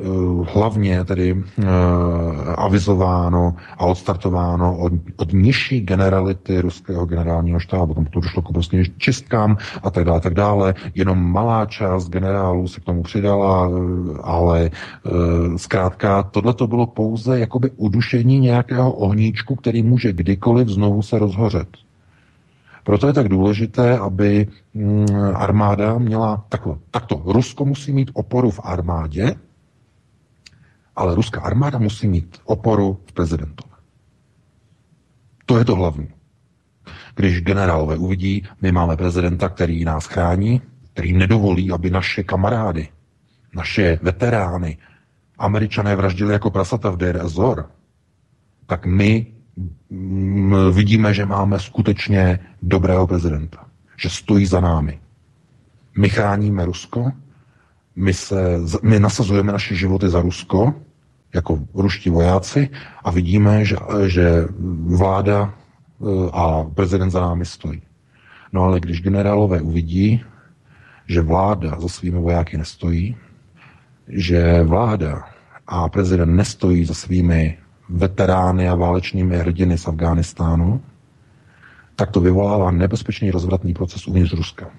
hlavně 0.54 1.04
tedy 1.04 1.44
avizováno 2.56 3.54
a 3.78 3.86
odstartováno 3.86 4.78
od, 4.78 4.92
od 5.16 5.32
nižší 5.32 5.80
generality 5.80 6.60
ruského 6.60 7.06
generálního 7.06 7.60
štábu. 7.60 7.94
Tam 7.94 8.04
to 8.04 8.20
došlo 8.20 8.42
k 8.42 8.48
obrovským 8.48 8.84
čistkám 8.98 9.56
a 9.82 9.90
tak 9.90 10.04
dále, 10.04 10.20
tak 10.20 10.34
dále. 10.34 10.74
Jenom 10.94 11.32
malá 11.32 11.66
část 11.66 12.08
generálů 12.08 12.68
se 12.68 12.80
k 12.80 12.84
tomu 12.84 13.02
přidala, 13.02 13.70
ale 14.22 14.70
zkrátka 15.56 16.22
tohleto 16.22 16.66
bylo 16.66 16.86
pouze 16.86 17.38
jakoby 17.38 17.70
udušení 17.76 18.38
nějakého 18.38 18.87
nějakého 18.88 19.06
ohníčku, 19.06 19.56
který 19.56 19.82
může 19.82 20.12
kdykoliv 20.12 20.68
znovu 20.68 21.02
se 21.02 21.18
rozhořet. 21.18 21.68
Proto 22.84 23.06
je 23.06 23.12
tak 23.12 23.28
důležité, 23.28 23.98
aby 23.98 24.48
mm, 24.74 25.06
armáda 25.34 25.98
měla 25.98 26.44
takhle. 26.48 26.76
Takto, 26.90 27.22
Rusko 27.24 27.64
musí 27.64 27.92
mít 27.92 28.10
oporu 28.14 28.50
v 28.50 28.60
armádě, 28.64 29.34
ale 30.96 31.14
ruská 31.14 31.40
armáda 31.40 31.78
musí 31.78 32.08
mít 32.08 32.40
oporu 32.44 32.98
v 33.06 33.12
prezidentovi. 33.12 33.74
To 35.46 35.58
je 35.58 35.64
to 35.64 35.74
hlavní. 35.74 36.08
Když 37.14 37.42
generálové 37.42 37.96
uvidí, 37.96 38.46
my 38.62 38.72
máme 38.72 38.96
prezidenta, 38.96 39.48
který 39.48 39.84
nás 39.84 40.06
chrání, 40.06 40.62
který 40.92 41.12
nedovolí, 41.12 41.70
aby 41.72 41.90
naše 41.90 42.22
kamarády, 42.22 42.88
naše 43.54 43.98
veterány, 44.02 44.78
američané 45.38 45.96
vraždili 45.96 46.32
jako 46.32 46.50
prasata 46.50 46.90
v 46.90 46.96
Deir 46.96 47.20
Azor, 47.20 47.77
tak 48.68 48.86
my 48.86 49.26
mm, 49.90 50.54
vidíme, 50.72 51.14
že 51.14 51.26
máme 51.26 51.58
skutečně 51.58 52.38
dobrého 52.62 53.06
prezidenta, 53.06 53.64
že 53.96 54.10
stojí 54.10 54.46
za 54.46 54.60
námi. 54.60 55.00
My 55.96 56.08
chráníme 56.08 56.64
Rusko, 56.64 57.12
my, 57.96 58.14
se, 58.14 58.60
my 58.82 59.00
nasazujeme 59.00 59.52
naše 59.52 59.74
životy 59.74 60.08
za 60.08 60.20
Rusko, 60.20 60.74
jako 61.34 61.58
ruští 61.74 62.10
vojáci, 62.10 62.68
a 63.04 63.10
vidíme, 63.10 63.64
že, 63.64 63.76
že 64.06 64.44
vláda 64.96 65.48
e, 65.48 65.54
a 66.32 66.64
prezident 66.74 67.10
za 67.10 67.20
námi 67.20 67.44
stojí. 67.44 67.82
No 68.52 68.62
ale 68.62 68.80
když 68.80 69.02
generálové 69.02 69.60
uvidí, 69.60 70.24
že 71.08 71.20
vláda 71.20 71.80
za 71.80 71.88
svými 71.88 72.20
vojáky 72.20 72.58
nestojí, 72.58 73.16
že 74.08 74.62
vláda 74.62 75.24
a 75.66 75.88
prezident 75.88 76.36
nestojí 76.36 76.84
za 76.84 76.94
svými 76.94 77.58
veterány 77.88 78.68
a 78.68 78.74
válečnými 78.74 79.36
hrdiny 79.36 79.78
z 79.78 79.88
Afghánistánu, 79.88 80.80
tak 81.96 82.10
to 82.10 82.20
vyvolává 82.20 82.70
nebezpečný 82.70 83.30
rozvratný 83.30 83.74
proces 83.74 84.06
uvnitř 84.08 84.32
Ruska. 84.32 84.70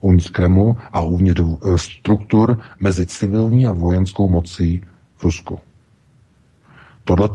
Uvnitř 0.00 0.30
Kremlu 0.30 0.76
a 0.92 1.00
uvnitř 1.00 1.40
eh, 1.40 1.78
struktur 1.78 2.60
mezi 2.80 3.06
civilní 3.06 3.66
a 3.66 3.72
vojenskou 3.72 4.28
mocí 4.28 4.82
v 5.16 5.24
Rusku. 5.24 5.58
Tohle 7.04 7.28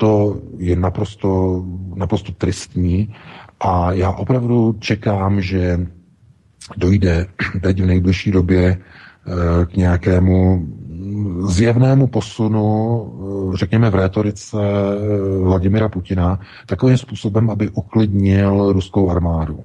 je 0.57 0.75
naprosto, 0.75 1.63
naprosto 1.95 2.31
tristní 2.31 3.15
a 3.59 3.91
já 3.91 4.11
opravdu 4.11 4.75
čekám, 4.79 5.41
že 5.41 5.87
dojde 6.77 7.27
teď 7.61 7.81
v 7.81 7.85
nejbližší 7.85 8.31
době 8.31 8.77
eh, 8.77 9.65
k 9.65 9.75
nějakému 9.75 10.67
zjevnému 11.47 12.07
posunu, 12.07 13.05
eh, 13.53 13.57
řekněme 13.57 13.89
v 13.89 13.95
rétorice 13.95 14.57
eh, 14.57 15.43
Vladimira 15.43 15.89
Putina, 15.89 16.39
takovým 16.65 16.97
způsobem, 16.97 17.49
aby 17.49 17.69
uklidnil 17.69 18.73
ruskou 18.73 19.09
armádu. 19.09 19.59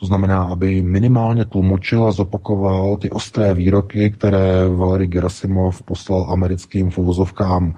To 0.00 0.06
znamená, 0.06 0.42
aby 0.42 0.82
minimálně 0.82 1.44
tlumočil 1.44 2.06
a 2.06 2.12
zopakoval 2.12 2.96
ty 2.96 3.10
ostré 3.10 3.54
výroky, 3.54 4.10
které 4.10 4.68
Valery 4.68 5.06
Gerasimov 5.06 5.82
poslal 5.82 6.26
americkým 6.30 6.90
fovozovkám 6.90 7.74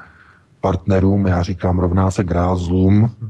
partnerům, 0.61 1.27
já 1.27 1.43
říkám 1.43 1.79
rovná 1.79 2.11
se 2.11 2.25
grázlům, 2.25 3.11
eh, 3.11 3.29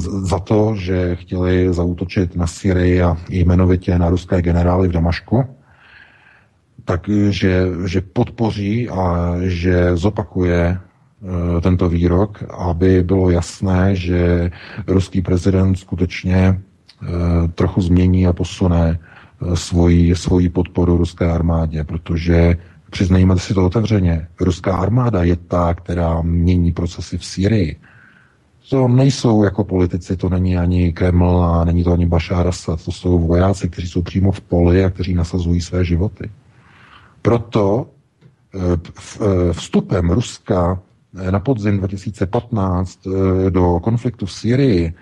za 0.00 0.38
to, 0.38 0.74
že 0.76 1.16
chtěli 1.16 1.74
zautočit 1.74 2.36
na 2.36 2.46
Syrii 2.46 3.02
a 3.02 3.16
jmenovitě 3.28 3.98
na 3.98 4.10
ruské 4.10 4.42
generály 4.42 4.88
v 4.88 4.92
Damašku 4.92 5.57
takže 6.88 7.68
že 7.84 8.00
podpoří 8.00 8.88
a 8.88 9.34
že 9.44 9.96
zopakuje 9.96 10.60
e, 10.64 10.78
tento 11.60 11.88
výrok, 11.88 12.44
aby 12.48 13.02
bylo 13.02 13.30
jasné, 13.30 13.96
že 13.96 14.50
ruský 14.86 15.22
prezident 15.22 15.76
skutečně 15.76 16.38
e, 16.38 16.56
trochu 17.48 17.80
změní 17.80 18.26
a 18.26 18.32
posune 18.32 18.88
e, 18.88 19.56
svoji, 19.56 20.16
svoji 20.16 20.48
podporu 20.48 20.96
ruské 20.96 21.30
armádě, 21.30 21.84
protože 21.84 22.56
přiznejme 22.90 23.38
si 23.38 23.54
to 23.54 23.66
otevřeně, 23.66 24.28
ruská 24.40 24.76
armáda 24.76 25.22
je 25.22 25.36
ta, 25.36 25.74
která 25.74 26.22
mění 26.22 26.72
procesy 26.72 27.18
v 27.18 27.24
Syrii. 27.24 27.76
To 28.70 28.88
nejsou 28.88 29.44
jako 29.44 29.64
politici, 29.64 30.16
to 30.16 30.28
není 30.28 30.56
ani 30.56 30.92
Kreml 30.92 31.44
a 31.44 31.64
není 31.64 31.84
to 31.84 31.92
ani 31.92 32.06
Bashar 32.06 32.48
Assad, 32.48 32.84
to 32.84 32.92
jsou 32.92 33.18
vojáci, 33.18 33.68
kteří 33.68 33.88
jsou 33.88 34.02
přímo 34.02 34.32
v 34.32 34.40
poli 34.40 34.84
a 34.84 34.90
kteří 34.90 35.14
nasazují 35.14 35.60
své 35.60 35.84
životy. 35.84 36.30
Proto 37.22 37.86
eh, 38.54 38.58
eh, 38.60 39.52
vstupem 39.52 40.10
Ruska 40.10 40.80
eh, 41.18 41.30
na 41.30 41.40
podzim 41.40 41.78
2015 41.78 43.00
do 43.50 43.80
konfliktu 43.80 44.26
v 44.26 44.32
Syrii 44.32 44.94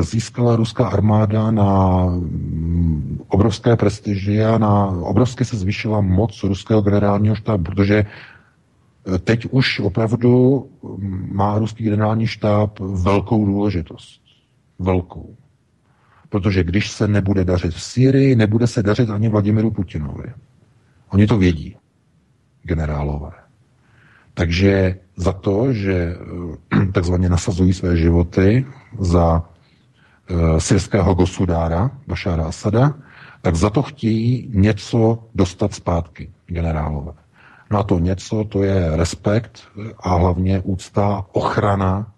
získala 0.00 0.56
ruská 0.56 0.88
armáda 0.88 1.50
na 1.50 2.02
mm, 2.06 3.20
obrovské 3.28 3.76
prestiži 3.76 4.42
a 4.44 4.58
na 4.58 4.86
obrovsky 4.86 5.44
se 5.44 5.56
zvýšila 5.56 6.00
moc 6.00 6.42
ruského 6.42 6.82
generálního 6.82 7.34
štábu, 7.34 7.64
protože 7.64 8.04
teď 9.24 9.46
už 9.50 9.80
opravdu 9.80 10.66
má 11.32 11.58
ruský 11.58 11.84
generální 11.84 12.26
štáb 12.26 12.78
velkou 12.80 13.46
důležitost. 13.46 14.20
Velkou. 14.78 15.36
Protože 16.28 16.64
když 16.64 16.90
se 16.90 17.08
nebude 17.08 17.44
dařit 17.44 17.74
v 17.74 17.82
Syrii, 17.82 18.36
nebude 18.36 18.66
se 18.66 18.82
dařit 18.82 19.10
ani 19.10 19.28
Vladimiru 19.28 19.70
Putinovi. 19.70 20.32
Oni 21.10 21.26
to 21.26 21.38
vědí, 21.38 21.76
generálové. 22.62 23.30
Takže 24.34 24.98
za 25.16 25.32
to, 25.32 25.72
že 25.72 26.16
eh, 26.72 26.86
takzvaně 26.92 27.28
nasazují 27.28 27.72
své 27.72 27.96
životy 27.96 28.66
za 28.98 29.42
e, 30.28 30.60
syrského 30.60 31.14
gosudára 31.14 31.90
Bašára 32.06 32.44
Asada, 32.44 32.94
tak 33.42 33.54
za 33.54 33.70
to 33.70 33.82
chtějí 33.82 34.50
něco 34.54 35.18
dostat 35.34 35.74
zpátky, 35.74 36.30
generálové. 36.46 37.12
No 37.70 37.78
a 37.78 37.82
to 37.82 37.98
něco, 37.98 38.44
to 38.44 38.62
je 38.62 38.96
respekt 38.96 39.62
a 40.00 40.14
hlavně 40.14 40.60
úcta, 40.60 41.26
ochrana 41.32 42.12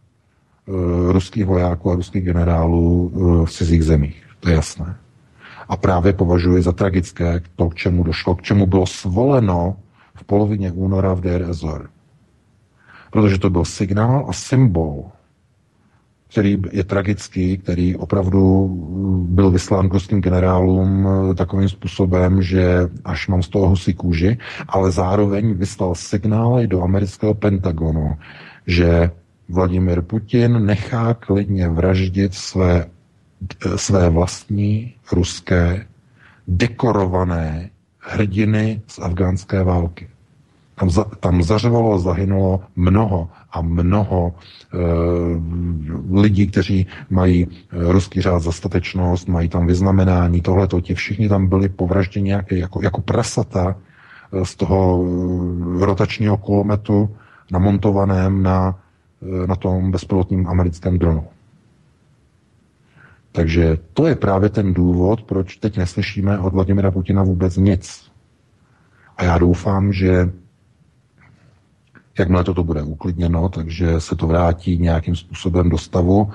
ruských 1.08 1.44
vojáků 1.44 1.90
a 1.90 1.94
ruských 1.94 2.24
generálů 2.24 3.12
v 3.44 3.50
cizích 3.50 3.84
zemích. 3.84 4.22
To 4.40 4.48
je 4.48 4.54
jasné. 4.54 4.96
A 5.68 5.76
právě 5.76 6.12
považuji 6.12 6.62
za 6.62 6.72
tragické 6.72 7.40
to, 7.56 7.70
k 7.70 7.74
čemu 7.74 8.02
došlo, 8.02 8.34
k 8.34 8.42
čemu 8.42 8.66
bylo 8.66 8.86
svoleno 8.86 9.76
v 10.14 10.24
polovině 10.24 10.72
února 10.72 11.14
v 11.14 11.20
Deir 11.20 11.42
Ezor. 11.42 11.90
Protože 13.10 13.38
to 13.38 13.50
byl 13.50 13.64
signál 13.64 14.26
a 14.28 14.32
symbol 14.32 15.10
který 16.32 16.58
je 16.72 16.84
tragický, 16.84 17.58
který 17.58 17.96
opravdu 17.96 18.68
byl 19.28 19.50
vyslán 19.50 19.88
ruským 19.90 20.20
generálům 20.20 21.08
eh, 21.08 21.34
takovým 21.34 21.68
způsobem, 21.68 22.42
že 22.42 22.88
až 23.04 23.28
mám 23.28 23.42
z 23.42 23.48
toho 23.48 23.68
husí 23.68 23.94
kůži, 23.94 24.38
ale 24.68 24.90
zároveň 24.90 25.54
vyslal 25.54 25.94
signály 25.94 26.66
do 26.66 26.82
amerického 26.82 27.34
Pentagonu, 27.34 28.16
že 28.66 29.10
Vladimir 29.48 30.02
Putin 30.02 30.66
nechá 30.66 31.14
klidně 31.14 31.68
vraždit 31.68 32.34
své, 32.34 32.86
své 33.76 34.10
vlastní 34.10 34.94
ruské 35.12 35.86
dekorované 36.48 37.70
hrdiny 37.98 38.82
z 38.86 38.98
afgánské 38.98 39.64
války. 39.64 40.08
Tam, 40.74 40.90
za, 40.90 41.04
tam 41.04 41.42
zařevalo, 41.42 41.98
zahynulo 41.98 42.60
mnoho 42.76 43.28
a 43.52 43.62
mnoho 43.62 44.34
e, 44.34 44.78
lidí, 46.20 46.46
kteří 46.46 46.86
mají 47.10 47.42
e, 47.42 47.92
ruský 47.92 48.20
řád 48.20 48.42
za 48.42 48.52
statečnost, 48.52 49.28
mají 49.28 49.48
tam 49.48 49.66
vyznamenání, 49.66 50.40
tohleto, 50.40 50.80
ti 50.80 50.94
všichni 50.94 51.28
tam 51.28 51.46
byli 51.46 51.68
povražděni 51.68 52.30
jako, 52.50 52.82
jako 52.82 53.00
prasata 53.00 53.76
z 54.42 54.56
toho 54.56 55.04
rotačního 55.78 56.36
kulometu 56.36 57.16
namontovaném 57.50 58.42
na, 58.42 58.78
na 59.46 59.56
tom 59.56 59.90
bezpilotním 59.90 60.48
americkém 60.48 60.98
dronu. 60.98 61.24
Takže 63.32 63.78
to 63.92 64.06
je 64.06 64.14
právě 64.14 64.48
ten 64.48 64.74
důvod, 64.74 65.22
proč 65.22 65.56
teď 65.56 65.76
neslyšíme 65.76 66.38
od 66.38 66.52
Vladimira 66.52 66.90
Putina 66.90 67.22
vůbec 67.22 67.56
nic. 67.56 68.10
A 69.16 69.24
já 69.24 69.38
doufám, 69.38 69.92
že 69.92 70.32
Jakmile 72.18 72.44
toto 72.44 72.64
bude 72.64 72.82
uklidněno, 72.82 73.48
takže 73.48 74.00
se 74.00 74.16
to 74.16 74.26
vrátí 74.26 74.78
nějakým 74.78 75.16
způsobem 75.16 75.70
do 75.70 75.78
stavu, 75.78 76.32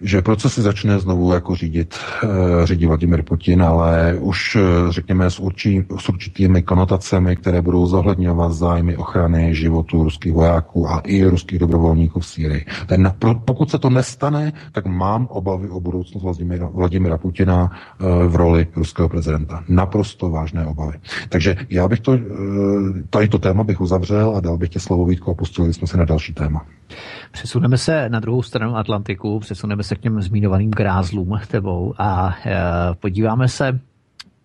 že 0.00 0.22
procesy 0.22 0.62
začne 0.62 0.98
znovu 0.98 1.32
jako 1.32 1.54
řídit, 1.54 1.94
uh, 2.24 2.30
řídí 2.64 2.86
Vladimir 2.86 3.22
Putin, 3.22 3.62
ale 3.62 4.16
už 4.20 4.56
uh, 4.56 4.62
řekněme 4.90 5.30
s, 5.30 5.40
určí, 5.40 5.84
s 5.98 6.08
určitými 6.08 6.62
konotacemi, 6.62 7.36
které 7.36 7.62
budou 7.62 7.86
zohledňovat 7.86 8.52
zájmy 8.52 8.96
ochrany 8.96 9.54
životu 9.54 10.04
ruských 10.04 10.32
vojáků 10.32 10.88
a 10.88 10.98
i 10.98 11.24
ruských 11.24 11.58
dobrovolníků 11.58 12.20
v 12.20 12.26
Sýrii. 12.26 12.64
Ten, 12.86 13.12
pokud 13.44 13.70
se 13.70 13.78
to 13.78 13.90
nestane, 13.90 14.52
tak 14.72 14.86
mám 14.86 15.26
obavy 15.26 15.68
o 15.68 15.80
budoucnost 15.80 16.22
Vladimira, 16.22 16.70
Vladimira 16.74 17.18
Putina 17.18 17.70
uh, 17.70 18.32
v 18.32 18.36
roli 18.36 18.66
ruského 18.76 19.08
prezidenta. 19.08 19.64
Naprosto 19.68 20.30
vážné 20.30 20.66
obavy. 20.66 20.98
Takže 21.28 21.56
já 21.70 21.88
bych 21.88 22.00
to, 22.00 22.18
tady 23.10 23.28
to 23.28 23.38
téma 23.38 23.64
bych 23.64 23.80
uzavřel 23.80 24.36
a 24.36 24.40
dal 24.40 24.56
bych 24.56 24.68
tě 24.68 24.80
slovo 24.80 25.06
Vítku 25.06 25.30
a 25.30 25.34
pustili 25.34 25.74
jsme 25.74 25.86
se 25.86 25.96
na 25.96 26.04
další 26.04 26.32
téma. 26.34 26.66
Přesuneme 27.30 27.78
se 27.78 28.08
na 28.08 28.20
druhou 28.20 28.42
stranu 28.42 28.76
Atlantiku, 28.76 29.40
přesuneme 29.40 29.82
se 29.82 29.94
k 29.96 30.00
těm 30.00 30.22
zmínovaným 30.22 30.70
grázlům 30.70 31.40
tebou 31.46 31.94
a 31.98 32.36
e, 32.46 32.60
podíváme 32.94 33.48
se 33.48 33.80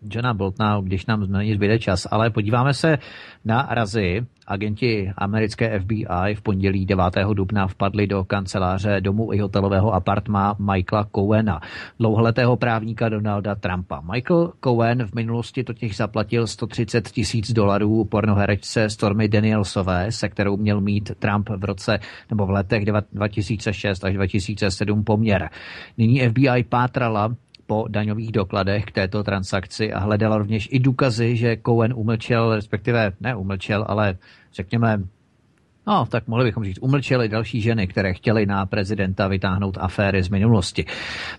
Johna 0.10 0.34
Boltna, 0.34 0.82
když 0.84 1.06
nám 1.06 1.26
zbyde 1.54 1.80
čas, 1.80 2.08
ale 2.12 2.30
podíváme 2.30 2.74
se 2.74 2.98
na 3.46 3.68
razy. 3.72 4.26
Agenti 4.48 5.12
americké 5.18 5.80
FBI 5.80 6.36
v 6.36 6.42
pondělí 6.42 6.86
9. 6.86 7.04
dubna 7.34 7.68
vpadli 7.68 8.08
do 8.08 8.24
kanceláře 8.24 9.02
domu 9.02 9.34
i 9.34 9.40
hotelového 9.40 9.94
apartma 9.94 10.56
Michaela 10.60 11.08
Cowena, 11.16 11.62
dlouholetého 12.00 12.58
právníka 12.58 13.10
Donalda 13.10 13.56
Trumpa. 13.56 14.02
Michael 14.14 14.54
Cowen 14.64 15.08
v 15.08 15.14
minulosti 15.14 15.64
totiž 15.64 15.98
zaplatil 15.98 16.48
130 16.48 17.10
tisíc 17.10 17.54
dolarů 17.54 18.06
pornoherečce 18.06 18.90
Stormy 18.90 19.28
Danielsové, 19.28 20.12
se 20.12 20.30
kterou 20.30 20.58
měl 20.58 20.82
mít 20.82 21.12
Trump 21.20 21.50
v 21.50 21.64
roce 21.64 22.00
nebo 22.30 22.46
v 22.46 22.50
letech 22.50 22.86
2006 23.12 24.04
až 24.04 24.14
2007 24.14 25.04
poměr. 25.04 25.50
Nyní 25.98 26.30
FBI 26.30 26.64
pátrala 26.70 27.36
po 27.68 27.86
daňových 27.90 28.32
dokladech 28.32 28.86
k 28.86 28.92
této 28.92 29.24
transakci 29.24 29.94
a 29.94 30.00
hledala 30.00 30.38
rovněž 30.38 30.70
i 30.72 30.80
důkazy, 30.80 31.38
že 31.38 31.58
Cohen 31.66 31.94
umlčel, 31.96 32.56
respektive 32.56 33.14
ne 33.20 33.36
umlčel, 33.36 33.86
ale 33.88 34.18
řekněme 34.54 35.04
No, 35.88 36.06
tak 36.10 36.28
mohli 36.28 36.46
bychom 36.46 36.64
říct, 36.64 36.80
umlčeli 36.82 37.30
další 37.30 37.62
ženy, 37.62 37.88
které 37.88 38.14
chtěly 38.14 38.46
na 38.46 38.66
prezidenta 38.66 39.28
vytáhnout 39.28 39.78
aféry 39.82 40.24
z 40.24 40.30
minulosti. 40.30 40.86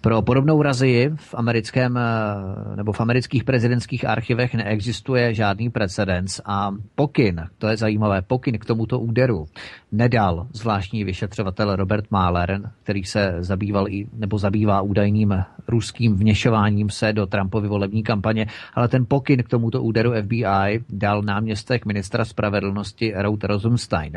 Pro 0.01 0.23
podobnou 0.23 0.63
razii 0.63 1.11
v 1.15 1.35
americkém 1.35 1.97
eh, 1.97 2.77
nebo 2.77 2.93
v 2.93 3.01
amerických 3.01 3.45
prezidentských 3.45 4.05
archivech 4.05 4.55
neexistuje 4.55 5.35
žádný 5.35 5.71
precedens 5.71 6.41
a 6.45 6.71
pokyn, 6.95 7.47
to 7.59 7.69
je 7.69 7.77
zajímavé, 7.77 8.23
pokyn 8.23 8.59
k 8.59 8.65
tomuto 8.65 9.01
úderu 9.01 9.47
nedal 9.93 10.47
zvláštní 10.53 11.05
vyšetřovatel 11.05 11.77
Robert 11.77 12.11
Mahler, 12.11 12.61
který 12.83 13.05
se 13.05 13.37
zabýval 13.39 13.89
i, 13.89 14.07
nebo 14.13 14.39
zabývá 14.39 14.81
údajným 14.83 15.45
ruským 15.69 16.17
vněšováním 16.17 16.91
se 16.91 17.13
do 17.13 17.27
Trumpovy 17.27 17.69
volební 17.69 18.03
kampaně, 18.03 18.47
ale 18.75 18.89
ten 18.89 19.07
pokyn 19.09 19.43
k 19.43 19.49
tomuto 19.49 19.83
úderu 19.83 20.13
FBI 20.23 20.85
dal 20.89 21.23
náměstek 21.23 21.87
ministra 21.87 22.25
spravedlnosti 22.25 23.13
Rout 23.17 23.45
Rosenstein. 23.45 24.13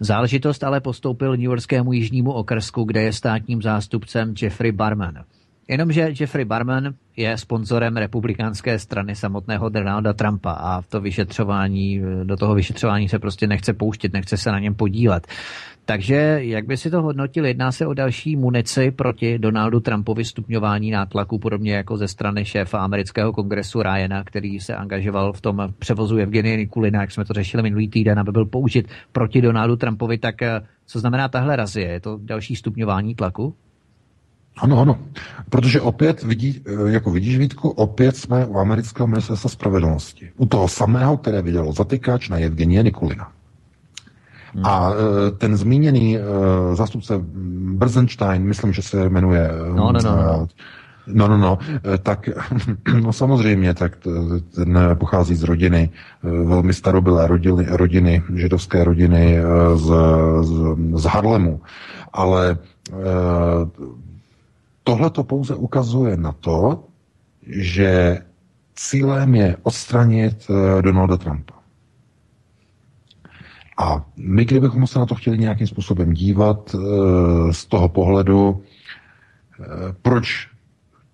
Záležitost 0.00 0.64
ale 0.64 0.80
postoupil 0.80 1.30
New 1.30 1.40
Yorkskému 1.40 1.92
jižnímu 1.92 2.32
okrsku, 2.32 2.84
kde 2.84 3.02
je 3.02 3.12
státním 3.12 3.62
zástupcem 3.62 4.34
Jeffrey 4.42 4.72
Barman. 4.72 5.24
Jenomže 5.70 6.12
Jeffrey 6.20 6.44
Barman 6.44 6.94
je 7.16 7.38
sponzorem 7.38 7.96
republikánské 7.96 8.78
strany 8.78 9.16
samotného 9.16 9.68
Donalda 9.68 10.12
Trumpa 10.12 10.52
a 10.52 10.80
v 10.80 10.86
to 10.86 11.00
vyšetřování, 11.00 12.02
do 12.24 12.36
toho 12.36 12.54
vyšetřování 12.54 13.08
se 13.08 13.18
prostě 13.18 13.46
nechce 13.46 13.72
pouštět, 13.72 14.12
nechce 14.12 14.36
se 14.36 14.50
na 14.50 14.58
něm 14.58 14.74
podílet. 14.74 15.26
Takže 15.84 16.38
jak 16.40 16.66
by 16.66 16.76
si 16.76 16.90
to 16.90 17.02
hodnotil? 17.02 17.46
Jedná 17.46 17.72
se 17.72 17.86
o 17.86 17.94
další 17.94 18.36
munici 18.36 18.90
proti 18.90 19.38
Donaldu 19.38 19.80
Trumpovi 19.80 20.24
stupňování 20.24 20.90
nátlaku, 20.90 21.38
podobně 21.38 21.74
jako 21.74 21.96
ze 21.96 22.08
strany 22.08 22.44
šéfa 22.44 22.78
amerického 22.78 23.32
kongresu 23.32 23.82
Ryana, 23.82 24.24
který 24.24 24.60
se 24.60 24.74
angažoval 24.74 25.32
v 25.32 25.40
tom 25.40 25.74
převozu 25.78 26.16
Evgenie 26.16 26.56
Nikulina, 26.56 27.00
jak 27.00 27.10
jsme 27.10 27.24
to 27.24 27.34
řešili 27.34 27.62
minulý 27.62 27.88
týden, 27.88 28.18
aby 28.18 28.32
byl 28.32 28.46
použit 28.46 28.88
proti 29.12 29.42
Donaldu 29.42 29.76
Trumpovi. 29.76 30.18
Tak 30.18 30.42
eh, 30.42 30.60
co 30.86 31.00
znamená 31.00 31.28
tahle 31.28 31.56
razie? 31.56 31.88
Je 31.88 32.00
to 32.00 32.18
další 32.22 32.56
stupňování 32.56 33.14
tlaku? 33.14 33.54
Ano, 34.58 34.80
ano. 34.80 34.98
Protože 35.50 35.80
opět, 35.80 36.22
vidí, 36.22 36.62
eh, 36.66 36.90
jako 36.90 37.10
vidíš, 37.10 37.38
Vítku, 37.38 37.68
opět 37.68 38.16
jsme 38.16 38.46
u 38.46 38.58
amerického 38.58 39.06
ministerstva 39.06 39.50
spravedlnosti. 39.50 40.30
U 40.36 40.46
toho 40.46 40.68
samého, 40.68 41.16
které 41.16 41.42
vydalo 41.42 41.72
zatykač 41.72 42.28
na 42.28 42.38
Evgenie 42.38 42.82
Nikulina. 42.82 43.28
Hmm. 44.54 44.66
A 44.66 44.90
eh, 44.92 45.30
ten 45.30 45.56
zmíněný 45.56 46.18
uh, 46.18 46.24
zástupce 46.74 47.14
Brzenstein, 47.74 48.42
myslím, 48.42 48.72
že 48.72 48.82
se 48.82 49.08
jmenuje... 49.08 49.50
No, 49.74 49.92
no, 49.92 49.98
no. 50.04 50.16
no. 50.16 50.48
No, 51.12 51.28
no, 51.28 51.38
no, 51.38 51.58
tak 52.02 52.28
no 53.02 53.12
samozřejmě, 53.12 53.74
tak 53.74 53.96
ten 54.54 54.78
pochází 54.94 55.34
z 55.34 55.42
rodiny, 55.42 55.90
velmi 56.22 56.74
starobylé 56.74 57.26
rodiny, 57.26 57.66
rodiny 57.68 58.22
židovské 58.34 58.84
rodiny 58.84 59.38
z, 59.74 59.92
z, 60.42 60.76
z 60.94 61.04
Harlemu, 61.04 61.60
ale 62.12 62.58
Tohle 64.84 65.10
to 65.10 65.24
pouze 65.24 65.54
ukazuje 65.54 66.16
na 66.16 66.32
to, 66.32 66.84
že 67.46 68.18
cílem 68.74 69.34
je 69.34 69.56
odstranit 69.62 70.46
eh, 70.50 70.82
Donalda 70.82 71.16
Trumpa. 71.16 71.54
A 73.78 74.04
my, 74.16 74.44
kdybychom 74.44 74.86
se 74.86 74.98
na 74.98 75.06
to 75.06 75.14
chtěli 75.14 75.38
nějakým 75.38 75.66
způsobem 75.66 76.12
dívat 76.12 76.76
z 77.50 77.66
toho 77.66 77.88
pohledu, 77.88 78.62
proč 80.02 80.48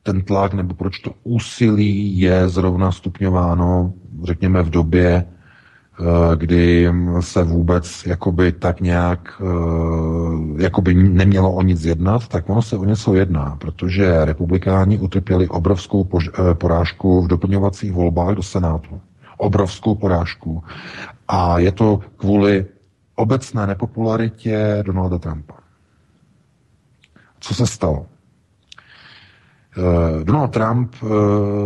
ten 0.03 0.23
tlak 0.23 0.55
nebo 0.55 0.75
proč 0.75 0.99
to 0.99 1.15
úsilí 1.23 2.21
je 2.21 2.49
zrovna 2.49 2.93
stupňováno, 2.93 3.93
řekněme, 4.23 4.63
v 4.63 4.71
době, 4.71 5.27
Eh, 5.27 5.36
kdy 6.37 6.89
se 7.21 7.43
vůbec 7.43 8.07
jakoby 8.07 8.53
tak 8.53 8.81
nějak 8.81 9.43
eh, 9.43 10.63
jakoby 10.63 10.95
nemělo 10.95 11.53
o 11.53 11.63
nic 11.63 11.85
jednat, 11.85 12.29
tak 12.29 12.51
ono 12.51 12.63
se 12.63 12.77
o 12.77 12.85
něco 12.85 13.15
jedná, 13.15 13.57
protože 13.61 14.25
republikáni 14.25 14.99
utrpěli 14.99 15.49
obrovskou 15.49 16.09
eh, 16.19 16.55
porážku 16.55 17.23
v 17.23 17.29
doplňovacích 17.29 17.93
volbách 17.93 18.35
do 18.35 18.43
Senátu. 18.43 19.01
Obrovskou 19.37 19.95
porážku. 19.95 20.63
A 21.29 21.59
je 21.59 21.73
to 21.73 22.01
kvůli 22.17 22.67
obecné 23.15 23.67
nepopularitě 23.67 24.83
Donalda 24.87 25.19
Trumpa. 25.19 25.55
Co 27.41 27.55
se 27.55 27.67
stalo? 27.67 28.07
Eh, 29.79 30.25
Donald 30.25 30.49
Trump 30.49 30.95
eh, 31.03 31.07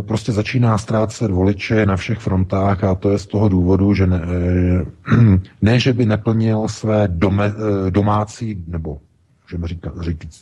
prostě 0.02 0.32
začíná 0.32 0.78
ztrácet 0.78 1.30
voliče 1.30 1.86
na 1.86 1.96
všech 1.96 2.18
frontách 2.18 2.84
a 2.84 2.94
to 2.94 3.10
je 3.10 3.18
z 3.18 3.26
toho 3.26 3.48
důvodu, 3.48 3.94
že 3.94 4.06
ne, 4.06 4.20
eh, 4.24 5.40
ne 5.62 5.80
že 5.80 5.92
by 5.92 6.06
neplnil 6.06 6.68
své 6.68 7.08
dome, 7.08 7.52
domácí, 7.90 8.64
nebo 8.66 8.98
můžeme 9.44 9.68
říkat, 9.68 9.92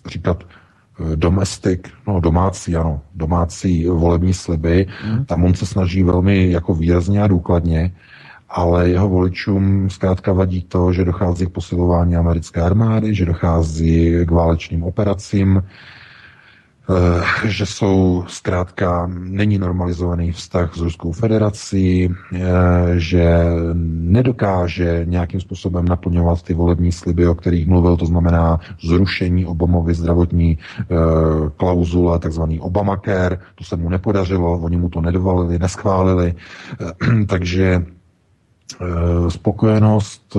říkat 0.06 0.44
domestic, 1.14 1.80
no 2.06 2.20
domácí, 2.20 2.76
ano, 2.76 3.00
domácí 3.14 3.86
volební 3.86 4.34
sliby, 4.34 4.86
mm. 5.06 5.24
tam 5.24 5.44
on 5.44 5.54
se 5.54 5.66
snaží 5.66 6.02
velmi 6.02 6.50
jako 6.50 6.74
výrazně 6.74 7.22
a 7.22 7.26
důkladně, 7.26 7.92
ale 8.48 8.88
jeho 8.88 9.08
voličům 9.08 9.90
zkrátka 9.90 10.32
vadí 10.32 10.62
to, 10.62 10.92
že 10.92 11.04
dochází 11.04 11.46
k 11.46 11.50
posilování 11.50 12.16
americké 12.16 12.60
armády, 12.60 13.14
že 13.14 13.24
dochází 13.24 14.14
k 14.24 14.30
válečným 14.30 14.82
operacím, 14.82 15.62
že 17.44 17.66
jsou 17.66 18.24
zkrátka, 18.26 19.10
není 19.18 19.58
normalizovaný 19.58 20.32
vztah 20.32 20.76
s 20.76 20.80
Ruskou 20.80 21.12
federací, 21.12 22.08
eh, 22.34 22.40
že 22.96 23.44
nedokáže 23.84 25.02
nějakým 25.04 25.40
způsobem 25.40 25.84
naplňovat 25.84 26.42
ty 26.42 26.54
volební 26.54 26.92
sliby, 26.92 27.26
o 27.26 27.34
kterých 27.34 27.66
mluvil, 27.66 27.96
to 27.96 28.06
znamená 28.06 28.60
zrušení 28.80 29.46
Obamovy 29.46 29.94
zdravotní 29.94 30.58
eh, 30.80 30.84
klauzule, 31.56 32.18
takzvaný 32.18 32.60
Obamacare, 32.60 33.38
to 33.54 33.64
se 33.64 33.76
mu 33.76 33.88
nepodařilo, 33.88 34.58
oni 34.58 34.76
mu 34.76 34.88
to 34.88 35.00
nedovalili, 35.00 35.58
neschválili, 35.58 36.34
takže 37.28 37.84
spokojenost 39.28 40.36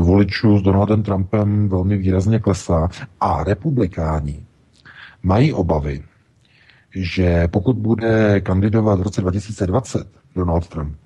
voličů 0.00 0.58
s 0.58 0.62
Donaldem 0.62 1.02
Trumpem 1.02 1.68
velmi 1.68 1.96
výrazně 1.96 2.38
klesá 2.38 2.88
a 3.20 3.44
republikáni 3.44 4.44
mají 5.22 5.52
obavy, 5.52 6.02
že 6.94 7.48
pokud 7.48 7.76
bude 7.76 8.40
kandidovat 8.40 9.00
v 9.00 9.02
roce 9.02 9.20
2020 9.20 10.06
Donald 10.36 10.68
Trump, 10.68 10.96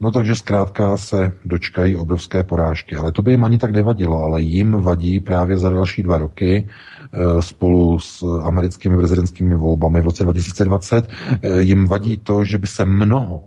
no 0.00 0.10
takže 0.10 0.34
zkrátka 0.34 0.96
se 0.96 1.32
dočkají 1.44 1.96
obrovské 1.96 2.42
porážky. 2.42 2.96
Ale 2.96 3.12
to 3.12 3.22
by 3.22 3.30
jim 3.30 3.44
ani 3.44 3.58
tak 3.58 3.70
nevadilo, 3.70 4.22
ale 4.22 4.42
jim 4.42 4.72
vadí 4.72 5.20
právě 5.20 5.58
za 5.58 5.70
další 5.70 6.02
dva 6.02 6.18
roky 6.18 6.68
eh, 7.12 7.42
spolu 7.42 7.98
s 7.98 8.22
americkými 8.42 8.96
prezidentskými 8.96 9.54
volbami 9.54 10.00
v 10.00 10.04
roce 10.04 10.24
2020, 10.24 11.08
eh, 11.42 11.62
jim 11.62 11.86
vadí 11.86 12.16
to, 12.16 12.44
že 12.44 12.58
by 12.58 12.66
se 12.66 12.84
mnoho 12.84 13.44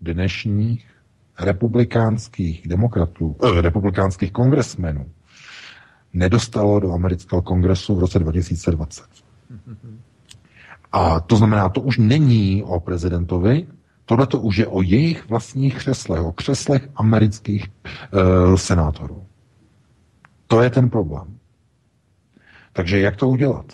dnešních 0.00 0.86
republikánských 1.40 2.68
demokratů, 2.68 3.36
eh, 3.44 3.60
republikánských 3.60 4.32
kongresmenů 4.32 5.06
nedostalo 6.12 6.80
do 6.80 6.92
amerického 6.92 7.42
kongresu 7.42 7.96
v 7.96 7.98
roce 7.98 8.18
2020. 8.18 9.04
A 10.92 11.20
to 11.20 11.36
znamená, 11.36 11.68
to 11.68 11.80
už 11.80 11.98
není 11.98 12.62
o 12.62 12.80
prezidentovi, 12.80 13.66
tohle 14.04 14.26
to 14.26 14.40
už 14.40 14.56
je 14.56 14.66
o 14.66 14.82
jejich 14.82 15.28
vlastních 15.28 15.76
křeslech, 15.76 16.20
o 16.20 16.32
křeslech 16.32 16.88
amerických 16.96 17.66
e, 17.66 18.58
senátorů. 18.58 19.26
To 20.46 20.62
je 20.62 20.70
ten 20.70 20.90
problém. 20.90 21.38
Takže 22.72 23.00
jak 23.00 23.16
to 23.16 23.28
udělat? 23.28 23.66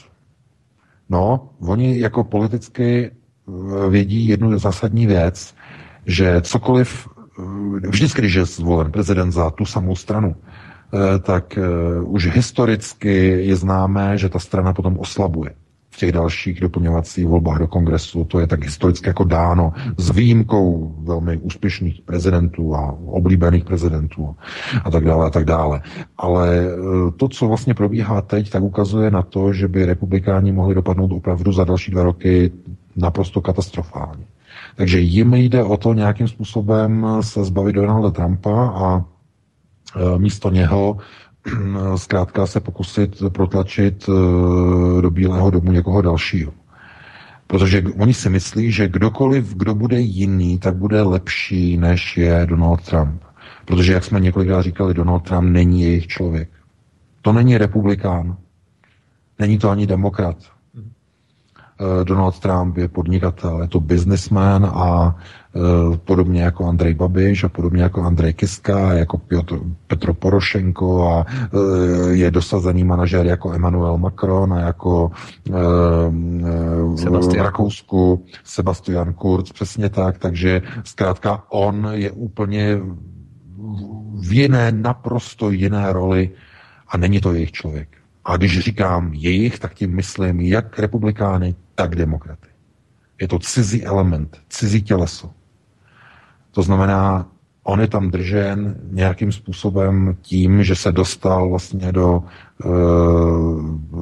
No, 1.09 1.51
oni 1.61 1.99
jako 1.99 2.24
politicky 2.24 3.11
eh, 3.11 3.90
vědí 3.90 4.28
jednu 4.28 4.59
zásadní 4.59 5.07
věc, 5.07 5.55
že 6.07 6.40
cokoliv, 6.40 7.09
eh, 7.39 7.89
vždycky, 7.89 8.20
když 8.20 8.35
je 8.35 8.44
zvolen 8.44 8.93
prezident 8.93 9.32
za 9.32 9.51
tu 9.51 9.65
samou 9.65 9.97
stranu, 9.97 10.36
tak 11.23 11.59
už 12.05 12.36
historicky 12.36 13.49
je 13.49 13.57
známé, 13.57 14.19
že 14.19 14.28
ta 14.28 14.39
strana 14.39 14.73
potom 14.73 14.99
oslabuje 14.99 15.55
těch 16.02 16.12
dalších 16.12 16.60
doplňovacích 16.60 17.26
volbách 17.26 17.58
do 17.58 17.66
kongresu. 17.66 18.24
To 18.24 18.40
je 18.40 18.46
tak 18.46 18.64
historicky 18.64 19.08
jako 19.08 19.24
dáno 19.24 19.72
s 19.96 20.10
výjimkou 20.10 20.94
velmi 20.98 21.38
úspěšných 21.38 22.00
prezidentů 22.02 22.74
a 22.74 22.98
oblíbených 23.06 23.64
prezidentů 23.64 24.36
a 24.84 24.90
tak 24.90 25.04
dále 25.04 25.26
a 25.26 25.30
tak 25.30 25.44
dále. 25.44 25.82
Ale 26.18 26.48
e, 26.58 26.70
to, 27.16 27.28
co 27.28 27.48
vlastně 27.48 27.74
probíhá 27.74 28.20
teď, 28.22 28.50
tak 28.50 28.62
ukazuje 28.62 29.10
na 29.10 29.22
to, 29.22 29.52
že 29.52 29.68
by 29.68 29.86
republikáni 29.86 30.52
mohli 30.52 30.74
dopadnout 30.74 31.12
opravdu 31.12 31.52
za 31.52 31.64
další 31.64 31.90
dva 31.90 32.02
roky 32.02 32.50
naprosto 32.96 33.40
katastrofálně. 33.40 34.26
Takže 34.76 34.98
jim 35.00 35.34
jde 35.34 35.62
o 35.62 35.76
to 35.76 35.94
nějakým 35.94 36.28
způsobem 36.28 37.06
se 37.20 37.44
zbavit 37.44 37.72
Donalda 37.72 38.10
Trumpa 38.10 38.68
a 38.74 38.86
e, 38.98 40.18
místo 40.18 40.50
něho 40.50 40.98
zkrátka 41.97 42.47
se 42.47 42.60
pokusit 42.60 43.23
protlačit 43.32 44.09
eh, 44.09 45.02
do 45.02 45.10
Bílého 45.10 45.51
domu 45.51 45.73
někoho 45.73 46.02
dalšího. 46.02 46.52
Protože 47.47 47.82
oni 47.98 48.14
si 48.14 48.31
myslí, 48.31 48.73
že 48.73 48.89
kdokoliv, 48.89 49.55
kdo 49.55 49.74
bude 49.74 50.01
jiný, 50.01 50.59
tak 50.59 50.77
bude 50.77 51.02
lepší, 51.02 51.77
než 51.77 52.16
je 52.16 52.47
Donald 52.47 52.82
Trump. 52.82 53.23
Protože, 53.64 53.93
jak 53.93 54.05
jsme 54.05 54.20
několikrát 54.20 54.62
říkali, 54.62 54.94
Donald 54.94 55.20
Trump 55.20 55.51
není 55.51 55.82
jejich 55.82 56.06
člověk. 56.06 56.48
To 57.23 57.32
není 57.32 57.59
republikán. 57.59 58.36
Není 59.39 59.59
to 59.59 59.70
ani 59.70 59.86
demokrat. 59.86 60.36
Eh, 61.82 62.05
Donald 62.05 62.39
Trump 62.39 62.77
je 62.77 62.89
podnikatel, 62.89 63.62
je 63.62 63.69
to 63.69 63.81
businessman 63.81 64.64
a 64.64 65.16
podobně 66.04 66.42
jako 66.42 66.66
Andrej 66.66 66.94
Babiš 66.94 67.44
a 67.44 67.48
podobně 67.48 67.82
jako 67.82 68.02
Andrej 68.02 68.32
Kiska, 68.32 68.92
jako 68.92 69.18
Piotr, 69.18 69.58
Petro 69.86 70.14
Porošenko 70.14 71.08
a 71.08 71.26
eh, 71.28 72.10
je 72.10 72.30
dosazený 72.30 72.84
manažer 72.84 73.26
jako 73.26 73.52
Emmanuel 73.52 73.98
Macron 73.98 74.52
a 74.52 74.60
jako 74.60 75.10
eh, 75.48 75.52
Sebastian. 76.96 77.42
v 77.42 77.46
Rakousku 77.46 78.24
Sebastian 78.44 79.12
Kurz, 79.14 79.52
přesně 79.52 79.88
tak, 79.88 80.18
takže 80.18 80.62
zkrátka 80.84 81.44
on 81.48 81.88
je 81.92 82.10
úplně 82.10 82.78
v 84.20 84.32
jiné, 84.32 84.72
naprosto 84.72 85.50
jiné 85.50 85.92
roli 85.92 86.30
a 86.88 86.96
není 86.96 87.20
to 87.20 87.32
jejich 87.32 87.52
člověk. 87.52 87.88
A 88.24 88.36
když 88.36 88.58
říkám 88.58 89.10
jejich, 89.14 89.58
tak 89.58 89.74
tím 89.74 89.94
myslím 89.94 90.40
jak 90.40 90.78
republikány, 90.78 91.54
tak 91.74 91.96
demokraty. 91.96 92.48
Je 93.20 93.28
to 93.28 93.38
cizí 93.38 93.84
element, 93.84 94.40
cizí 94.48 94.82
těleso. 94.82 95.30
To 96.52 96.62
znamená, 96.62 97.26
on 97.64 97.80
je 97.80 97.88
tam 97.88 98.10
držen 98.10 98.76
nějakým 98.90 99.32
způsobem 99.32 100.16
tím, 100.22 100.64
že 100.64 100.76
se 100.76 100.92
dostal 100.92 101.48
vlastně 101.48 101.92
do, 101.92 102.22
eh, 102.64 102.68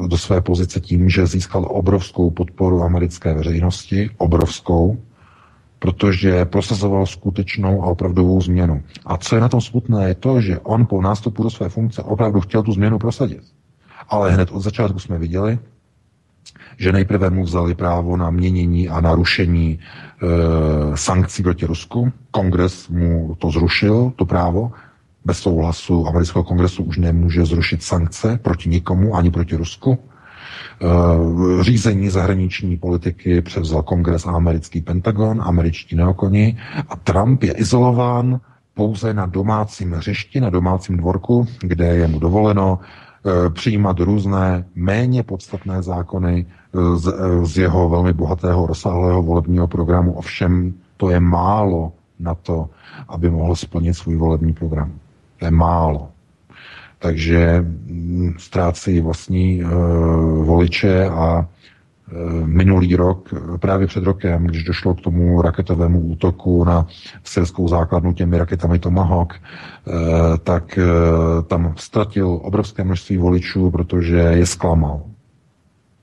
do 0.09 0.18
své 0.18 0.40
pozice 0.40 0.81
tím, 0.81 1.09
že 1.09 1.27
získal 1.27 1.66
obrovskou 1.70 2.31
podporu 2.31 2.82
americké 2.82 3.35
veřejnosti, 3.35 4.10
obrovskou, 4.18 4.98
protože 5.78 6.44
prosazoval 6.44 7.06
skutečnou 7.06 7.82
a 7.82 7.86
opravdovou 7.86 8.40
změnu. 8.40 8.82
A 9.06 9.16
co 9.16 9.35
je 9.35 9.40
na 9.40 9.48
tom 9.48 9.60
smutné, 9.60 10.09
je 10.09 10.14
to, 10.14 10.40
že 10.40 10.59
on 10.59 10.86
po 10.86 11.02
nástupu 11.02 11.43
do 11.43 11.51
své 11.51 11.68
funkce 11.68 12.02
opravdu 12.02 12.40
chtěl 12.40 12.62
tu 12.62 12.72
změnu 12.72 12.98
prosadit. 12.98 13.43
Ale 14.09 14.32
hned 14.32 14.51
od 14.52 14.60
začátku 14.60 14.98
jsme 14.98 15.18
viděli, 15.18 15.59
že 16.79 16.93
nejprve 16.93 17.31
mu 17.31 17.45
vzali 17.45 17.75
právo 17.75 18.17
na 18.17 18.31
měnění 18.31 18.89
a 18.89 19.01
narušení 19.01 19.79
e, 19.79 20.27
sankcí 20.97 21.43
proti 21.43 21.67
Rusku. 21.67 22.13
Kongres 22.31 22.89
mu 22.89 23.35
to 23.39 23.51
zrušil, 23.51 24.13
to 24.17 24.27
právo. 24.27 24.73
Bez 25.25 25.39
souhlasu 25.39 26.09
amerického 26.09 26.45
kongresu 26.45 26.83
už 26.83 26.99
nemůže 26.99 27.45
zrušit 27.45 27.83
sankce 27.83 28.39
proti 28.43 28.69
nikomu, 28.69 29.15
ani 29.17 29.31
proti 29.31 29.57
Rusku. 29.57 29.99
E, 29.99 31.65
řízení 31.65 32.09
zahraniční 32.09 32.77
politiky 32.77 33.43
převzal 33.43 33.83
kongres 33.83 34.27
a 34.27 34.31
americký 34.33 34.81
Pentagon, 34.81 35.43
američtí 35.43 35.97
neokoni 35.97 36.57
a 36.89 36.97
Trump 36.97 37.43
je 37.43 37.53
izolován 37.53 38.41
pouze 38.75 39.15
na 39.15 39.27
domácím 39.27 39.93
hřišti, 39.93 40.41
na 40.41 40.51
domácím 40.51 40.97
dvorku, 40.97 41.47
kde 41.61 41.87
je 41.87 42.09
mu 42.09 42.19
dovoleno 42.19 42.79
přijímat 43.49 44.01
různé 44.01 44.65
méně 44.75 45.23
podstatné 45.23 45.83
zákony, 45.83 46.47
z, 46.95 47.15
z 47.43 47.59
jeho 47.59 47.89
velmi 47.89 48.13
bohatého, 48.13 48.67
rozsáhlého 48.67 49.23
volebního 49.23 49.67
programu. 49.67 50.13
Ovšem 50.13 50.75
to 50.97 51.11
je 51.11 51.21
málo 51.21 51.93
na 52.19 52.35
to, 52.35 52.69
aby 53.09 53.31
mohl 53.31 53.57
splnit 53.57 53.95
svůj 53.95 54.17
volební 54.17 54.53
program. 54.53 54.93
To 55.39 55.45
je 55.45 55.51
málo. 55.51 56.09
Takže 56.99 57.61
mm, 57.61 58.35
ztrácí 58.39 59.01
vlastní 59.01 59.65
uh, 59.65 59.71
voliče 60.45 61.09
a 61.09 61.49
minulý 62.45 62.97
rok, 62.97 63.35
právě 63.61 63.87
před 63.87 64.05
rokem, 64.05 64.45
když 64.45 64.65
došlo 64.65 64.95
k 64.95 65.01
tomu 65.01 65.43
raketovému 65.43 66.01
útoku 66.01 66.65
na 66.65 66.87
syrskou 67.24 67.69
základnu 67.69 68.12
těmi 68.12 68.39
raketami 68.39 68.78
Tomahawk, 68.78 69.35
uh, 69.35 69.95
tak 70.45 70.78
tam 71.47 71.74
ztratil 71.77 72.41
obrovské 72.43 72.85
množství 72.85 73.16
voličů, 73.16 73.70
protože 73.70 74.16
je 74.16 74.47
zklamal. 74.47 75.03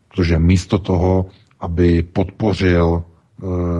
Protože 0.08 0.40
místo 0.40 0.80
toho, 0.80 1.26
aby 1.60 2.04
podpořil, 2.04 3.04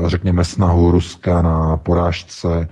řekněme, 0.06 0.44
snahu 0.44 0.92
Ruska 0.92 1.42
na 1.42 1.78
porážce 1.78 2.48
Eh, 2.48 2.68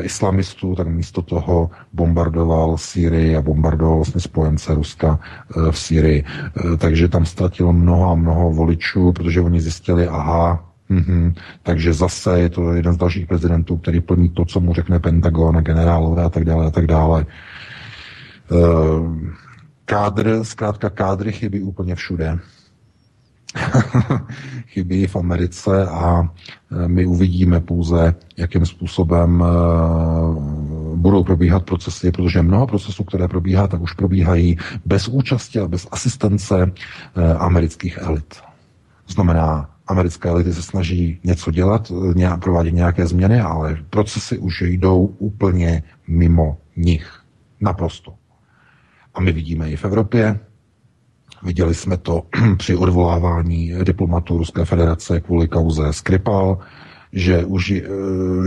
islamistů, 0.00 0.74
tak 0.74 0.88
místo 0.88 1.22
toho 1.22 1.70
bombardoval 1.92 2.78
Sýrii 2.78 3.36
a 3.36 3.42
bombardoval 3.42 3.96
vlastně 3.96 4.20
spojence 4.20 4.74
Ruska 4.74 5.18
eh, 5.20 5.72
v 5.72 5.78
Sýrii. 5.78 6.24
Eh, 6.24 6.76
takže 6.76 7.08
tam 7.08 7.26
ztratilo 7.26 7.72
mnoho 7.72 8.10
a 8.10 8.14
mnoho 8.14 8.50
voličů, 8.50 9.12
protože 9.12 9.40
oni 9.40 9.60
zjistili, 9.60 10.08
aha, 10.08 10.64
Mm-hmm. 10.90 11.34
Takže 11.62 11.92
zase 11.92 12.40
je 12.40 12.50
to 12.50 12.72
jeden 12.72 12.92
z 12.92 12.96
dalších 12.96 13.26
prezidentů, 13.26 13.76
který 13.76 14.00
plní 14.00 14.28
to, 14.28 14.44
co 14.44 14.60
mu 14.60 14.74
řekne 14.74 14.98
Pentagon 15.00 15.56
a 15.56 15.60
generálové 15.60 16.22
a 16.22 16.28
tak 16.28 16.44
dále 16.44 16.66
a 16.66 16.70
tak 16.70 16.86
dále. 16.86 17.26
Kádr, 19.84 20.44
zkrátka 20.44 20.90
kádry 20.90 21.32
chybí 21.32 21.62
úplně 21.62 21.94
všude. 21.94 22.38
chybí 24.66 25.06
v 25.06 25.16
Americe 25.16 25.86
a 25.86 26.22
e, 26.22 26.88
my 26.88 27.06
uvidíme 27.06 27.60
pouze, 27.60 28.14
jakým 28.36 28.66
způsobem 28.66 29.44
e, 29.44 29.46
budou 30.96 31.24
probíhat 31.24 31.64
procesy, 31.64 32.12
protože 32.12 32.42
mnoho 32.42 32.66
procesů, 32.66 33.04
které 33.04 33.28
probíhá, 33.28 33.66
tak 33.66 33.80
už 33.80 33.92
probíhají 33.92 34.58
bez 34.84 35.08
účasti 35.08 35.58
a 35.60 35.68
bez 35.68 35.88
asistence 35.90 36.62
e, 36.62 37.34
amerických 37.34 37.98
elit. 37.98 38.34
Znamená, 39.08 39.70
americké 39.86 40.28
elity 40.28 40.54
se 40.54 40.62
snaží 40.62 41.20
něco 41.24 41.50
dělat, 41.50 41.92
nějak, 42.14 42.40
provádět 42.40 42.72
nějaké 42.72 43.06
změny, 43.06 43.40
ale 43.40 43.78
procesy 43.90 44.38
už 44.38 44.60
jdou 44.60 45.04
úplně 45.04 45.82
mimo 46.08 46.58
nich. 46.76 47.18
Naprosto. 47.60 48.14
A 49.14 49.20
my 49.20 49.32
vidíme 49.32 49.70
i 49.70 49.76
v 49.76 49.84
Evropě, 49.84 50.40
Viděli 51.42 51.74
jsme 51.74 51.96
to 51.96 52.22
při 52.56 52.76
odvolávání 52.76 53.72
diplomatů 53.84 54.38
Ruské 54.38 54.64
federace 54.64 55.20
kvůli 55.20 55.48
kauze 55.48 55.92
Skripal, 55.92 56.58
že, 57.12 57.44
už, 57.44 57.70
eh, 57.70 57.82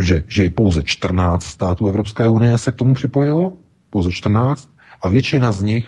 že, 0.02 0.24
že 0.28 0.50
pouze 0.50 0.84
14 0.84 1.44
států 1.44 1.88
Evropské 1.88 2.28
unie 2.28 2.58
se 2.58 2.72
k 2.72 2.76
tomu 2.76 2.94
připojilo, 2.94 3.54
pouze 3.90 4.12
14, 4.12 4.70
a 5.02 5.10
většina 5.10 5.52
z 5.52 5.62
nich 5.62 5.88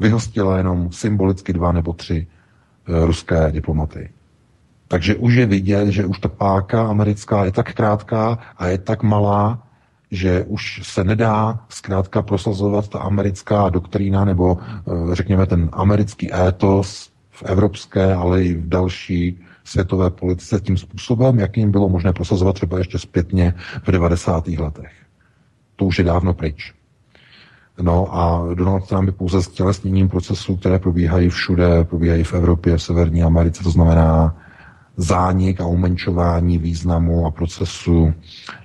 vyhostila 0.00 0.56
jenom 0.58 0.92
symbolicky 0.92 1.52
dva 1.52 1.72
nebo 1.72 1.92
tři 1.92 2.26
eh, 2.26 3.06
ruské 3.06 3.52
diplomaty. 3.52 4.10
Takže 4.88 5.16
už 5.16 5.34
je 5.34 5.46
vidět, 5.46 5.88
že 5.88 6.06
už 6.06 6.18
ta 6.18 6.28
páka 6.28 6.88
americká 6.88 7.44
je 7.44 7.52
tak 7.52 7.74
krátká 7.74 8.38
a 8.56 8.66
je 8.66 8.78
tak 8.78 9.02
malá, 9.02 9.62
že 10.10 10.44
už 10.44 10.80
se 10.82 11.04
nedá 11.04 11.58
zkrátka 11.68 12.22
prosazovat 12.22 12.88
ta 12.88 12.98
americká 12.98 13.68
doktrína 13.68 14.24
nebo 14.24 14.58
eh, 14.60 15.14
řekněme 15.14 15.46
ten 15.46 15.68
americký 15.72 16.34
étos 16.34 17.10
v 17.30 17.42
evropské, 17.42 18.14
ale 18.14 18.44
i 18.44 18.54
v 18.54 18.68
další 18.68 19.40
světové 19.64 20.10
politice 20.10 20.60
tím 20.60 20.76
způsobem, 20.76 21.38
jakým 21.38 21.70
bylo 21.70 21.88
možné 21.88 22.12
prosazovat 22.12 22.52
třeba 22.54 22.78
ještě 22.78 22.98
zpětně 22.98 23.54
v 23.82 23.90
90. 23.90 24.48
letech. 24.48 24.92
To 25.76 25.84
už 25.84 25.98
je 25.98 26.04
dávno 26.04 26.34
pryč. 26.34 26.74
No 27.82 28.16
a 28.16 28.54
Donald 28.54 28.88
Trump 28.88 29.06
je 29.06 29.12
pouze 29.12 29.42
stělesněním 29.42 30.08
procesů, 30.08 30.56
které 30.56 30.78
probíhají 30.78 31.28
všude, 31.28 31.84
probíhají 31.84 32.24
v 32.24 32.34
Evropě, 32.34 32.76
v 32.76 32.82
Severní 32.82 33.22
Americe, 33.22 33.62
to 33.62 33.70
znamená 33.70 34.36
zánik 34.96 35.60
a 35.60 35.66
umenšování 35.66 36.58
významu 36.58 37.26
a 37.26 37.30
procesu 37.30 38.14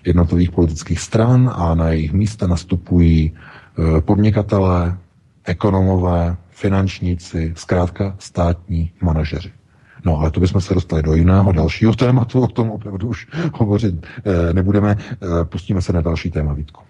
jednotlivých 0.06 0.52
politických 0.52 1.00
stran 1.00 1.52
a 1.56 1.76
na 1.76 1.90
jejich 1.90 2.14
místa 2.14 2.48
nastupují 2.48 3.32
e, 3.98 4.02
podnikatelé, 4.02 4.98
ekonomové, 5.46 6.36
finančníci, 6.50 7.54
zkrátka 7.56 8.16
státní 8.20 8.92
manažeři. 9.02 9.52
No 10.06 10.20
ale 10.20 10.32
to 10.32 10.40
bychom 10.40 10.62
se 10.62 10.74
dostali 10.74 11.04
do 11.04 11.14
jiného, 11.14 11.52
dalšího 11.52 11.96
tématu, 11.96 12.42
o 12.42 12.48
tom 12.48 12.72
opravdu 12.72 13.08
už 13.08 13.28
hovořit 13.54 14.06
e, 14.26 14.54
nebudeme. 14.54 14.92
E, 15.42 15.46
pustíme 15.46 15.82
se 15.82 15.94
na 15.94 16.02
další 16.02 16.32
téma, 16.32 16.54
Vítko. 16.54 16.82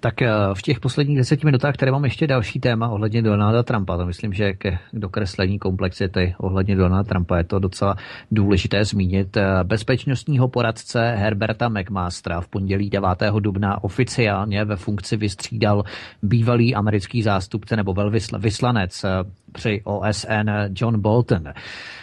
Tak 0.00 0.22
eh, 0.22 0.30
v 0.54 0.62
těch 0.62 0.80
posledních 0.80 1.16
deseti 1.16 1.46
minutách, 1.46 1.74
které 1.74 1.92
mám 1.92 2.04
ještě 2.04 2.26
další 2.26 2.60
téma 2.60 2.88
ohledně 2.88 3.22
Donalda 3.22 3.62
Trumpa, 3.62 3.96
to 3.96 4.06
myslím, 4.06 4.32
že 4.32 4.52
ke 4.52 4.78
dokreslení 4.92 5.58
komplexity 5.58 6.34
ohledně 6.38 6.76
Donalda 6.76 7.08
Trumpa 7.08 7.38
je 7.38 7.44
to 7.44 7.58
docela 7.58 7.96
důležité 8.30 8.84
zmínit. 8.84 9.36
Eh, 9.36 9.64
bezpečnostního 9.64 10.48
poradce 10.48 11.14
Herberta 11.16 11.68
McMastera 11.68 12.40
v 12.40 12.48
pondělí 12.48 12.90
9. 12.90 13.08
dubna 13.40 13.84
oficiálně 13.84 14.64
ve 14.64 14.76
funkci 14.76 15.16
vystřídal 15.16 15.84
bývalý 16.22 16.74
americký 16.74 17.22
zástupce 17.22 17.76
nebo 17.76 17.94
velvyslanec 17.94 19.04
eh, 19.04 19.08
při 19.52 19.80
OSN 19.84 20.50
John 20.80 21.00
Bolton. 21.00 21.52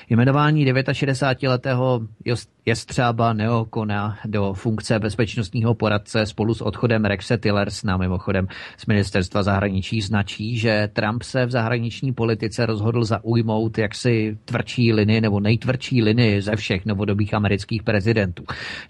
Jmenování 0.10 0.74
69-letého 0.74 2.02
jestřába 2.66 3.34
Neokona 3.34 4.18
do 4.26 4.54
funkce 4.54 5.00
bezpečnostního 5.00 5.74
poradce 5.76 6.26
spolu 6.26 6.54
s 6.54 6.62
odchodem 6.62 7.06
Rexe 7.06 7.38
Tillersna 7.38 7.98
mimochodem 7.98 8.48
z 8.78 8.86
ministerstva 8.86 9.44
zahraničí 9.44 10.02
značí, 10.02 10.58
že 10.58 10.90
Trump 10.94 11.24
se 11.24 11.46
v 11.46 11.52
zahraniční 11.52 12.14
politice 12.14 12.66
rozhodl 12.66 13.04
zaujmout 13.04 13.78
jaksi 13.78 14.38
tvrdší 14.46 14.94
linii 14.94 15.22
nebo 15.22 15.40
nejtvrdší 15.40 16.04
linii 16.04 16.42
ze 16.42 16.56
všech 16.56 16.86
novodobých 16.86 17.34
amerických 17.34 17.84
prezidentů. 17.84 18.44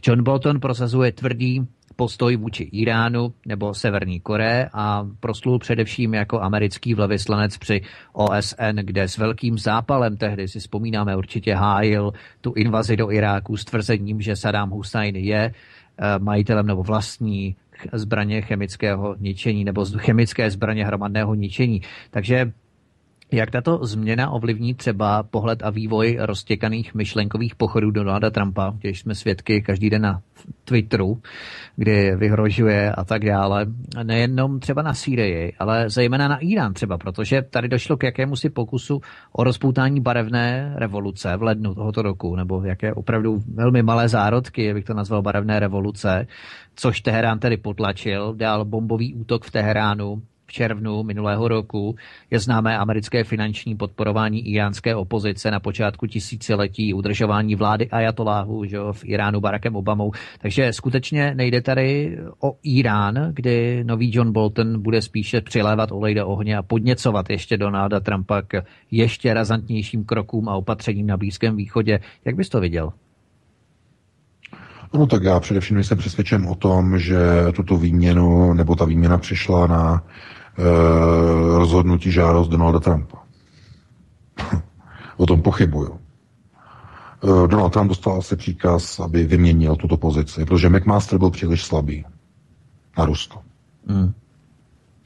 John 0.07 0.23
Bolton 0.23 0.59
prosazuje 0.59 1.11
tvrdý 1.11 1.67
postoj 1.95 2.35
vůči 2.35 2.63
Iránu 2.63 3.33
nebo 3.45 3.73
Severní 3.73 4.19
Koreje 4.19 4.69
a 4.73 5.07
proslul 5.19 5.59
především 5.59 6.13
jako 6.13 6.41
americký 6.41 6.93
vlevyslanec 6.93 7.57
při 7.57 7.81
OSN, 8.13 8.75
kde 8.81 9.07
s 9.07 9.17
velkým 9.17 9.57
zápalem 9.57 10.17
tehdy 10.17 10.47
si 10.47 10.59
vzpomínáme 10.59 11.15
určitě 11.15 11.55
hájil 11.55 12.13
tu 12.41 12.53
invazi 12.53 12.97
do 12.97 13.11
Iráku 13.11 13.57
s 13.57 13.65
tvrzením, 13.65 14.21
že 14.21 14.35
Saddam 14.35 14.69
Hussein 14.69 15.15
je 15.15 15.53
eh, 15.53 16.19
majitelem 16.19 16.67
nebo 16.67 16.83
vlastní 16.83 17.55
zbraně 17.93 18.41
chemického 18.41 19.15
ničení 19.19 19.63
nebo 19.63 19.85
chemické 19.85 20.51
zbraně 20.51 20.85
hromadného 20.85 21.35
ničení. 21.35 21.81
Takže 22.11 22.51
jak 23.31 23.51
tato 23.51 23.85
změna 23.85 24.29
ovlivní 24.29 24.73
třeba 24.73 25.23
pohled 25.23 25.63
a 25.63 25.69
vývoj 25.69 26.17
roztěkaných 26.21 26.95
myšlenkových 26.95 27.55
pochodů 27.55 27.91
Donalda 27.91 28.29
Trumpa, 28.29 28.73
když 28.79 28.99
jsme 28.99 29.15
svědky 29.15 29.61
každý 29.61 29.89
den 29.89 30.01
na 30.01 30.21
Twitteru, 30.65 31.21
kdy 31.75 32.15
vyhrožuje 32.15 32.91
a 32.91 33.03
tak 33.03 33.25
dále, 33.25 33.65
nejenom 34.03 34.59
třeba 34.59 34.81
na 34.81 34.93
Sýrii, 34.93 35.53
ale 35.59 35.89
zejména 35.89 36.27
na 36.27 36.37
Irán 36.37 36.73
třeba, 36.73 36.97
protože 36.97 37.41
tady 37.41 37.67
došlo 37.67 37.97
k 37.97 38.03
jakému 38.03 38.35
si 38.35 38.49
pokusu 38.49 39.01
o 39.31 39.43
rozpoutání 39.43 40.01
barevné 40.01 40.73
revoluce 40.75 41.37
v 41.37 41.43
lednu 41.43 41.75
tohoto 41.75 42.01
roku, 42.01 42.35
nebo 42.35 42.63
jaké 42.63 42.93
opravdu 42.93 43.41
velmi 43.53 43.83
malé 43.83 44.09
zárodky, 44.09 44.73
bych 44.73 44.85
to 44.85 44.93
nazval 44.93 45.21
barevné 45.21 45.59
revoluce, 45.59 46.27
což 46.75 47.01
Teherán 47.01 47.39
tedy 47.39 47.57
potlačil, 47.57 48.33
dál 48.35 48.65
bombový 48.65 49.13
útok 49.13 49.45
v 49.45 49.51
Teheránu, 49.51 50.21
červnu 50.53 51.03
minulého 51.03 51.47
roku 51.47 51.95
je 52.31 52.39
známé 52.39 52.77
americké 52.77 53.23
finanční 53.23 53.75
podporování 53.75 54.47
iránské 54.47 54.95
opozice 54.95 55.51
na 55.51 55.59
počátku 55.59 56.07
tisíciletí, 56.07 56.93
udržování 56.93 57.55
vlády 57.55 57.89
Ajatoláhu 57.89 58.65
že 58.65 58.77
v 58.91 59.05
Iránu 59.05 59.41
Barackem 59.41 59.75
Obamou. 59.75 60.11
Takže 60.41 60.73
skutečně 60.73 61.35
nejde 61.35 61.61
tady 61.61 62.17
o 62.39 62.55
Irán, 62.63 63.33
kdy 63.33 63.83
nový 63.83 64.11
John 64.15 64.31
Bolton 64.31 64.81
bude 64.81 65.01
spíše 65.01 65.41
přilévat 65.41 65.91
olej 65.91 66.15
do 66.15 66.27
ohně 66.27 66.57
a 66.57 66.63
podněcovat 66.63 67.29
ještě 67.29 67.57
Donalda 67.57 67.99
Trumpa 67.99 68.41
k 68.41 68.63
ještě 68.91 69.33
razantnějším 69.33 70.05
krokům 70.05 70.49
a 70.49 70.55
opatřením 70.55 71.07
na 71.07 71.17
Blízkém 71.17 71.55
východě. 71.55 71.99
Jak 72.25 72.35
bys 72.35 72.49
to 72.49 72.59
viděl? 72.59 72.93
No 74.93 75.07
tak 75.07 75.23
já 75.23 75.39
především 75.39 75.83
jsem 75.83 75.97
přesvědčen 75.97 76.45
o 76.49 76.55
tom, 76.55 76.99
že 76.99 77.17
tuto 77.55 77.77
výměnu, 77.77 78.53
nebo 78.53 78.75
ta 78.75 78.85
výměna 78.85 79.17
přišla 79.17 79.67
na 79.67 80.03
rozhodnutí 81.57 82.11
žádost 82.11 82.47
Donalda 82.47 82.79
Trumpa. 82.79 83.17
o 85.17 85.25
tom 85.25 85.41
pochybuju. 85.41 85.99
Eh, 87.23 87.47
Donald 87.47 87.69
Trump 87.73 87.89
dostal 87.89 88.17
asi 88.17 88.35
příkaz, 88.35 88.99
aby 88.99 89.23
vyměnil 89.23 89.75
tuto 89.75 89.97
pozici, 89.97 90.45
protože 90.45 90.69
McMaster 90.69 91.19
byl 91.19 91.29
příliš 91.29 91.63
slabý 91.63 92.05
na 92.97 93.05
Rusko. 93.05 93.41
Mm. 93.85 94.13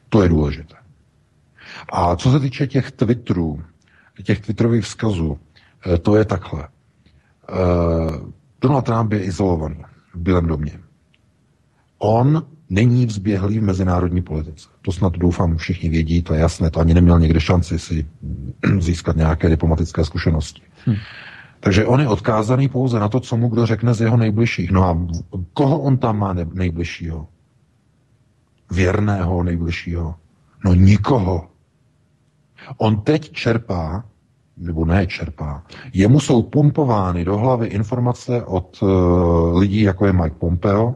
To 0.10 0.24
je 0.24 0.30
důležité. 0.30 0.76
A 1.94 2.16
co 2.16 2.32
se 2.32 2.40
týče 2.40 2.68
těch 2.68 2.92
Twitterů, 2.92 3.64
těch 4.24 4.42
Twitterových 4.42 4.86
vzkazů, 4.86 5.40
eh, 5.94 5.98
to 5.98 6.16
je 6.16 6.26
takhle. 6.26 6.68
Donald 8.62 8.82
Trump 8.82 9.12
je 9.12 9.24
izolovaný 9.24 9.84
v 10.14 10.18
Bílém 10.20 10.48
domě. 10.48 10.80
On 11.98 12.46
není 12.70 13.06
vzběhlý 13.06 13.60
v 13.60 13.64
mezinárodní 13.64 14.22
politice. 14.22 14.70
To 14.82 14.92
snad 14.92 15.14
doufám 15.18 15.58
všichni 15.58 15.90
vědí, 15.90 16.22
to 16.22 16.34
je 16.34 16.40
jasné, 16.40 16.70
to 16.70 16.80
ani 16.80 16.94
neměl 16.94 17.20
někde 17.20 17.42
šanci 17.42 17.80
si 17.80 18.08
získat 18.80 19.16
nějaké 19.16 19.50
diplomatické 19.50 20.06
zkušenosti. 20.06 20.62
Hmm. 20.86 20.96
Takže 21.60 21.86
on 21.86 22.02
je 22.02 22.08
odkázaný 22.08 22.70
pouze 22.70 23.00
na 23.00 23.10
to, 23.10 23.20
co 23.20 23.38
mu 23.38 23.50
kdo 23.50 23.66
řekne 23.66 23.94
z 23.94 24.02
jeho 24.02 24.18
nejbližších. 24.18 24.72
No 24.72 24.84
a 24.84 24.98
koho 25.54 25.80
on 25.80 25.98
tam 25.98 26.20
má 26.20 26.34
nejbližšího? 26.34 27.28
Věrného 28.72 29.44
nejbližšího? 29.44 30.16
No 30.66 30.74
nikoho. 30.74 31.48
On 32.78 33.02
teď 33.02 33.32
čerpá, 33.32 34.04
nebo 34.58 34.86
ne 34.86 35.08
čerpá, 35.08 35.64
jemu 35.94 36.20
jsou 36.20 36.42
pumpovány 36.42 37.26
do 37.26 37.38
hlavy 37.38 37.68
informace 37.68 38.44
od 38.44 38.82
uh, 38.82 39.58
lidí, 39.58 39.82
jako 39.82 40.06
je 40.06 40.14
Mike 40.14 40.36
Pompeo, 40.40 40.96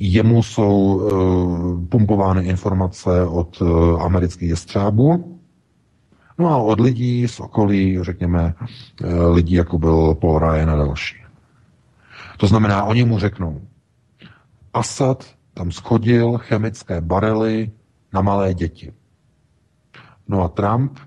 jemu 0.00 0.42
jsou 0.42 0.94
uh, 0.94 1.84
pumpovány 1.88 2.44
informace 2.44 3.24
od 3.26 3.60
uh, 3.60 4.02
amerických 4.02 4.48
jestřábů, 4.48 5.38
no 6.38 6.48
a 6.48 6.56
od 6.56 6.80
lidí 6.80 7.28
z 7.28 7.40
okolí, 7.40 7.98
řekněme, 8.02 8.54
uh, 9.04 9.34
lidí, 9.34 9.54
jako 9.54 9.78
byl 9.78 10.14
Paul 10.14 10.38
Ryan 10.38 10.70
a 10.70 10.76
další. 10.76 11.16
To 12.36 12.46
znamená, 12.46 12.84
oni 12.84 13.04
mu 13.04 13.18
řeknou, 13.18 13.60
Assad 14.74 15.24
tam 15.54 15.72
schodil 15.72 16.38
chemické 16.38 17.00
barely 17.00 17.70
na 18.12 18.20
malé 18.22 18.54
děti. 18.54 18.92
No 20.28 20.42
a 20.42 20.48
Trump 20.48 20.98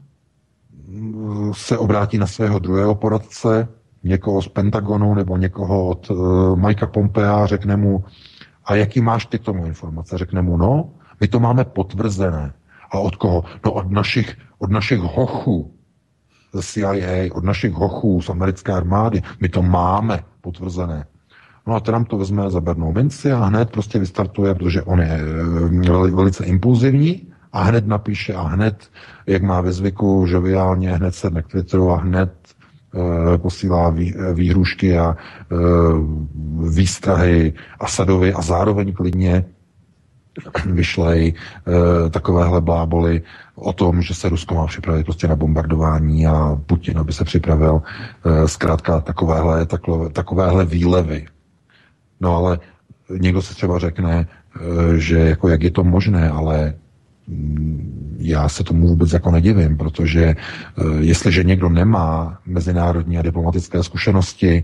mm, 0.88 1.54
se 1.54 1.78
obrátí 1.78 2.18
na 2.18 2.28
svého 2.28 2.60
druhého 2.60 2.96
poradce, 2.96 3.68
někoho 4.04 4.42
z 4.42 4.48
Pentagonu 4.48 5.14
nebo 5.14 5.38
někoho 5.38 5.88
od 5.88 6.10
uh, 6.10 6.60
Mikea 6.60 6.88
Pompea 6.88 7.46
řekne 7.46 7.78
mu, 7.78 8.04
a 8.68 8.76
jaký 8.76 9.02
máš 9.02 9.26
ty 9.26 9.40
tomu 9.40 9.66
informace? 9.66 10.18
Řekne 10.18 10.42
mu, 10.42 10.58
no, 10.58 10.90
my 11.20 11.28
to 11.28 11.40
máme 11.40 11.66
potvrzené. 11.66 12.54
A 12.92 13.00
od 13.00 13.16
koho? 13.16 13.44
No 13.66 13.72
od 13.72 13.92
našich, 13.92 14.38
od 14.60 14.72
našich 14.72 15.00
hochů 15.00 15.74
ze 16.54 16.64
CIA, 16.64 17.34
od 17.34 17.44
našich 17.44 17.74
hochů 17.74 18.22
z 18.22 18.30
americké 18.30 18.74
armády. 18.74 19.22
My 19.42 19.50
to 19.50 19.62
máme 19.62 20.24
potvrzené. 20.42 21.06
No 21.68 21.76
a 21.76 21.80
Trump 21.80 22.08
to 22.08 22.18
vezme 22.18 22.50
za 22.50 22.62
bernou 22.62 22.92
minci 22.92 23.32
a 23.32 23.46
hned 23.46 23.72
prostě 23.72 24.00
vystartuje, 24.00 24.56
protože 24.56 24.84
on 24.84 25.00
je 25.00 25.20
eh, 25.20 26.12
velice 26.12 26.46
impulzivní 26.46 27.28
a 27.52 27.64
hned 27.64 27.88
napíše 27.88 28.34
a 28.34 28.42
hned, 28.42 28.92
jak 29.28 29.42
má 29.44 29.62
ve 29.62 29.72
zvyku, 29.72 30.26
žoviálně, 30.28 30.92
hned 30.92 31.16
se 31.16 31.30
k 31.30 31.48
Twitteru 31.48 31.92
a 31.92 31.98
hned 31.98 32.34
posílá 33.38 33.90
vý, 33.90 34.14
výhrušky 34.34 34.98
a 34.98 35.16
e, 35.16 35.56
výstrahy 36.70 37.54
Asadovi 37.80 38.34
a 38.34 38.42
zároveň 38.42 38.94
klidně 38.94 39.46
vyšlej 40.66 41.34
takovéhle 42.10 42.62
bláboli 42.62 43.22
o 43.56 43.74
tom, 43.74 44.02
že 44.02 44.14
se 44.14 44.30
Rusko 44.30 44.56
má 44.56 44.68
připravit 44.68 45.04
prostě 45.04 45.28
na 45.28 45.36
bombardování 45.36 46.28
a 46.28 46.58
Putin 46.66 46.98
aby 46.98 47.14
se 47.14 47.26
připravil 47.26 47.82
zkrátka 48.46 49.02
takovéhle, 49.02 49.66
takové, 49.66 50.10
takovéhle 50.10 50.66
výlevy. 50.66 51.26
No 52.22 52.36
ale 52.36 52.60
někdo 53.10 53.42
se 53.42 53.56
třeba 53.56 53.80
řekne, 53.80 54.28
že 54.96 55.20
jako 55.20 55.50
jak 55.50 55.64
je 55.64 55.72
to 55.72 55.84
možné, 55.84 56.30
ale 56.30 56.74
já 58.18 58.50
se 58.50 58.64
tomu 58.64 58.88
vůbec 58.88 59.14
jako 59.14 59.32
nedivím, 59.32 59.78
protože 59.78 60.24
eh, 60.24 60.84
jestliže 61.00 61.44
někdo 61.44 61.70
nemá 61.70 62.40
mezinárodní 62.46 63.18
a 63.18 63.22
diplomatické 63.22 63.84
zkušenosti 63.84 64.64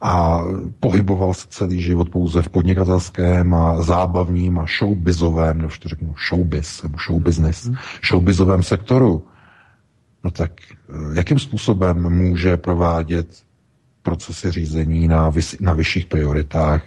a 0.00 0.40
pohyboval 0.80 1.34
se 1.34 1.46
celý 1.48 1.82
život 1.82 2.10
pouze 2.10 2.42
v 2.42 2.48
podnikatelském 2.48 3.54
a 3.54 3.82
zábavním 3.82 4.58
a 4.58 4.66
showbizovém, 4.78 5.58
nebo 5.58 5.70
to 5.82 5.88
řeknu 5.88 6.14
showbiz, 6.28 6.82
nebo 6.82 6.98
showbusiness, 7.06 7.66
hmm. 7.66 7.76
showbizovém 8.08 8.62
sektoru, 8.62 9.24
no 10.24 10.30
tak 10.30 10.52
eh, 10.70 10.94
jakým 11.14 11.38
způsobem 11.38 12.10
může 12.10 12.56
provádět 12.56 13.42
procesy 14.02 14.50
řízení 14.50 15.08
na, 15.08 15.30
vys- 15.30 15.56
na 15.60 15.72
vyšších 15.72 16.06
prioritách? 16.06 16.82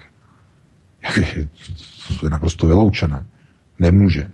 To 2.20 2.26
je 2.26 2.30
naprosto 2.30 2.68
vyloučené. 2.68 3.26
Nemůže. 3.80 4.32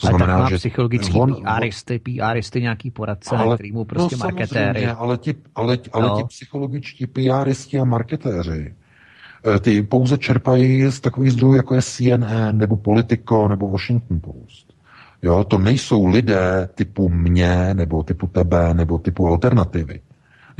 To 0.00 0.06
ale 0.08 0.18
znamená, 0.18 0.34
tak 0.38 0.42
má 0.42 0.50
že 0.50 0.56
psychologický 0.56 1.18
on, 1.18 1.36
PRisty, 1.58 1.98
PRisty 1.98 2.62
nějaký 2.62 2.90
poradce, 2.90 3.36
ale, 3.36 3.54
který 3.54 3.72
mu 3.72 3.84
prostě 3.84 4.16
no, 4.16 4.24
marketéry. 4.24 4.86
Ale 4.86 5.18
ti, 5.18 5.34
ale, 5.54 5.78
ale 5.92 6.08
no. 6.08 6.16
ti 6.16 6.24
psychologičtí 6.24 7.06
PRisti 7.06 7.78
a 7.78 7.84
marketéři, 7.84 8.74
eh, 9.54 9.60
ty 9.60 9.82
pouze 9.82 10.18
čerpají 10.18 10.92
z 10.92 11.00
takových 11.00 11.32
zdrojů, 11.32 11.54
jako 11.54 11.74
je 11.74 11.82
CNN, 11.82 12.58
nebo 12.58 12.76
Politico, 12.76 13.48
nebo 13.48 13.68
Washington 13.68 14.20
Post. 14.20 14.72
Jo, 15.22 15.44
to 15.44 15.58
nejsou 15.58 16.06
lidé 16.06 16.68
typu 16.74 17.08
mě, 17.08 17.74
nebo 17.74 18.02
typu 18.02 18.26
tebe, 18.26 18.74
nebo 18.74 18.98
typu 18.98 19.26
alternativy 19.26 20.00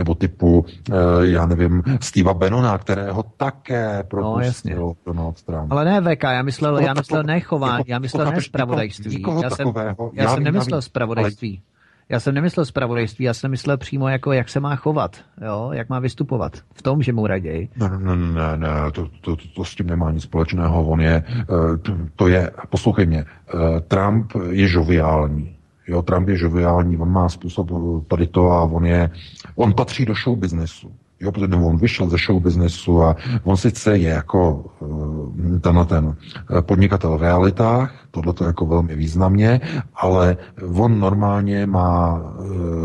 nebo 0.01 0.15
typu, 0.15 0.67
eh, 0.91 0.95
já 1.21 1.47
nevím, 1.47 1.83
Steva 2.01 2.35
Benona, 2.35 2.79
kterého 2.79 3.23
také 3.23 4.03
propustil 4.03 4.81
no, 4.81 4.95
Donald 5.07 5.43
Trump. 5.43 5.73
Ale 5.73 5.85
ne 5.85 6.01
VK, 6.01 6.23
já 6.23 6.43
myslel, 6.43 6.79
já 6.79 6.95
myslel 6.95 7.23
ne 7.23 7.41
chování, 7.41 7.85
já 7.87 7.99
myslel 7.99 8.33
ne 8.33 8.41
spravodajství. 8.41 9.25
Já 9.43 9.51
jsem, 9.51 9.73
já 10.13 10.35
jsem 10.35 10.43
nemyslel 10.43 10.83
spravodajství. 10.83 11.63
Já 12.11 12.21
jsem 12.21 12.35
nemyslel 12.35 12.67
zpravodajství, 12.67 13.25
já 13.25 13.35
jsem 13.35 13.51
myslel 13.51 13.77
přímo 13.77 14.09
jako, 14.09 14.33
jak 14.33 14.49
se 14.49 14.61
má 14.61 14.77
chovat, 14.77 15.17
jo? 15.47 15.71
jak 15.73 15.89
má 15.89 15.99
vystupovat. 15.99 16.53
V 16.75 16.83
tom, 16.83 17.03
že 17.03 17.13
mu 17.13 17.27
raději. 17.27 17.69
Ne, 17.77 17.91
ne, 17.99 18.17
ne, 18.17 18.57
ne 18.57 18.69
to, 18.93 19.09
to, 19.21 19.37
to, 19.37 19.43
to 19.57 19.65
s 19.65 19.75
tím 19.75 19.87
nemá 19.87 20.11
nic 20.11 20.23
společného. 20.23 20.85
On 20.87 21.01
je, 21.01 21.25
eh, 21.41 21.77
to, 21.83 21.97
to 22.17 22.29
je, 22.29 22.51
poslouchej 22.71 23.07
mě, 23.07 23.25
eh, 23.25 23.81
Trump 23.81 24.33
je 24.51 24.69
žoviální. 24.69 25.57
Jo, 25.91 26.03
Trump 26.03 26.29
je 26.29 26.37
žoviální, 26.37 26.97
on 26.97 27.13
má 27.13 27.29
způsob 27.29 27.71
tady 28.09 28.27
to 28.27 28.51
a 28.51 28.63
on 28.63 28.87
je, 28.87 29.11
on 29.55 29.75
patří 29.75 30.07
do 30.07 30.15
show 30.15 30.39
businessu. 30.39 30.93
Jo, 31.21 31.33
protože 31.33 31.55
on 31.55 31.77
vyšel 31.77 32.09
ze 32.09 32.17
show 32.27 32.43
businessu 32.43 33.03
a 33.03 33.17
on 33.45 33.57
sice 33.57 33.99
je 33.99 34.09
jako 34.09 34.65
eh, 34.83 35.59
ten, 35.61 35.87
ten 35.87 36.17
eh, 36.59 36.63
podnikatel 36.63 37.19
v 37.19 37.23
realitách, 37.23 37.95
tohle 38.11 38.33
to 38.33 38.45
jako 38.45 38.67
velmi 38.67 38.97
významně, 38.97 39.61
ale 39.95 40.37
on 40.75 41.01
normálně 41.01 41.67
má 41.67 42.23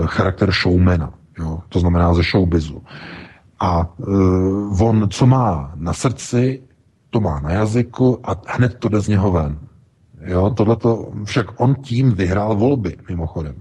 charakter 0.05 0.51
showmana, 0.51 1.13
jo, 1.39 1.59
to 1.69 1.79
znamená 1.79 2.13
ze 2.13 2.23
showbizu. 2.23 2.81
A 3.59 3.89
on, 4.79 5.07
co 5.09 5.25
má 5.25 5.71
na 5.75 5.93
srdci, 5.93 6.61
to 7.09 7.19
má 7.19 7.39
na 7.39 7.51
jazyku 7.51 8.19
a 8.23 8.41
hned 8.47 8.75
to 8.79 8.89
jde 8.89 8.99
z 9.01 9.07
něho 9.07 9.31
ven. 9.31 9.64
Jo, 10.25 10.49
tohleto, 10.49 11.11
však 11.23 11.59
on 11.59 11.75
tím 11.75 12.11
vyhrál 12.11 12.55
volby, 12.55 12.97
mimochodem. 13.09 13.55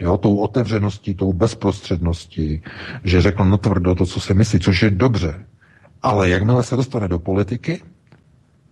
Jo, 0.00 0.16
tou 0.16 0.36
otevřeností, 0.36 1.14
tou 1.14 1.32
bezprostředností, 1.32 2.62
že 3.04 3.20
řekl 3.20 3.44
no 3.44 3.58
tvrdo 3.58 3.94
to, 3.94 4.06
co 4.06 4.20
si 4.20 4.34
myslí, 4.34 4.60
což 4.60 4.82
je 4.82 4.90
dobře. 4.90 5.44
Ale 6.02 6.28
jakmile 6.28 6.62
se 6.62 6.76
dostane 6.76 7.08
do 7.08 7.18
politiky, 7.18 7.82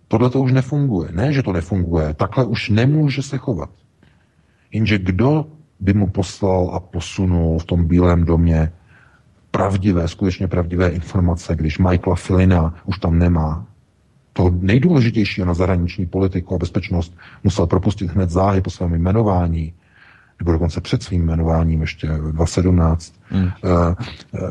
tohle 0.07 0.29
to 0.29 0.41
už 0.41 0.51
nefunguje. 0.51 1.09
Ne, 1.11 1.33
že 1.33 1.43
to 1.43 1.53
nefunguje, 1.53 2.13
takhle 2.13 2.45
už 2.45 2.69
nemůže 2.69 3.21
se 3.21 3.37
chovat. 3.37 3.69
Jenže 4.71 4.97
kdo 4.97 5.45
by 5.79 5.93
mu 5.93 6.07
poslal 6.07 6.71
a 6.73 6.79
posunul 6.79 7.59
v 7.59 7.65
tom 7.65 7.87
Bílém 7.87 8.25
domě 8.25 8.71
pravdivé, 9.51 10.07
skutečně 10.07 10.47
pravdivé 10.47 10.89
informace, 10.89 11.55
když 11.55 11.77
Michaela 11.77 12.15
Filina 12.15 12.75
už 12.85 12.99
tam 12.99 13.19
nemá, 13.19 13.67
toho 14.35 14.51
nejdůležitějšího 14.59 15.47
na 15.47 15.53
zahraniční 15.53 16.05
politiku 16.05 16.55
a 16.55 16.57
bezpečnost 16.57 17.17
musel 17.43 17.67
propustit 17.67 18.11
hned 18.11 18.29
záhy 18.29 18.61
po 18.61 18.69
svém 18.69 18.93
jmenování, 18.93 19.73
nebo 20.39 20.51
dokonce 20.51 20.81
před 20.81 21.03
svým 21.03 21.23
jmenováním 21.23 21.81
ještě 21.81 22.07
2017, 22.07 23.13
hmm. 23.29 23.49
Eh, 23.63 23.95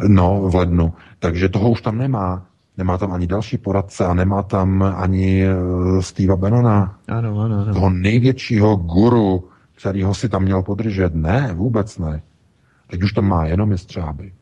no, 0.09 0.49
v 0.49 0.55
lednu. 0.55 0.93
Takže 1.19 1.49
toho 1.49 1.71
už 1.71 1.83
tam 1.83 1.99
nemá. 1.99 2.47
Nemá 2.77 2.99
tam 2.99 3.13
ani 3.13 3.27
další 3.27 3.59
poradce 3.59 4.07
a 4.07 4.15
nemá 4.15 4.43
tam 4.43 4.83
ani 4.97 5.45
uh, 5.49 6.01
Steva 6.01 6.37
Benona. 6.37 6.99
Ano, 7.09 7.41
ano, 7.41 7.63
ano. 7.63 7.75
Toho 7.75 7.91
největšího 7.91 8.77
guru, 8.77 9.49
kterýho 9.77 10.15
si 10.15 10.29
tam 10.29 10.43
měl 10.43 10.63
podržet. 10.63 11.15
Ne, 11.15 11.51
vůbec 11.55 11.99
ne. 11.99 12.23
Teď 12.91 13.03
už 13.03 13.13
tam 13.13 13.29
má 13.29 13.47
jenom 13.47 13.73
jestřáby. 13.73 14.33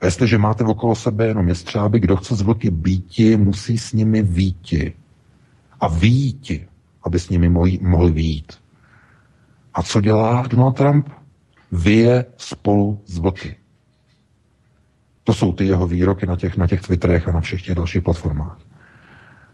A 0.00 0.04
jestliže 0.04 0.38
máte 0.38 0.64
okolo 0.64 0.94
sebe 0.94 1.26
jenom 1.26 1.48
jestřáby, 1.48 2.00
kdo 2.00 2.16
chce 2.16 2.36
z 2.36 2.42
vlky 2.42 2.70
býti, 2.70 3.36
musí 3.36 3.78
s 3.78 3.92
nimi 3.92 4.22
výti. 4.22 4.92
A 5.80 5.88
výti, 5.88 6.66
aby 7.04 7.18
s 7.18 7.28
nimi 7.28 7.48
mohli, 7.48 7.78
mohli 7.82 8.10
výjít. 8.10 8.52
A 9.74 9.82
co 9.82 10.00
dělá 10.00 10.46
Donald 10.46 10.72
Trump? 10.72 11.08
Vyje 11.72 12.24
spolu 12.36 13.00
s 13.06 13.18
vlky. 13.18 13.56
To 15.24 15.34
jsou 15.34 15.52
ty 15.52 15.66
jeho 15.66 15.86
výroky 15.86 16.26
na 16.26 16.36
těch, 16.36 16.56
na 16.56 16.66
těch 16.66 16.80
Twitterech 16.80 17.28
a 17.28 17.32
na 17.32 17.40
všech 17.40 17.62
těch 17.62 17.74
dalších 17.74 18.02
platformách. 18.02 18.58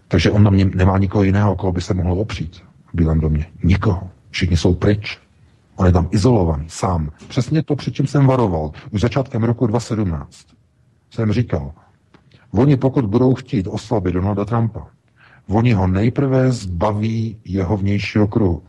Takže 0.08 0.30
on 0.30 0.42
na 0.42 0.50
mě 0.50 0.64
nemá 0.64 0.98
nikoho 0.98 1.24
jiného, 1.24 1.56
koho 1.56 1.72
by 1.72 1.80
se 1.80 1.94
mohl 1.94 2.20
opřít 2.20 2.62
v 2.86 2.94
Bílém 2.94 3.20
domě. 3.20 3.46
Nikoho. 3.62 4.10
Všichni 4.30 4.56
jsou 4.56 4.74
pryč. 4.74 5.18
On 5.76 5.86
je 5.86 5.92
tam 5.92 6.08
izolovaný, 6.10 6.64
sám. 6.68 7.10
Přesně 7.28 7.62
to, 7.62 7.76
před 7.76 7.94
čím 7.94 8.06
jsem 8.06 8.26
varoval. 8.26 8.70
Už 8.90 9.00
začátkem 9.00 9.42
roku 9.42 9.66
2017 9.66 10.46
jsem 11.10 11.32
říkal, 11.32 11.72
oni 12.50 12.76
pokud 12.76 13.06
budou 13.06 13.34
chtít 13.34 13.66
oslabit 13.66 14.14
Donalda 14.14 14.44
Trumpa, 14.44 14.86
Oni 15.48 15.72
ho 15.72 15.86
nejprve 15.86 16.52
zbaví 16.52 17.36
jeho 17.44 17.76
vnějšího 17.76 18.28
kruhu. 18.28 18.62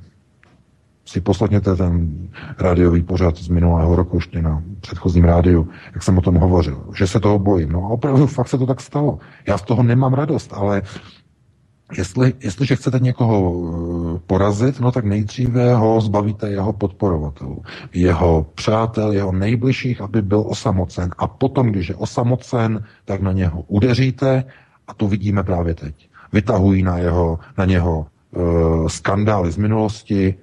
Si 1.06 1.22
poslechněte 1.22 1.76
ten 1.76 2.18
rádiový 2.60 3.03
pořad 3.03 3.38
z 3.38 3.48
minulého 3.48 3.95
roku, 3.95 4.18
ještě 4.18 4.41
na 4.41 4.64
předchozím 4.82 5.23
rádiu, 5.23 5.69
jak 5.94 6.03
jsem 6.03 6.18
o 6.18 6.22
tom 6.22 6.36
hovořil, 6.36 6.90
že 6.95 7.07
se 7.07 7.19
toho 7.19 7.40
bojím. 7.40 7.72
No 7.72 7.86
a 7.86 7.88
opravdu 7.88 8.27
fakt 8.27 8.48
se 8.48 8.57
to 8.57 8.65
tak 8.65 8.82
stalo. 8.82 9.19
Já 9.48 9.57
z 9.57 9.61
toho 9.61 9.84
nemám 9.84 10.14
radost, 10.14 10.53
ale 10.53 10.82
Jestli, 11.98 12.34
jestliže 12.44 12.76
chcete 12.76 12.99
někoho 12.99 13.53
eh, 14.16 14.20
porazit, 14.28 14.80
no 14.80 14.91
tak 14.91 15.06
nejdříve 15.06 15.76
ho 15.76 16.02
zbavíte 16.02 16.49
jeho 16.49 16.74
podporovatelů, 16.74 17.64
jeho 17.94 18.45
přátel, 18.56 19.12
jeho 19.12 19.32
nejbližších, 19.32 20.02
aby 20.02 20.22
byl 20.22 20.44
osamocen. 20.48 21.10
A 21.18 21.28
potom, 21.28 21.68
když 21.68 21.90
je 21.90 21.95
osamocen, 21.95 22.84
tak 23.06 23.22
na 23.22 23.32
něho 23.32 23.64
udeříte 23.68 24.44
a 24.88 24.94
to 24.94 25.07
vidíme 25.07 25.44
právě 25.44 25.74
teď. 25.74 26.10
Vytahují 26.34 26.84
na, 26.84 26.98
jeho, 26.98 27.40
na 27.57 27.66
něho 27.66 28.06
uh, 28.32 28.88
skandály 28.88 29.52
z 29.52 29.57
minulosti, 29.57 30.36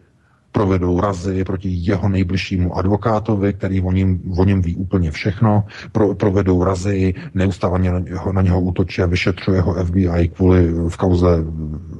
provedou 0.52 1.00
razy 1.00 1.44
proti 1.44 1.68
jeho 1.72 2.08
nejbližšímu 2.08 2.76
advokátovi, 2.76 3.52
který 3.52 3.80
o 3.80 3.92
něm, 3.92 4.20
o 4.38 4.44
něm 4.44 4.62
ví 4.62 4.76
úplně 4.76 5.10
všechno, 5.10 5.64
pro, 5.92 6.14
provedou 6.14 6.64
razy, 6.64 7.14
neustále 7.34 7.78
na 7.78 7.98
něho, 7.98 8.32
na 8.32 8.42
něho 8.42 8.60
útočí 8.60 9.02
a 9.02 9.06
vyšetřuje 9.06 9.60
ho 9.60 9.84
FBI 9.84 10.28
kvůli 10.28 10.72
v 10.88 10.96
kauze 10.96 11.28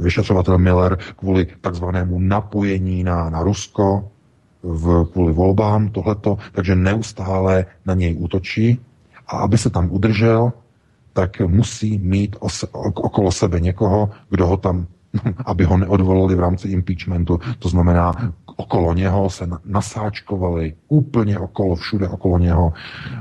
vyšetřovatel 0.01 0.59
Miller 0.59 0.99
kvůli 1.17 1.47
takzvanému 1.61 2.19
napojení 2.19 3.05
na, 3.05 3.31
na 3.31 3.43
Rusko 3.43 4.09
v, 4.63 5.07
kvůli 5.13 5.33
volbám, 5.33 5.89
tohleto, 5.89 6.39
takže 6.53 6.75
neustále 6.77 7.67
na 7.87 7.95
něj 7.95 8.17
útočí. 8.19 8.81
A 9.27 9.37
aby 9.39 9.59
se 9.59 9.71
tam 9.71 9.89
udržel, 9.91 10.53
tak 11.13 11.41
musí 11.41 11.99
mít 11.99 12.37
ose, 12.41 12.67
okolo 12.83 13.33
sebe 13.33 13.61
někoho, 13.61 14.11
kdo 14.31 14.47
ho 14.47 14.57
tam 14.57 14.87
aby 15.45 15.65
ho 15.65 15.77
neodvolali 15.77 16.35
v 16.35 16.41
rámci 16.41 16.69
impeachmentu. 16.69 17.41
To 17.59 17.69
znamená, 17.69 18.35
okolo 18.57 18.95
něho 18.95 19.31
se 19.31 19.49
nasáčkovali, 19.65 20.75
úplně 20.89 21.39
okolo, 21.39 21.75
všude 21.75 22.09
okolo 22.09 22.39
něho, 22.39 22.73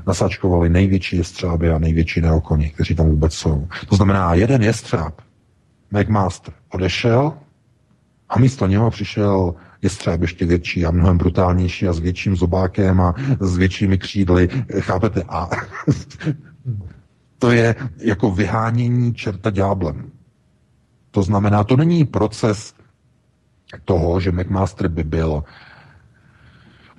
nasáčkovali 0.08 0.70
největší 0.70 1.18
jestřáby 1.18 1.70
a 1.70 1.80
největší 1.80 2.22
neokoni, 2.22 2.70
kteří 2.70 2.96
tam 2.96 3.10
vůbec 3.10 3.34
jsou. 3.34 3.68
To 3.90 3.96
znamená, 3.96 4.34
jeden 4.34 4.64
jestřáb, 4.64 5.22
McMaster, 5.92 6.54
odešel 6.74 7.34
a 8.30 8.40
místo 8.40 8.68
něho 8.68 8.92
přišel 8.92 9.56
jestřáb 9.82 10.22
ještě 10.22 10.46
větší 10.46 10.86
a 10.86 10.92
mnohem 10.92 11.18
brutálnější 11.18 11.88
a 11.88 11.94
s 11.94 12.00
větším 12.00 12.36
zobákem 12.36 13.02
a 13.02 13.16
s 13.40 13.58
většími 13.58 13.98
křídly. 13.98 14.50
Chápete? 14.80 15.24
A 15.30 15.50
to 17.40 17.52
je 17.52 17.76
jako 17.98 18.32
vyhánění 18.32 19.14
čerta 19.14 19.50
ďáblem. 19.50 20.12
To 21.12 21.24
znamená, 21.24 21.64
to 21.64 21.78
není 21.78 22.06
proces 22.06 22.74
toho, 23.86 24.20
že 24.20 24.32
McMaster 24.32 24.88
by 24.88 25.04
byl 25.04 25.44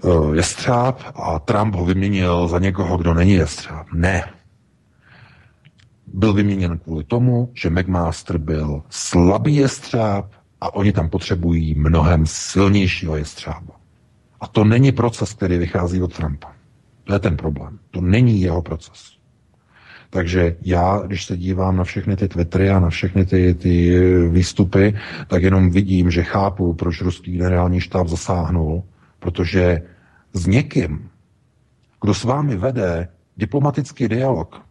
uh, 0.02 0.34
jestřáb 0.34 1.00
a 1.14 1.38
Trump 1.38 1.74
ho 1.74 1.84
vyměnil 1.84 2.48
za 2.48 2.58
někoho, 2.58 2.98
kdo 2.98 3.14
není 3.14 3.32
jestřáb. 3.32 3.86
Ne. 3.92 4.24
Byl 6.06 6.32
vyměněn 6.32 6.78
kvůli 6.78 7.04
tomu, 7.04 7.50
že 7.54 7.70
McMaster 7.70 8.38
byl 8.38 8.82
slabý 8.90 9.56
jestřáb 9.56 10.30
a 10.60 10.74
oni 10.74 10.92
tam 10.92 11.08
potřebují 11.08 11.74
mnohem 11.74 12.26
silnějšího 12.26 13.16
jestřába. 13.16 13.74
A 14.40 14.46
to 14.46 14.64
není 14.64 14.92
proces, 14.92 15.32
který 15.32 15.58
vychází 15.58 16.02
od 16.02 16.14
Trumpa. 16.16 16.52
To 17.04 17.12
je 17.12 17.18
ten 17.18 17.36
problém. 17.36 17.78
To 17.90 18.00
není 18.00 18.40
jeho 18.40 18.62
proces. 18.62 19.11
Takže 20.12 20.56
já, 20.62 21.02
když 21.06 21.24
se 21.24 21.36
dívám 21.36 21.76
na 21.76 21.84
všechny 21.84 22.16
ty 22.16 22.28
Twittery 22.28 22.70
a 22.70 22.80
na 22.80 22.90
všechny 22.90 23.24
ty, 23.24 23.54
ty 23.54 24.00
výstupy, 24.28 24.94
tak 25.26 25.42
jenom 25.42 25.70
vidím, 25.70 26.10
že 26.10 26.22
chápu, 26.22 26.74
proč 26.74 27.00
ruský 27.00 27.32
generální 27.32 27.80
štáb 27.80 28.08
zasáhnul, 28.08 28.82
protože 29.18 29.82
s 30.32 30.46
někým, 30.46 31.08
kdo 32.00 32.14
s 32.14 32.24
vámi 32.24 32.56
vede 32.56 33.08
diplomatický 33.36 34.08
dialog 34.08 34.62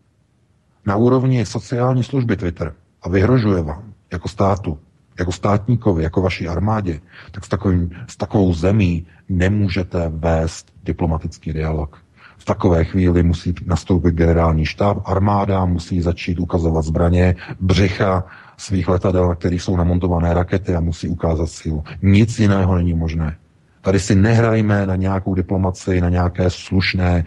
na 0.85 0.95
úrovni 0.95 1.45
sociální 1.45 2.03
služby 2.03 2.37
Twitter 2.37 2.73
a 3.01 3.09
vyhrožuje 3.09 3.61
vám 3.61 3.93
jako 4.11 4.27
státu, 4.27 4.79
jako 5.19 5.31
státníkovi, 5.31 6.03
jako 6.03 6.21
vaší 6.21 6.47
armádě, 6.47 6.99
tak 7.31 7.45
s, 7.45 7.49
takovým, 7.49 7.91
s 8.07 8.17
takovou 8.17 8.53
zemí 8.53 9.05
nemůžete 9.29 10.09
vést 10.09 10.73
diplomatický 10.83 11.53
dialog. 11.53 12.03
V 12.41 12.45
takové 12.45 12.85
chvíli 12.85 13.23
musí 13.23 13.53
nastoupit 13.65 14.15
generální 14.15 14.65
štáb, 14.65 14.97
armáda 15.05 15.65
musí 15.65 16.01
začít 16.01 16.39
ukazovat 16.39 16.85
zbraně, 16.85 17.35
břicha 17.59 18.23
svých 18.57 18.87
letadel, 18.87 19.27
na 19.27 19.35
kterých 19.35 19.61
jsou 19.61 19.77
namontované 19.77 20.33
rakety 20.33 20.75
a 20.75 20.79
musí 20.79 21.07
ukázat 21.07 21.49
sílu. 21.49 21.83
Nic 22.01 22.39
jiného 22.39 22.75
není 22.75 22.93
možné. 22.93 23.35
Tady 23.81 23.99
si 23.99 24.15
nehrajme 24.15 24.85
na 24.85 24.95
nějakou 24.95 25.35
diplomaci, 25.35 26.01
na 26.01 26.09
nějaké 26.09 26.49
slušné, 26.49 27.25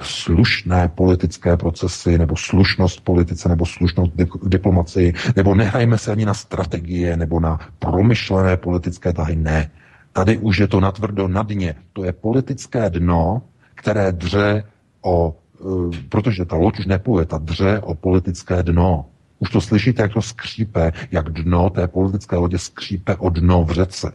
slušné 0.00 0.88
politické 0.94 1.56
procesy, 1.56 2.18
nebo 2.18 2.36
slušnost 2.36 3.00
politice, 3.00 3.48
nebo 3.48 3.66
slušnost 3.66 4.12
diplomaci, 4.42 5.14
nebo 5.36 5.54
nehrajme 5.54 5.98
se 5.98 6.12
ani 6.12 6.24
na 6.24 6.34
strategie, 6.34 7.16
nebo 7.16 7.40
na 7.40 7.58
promyšlené 7.78 8.56
politické 8.56 9.12
tahy. 9.12 9.36
Ne. 9.36 9.70
Tady 10.12 10.38
už 10.38 10.58
je 10.58 10.68
to 10.68 10.80
natvrdo 10.80 11.28
na 11.28 11.42
dně. 11.42 11.74
To 11.92 12.04
je 12.04 12.12
politické 12.12 12.90
dno, 12.90 13.42
které 13.78 14.12
dře 14.12 14.64
o, 15.02 15.34
e, 15.34 16.08
protože 16.08 16.44
ta 16.44 16.56
loď 16.56 16.78
už 16.78 16.86
nepluje, 16.86 17.26
ta 17.26 17.38
dře 17.38 17.80
o 17.80 17.94
politické 17.94 18.62
dno. 18.62 19.06
Už 19.38 19.50
to 19.50 19.60
slyšíte, 19.60 20.02
jak 20.02 20.12
to 20.12 20.22
skřípe, 20.22 20.92
jak 21.10 21.30
dno 21.30 21.70
té 21.70 21.88
politické 21.88 22.36
lodě 22.36 22.58
skřípe 22.58 23.16
o 23.16 23.30
dno 23.30 23.64
v 23.64 23.70
řece. 23.70 24.12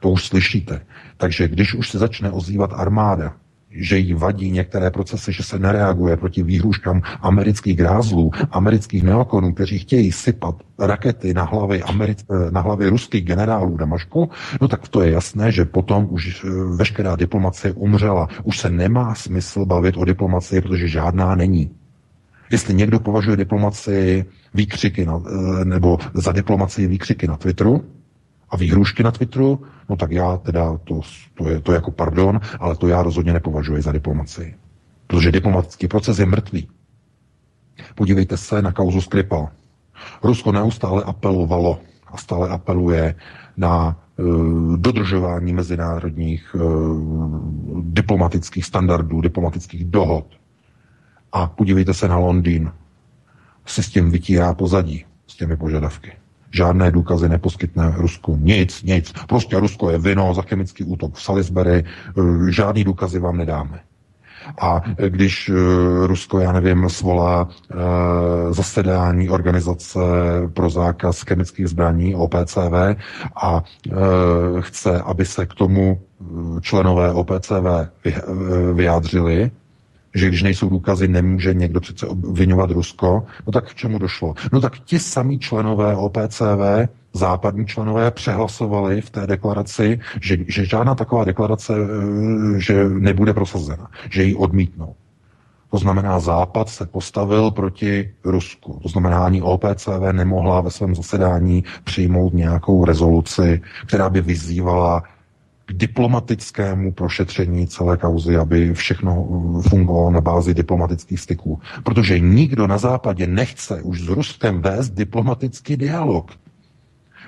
To 0.00 0.10
už 0.10 0.26
slyšíte. 0.26 0.86
Takže 1.16 1.48
když 1.48 1.74
už 1.74 1.90
se 1.90 1.98
začne 1.98 2.30
ozývat 2.30 2.70
armáda, 2.74 3.34
že 3.70 3.98
jí 3.98 4.14
vadí 4.14 4.50
některé 4.50 4.90
procesy, 4.90 5.32
že 5.32 5.42
se 5.42 5.58
nereaguje 5.58 6.16
proti 6.16 6.42
výhruškám 6.42 7.02
amerických 7.20 7.76
grázlů, 7.76 8.30
amerických 8.50 9.02
neokonů, 9.02 9.52
kteří 9.52 9.78
chtějí 9.78 10.12
sypat 10.12 10.54
rakety 10.78 11.34
na 11.34 11.44
hlavy, 11.44 11.82
eh, 11.82 12.50
na 12.50 12.60
hlavy 12.60 12.88
ruských 12.88 13.24
generálů 13.24 13.76
Damašku, 13.76 14.30
no 14.60 14.68
tak 14.68 14.88
to 14.88 15.02
je 15.02 15.10
jasné, 15.10 15.52
že 15.52 15.64
potom 15.64 16.06
už 16.10 16.44
eh, 16.44 16.48
veškerá 16.76 17.16
diplomacie 17.16 17.72
umřela. 17.72 18.28
Už 18.44 18.58
se 18.58 18.70
nemá 18.70 19.14
smysl 19.14 19.64
bavit 19.64 19.96
o 19.96 20.04
diplomacii, 20.04 20.60
protože 20.60 20.88
žádná 20.88 21.34
není. 21.34 21.70
Jestli 22.50 22.74
někdo 22.74 23.00
považuje 23.00 23.36
diplomacii 23.36 24.24
výkřiky 24.54 25.06
na, 25.06 25.20
eh, 25.26 25.64
nebo 25.64 25.98
za 26.14 26.32
diplomacii 26.32 26.86
výkřiky 26.86 27.26
na 27.28 27.36
Twitteru, 27.36 27.84
a 28.50 28.56
výhrušky 28.56 29.02
na 29.02 29.10
Twitteru, 29.10 29.62
no 29.88 29.96
tak 29.96 30.10
já 30.10 30.36
teda, 30.36 30.78
to, 30.84 31.00
to, 31.34 31.48
je, 31.48 31.60
to 31.60 31.72
je 31.72 31.76
jako 31.76 31.90
pardon, 31.90 32.40
ale 32.60 32.76
to 32.76 32.88
já 32.88 33.02
rozhodně 33.02 33.32
nepovažuji 33.32 33.82
za 33.82 33.92
diplomacii. 33.92 34.54
Protože 35.06 35.32
diplomatický 35.32 35.88
proces 35.88 36.18
je 36.18 36.26
mrtvý. 36.26 36.68
Podívejte 37.94 38.36
se 38.36 38.62
na 38.62 38.72
kauzu 38.72 39.00
Skripal. 39.00 39.48
Rusko 40.22 40.52
neustále 40.52 41.02
apelovalo 41.02 41.80
a 42.06 42.16
stále 42.16 42.48
apeluje 42.48 43.14
na 43.56 43.96
uh, 44.16 44.76
dodržování 44.76 45.52
mezinárodních 45.52 46.54
uh, 46.54 46.62
diplomatických 47.82 48.64
standardů, 48.64 49.20
diplomatických 49.20 49.84
dohod. 49.84 50.26
A 51.32 51.46
podívejte 51.46 51.94
se 51.94 52.08
na 52.08 52.16
Londýn. 52.16 52.72
Se 53.66 53.82
s 53.82 53.88
tím 53.88 54.10
vytírá 54.10 54.54
pozadí, 54.54 55.04
s 55.26 55.36
těmi 55.36 55.56
požadavky. 55.56 56.12
Žádné 56.50 56.90
důkazy 56.90 57.28
neposkytne 57.28 57.94
Rusku. 57.96 58.38
Nic, 58.40 58.82
nic. 58.82 59.12
Prostě 59.28 59.60
Rusko 59.60 59.90
je 59.90 59.98
vino 59.98 60.34
za 60.34 60.42
chemický 60.42 60.84
útok 60.84 61.14
v 61.14 61.22
Salisbury. 61.22 61.84
Eh, 61.84 62.52
žádný 62.52 62.84
důkazy 62.84 63.18
vám 63.18 63.36
nedáme. 63.36 63.80
A 64.60 64.82
když 65.08 65.48
eh, 65.48 65.52
Rusko, 66.06 66.38
já 66.38 66.52
nevím, 66.52 66.88
svolá 66.88 67.48
zasedání 68.50 69.28
organizace 69.28 69.98
pro 70.54 70.70
zákaz 70.70 71.22
chemických 71.22 71.68
zbraní 71.68 72.14
OPCV 72.14 72.96
a 73.42 73.62
chce, 74.60 75.00
aby 75.02 75.24
se 75.24 75.46
k 75.46 75.54
tomu 75.54 76.00
členové 76.60 77.12
OPCV 77.12 77.66
vy, 78.04 78.14
vyjádřili, 78.74 79.50
že 80.16 80.28
když 80.28 80.42
nejsou 80.42 80.68
důkazy, 80.68 81.08
nemůže 81.08 81.54
někdo 81.54 81.80
přece 81.80 82.06
obvinovat 82.06 82.70
Rusko. 82.70 83.26
No 83.46 83.52
tak 83.52 83.70
k 83.70 83.74
čemu 83.74 83.98
došlo? 83.98 84.34
No 84.52 84.60
tak 84.60 84.78
ti 84.78 84.98
samí 84.98 85.38
členové 85.38 85.96
OPCV, 85.96 86.88
západní 87.12 87.66
členové, 87.66 88.10
přehlasovali 88.10 89.00
v 89.00 89.10
té 89.10 89.26
deklaraci, 89.26 90.00
že, 90.20 90.36
že 90.48 90.64
žádná 90.64 90.94
taková 90.94 91.24
deklarace 91.24 91.74
eh, 91.76 92.60
že 92.60 92.84
nebude 92.88 93.34
prosazena, 93.34 93.88
že 94.10 94.22
ji 94.22 94.34
odmítnou. 94.34 94.94
To 95.70 95.78
znamená, 95.78 96.20
Západ 96.20 96.68
se 96.68 96.86
postavil 96.86 97.50
proti 97.50 98.10
Rusku. 98.24 98.80
To 98.82 98.88
znamená, 98.88 99.24
ani 99.24 99.42
OPCV 99.42 100.12
nemohla 100.12 100.60
ve 100.60 100.70
svém 100.70 100.94
zasedání 100.94 101.64
přijmout 101.84 102.34
nějakou 102.34 102.84
rezoluci, 102.84 103.60
která 103.86 104.10
by 104.10 104.20
vyzývala 104.20 105.02
k 105.66 105.72
diplomatickému 105.72 106.92
prošetření 106.92 107.66
celé 107.66 107.96
kauzy, 107.96 108.36
aby 108.36 108.74
všechno 108.74 109.22
uh, 109.22 109.62
fungovalo 109.62 110.10
na 110.10 110.20
bázi 110.20 110.54
diplomatických 110.54 111.20
styků. 111.20 111.60
Protože 111.82 112.18
nikdo 112.18 112.66
na 112.66 112.78
západě 112.78 113.26
nechce 113.26 113.82
už 113.82 114.02
s 114.02 114.08
Ruskem 114.08 114.62
vést 114.62 114.90
diplomatický 114.90 115.76
dialog. 115.76 116.30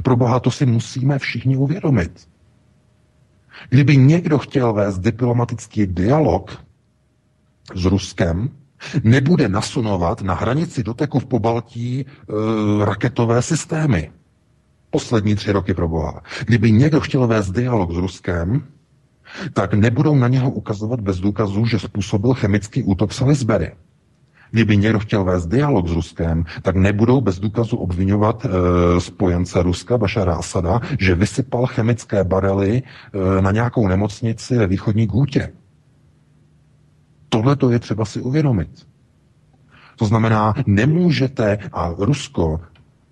Pro 0.02 0.16
boha 0.16 0.40
to 0.40 0.51
si 0.51 0.66
musíme 0.66 1.19
všichni 1.19 1.56
uvědomit. 1.56 2.28
Kdyby 3.70 3.97
někdo 3.97 4.39
chtěl 4.39 4.73
vést 4.73 4.98
diplomatický 4.98 5.86
dialog 5.86 6.65
s 7.74 7.85
Ruskem, 7.85 8.51
nebude 9.05 9.48
nasunovat 9.48 10.23
na 10.23 10.35
hranici 10.35 10.82
doteku 10.82 11.19
v 11.19 11.27
Pobaltí 11.27 12.01
e, 12.01 12.05
raketové 12.85 13.43
systémy. 13.43 14.10
Poslední 14.90 15.35
tři 15.35 15.52
roky 15.52 15.74
pro 15.74 15.89
boha. 15.89 16.23
Kdyby 16.47 16.73
někdo 16.73 17.01
chtěl 17.01 17.27
vést 17.27 17.51
dialog 17.51 17.93
s 17.93 17.97
Ruskem, 17.97 18.62
tak 19.52 19.74
nebudou 19.74 20.15
na 20.15 20.28
něho 20.28 20.51
ukazovat 20.51 21.01
bez 21.01 21.20
důkazů, 21.20 21.66
že 21.66 21.78
způsobil 21.78 22.35
chemický 22.35 22.82
útok 22.82 23.12
Salisbury. 23.12 23.73
Kdyby 24.51 24.77
někdo 24.77 24.98
chtěl 24.98 25.24
vést 25.24 25.47
dialog 25.47 25.89
s 25.89 25.93
Ruskem, 25.93 26.44
tak 26.62 26.77
nebudou 26.77 27.20
bez 27.20 27.39
důkazu 27.39 27.77
obvinovat 27.77 28.47
e, 28.47 29.01
spojence 29.01 29.62
Ruska, 29.62 29.98
Bašara 29.98 30.35
Asada, 30.35 30.81
že 30.98 31.15
vysypal 31.15 31.66
chemické 31.66 32.24
barely 32.24 32.82
e, 32.82 33.43
na 33.43 33.51
nějakou 33.51 33.89
nemocnici 33.89 34.56
ve 34.56 34.66
východní 34.66 35.06
Gútě. 35.06 35.52
Tohle 37.28 37.56
to 37.56 37.70
je 37.70 37.78
třeba 37.78 38.05
si 38.05 38.20
uvědomit. 38.20 38.86
To 39.97 40.05
znamená, 40.05 40.55
nemůžete, 40.66 41.59
a 41.73 41.94
Rusko, 41.98 42.60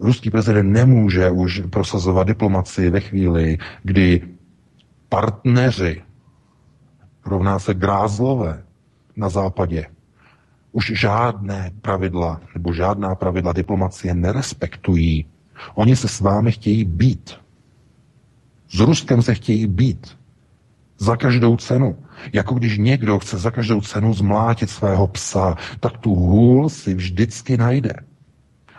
ruský 0.01 0.31
prezident 0.31 0.73
nemůže 0.73 1.31
už 1.31 1.63
prosazovat 1.71 2.27
diplomaci 2.27 2.91
ve 2.91 3.01
chvíli, 3.01 3.59
kdy 3.83 4.29
partneři 5.09 6.03
rovná 7.27 7.59
se 7.59 7.75
grázlové 7.75 8.63
na 9.17 9.29
západě 9.29 9.87
už 10.77 10.93
žádné 10.95 11.71
pravidla 11.83 12.41
nebo 12.55 12.73
žádná 12.73 13.15
pravidla 13.15 13.53
diplomacie 13.53 14.15
nerespektují. 14.15 15.27
Oni 15.75 15.97
se 15.97 16.09
s 16.09 16.21
vámi 16.21 16.53
chtějí 16.53 16.85
být. 16.85 17.35
S 18.69 18.81
Ruskem 18.81 19.23
se 19.23 19.35
chtějí 19.35 19.67
být. 19.67 20.19
Za 20.99 21.17
každou 21.17 21.57
cenu. 21.57 21.97
Jako 22.33 22.55
když 22.55 22.79
někdo 22.79 23.19
chce 23.19 23.39
za 23.39 23.51
každou 23.51 23.81
cenu 23.81 24.15
zmlátit 24.15 24.71
svého 24.71 25.07
psa, 25.07 25.57
tak 25.81 25.99
tu 25.99 26.15
hůl 26.15 26.69
si 26.69 26.95
vždycky 26.95 27.57
najde. 27.57 27.93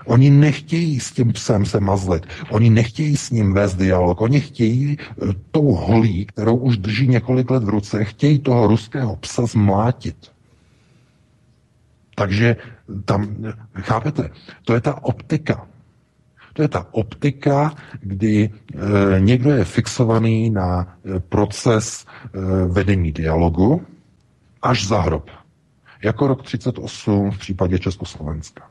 Oni 0.08 0.30
nechtějí 0.30 1.00
s 1.00 1.12
tím 1.12 1.34
psem 1.34 1.66
se 1.66 1.80
mazlit, 1.80 2.26
oni 2.50 2.70
nechtějí 2.70 3.18
s 3.18 3.32
ním 3.32 3.54
vést 3.54 3.76
dialog, 3.76 4.22
oni 4.22 4.40
chtějí 4.42 4.98
eh, 5.00 5.34
tou 5.52 5.72
holí, 5.72 6.26
kterou 6.26 6.56
už 6.56 6.78
drží 6.78 7.08
několik 7.08 7.52
let 7.52 7.64
v 7.64 7.70
ruce, 7.70 8.04
chtějí 8.04 8.40
toho 8.40 8.68
ruského 8.68 9.16
psa 9.16 9.46
zmlátit. 9.46 10.16
Takže 12.16 12.56
tam, 13.06 13.36
chápete, 13.82 14.30
to 14.66 14.74
je 14.74 14.82
ta 14.82 15.04
optika. 15.04 15.68
To 16.54 16.62
je 16.62 16.68
ta 16.68 16.88
optika, 16.92 17.76
kdy 18.02 18.50
e, 18.50 19.20
někdo 19.20 19.52
je 19.52 19.66
fixovaný 19.66 20.50
na 20.50 20.98
proces 21.30 22.06
e, 22.06 22.40
vedení 22.68 23.12
dialogu 23.12 23.82
až 24.62 24.88
za 24.88 25.02
hrob. 25.02 25.30
Jako 26.04 26.28
rok 26.28 26.44
38 26.44 27.32
v 27.32 27.38
případě 27.38 27.80
Československa. 27.80 28.70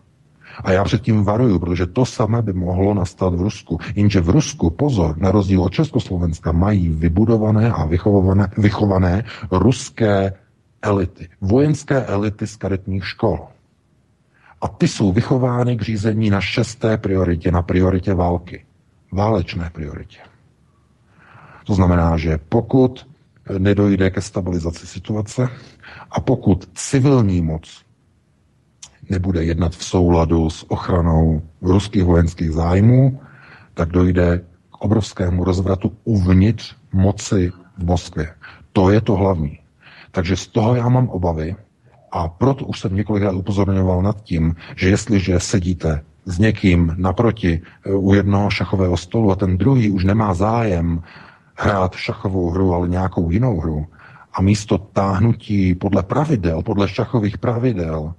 A 0.64 0.72
já 0.72 0.84
předtím 0.84 1.24
varuju, 1.24 1.58
protože 1.58 1.86
to 1.86 2.04
samé 2.04 2.42
by 2.42 2.52
mohlo 2.52 2.94
nastat 2.94 3.34
v 3.34 3.40
Rusku. 3.40 3.78
Jenže 3.94 4.20
v 4.20 4.28
Rusku, 4.30 4.70
pozor, 4.70 5.18
na 5.18 5.30
rozdíl 5.30 5.62
od 5.62 5.72
Československa, 5.72 6.52
mají 6.52 6.88
vybudované 6.88 7.72
a 7.72 7.84
vychované, 7.86 8.52
vychované 8.58 9.24
ruské 9.50 10.32
elity. 10.82 11.28
Vojenské 11.40 12.04
elity 12.04 12.46
z 12.46 12.56
karetních 12.56 13.06
škol. 13.06 13.48
A 14.60 14.68
ty 14.68 14.88
jsou 14.88 15.12
vychovány 15.12 15.76
k 15.76 15.82
řízení 15.82 16.30
na 16.30 16.40
šesté 16.40 16.96
prioritě, 16.96 17.50
na 17.50 17.62
prioritě 17.62 18.14
války. 18.14 18.64
Válečné 19.12 19.70
prioritě. 19.72 20.18
To 21.66 21.74
znamená, 21.74 22.16
že 22.16 22.38
pokud 22.48 23.06
nedojde 23.58 24.10
ke 24.10 24.20
stabilizaci 24.20 24.86
situace 24.86 25.48
a 26.10 26.20
pokud 26.20 26.68
civilní 26.74 27.42
moc 27.42 27.85
nebude 29.10 29.44
jednat 29.44 29.72
v 29.72 29.84
souladu 29.84 30.50
s 30.50 30.70
ochranou 30.70 31.42
ruských 31.62 32.04
vojenských 32.04 32.50
zájmů, 32.50 33.20
tak 33.74 33.88
dojde 33.88 34.38
k 34.70 34.76
obrovskému 34.78 35.44
rozvratu 35.44 35.92
uvnitř 36.04 36.74
moci 36.92 37.52
v 37.78 37.84
Moskvě. 37.84 38.34
To 38.72 38.90
je 38.90 39.00
to 39.00 39.16
hlavní. 39.16 39.58
Takže 40.10 40.36
z 40.36 40.46
toho 40.46 40.74
já 40.74 40.88
mám 40.88 41.08
obavy 41.08 41.56
a 42.12 42.28
proto 42.28 42.64
už 42.64 42.80
jsem 42.80 42.96
několikrát 42.96 43.34
upozorňoval 43.34 44.02
nad 44.02 44.22
tím, 44.22 44.56
že 44.76 44.88
jestliže 44.88 45.40
sedíte 45.40 46.02
s 46.24 46.38
někým 46.38 46.94
naproti 46.96 47.60
eh, 47.62 47.92
u 47.94 48.14
jednoho 48.14 48.50
šachového 48.50 48.96
stolu 48.96 49.30
a 49.30 49.36
ten 49.36 49.58
druhý 49.58 49.90
už 49.90 50.04
nemá 50.04 50.34
zájem 50.34 51.02
hrát 51.56 51.94
šachovou 51.94 52.50
hru, 52.50 52.74
ale 52.74 52.88
nějakou 52.88 53.30
jinou 53.30 53.60
hru, 53.60 53.86
a 54.36 54.42
místo 54.42 54.78
táhnutí 54.78 55.74
podle 55.74 56.02
pravidel, 56.02 56.62
podle 56.62 56.88
šachových 56.88 57.38
pravidel, 57.38 58.14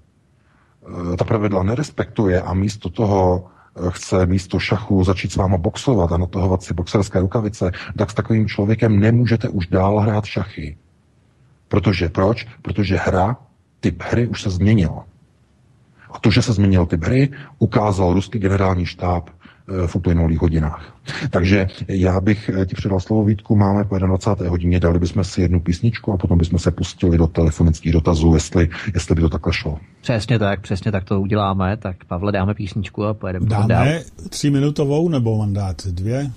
ta 1.18 1.26
pravidla 1.26 1.64
nerespektuje 1.64 2.42
a 2.42 2.54
místo 2.54 2.90
toho 2.90 3.46
eh, 3.46 3.82
chce 3.90 4.26
místo 4.26 4.60
šachu 4.60 5.04
začít 5.04 5.32
s 5.32 5.36
váma 5.36 5.58
boxovat 5.58 6.12
a 6.12 6.18
natahovat 6.18 6.64
si 6.64 6.74
boxerské 6.74 7.20
rukavice, 7.20 7.72
tak 7.98 8.12
s 8.12 8.14
takovým 8.14 8.48
člověkem 8.48 9.00
nemůžete 9.00 9.50
už 9.50 9.68
dál 9.68 10.00
hrát 10.00 10.26
šachy. 10.26 10.78
Protože 11.68 12.10
proč? 12.10 12.48
Protože 12.62 12.98
hra, 12.98 13.38
typ 13.80 14.04
hry 14.04 14.28
už 14.28 14.42
se 14.42 14.50
změnil. 14.50 15.04
A 16.12 16.20
to, 16.20 16.32
že 16.32 16.42
se 16.42 16.54
změnil 16.54 16.86
typ 16.86 17.04
hry, 17.04 17.32
ukázal 17.60 18.14
ruský 18.14 18.40
generální 18.40 18.86
štáb 18.86 19.30
v 19.88 19.96
uplynulých 19.96 20.42
hodinách. 20.42 20.98
Takže 21.30 21.68
já 21.88 22.22
bych 22.22 22.50
eh, 22.50 22.66
ti 22.66 22.76
předal 22.76 23.00
slovo 23.00 23.24
Vítku, 23.24 23.56
máme 23.56 23.84
po 23.84 23.98
21. 23.98 24.50
hodině, 24.52 24.80
dali 24.80 25.00
bychom 25.00 25.24
si 25.24 25.42
jednu 25.42 25.60
písničku 25.60 26.14
a 26.14 26.18
potom 26.18 26.38
bychom 26.38 26.60
se 26.60 26.72
pustili 26.72 27.18
do 27.18 27.28
telefonických 27.28 27.94
dotazů, 27.94 28.34
jestli, 28.34 28.70
jestli 28.94 29.16
by 29.16 29.22
to 29.22 29.30
takhle 29.30 29.54
šlo. 29.54 29.80
Přesně 30.02 30.40
tak, 30.40 30.62
přesně 30.62 30.92
tak 30.92 31.04
to 31.04 31.22
uděláme, 31.22 31.78
tak 31.78 32.06
Pavle 32.06 32.32
dáme 32.32 32.54
písničku 32.54 33.06
a 33.06 33.14
pojedeme 33.14 33.46
dáme 33.46 33.68
dál. 33.68 33.88
tříminutovou 34.30 35.10
nebo 35.10 35.38
mandát 35.38 35.88
dvě? 35.88 36.32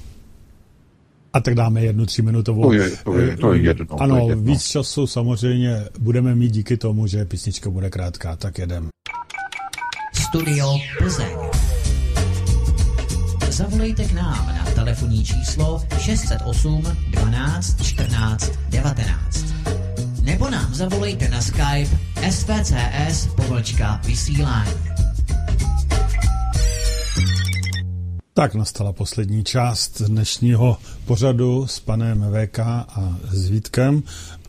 A 1.33 1.41
tak 1.41 1.55
dáme 1.55 1.81
jednu 1.81 2.07
tříminutovou. 2.07 2.63
To 2.63 2.73
je, 2.73 2.91
to 3.05 3.19
je, 3.19 3.37
to 3.37 3.53
je 3.53 3.61
jedno. 3.61 4.03
Ano, 4.03 4.17
to 4.17 4.23
je 4.23 4.29
jedno. 4.29 4.45
víc 4.45 4.65
času 4.65 5.07
samozřejmě 5.07 5.85
budeme 5.99 6.35
mít 6.35 6.51
díky 6.51 6.77
tomu, 6.77 7.07
že 7.07 7.25
písnička 7.25 7.71
bude 7.71 7.91
krátká, 7.91 8.37
tak 8.37 8.59
jedem. 8.59 8.89
Studio 10.15 10.79
Plzeň. 10.99 11.37
Zavolejte 13.51 14.05
k 14.05 14.13
nám 14.13 14.47
na 14.47 14.65
telefonní 14.75 15.25
číslo 15.25 15.83
608 15.99 16.83
12 17.11 17.83
14 17.83 18.51
19. 18.69 19.45
Nebo 20.23 20.51
nám 20.51 20.75
zavolejte 20.75 21.29
na 21.29 21.41
Skype 21.41 21.99
svcs 22.31 23.27
pobočka 23.37 24.01
vysílání. 24.05 24.73
Tak 28.35 28.55
nastala 28.55 28.93
poslední 28.93 29.45
část 29.45 30.03
dnešního 30.03 30.79
pořadu 31.05 31.67
s 31.67 31.81
panem 31.81 32.27
VK 32.33 32.59
a 32.59 33.17
s 33.31 33.49
Vítkem. 33.49 34.03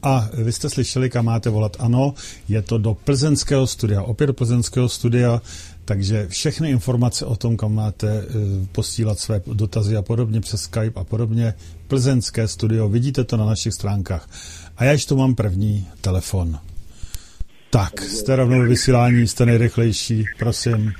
A 0.03 0.29
vy 0.33 0.51
jste 0.51 0.69
slyšeli, 0.69 1.09
kam 1.09 1.25
máte 1.25 1.49
volat. 1.49 1.77
Ano, 1.79 2.13
je 2.47 2.61
to 2.61 2.77
do 2.77 2.93
plzeňského 2.93 3.67
studia, 3.67 4.01
opět 4.03 4.27
do 4.27 4.33
plzeňského 4.33 4.89
studia, 4.89 5.41
takže 5.85 6.27
všechny 6.27 6.69
informace 6.69 7.25
o 7.25 7.35
tom, 7.35 7.57
kam 7.57 7.75
máte 7.75 8.07
eh, 8.07 8.25
posílat 8.71 9.19
své 9.19 9.41
dotazy 9.53 9.97
a 9.97 10.01
podobně 10.01 10.41
přes 10.41 10.61
Skype 10.61 10.99
a 10.99 11.03
podobně, 11.03 11.53
plzeňské 11.87 12.47
studio, 12.47 12.89
vidíte 12.89 13.23
to 13.23 13.37
na 13.37 13.45
našich 13.45 13.73
stránkách. 13.73 14.29
A 14.77 14.83
já 14.83 14.91
ještě 14.91 15.09
tu 15.09 15.17
mám 15.17 15.35
první 15.35 15.87
telefon. 16.01 16.59
Tak, 17.69 18.01
jste 18.01 18.35
rovnou 18.35 18.59
ve 18.59 18.67
vysílání, 18.67 19.27
jste 19.27 19.45
nejrychlejší, 19.45 20.25
prosím. 20.39 20.91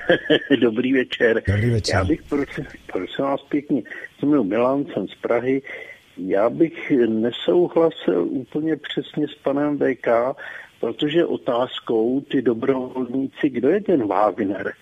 Dobrý 0.60 0.92
večer. 0.92 1.42
Dobrý 1.48 1.70
večer. 1.70 1.94
Já 1.94 2.04
bych, 2.04 2.22
prosím, 2.22 2.64
prosím 2.92 3.24
vás 3.24 3.40
pěkně, 3.48 3.82
jsem 4.18 4.48
Milan, 4.48 4.84
jsem 4.84 5.08
z 5.08 5.14
Prahy. 5.14 5.62
Já 6.16 6.50
bych 6.50 6.92
nesouhlasil 7.08 8.26
úplně 8.30 8.76
přesně 8.76 9.28
s 9.28 9.34
panem 9.34 9.78
VK, 9.78 10.08
protože 10.80 11.26
otázkou 11.26 12.20
ty 12.20 12.42
dobrovolníci, 12.42 13.48
kdo 13.48 13.68
je 13.68 13.80
ten 13.80 14.06
Wagner, 14.06 14.72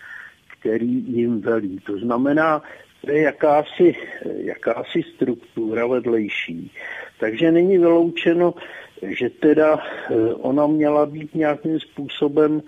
který 0.61 1.05
jim 1.07 1.41
velí. 1.41 1.79
To 1.87 1.99
znamená, 1.99 2.63
to 3.05 3.11
je 3.11 3.23
jakási, 3.23 3.97
jakási 4.37 5.03
struktura 5.15 5.87
vedlejší. 5.87 6.73
Takže 7.21 7.53
není 7.53 7.79
vyloučeno, 7.79 8.55
že 9.03 9.31
teda 9.31 9.79
eh, 9.79 10.15
ona 10.35 10.67
měla 10.67 11.07
být 11.07 11.35
nějakým 11.35 11.81
způsobem 11.81 12.63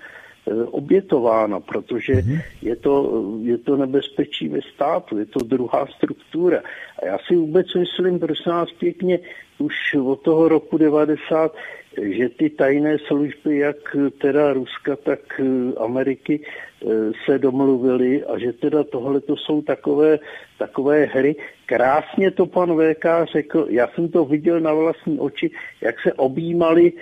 obětována, 0.70 1.60
protože 1.60 2.12
mm-hmm. 2.12 2.42
je, 2.62 2.76
to, 2.76 3.24
je 3.42 3.58
to 3.58 3.76
nebezpečí 3.76 4.48
ve 4.48 4.60
státu, 4.74 5.18
je 5.18 5.26
to 5.26 5.40
druhá 5.44 5.86
struktura. 5.86 6.62
A 7.02 7.06
já 7.06 7.18
si 7.18 7.36
vůbec 7.36 7.66
myslím, 7.74 8.18
prosím 8.18 8.52
vás 8.52 8.72
pěkně, 8.78 9.18
už 9.58 9.74
od 10.04 10.22
toho 10.22 10.48
roku 10.48 10.78
90, 10.78 11.56
že 12.02 12.28
ty 12.28 12.50
tajné 12.50 12.98
služby, 12.98 13.58
jak 13.58 13.76
teda 14.20 14.52
Ruska, 14.52 14.96
tak 14.96 15.40
Ameriky, 15.76 16.40
se 17.24 17.38
domluvili 17.38 18.24
a 18.24 18.38
že 18.38 18.52
teda 18.52 18.84
tohle 18.84 19.20
to 19.20 19.36
jsou 19.36 19.62
takové, 19.62 20.18
takové 20.58 21.04
hry. 21.04 21.36
Krásně 21.66 22.30
to 22.30 22.46
pan 22.46 22.76
VK 22.76 23.04
řekl, 23.32 23.66
já 23.70 23.88
jsem 23.88 24.08
to 24.08 24.24
viděl 24.24 24.60
na 24.60 24.74
vlastní 24.74 25.20
oči, 25.20 25.50
jak 25.80 26.00
se 26.00 26.12
objímali 26.12 26.92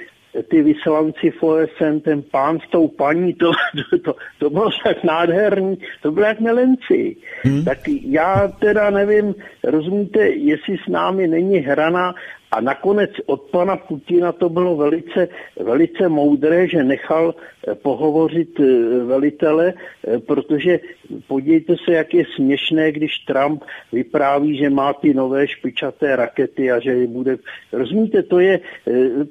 ty 0.51 0.63
vyslanci 0.63 1.31
v 1.31 1.43
OSN, 1.43 1.99
ten 2.05 2.23
pán 2.23 2.59
s 2.59 2.71
tou 2.71 2.89
paní, 2.89 3.35
to, 3.35 3.51
to, 3.91 3.99
to, 3.99 4.15
to 4.39 4.51
bylo 4.51 4.71
tak 4.85 5.05
nádherný, 5.05 5.79
to 6.03 6.13
bylo 6.13 6.27
jak 6.27 6.41
milenci. 6.41 7.17
Hmm. 7.43 7.65
Tak 7.65 7.79
já 8.03 8.49
teda 8.61 8.91
nevím, 8.91 9.35
rozumíte, 9.65 10.29
jestli 10.29 10.77
s 10.85 10.89
námi 10.89 11.29
není 11.29 11.59
hraná 11.59 12.15
a 12.51 12.61
nakonec 12.61 13.11
od 13.27 13.51
pana 13.51 13.77
Putina 13.77 14.33
to 14.33 14.49
bylo 14.49 14.77
velice, 14.77 15.29
velice 15.61 16.09
moudré, 16.09 16.69
že 16.69 16.85
nechal 16.85 17.35
eh, 17.35 17.75
pohovořit 17.75 18.61
eh, 18.61 18.65
velitele, 19.05 19.75
eh, 19.75 20.19
protože 20.19 20.81
podívejte 21.27 21.75
se, 21.85 21.93
jak 21.93 22.15
je 22.15 22.25
směšné, 22.37 22.93
když 22.93 23.19
Trump 23.19 23.65
vypráví, 23.93 24.57
že 24.57 24.71
má 24.71 24.93
ty 24.93 25.15
nové 25.15 25.49
špičaté 25.49 26.17
rakety 26.17 26.73
a 26.73 26.81
že 26.81 26.91
je 26.91 27.07
bude... 27.07 27.37
Rozumíte, 27.73 28.23
to 28.23 28.41
je, 28.41 28.61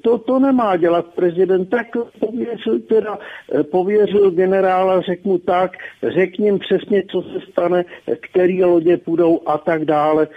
to, 0.02 0.18
to 0.18 0.40
nemá 0.40 0.78
dělat 0.78 1.06
prezident, 1.06 1.70
tak 1.70 1.88
pověřil, 2.20 2.80
teda, 2.80 3.20
pověřil 3.72 4.32
generála, 4.32 5.02
řekl 5.02 5.30
mu 5.30 5.38
tak, 5.38 5.72
řekni 6.04 6.60
přesně, 6.60 7.04
co 7.12 7.22
se 7.22 7.40
stane, 7.52 7.86
který 8.22 8.64
lodě 8.64 8.98
půjdou 8.98 9.42
a 9.46 9.58
tak 9.58 9.86
dále, 9.86 10.28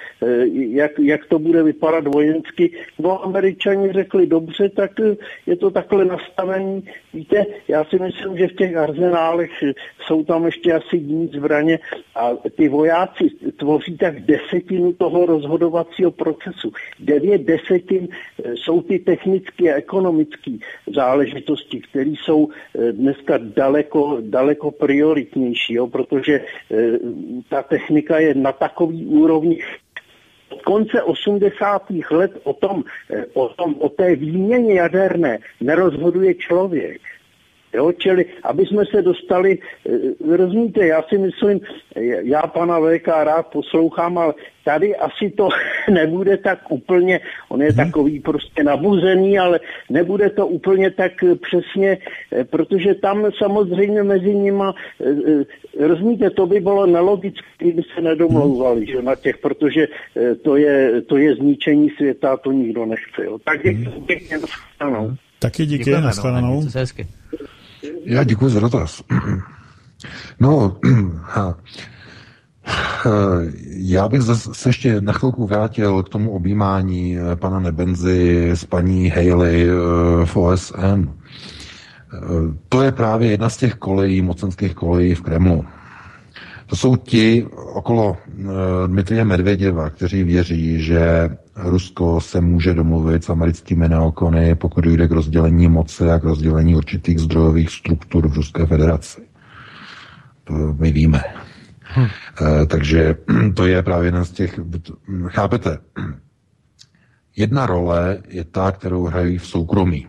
jak, 0.53 0.99
jak 0.99 1.27
to 1.27 1.39
bude 1.39 1.63
vypadat 1.63 2.15
vojensky 2.15 2.70
No 2.99 3.25
američani 3.25 3.93
řekli, 3.93 4.27
dobře, 4.27 4.69
tak 4.69 5.01
eh, 5.01 5.17
je 5.47 5.57
to 5.57 5.71
takhle 5.71 6.05
nastavený. 6.05 6.85
Víte, 7.15 7.47
já 7.69 7.85
si 7.85 7.99
myslím, 7.99 8.39
že 8.39 8.49
v 8.49 8.57
těch 8.57 8.77
arzenálech 8.77 9.51
eh, 9.63 9.73
jsou 10.07 10.25
tam 10.25 10.47
ještě 10.47 10.73
asi 10.73 10.97
jiné 10.97 11.27
zbraně 11.27 11.79
a 12.15 12.31
ty 12.57 12.69
vojáci 12.69 13.31
tvoří 13.57 13.97
tak 13.97 14.21
desetinu 14.21 14.93
toho 14.93 15.27
rozhodovacího 15.27 16.11
procesu. 16.11 16.73
Devět 16.99 17.43
desetin 17.43 18.09
eh, 18.09 18.57
jsou 18.57 18.83
ty 18.83 18.99
technické 18.99 19.75
a 19.75 19.77
ekonomické 19.77 20.51
záležitosti, 20.95 21.81
které 21.81 22.11
jsou 22.11 22.49
dneska 22.93 23.39
daleko, 23.39 24.19
daleko 24.21 24.71
prioritnější, 24.71 25.75
jo, 25.75 25.87
protože 25.87 26.41
ta 27.49 27.63
technika 27.63 28.19
je 28.19 28.35
na 28.35 28.53
takový 28.53 29.07
úrovni, 29.07 29.59
od 30.51 30.63
konce 30.63 31.03
80. 31.03 31.83
let 32.11 32.33
o 32.45 32.53
tom, 32.53 32.85
eh, 33.11 33.25
o, 33.35 33.49
tom, 33.49 33.75
o 33.79 33.89
té 33.89 34.17
výměně 34.17 34.75
jaderné 34.75 35.39
nerozhoduje 35.61 36.35
člověk. 36.35 37.01
Jo, 37.75 37.93
čili, 37.93 38.25
aby 38.43 38.67
jsme 38.67 38.85
se 38.87 39.03
dostali, 39.03 39.59
eh, 39.87 40.37
rozumíte, 40.37 40.87
já 40.87 41.03
si 41.03 41.19
myslím, 41.19 41.61
já 42.23 42.43
pana 42.43 42.81
VK 42.81 43.09
rád 43.25 43.47
poslouchám, 43.47 44.19
ale 44.19 44.35
tady 44.65 44.97
asi 44.97 45.31
to 45.31 45.49
nebude 45.91 46.37
tak 46.37 46.71
úplně, 46.71 47.21
on 47.49 47.63
je 47.63 47.69
hmm. 47.69 47.77
takový 47.77 48.21
prostě 48.21 48.65
nabuzený, 48.65 49.39
ale 49.39 49.61
nebude 49.91 50.31
to 50.31 50.47
úplně 50.47 50.91
tak 50.91 51.13
přesně, 51.43 51.99
eh, 52.33 52.45
protože 52.45 52.95
tam 52.95 53.31
samozřejmě 53.39 54.03
mezi 54.03 54.35
nima, 54.35 54.75
eh, 55.01 55.87
rozumíte, 55.87 56.31
to 56.31 56.47
by 56.47 56.61
bylo 56.61 56.87
nelogické, 56.87 57.47
kdyby 57.59 57.83
se 57.95 58.01
nedomlouvali, 58.01 58.87
že 58.87 59.03
na 59.03 59.15
těch, 59.15 59.39
protože 59.39 59.89
to 60.43 60.57
je, 60.57 61.03
to 61.03 61.17
je 61.17 61.35
zničení 61.35 61.91
světa, 61.91 62.37
to 62.37 62.53
nikdo 62.53 62.87
nechce. 62.87 63.25
Jo. 63.25 63.39
Tak 63.45 63.63
děkuji 63.63 63.85
hmm. 63.85 64.07
pěkně, 64.07 64.39
Taky 65.41 65.67
díky, 65.67 65.91
na 65.91 66.13
No, 66.41 67.60
já 68.05 68.25
děkuji 68.25 68.49
za 68.49 68.61
dotaz. 68.61 69.03
No, 70.41 70.77
já 73.67 74.09
bych 74.09 74.23
se 74.53 74.69
ještě 74.69 75.01
na 75.01 75.13
chvilku 75.13 75.47
vrátil 75.47 76.03
k 76.03 76.09
tomu 76.09 76.31
objímání 76.31 77.19
eh, 77.19 77.37
pana 77.37 77.61
Nebenzy 77.61 78.51
s 78.51 78.65
paní 78.65 79.09
Haley 79.09 79.69
eh, 79.69 79.75
v 80.27 80.37
OSN. 80.37 80.81
Eh, 80.81 81.09
to 82.69 82.83
je 82.83 82.93
právě 82.93 83.31
jedna 83.31 83.49
z 83.49 83.57
těch 83.57 83.75
kolejí, 83.75 84.23
mocenských 84.23 84.75
kolejí 84.75 85.15
v 85.15 85.23
Kremlu. 85.23 85.65
To 86.71 86.77
jsou 86.77 86.97
ti 86.97 87.47
okolo 87.75 88.17
Dmitrie 88.87 89.25
Medvěděva, 89.25 89.91
kteří 89.91 90.25
věří, 90.25 90.83
že 90.83 91.29
Rusko 91.57 92.21
se 92.21 92.41
může 92.41 92.75
domluvit 92.75 93.25
s 93.25 93.31
americkými 93.31 93.89
neokony, 93.89 94.55
pokud 94.55 94.85
dojde 94.85 95.09
k 95.09 95.11
rozdělení 95.11 95.69
moci 95.69 96.11
a 96.11 96.19
k 96.19 96.25
rozdělení 96.25 96.77
určitých 96.77 97.19
zdrojových 97.19 97.71
struktur 97.71 98.29
v 98.29 98.35
Ruské 98.35 98.67
federaci. 98.67 99.21
To 100.45 100.55
my 100.55 100.93
víme. 100.93 101.23
Hm. 101.97 102.07
E, 102.63 102.67
takže 102.67 103.17
to 103.55 103.67
je 103.67 103.83
právě 103.83 104.07
jeden 104.09 104.25
z 104.25 104.31
těch... 104.31 104.61
Chápete? 105.27 105.79
Jedna 107.37 107.67
role 107.67 108.19
je 108.29 108.45
ta, 108.45 108.73
kterou 108.73 109.05
hrají 109.07 109.39
v 109.39 109.47
soukromí. 109.47 110.07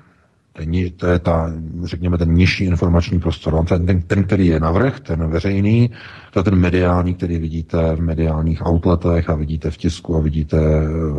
To 0.98 1.08
je 1.08 1.20
ta, 1.20 1.54
řekněme, 1.84 2.18
ten 2.18 2.34
nižší 2.34 2.64
informační 2.64 3.20
prostor. 3.20 3.66
Ten, 3.66 3.86
ten, 3.86 4.02
ten, 4.02 4.24
který 4.24 4.48
je 4.48 4.60
navrh, 4.60 5.00
ten 5.00 5.30
veřejný, 5.30 5.92
to 6.34 6.40
je 6.40 6.44
ten 6.44 6.56
mediální, 6.56 7.14
který 7.14 7.38
vidíte 7.38 7.96
v 7.96 8.02
mediálních 8.02 8.66
outletech 8.66 9.30
a 9.30 9.36
vidíte 9.36 9.72
v 9.72 9.78
tisku 9.78 10.16
a 10.16 10.20
vidíte 10.20 10.58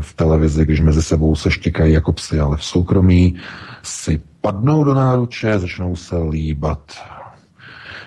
v 0.00 0.14
televizi, 0.14 0.64
když 0.64 0.80
mezi 0.80 1.02
sebou 1.02 1.34
se 1.36 1.50
štěkají 1.50 1.92
jako 1.92 2.12
psy, 2.12 2.40
ale 2.40 2.56
v 2.56 2.64
soukromí 2.64 3.36
si 3.82 4.20
padnou 4.40 4.84
do 4.84 4.94
náruče, 4.94 5.58
začnou 5.58 5.96
se 5.96 6.16
líbat. 6.18 6.92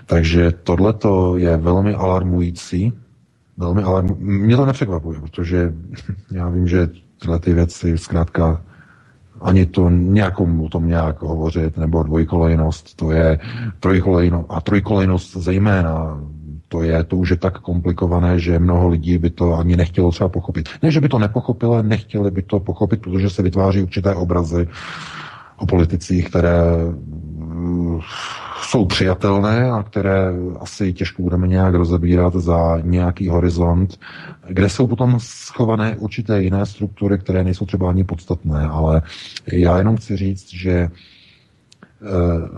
Takže 0.05 0.51
tohleto 0.51 1.37
je 1.37 1.57
velmi 1.57 1.93
alarmující. 1.93 2.93
Velmi 3.57 3.83
alarmující. 3.83 4.23
Mě 4.23 4.57
to 4.57 4.65
nepřekvapuje, 4.65 5.19
protože 5.19 5.73
já 6.31 6.49
vím, 6.49 6.67
že 6.67 6.89
tyhle 7.21 7.39
ty 7.39 7.53
věci 7.53 7.97
zkrátka 7.97 8.61
ani 9.41 9.65
to 9.65 9.89
nějakom 9.89 10.61
o 10.61 10.69
tom 10.69 10.87
nějak 10.87 11.21
hovořit, 11.21 11.77
nebo 11.77 12.03
dvojkolejnost, 12.03 12.95
to 12.95 13.11
je 13.11 13.39
trojkolejnost, 13.79 14.45
a 14.49 14.61
trojkolejnost 14.61 15.37
zejména, 15.37 16.21
to 16.67 16.81
je, 16.81 17.03
to 17.03 17.17
už 17.17 17.29
je 17.29 17.37
tak 17.37 17.59
komplikované, 17.59 18.39
že 18.39 18.59
mnoho 18.59 18.87
lidí 18.87 19.17
by 19.17 19.29
to 19.29 19.53
ani 19.53 19.75
nechtělo 19.77 20.11
třeba 20.11 20.29
pochopit. 20.29 20.69
Ne, 20.83 20.91
že 20.91 21.01
by 21.01 21.09
to 21.09 21.19
nepochopilo, 21.19 21.83
nechtěli 21.83 22.31
by 22.31 22.41
to 22.41 22.59
pochopit, 22.59 23.01
protože 23.01 23.29
se 23.29 23.43
vytváří 23.43 23.81
určité 23.81 24.15
obrazy 24.15 24.67
o 25.57 25.65
politicích, 25.65 26.29
které 26.29 26.61
jsou 28.65 28.85
přijatelné 28.85 29.71
a 29.71 29.83
které 29.83 30.33
asi 30.59 30.93
těžko 30.93 31.21
budeme 31.21 31.47
nějak 31.47 31.73
rozebírat 31.73 32.33
za 32.33 32.77
nějaký 32.81 33.29
horizont, 33.29 33.99
kde 34.47 34.69
jsou 34.69 34.87
potom 34.87 35.17
schované 35.19 35.95
určité 35.97 36.43
jiné 36.43 36.65
struktury, 36.65 37.17
které 37.17 37.43
nejsou 37.43 37.65
třeba 37.65 37.89
ani 37.89 38.03
podstatné, 38.03 38.67
ale 38.67 39.01
já 39.51 39.77
jenom 39.77 39.97
chci 39.97 40.17
říct, 40.17 40.53
že 40.53 40.89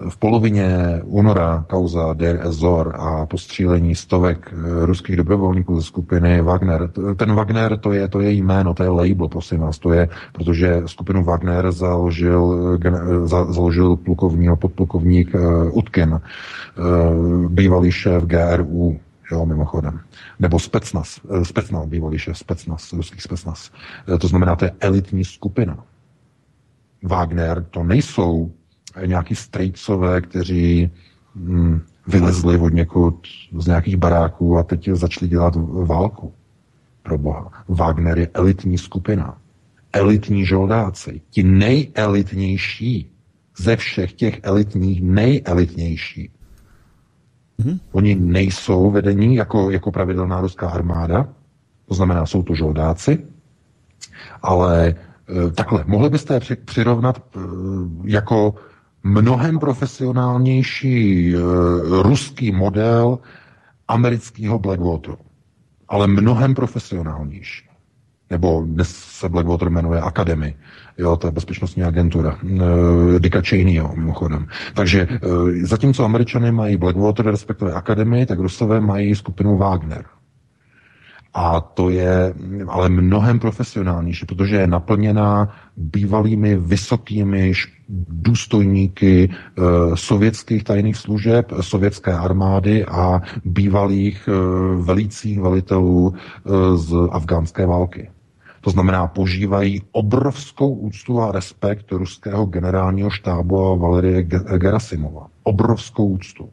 v 0.09 0.17
polovině 0.17 1.01
února 1.03 1.65
kauza 1.69 2.13
Der 2.13 2.39
Ezor 2.47 2.95
a 2.99 3.25
postřílení 3.25 3.95
stovek 3.95 4.53
eh, 4.53 4.85
ruských 4.85 5.15
dobrovolníků 5.15 5.75
ze 5.75 5.85
skupiny 5.85 6.41
Wagner. 6.41 6.89
Ten 7.15 7.35
Wagner 7.35 7.77
to 7.77 7.91
je, 7.91 8.07
to 8.07 8.19
je 8.19 8.31
jméno, 8.31 8.73
to 8.73 8.83
je 8.83 8.89
label, 8.89 9.27
prosím 9.27 9.59
vás, 9.59 9.79
to 9.79 9.93
je, 9.93 10.09
protože 10.31 10.81
skupinu 10.85 11.23
Wagner 11.23 11.71
založil, 11.71 12.77
eh, 12.85 13.27
založil 13.27 13.95
plukovní, 13.95 14.47
podplukovník 14.55 15.35
eh, 15.35 15.71
Utkin, 15.71 16.21
bývalý 17.47 17.91
šéf 17.91 18.23
GRU, 18.23 18.99
jo, 19.31 19.45
mimochodem. 19.45 19.99
Nebo 20.39 20.59
Specnaz, 20.59 21.19
Specnaz, 21.43 21.85
bývalý 21.85 22.17
šéf 22.19 22.37
Specnaz, 22.37 22.93
ruský 22.93 23.21
Specnaz. 23.21 23.71
To 24.19 24.27
znamená, 24.27 24.55
to 24.55 24.65
je 24.65 24.71
elitní 24.79 25.25
skupina. 25.25 25.77
Wagner 27.03 27.63
to 27.63 27.83
nejsou 27.83 28.51
nějaký 29.05 29.35
strejcové, 29.35 30.21
kteří 30.21 30.91
hm, 31.35 31.79
vylezli 32.07 32.57
od 32.57 32.73
někud 32.73 33.27
z 33.57 33.67
nějakých 33.67 33.97
baráků 33.97 34.57
a 34.57 34.63
teď 34.63 34.89
začali 34.93 35.29
dělat 35.29 35.55
válku. 35.85 36.33
Pro 37.03 37.17
boha. 37.17 37.51
Wagner 37.67 38.19
je 38.19 38.29
elitní 38.33 38.77
skupina. 38.77 39.37
Elitní 39.93 40.45
žoldáci. 40.45 41.21
Ti 41.29 41.43
nejelitnější 41.43 43.11
ze 43.57 43.75
všech 43.75 44.13
těch 44.13 44.39
elitních 44.43 45.01
nejelitnější. 45.01 46.31
Mm-hmm. 47.59 47.79
Oni 47.91 48.15
nejsou 48.15 48.91
vedení 48.91 49.35
jako, 49.35 49.71
jako 49.71 49.91
pravidelná 49.91 50.41
ruská 50.41 50.69
armáda, 50.69 51.29
to 51.87 51.93
znamená, 51.93 52.25
jsou 52.25 52.43
to 52.43 52.55
žoldáci, 52.55 53.25
ale 54.41 54.87
e, 54.87 55.51
takhle, 55.51 55.83
mohli 55.87 56.09
byste 56.09 56.39
je 56.49 56.55
přirovnat 56.55 57.17
e, 57.17 57.39
jako 58.03 58.55
mnohem 59.07 59.59
profesionálnější 59.59 61.33
e, 61.35 61.39
ruský 62.03 62.51
model 62.51 63.19
amerického 63.87 64.59
Blackwateru. 64.59 65.17
Ale 65.87 66.07
mnohem 66.07 66.55
profesionálnější. 66.55 67.67
Nebo 68.29 68.63
dnes 68.65 68.89
se 68.95 69.29
Blackwater 69.29 69.69
jmenuje 69.69 70.01
Academy. 70.01 70.55
Jo, 70.97 71.15
to 71.15 71.27
je 71.27 71.31
bezpečnostní 71.31 71.83
agentura. 71.83 72.37
E, 73.15 73.19
Dicka 73.19 73.41
Cheneyho, 73.41 73.93
mimochodem. 73.95 74.47
Takže 74.73 75.01
e, 75.01 75.17
zatímco 75.65 76.05
američany 76.05 76.51
mají 76.51 76.77
Blackwater, 76.77 77.25
respektive 77.25 77.73
Academy, 77.73 78.25
tak 78.25 78.39
Rusové 78.39 78.81
mají 78.81 79.15
skupinu 79.15 79.57
Wagner. 79.57 80.05
A 81.33 81.61
to 81.61 81.89
je 81.89 82.33
ale 82.67 82.89
mnohem 82.89 83.39
profesionálnější, 83.39 84.25
protože 84.25 84.55
je 84.55 84.67
naplněná 84.67 85.55
bývalými 85.77 86.55
vysokými 86.55 87.53
důstojníky 88.09 89.29
e, 89.29 89.31
sovětských 89.95 90.63
tajných 90.63 90.97
služeb, 90.97 91.51
sovětské 91.61 92.13
armády 92.13 92.85
a 92.85 93.21
bývalých 93.45 94.27
e, 94.27 94.31
velících 94.81 95.39
velitelů 95.39 96.13
e, 96.13 96.77
z 96.77 96.93
afgánské 97.11 97.65
války. 97.65 98.09
To 98.61 98.69
znamená, 98.69 99.07
požívají 99.07 99.81
obrovskou 99.91 100.73
úctu 100.73 101.21
a 101.21 101.31
respekt 101.31 101.91
ruského 101.91 102.45
generálního 102.45 103.09
štábu 103.09 103.65
a 103.65 103.75
Valerie 103.75 104.23
Gerasimova. 104.57 105.27
Obrovskou 105.43 106.07
úctu. 106.07 106.49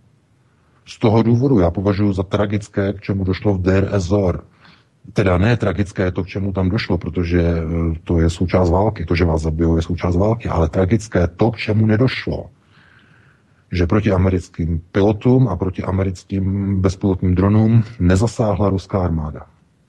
Z 0.87 0.99
toho 0.99 1.23
důvodu 1.23 1.59
já 1.59 1.71
považuji 1.71 2.13
za 2.13 2.23
tragické, 2.23 2.93
k 2.93 3.01
čemu 3.01 3.25
došlo 3.25 3.55
v 3.55 3.63
Der 3.63 3.89
Ezor, 3.93 4.45
teda 5.13 5.39
ne 5.39 5.57
tragické 5.57 6.13
to, 6.13 6.25
k 6.25 6.27
čemu 6.27 6.53
tam 6.53 6.69
došlo, 6.69 6.99
protože 6.99 7.41
e, 7.43 7.63
to 8.05 8.21
je 8.21 8.31
součást 8.31 8.71
války, 8.71 9.05
to, 9.05 9.15
že 9.15 9.25
vás 9.25 9.43
zabijou, 9.43 9.77
je 9.77 9.83
součást 9.83 10.17
války, 10.17 10.49
ale 10.49 10.69
tragické 10.69 11.27
to, 11.27 11.51
k 11.51 11.57
čemu 11.57 11.87
nedošlo. 11.87 12.51
Že 13.73 13.87
proti 13.87 14.13
americkým 14.13 14.81
pilotům 14.93 15.49
a 15.49 15.57
proti 15.57 15.83
americkým 15.83 16.77
bezpilotním 16.81 17.35
dronům 17.35 17.85
nezasáhla 18.01 18.71
ruská 18.71 19.05
armáda. 19.05 19.47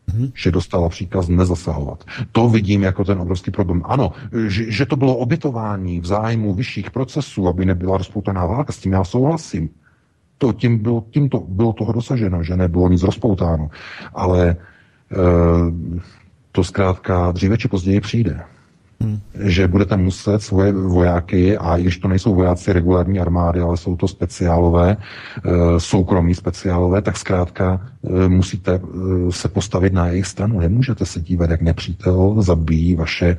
Mm-hmm. 0.09 0.31
Že 0.35 0.51
dostala 0.51 0.89
příkaz 0.89 1.27
nezasahovat. 1.27 2.03
To 2.31 2.49
vidím 2.49 2.83
jako 2.83 3.03
ten 3.03 3.19
obrovský 3.19 3.51
problém. 3.51 3.81
Ano, 3.85 4.11
že, 4.47 4.71
že 4.71 4.85
to 4.85 4.95
bylo 4.95 5.17
obětování 5.17 5.99
v 5.99 6.05
zájmu 6.05 6.53
vyšších 6.53 6.91
procesů, 6.91 7.47
aby 7.47 7.65
nebyla 7.65 7.97
rozpoutaná 7.97 8.45
válka, 8.45 8.73
s 8.73 8.77
tím 8.77 8.93
já 8.93 9.03
souhlasím. 9.03 9.69
To 10.37 10.53
tím 10.53 10.77
bylo, 10.77 11.03
tím 11.09 11.29
to 11.29 11.39
bylo 11.39 11.73
toho 11.73 11.93
dosaženo, 11.93 12.43
že 12.43 12.57
nebylo 12.57 12.89
nic 12.89 13.03
rozpoutáno. 13.03 13.69
Ale 14.13 14.55
to 16.51 16.63
zkrátka 16.63 17.31
dříve 17.31 17.57
či 17.57 17.67
později 17.67 18.01
přijde. 18.01 18.39
Hmm. 19.01 19.19
Že 19.39 19.67
budete 19.67 19.97
muset 19.97 20.41
svoje 20.41 20.71
vojáky, 20.71 21.57
a 21.57 21.77
i 21.77 21.81
když 21.81 21.97
to 21.97 22.07
nejsou 22.07 22.35
vojáci 22.35 22.73
regulární 22.73 23.19
armády, 23.19 23.59
ale 23.59 23.77
jsou 23.77 23.95
to 23.95 24.07
speciálové, 24.07 24.97
eh, 24.97 25.49
soukromí 25.77 26.35
speciálové, 26.35 27.01
tak 27.01 27.17
zkrátka 27.17 27.81
eh, 28.03 28.29
musíte 28.29 28.81
se 29.29 29.47
postavit 29.47 29.93
na 29.93 30.07
jejich 30.07 30.25
stranu. 30.25 30.59
Nemůžete 30.59 31.05
se 31.05 31.21
dívat, 31.21 31.49
jak 31.49 31.61
nepřítel 31.61 32.35
zabíjí 32.41 32.95
vaše 32.95 33.37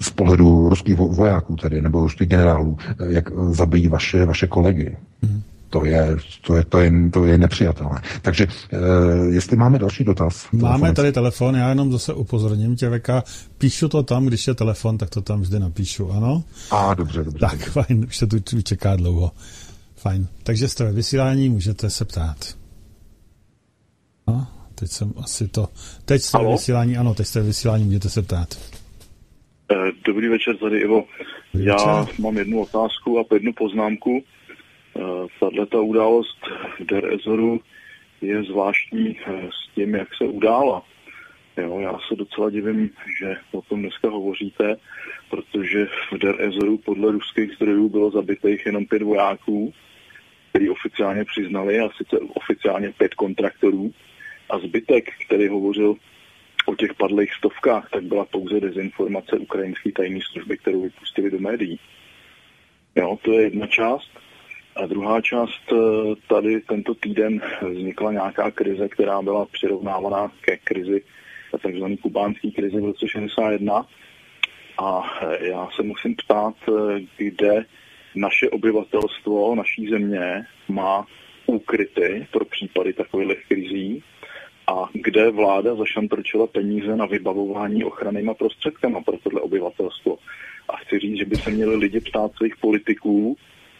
z 0.00 0.10
pohledu 0.10 0.68
ruských 0.68 0.96
vojáků 0.96 1.56
tedy, 1.56 1.82
nebo 1.82 2.00
ruských 2.00 2.28
generálů, 2.28 2.78
jak 3.08 3.30
zabíjí 3.50 3.88
vaše, 3.88 4.24
vaše 4.24 4.46
kolegy. 4.46 4.96
Hmm. 5.22 5.42
To 5.76 5.84
je, 5.84 6.16
to 6.40 6.56
je, 6.56 6.64
to 6.64 6.78
je, 6.78 6.92
to 7.12 7.24
je 7.24 7.38
nepřijatelné. 7.38 8.02
Takže 8.22 8.46
e, 8.72 9.34
jestli 9.34 9.56
máme 9.56 9.78
další 9.78 10.04
dotaz. 10.04 10.48
Máme 10.52 10.92
tady 10.92 11.12
telefon, 11.12 11.56
já 11.56 11.68
jenom 11.68 11.92
zase 11.92 12.14
upozorním 12.14 12.76
tě, 12.76 12.88
Veka, 12.88 13.22
píšu 13.58 13.88
to 13.88 14.02
tam, 14.02 14.26
když 14.26 14.46
je 14.46 14.54
telefon, 14.54 14.98
tak 14.98 15.10
to 15.10 15.20
tam 15.22 15.40
vždy 15.40 15.58
napíšu, 15.58 16.12
ano? 16.12 16.44
A 16.70 16.94
dobře, 16.94 17.24
dobře. 17.24 17.38
Tak, 17.38 17.50
dobře. 17.50 17.70
fajn, 17.70 18.04
už 18.08 18.16
se 18.16 18.26
tu 18.26 18.62
čeká 18.62 18.96
dlouho. 18.96 19.32
Fajn. 19.96 20.26
Takže 20.42 20.68
jste 20.68 20.84
ve 20.84 20.92
vysílání, 20.92 21.48
můžete 21.48 21.90
se 21.90 22.04
ptát. 22.04 22.36
No, 24.28 24.46
teď 24.74 24.90
jsem 24.90 25.12
asi 25.22 25.48
to... 25.48 25.68
Teď 26.04 26.22
jste 26.22 26.38
ve 26.38 26.52
vysílání, 26.52 26.96
ano, 26.96 27.14
teď 27.14 27.26
jste 27.26 27.40
ve 27.40 27.46
vysílání, 27.46 27.84
můžete 27.84 28.08
se 28.08 28.22
ptát. 28.22 28.58
Eh, 29.72 29.92
dobrý 30.06 30.28
večer, 30.28 30.56
tady 30.56 30.78
Ivo. 30.78 31.04
Dobrý 31.54 31.66
Já 31.66 32.00
večer. 32.00 32.14
mám 32.18 32.36
jednu 32.36 32.62
otázku 32.62 33.18
a 33.18 33.34
jednu 33.34 33.52
poznámku. 33.52 34.22
Eh, 34.96 35.26
Tahle 35.40 35.66
ta 35.66 35.80
událost 35.80 36.38
v 36.78 36.84
Der 36.84 37.14
Ezoru 37.14 37.60
je 38.20 38.42
zvláštní 38.42 39.18
eh, 39.26 39.48
s 39.50 39.74
tím, 39.74 39.94
jak 39.94 40.14
se 40.14 40.24
udála. 40.24 40.82
Jo, 41.56 41.80
já 41.80 41.98
se 42.08 42.16
docela 42.16 42.50
divím, 42.50 42.90
že 43.20 43.36
o 43.52 43.62
tom 43.62 43.80
dneska 43.80 44.08
hovoříte, 44.08 44.76
protože 45.30 45.86
v 46.12 46.18
Der 46.18 46.42
Ezoru 46.42 46.78
podle 46.78 47.12
ruských 47.12 47.52
zdrojů 47.52 47.88
bylo 47.88 48.10
zabitých 48.10 48.66
jenom 48.66 48.86
pět 48.86 49.02
vojáků, 49.02 49.74
který 50.50 50.70
oficiálně 50.70 51.24
přiznali, 51.24 51.80
a 51.80 51.88
sice 51.96 52.18
oficiálně 52.18 52.92
pět 52.92 53.14
kontraktorů. 53.14 53.90
A 54.50 54.58
zbytek, 54.58 55.12
který 55.26 55.48
hovořil 55.48 55.94
o 56.66 56.74
těch 56.74 56.94
padlých 56.94 57.34
stovkách, 57.34 57.90
tak 57.90 58.02
byla 58.02 58.24
pouze 58.24 58.60
dezinformace 58.60 59.38
ukrajinské 59.38 59.92
tajné 59.92 60.20
služby, 60.32 60.58
kterou 60.58 60.82
vypustili 60.82 61.30
do 61.30 61.38
médií. 61.38 61.80
Jo, 62.96 63.18
to 63.22 63.32
je 63.32 63.42
jedna 63.42 63.66
část. 63.66 64.10
A 64.76 64.86
druhá 64.86 65.20
část, 65.20 65.72
eh, 65.72 65.76
tady 66.28 66.60
tento 66.60 66.94
týden 66.94 67.40
vznikla 67.70 68.12
nějaká 68.12 68.50
krize, 68.50 68.88
která 68.88 69.22
byla 69.22 69.46
přirovnávaná 69.46 70.32
ke 70.40 70.56
krizi, 70.56 71.02
takzvané 71.62 71.96
kubánské 71.96 72.50
krizi 72.50 72.80
v 72.80 72.84
roce 72.84 73.08
61. 73.08 73.86
A 74.78 75.02
eh, 75.22 75.46
já 75.46 75.68
se 75.76 75.82
musím 75.82 76.16
ptát, 76.16 76.54
eh, 76.68 77.00
kde 77.16 77.64
naše 78.14 78.50
obyvatelstvo 78.50 79.54
naší 79.54 79.88
země 79.88 80.46
má 80.68 81.06
úkryty 81.46 82.26
pro 82.30 82.44
případy 82.44 82.92
takových 82.92 83.46
krizí 83.48 84.02
a 84.66 84.88
kde 84.92 85.30
vláda 85.30 85.74
zašantrčila 85.74 86.46
peníze 86.46 86.96
na 86.96 87.06
vybavování 87.06 87.84
ochrannýma 87.84 88.34
prostředkama 88.34 89.00
pro 89.00 89.16
tohle 89.18 89.40
obyvatelstvo. 89.40 90.18
A 90.68 90.76
chci 90.76 90.98
říct, 90.98 91.18
že 91.18 91.24
by 91.24 91.36
se 91.36 91.50
měli 91.50 91.76
lidi 91.76 92.00
ptát 92.00 92.32
svých 92.36 92.56
politiků, 92.56 93.36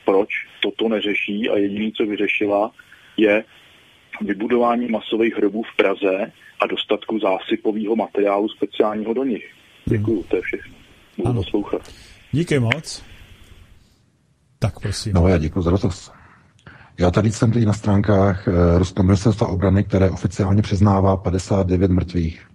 proč 0.06 0.28
toto 0.62 0.88
neřeší 0.88 1.50
a 1.50 1.56
jediné, 1.56 1.90
co 1.96 2.06
vyřešila, 2.06 2.70
je 3.16 3.44
vybudování 4.20 4.88
masových 4.88 5.34
hrobů 5.36 5.62
v 5.62 5.76
Praze 5.76 6.32
a 6.60 6.66
dostatku 6.66 7.18
zásypového 7.18 7.96
materiálu 7.96 8.48
speciálního 8.48 9.14
do 9.14 9.24
nich. 9.24 9.44
Děkuju, 9.84 10.22
to 10.22 10.36
je 10.36 10.42
všechno. 10.42 10.74
Budu 11.16 11.28
ano. 11.28 11.42
poslouchat. 11.42 11.82
Díky 12.32 12.58
moc. 12.58 13.02
Tak 14.58 14.80
prosím. 14.80 15.12
No 15.12 15.28
já 15.28 15.38
děkuji 15.38 15.62
za 15.62 15.70
dotaz. 15.70 16.12
Já 16.98 17.10
tady 17.10 17.32
jsem 17.32 17.52
teď 17.52 17.64
na 17.64 17.72
stránkách 17.72 18.48
uh, 18.48 18.78
Ruského 18.78 19.04
ministerstva 19.04 19.46
obrany, 19.46 19.84
které 19.84 20.10
oficiálně 20.10 20.62
přiznává 20.62 21.16
59 21.16 21.90
mrtvých 21.90 22.48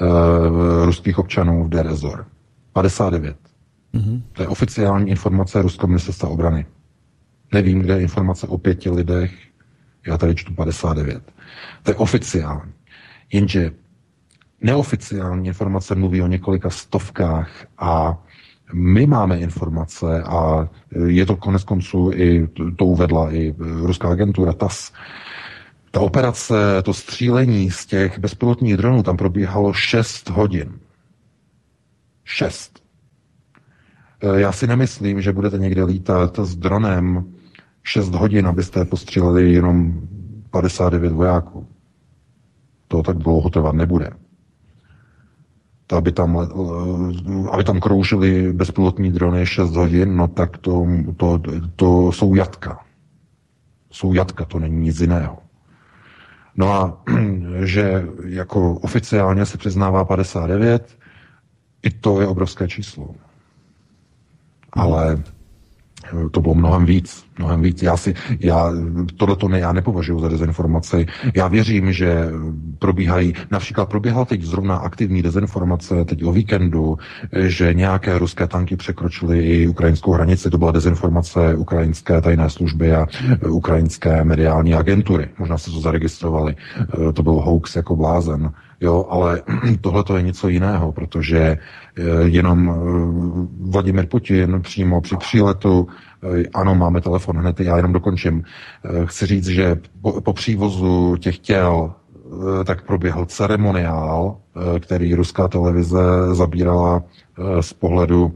uh, 0.00 0.84
ruských 0.84 1.18
občanů 1.18 1.64
v 1.64 1.68
Derezor. 1.68 2.26
59. 2.72 3.36
Mm-hmm. 3.94 4.22
To 4.32 4.42
je 4.42 4.48
oficiální 4.48 5.10
informace 5.10 5.62
Ruského 5.62 5.88
ministerstva 5.88 6.28
obrany. 6.28 6.66
Nevím, 7.52 7.80
kde 7.80 7.94
je 7.94 8.02
informace 8.02 8.46
o 8.46 8.58
pěti 8.58 8.90
lidech, 8.90 9.32
já 10.06 10.18
tady 10.18 10.34
čtu 10.34 10.54
59. 10.54 11.22
To 11.82 11.90
je 11.90 11.94
oficiální. 11.94 12.72
Jenže 13.32 13.70
neoficiální 14.60 15.46
informace 15.46 15.94
mluví 15.94 16.22
o 16.22 16.26
několika 16.26 16.70
stovkách 16.70 17.50
a 17.78 18.22
my 18.72 19.06
máme 19.06 19.38
informace 19.38 20.22
a 20.22 20.68
je 21.06 21.26
to 21.26 21.36
konec 21.36 21.64
konců 21.64 22.10
i, 22.14 22.48
to 22.76 22.84
uvedla 22.84 23.34
i 23.34 23.54
ruská 23.58 24.08
agentura 24.08 24.52
TAS, 24.52 24.92
ta 25.90 26.00
operace, 26.00 26.54
to 26.82 26.94
střílení 26.94 27.70
z 27.70 27.86
těch 27.86 28.18
bezpilotních 28.18 28.76
dronů 28.76 29.02
tam 29.02 29.16
probíhalo 29.16 29.72
6 29.72 30.30
hodin. 30.30 30.78
6. 32.24 32.82
E, 34.20 34.40
já 34.40 34.52
si 34.52 34.66
nemyslím, 34.66 35.22
že 35.22 35.32
budete 35.32 35.58
někde 35.58 35.84
lítat 35.84 36.38
s 36.38 36.56
dronem 36.56 37.24
6 37.86 38.14
hodin, 38.14 38.46
abyste 38.46 38.84
postříleli 38.84 39.52
jenom 39.52 40.00
59 40.50 41.12
vojáků. 41.12 41.66
To 42.88 43.02
tak 43.02 43.16
dlouho 43.18 43.50
trvat 43.50 43.74
nebude. 43.74 44.10
To, 45.86 45.96
aby 45.96 46.12
tam, 46.12 46.38
aby 47.50 47.64
tam 47.64 47.80
kroužili 47.80 48.52
bezpilotní 48.52 49.12
drony 49.12 49.46
6 49.46 49.76
hodin, 49.76 50.16
no 50.16 50.28
tak 50.28 50.58
to, 50.58 50.86
to, 51.16 51.40
to 51.76 52.12
jsou 52.12 52.34
jatka. 52.34 52.84
Jsou 53.90 54.14
jatka, 54.14 54.44
to 54.44 54.58
není 54.58 54.76
nic 54.76 55.00
jiného. 55.00 55.38
No 56.56 56.72
a 56.72 57.02
že 57.64 58.06
jako 58.24 58.74
oficiálně 58.74 59.46
se 59.46 59.58
přiznává 59.58 60.04
59, 60.04 60.98
i 61.82 61.90
to 61.90 62.20
je 62.20 62.26
obrovské 62.26 62.68
číslo. 62.68 63.14
Ale 64.72 65.22
to 66.30 66.40
bylo 66.40 66.54
mnohem 66.54 66.84
víc. 66.84 67.24
mnohem 67.38 67.62
víc. 67.62 67.82
Já 67.82 67.96
si, 67.96 68.14
já, 68.40 68.72
tohleto 69.16 69.48
ne, 69.48 69.58
já 69.58 69.72
nepovažuji 69.72 70.20
za 70.20 70.28
dezinformaci. 70.28 71.06
Já 71.34 71.48
věřím, 71.48 71.92
že 71.92 72.28
probíhají, 72.78 73.34
například 73.50 73.88
proběhla 73.88 74.24
teď 74.24 74.42
zrovna 74.42 74.76
aktivní 74.76 75.22
dezinformace 75.22 76.04
teď 76.04 76.24
o 76.24 76.32
víkendu, 76.32 76.98
že 77.46 77.74
nějaké 77.74 78.18
ruské 78.18 78.46
tanky 78.46 78.76
překročily 78.76 79.38
i 79.46 79.68
ukrajinskou 79.68 80.12
hranici. 80.12 80.50
To 80.50 80.58
byla 80.58 80.72
dezinformace 80.72 81.54
ukrajinské 81.54 82.20
tajné 82.20 82.50
služby 82.50 82.94
a 82.94 83.06
ukrajinské 83.48 84.24
mediální 84.24 84.74
agentury. 84.74 85.28
Možná 85.38 85.58
se 85.58 85.70
to 85.70 85.80
zaregistrovali. 85.80 86.56
To 87.14 87.22
byl 87.22 87.32
hoax 87.32 87.76
jako 87.76 87.96
blázen. 87.96 88.50
Jo, 88.80 89.06
ale 89.10 89.42
tohle 89.80 90.04
to 90.04 90.16
je 90.16 90.22
něco 90.22 90.48
jiného, 90.48 90.92
protože 90.92 91.38
eh, 91.38 91.58
jenom 92.24 92.70
eh, 92.70 93.70
Vladimir 93.70 94.06
Putin 94.06 94.60
přímo 94.62 95.00
při 95.00 95.16
příletu 95.16 95.88
Eh, 96.22 96.42
ano, 96.54 96.74
máme 96.74 97.00
telefon 97.00 97.36
hned, 97.36 97.60
já 97.60 97.76
jenom 97.76 97.92
dokončím. 97.92 98.42
Chci 99.04 99.26
říct, 99.26 99.46
že 99.46 99.76
po, 100.02 100.20
po 100.20 100.32
přívozu 100.32 101.16
těch 101.16 101.38
těl 101.38 101.92
tak 102.64 102.86
proběhl 102.86 103.26
ceremoniál, 103.26 104.36
který 104.80 105.14
ruská 105.14 105.48
televize 105.48 105.98
zabírala 106.32 107.02
z 107.60 107.72
pohledu 107.72 108.32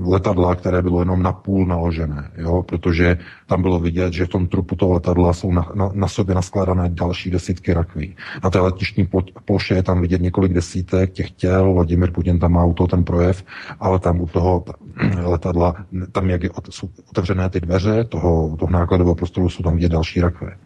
letadla, 0.00 0.54
které 0.54 0.82
bylo 0.82 0.98
jenom 1.00 1.22
napůl 1.22 1.66
naložené, 1.66 2.30
jo? 2.36 2.62
protože 2.62 3.18
tam 3.46 3.62
bylo 3.62 3.78
vidět, 3.78 4.12
že 4.12 4.26
v 4.26 4.28
tom 4.28 4.46
trupu 4.46 4.76
toho 4.76 4.92
letadla 4.92 5.32
jsou 5.32 5.52
na, 5.52 5.68
na, 5.74 5.90
na 5.94 6.08
sobě 6.08 6.34
naskládané 6.34 6.88
další 6.88 7.30
desítky 7.30 7.72
rakví. 7.72 8.16
Na 8.44 8.50
té 8.50 8.60
letišní 8.60 9.08
ploše 9.44 9.74
je 9.74 9.82
tam 9.82 10.00
vidět 10.00 10.22
několik 10.22 10.52
desítek 10.52 11.12
těch 11.12 11.30
těl, 11.30 11.72
Vladimir 11.72 12.10
Putin 12.10 12.38
tam 12.38 12.52
má 12.52 12.64
u 12.64 12.74
toho 12.74 12.88
ten 12.88 13.04
projev, 13.04 13.44
ale 13.80 13.98
tam 13.98 14.20
u 14.20 14.26
toho 14.26 14.64
letadla, 15.22 15.76
tam 16.12 16.30
jak 16.30 16.42
je, 16.42 16.50
jsou 16.70 16.88
otevřené 17.10 17.50
ty 17.50 17.60
dveře 17.60 18.04
toho, 18.04 18.56
toho 18.56 18.70
nákladového 18.72 19.14
prostoru, 19.14 19.48
jsou 19.48 19.62
tam 19.62 19.74
vidět 19.74 19.92
další 19.92 20.20
rakve. 20.20 20.56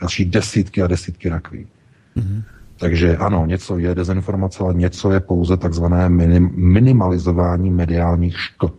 Další 0.00 0.24
desítky 0.24 0.82
a 0.82 0.86
desítky 0.86 1.28
rakví. 1.28 1.66
Mm-hmm. 2.16 2.42
Takže 2.78 3.16
ano, 3.16 3.46
něco 3.46 3.78
je 3.78 3.94
dezinformace, 3.94 4.62
ale 4.62 4.74
něco 4.74 5.12
je 5.12 5.20
pouze 5.20 5.56
takzvané 5.56 6.08
minim, 6.08 6.50
minimalizování 6.54 7.70
mediálních 7.70 8.38
škod, 8.40 8.74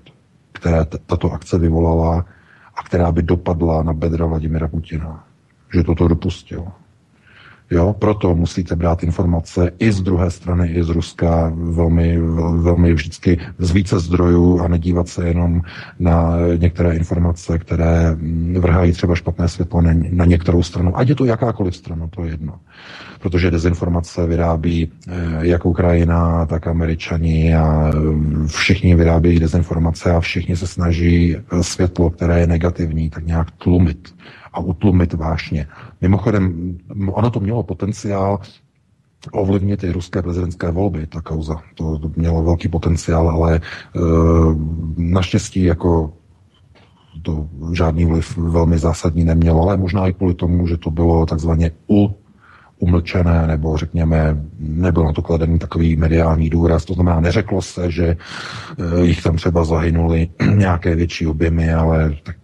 které 0.52 0.86
t- 0.86 0.98
tato 1.06 1.32
akce 1.32 1.58
vyvolala 1.58 2.26
a 2.76 2.84
která 2.84 3.12
by 3.12 3.22
dopadla 3.24 3.84
na 3.84 3.94
bedra 3.94 4.26
Vladimira 4.26 4.68
Putina. 4.68 5.24
Že 5.74 5.84
toto 5.84 6.08
dopustil. 6.08 6.68
Jo, 7.72 7.96
proto 8.00 8.36
musíte 8.36 8.76
brát 8.76 9.04
informace 9.04 9.72
i 9.80 9.92
z 9.92 10.02
druhé 10.02 10.32
strany, 10.32 10.68
i 10.68 10.84
z 10.84 10.90
Ruska 10.90 11.52
velmi, 11.56 12.20
velmi 12.58 12.94
vždycky 12.94 13.40
z 13.58 13.72
více 13.72 14.00
zdrojů 14.00 14.60
a 14.60 14.68
nedívat 14.68 15.08
se 15.08 15.28
jenom 15.28 15.62
na 16.00 16.36
některé 16.58 16.96
informace, 16.96 17.58
které 17.60 18.18
vrhají 18.60 18.92
třeba 18.92 19.16
špatné 19.16 19.48
světlo 19.48 19.82
na 20.10 20.26
některou 20.26 20.64
stranu. 20.64 20.98
Ať 20.98 21.10
je 21.10 21.16
to 21.16 21.26
jakákoliv 21.26 21.76
strana, 21.76 22.08
to 22.08 22.24
je 22.24 22.32
jedno. 22.32 22.54
Protože 23.20 23.52
dezinformace 23.52 24.28
vyrábí 24.28 24.92
eh, 25.08 25.14
jak 25.42 25.66
Ukrajina, 25.66 26.46
tak 26.46 26.68
Američani 26.68 27.56
a 27.56 27.92
všichni 28.48 28.96
vyrábějí 28.96 29.40
dezinformace 29.40 30.12
a 30.12 30.20
všichni 30.20 30.58
se 30.58 30.68
snaží 30.68 31.36
eh, 31.36 31.64
světlo, 31.64 32.10
které 32.10 32.40
je 32.40 32.48
negativní, 32.48 33.10
tak 33.10 33.26
nějak 33.26 33.52
tlumit 33.52 34.14
a 34.58 34.60
utlumit 34.60 35.14
vášně. 35.14 35.68
Mimochodem, 36.02 36.78
ono 37.12 37.30
to 37.30 37.40
mělo 37.40 37.64
potenciál 37.64 38.40
ovlivnit 39.32 39.84
i 39.84 39.92
ruské 39.92 40.22
prezidentské 40.22 40.72
volby, 40.72 41.08
ta 41.08 41.22
kauza. 41.22 41.56
To, 41.76 42.00
mělo 42.16 42.44
velký 42.44 42.68
potenciál, 42.68 43.30
ale 43.30 43.56
e, 43.56 43.60
naštěstí 44.98 45.64
jako 45.64 46.14
to 47.22 47.48
žádný 47.74 48.06
vliv 48.06 48.38
velmi 48.38 48.78
zásadní 48.78 49.24
nemělo, 49.24 49.62
ale 49.62 49.78
možná 49.78 50.08
i 50.08 50.14
kvůli 50.14 50.34
tomu, 50.34 50.68
že 50.68 50.78
to 50.78 50.92
bylo 50.92 51.26
takzvaně 51.26 51.72
u 51.90 52.16
umlčené, 52.80 53.48
nebo 53.48 53.78
řekněme, 53.78 54.46
nebyl 54.60 55.04
na 55.04 55.14
to 55.14 55.22
kladený 55.22 55.60
takový 55.60 55.96
mediální 55.96 56.50
důraz. 56.50 56.86
To 56.86 56.94
znamená, 56.94 57.20
neřeklo 57.20 57.62
se, 57.62 57.92
že 57.92 58.06
e, 58.08 58.18
jich 59.06 59.24
tam 59.24 59.36
třeba 59.36 59.64
zahynuli 59.64 60.30
nějaké 60.56 60.96
větší 60.96 61.28
objemy, 61.28 61.74
ale 61.74 62.16
tak 62.24 62.38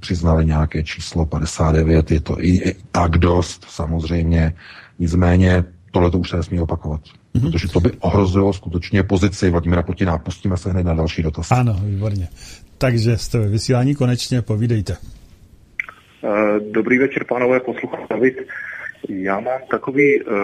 přiznali 0.00 0.46
nějaké 0.46 0.82
číslo 0.82 1.26
59, 1.26 2.10
je 2.10 2.20
to 2.20 2.40
i, 2.40 2.48
i 2.48 2.76
tak 2.92 3.10
dost 3.10 3.66
samozřejmě, 3.68 4.54
nicméně 4.98 5.64
tohle 5.90 6.10
to 6.10 6.18
už 6.18 6.30
se 6.30 6.36
nesmí 6.36 6.60
opakovat. 6.60 7.00
Mm-hmm. 7.00 7.50
Protože 7.50 7.68
to 7.68 7.80
by 7.80 7.90
ohrozilo 8.00 8.52
skutečně 8.52 9.02
pozici 9.02 9.50
Vladimira 9.50 9.82
Putina. 9.82 10.18
Pustíme 10.18 10.56
se 10.56 10.70
hned 10.70 10.86
na 10.86 10.94
další 10.94 11.22
dotaz. 11.22 11.52
Ano, 11.52 11.80
výborně. 11.84 12.28
Takže 12.78 13.16
jste 13.16 13.38
ve 13.38 13.48
vysílání 13.48 13.94
konečně, 13.94 14.42
povídejte. 14.42 14.96
Eh, 16.24 16.60
dobrý 16.70 16.98
večer, 16.98 17.24
pánové, 17.24 17.60
posluchač 17.60 18.00
David. 18.10 18.34
Já 19.08 19.40
mám 19.40 19.60
takový 19.70 20.22
uh, 20.22 20.34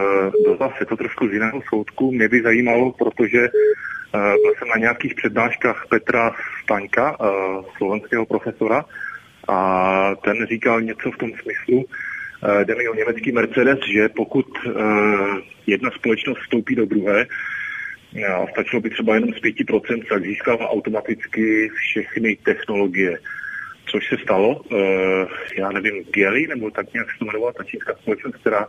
dotaz, 0.47 0.73
je 0.81 0.87
to 0.87 0.97
trošku 0.97 1.29
z 1.29 1.33
jiného 1.33 1.61
soudku. 1.69 2.13
Mě 2.13 2.29
by 2.29 2.43
zajímalo, 2.43 2.93
protože 2.93 3.41
uh, 3.41 4.21
byl 4.21 4.53
jsem 4.59 4.69
na 4.69 4.77
nějakých 4.81 5.15
přednáškách 5.15 5.87
Petra 5.91 6.31
Staňka, 6.63 7.21
uh, 7.21 7.65
slovenského 7.77 8.27
profesora, 8.27 8.85
a 9.49 10.15
ten 10.25 10.47
říkal 10.47 10.81
něco 10.81 11.11
v 11.11 11.19
tom 11.19 11.31
smyslu, 11.43 11.85
eh, 11.85 12.65
jde 12.65 12.75
mi 12.75 12.89
o 12.89 12.95
německý 12.95 13.33
Mercedes, 13.33 13.79
že 13.93 14.09
pokud 14.09 14.47
eh, 14.67 14.73
jedna 15.67 15.91
společnost 15.91 16.39
vstoupí 16.39 16.75
do 16.75 16.87
druhé, 16.87 17.27
a 18.29 18.47
stačilo 18.53 18.83
by 18.83 18.91
třeba 18.91 19.15
jenom 19.15 19.31
z 19.33 19.41
5%, 19.41 20.05
tak 20.09 20.23
získává 20.25 20.69
automaticky 20.71 21.69
všechny 21.75 22.37
technologie. 22.37 23.19
Což 23.87 24.09
se 24.09 24.17
stalo, 24.23 24.61
eh, 24.73 25.27
já 25.59 25.73
nevím, 25.73 26.05
Geely, 26.05 26.47
nebo 26.47 26.71
tak 26.71 26.93
nějak 26.93 27.11
se 27.11 27.19
to 27.19 27.25
jmenovala 27.25 27.53
ta 27.53 27.65
čínská 27.65 27.95
společnost, 27.95 28.37
která 28.37 28.67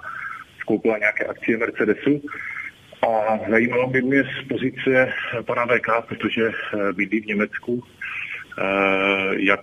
skoupila 0.60 0.98
nějaké 0.98 1.26
akcie 1.26 1.58
Mercedesu. 1.58 2.22
A 3.02 3.40
zajímalo 3.50 3.88
by 3.88 4.02
mě 4.02 4.24
z 4.24 4.48
pozice 4.48 5.14
pana 5.46 5.66
VK, 5.66 6.08
protože 6.08 6.52
bydlí 6.94 7.22
v 7.22 7.26
Německu, 7.26 7.84
jak 9.38 9.62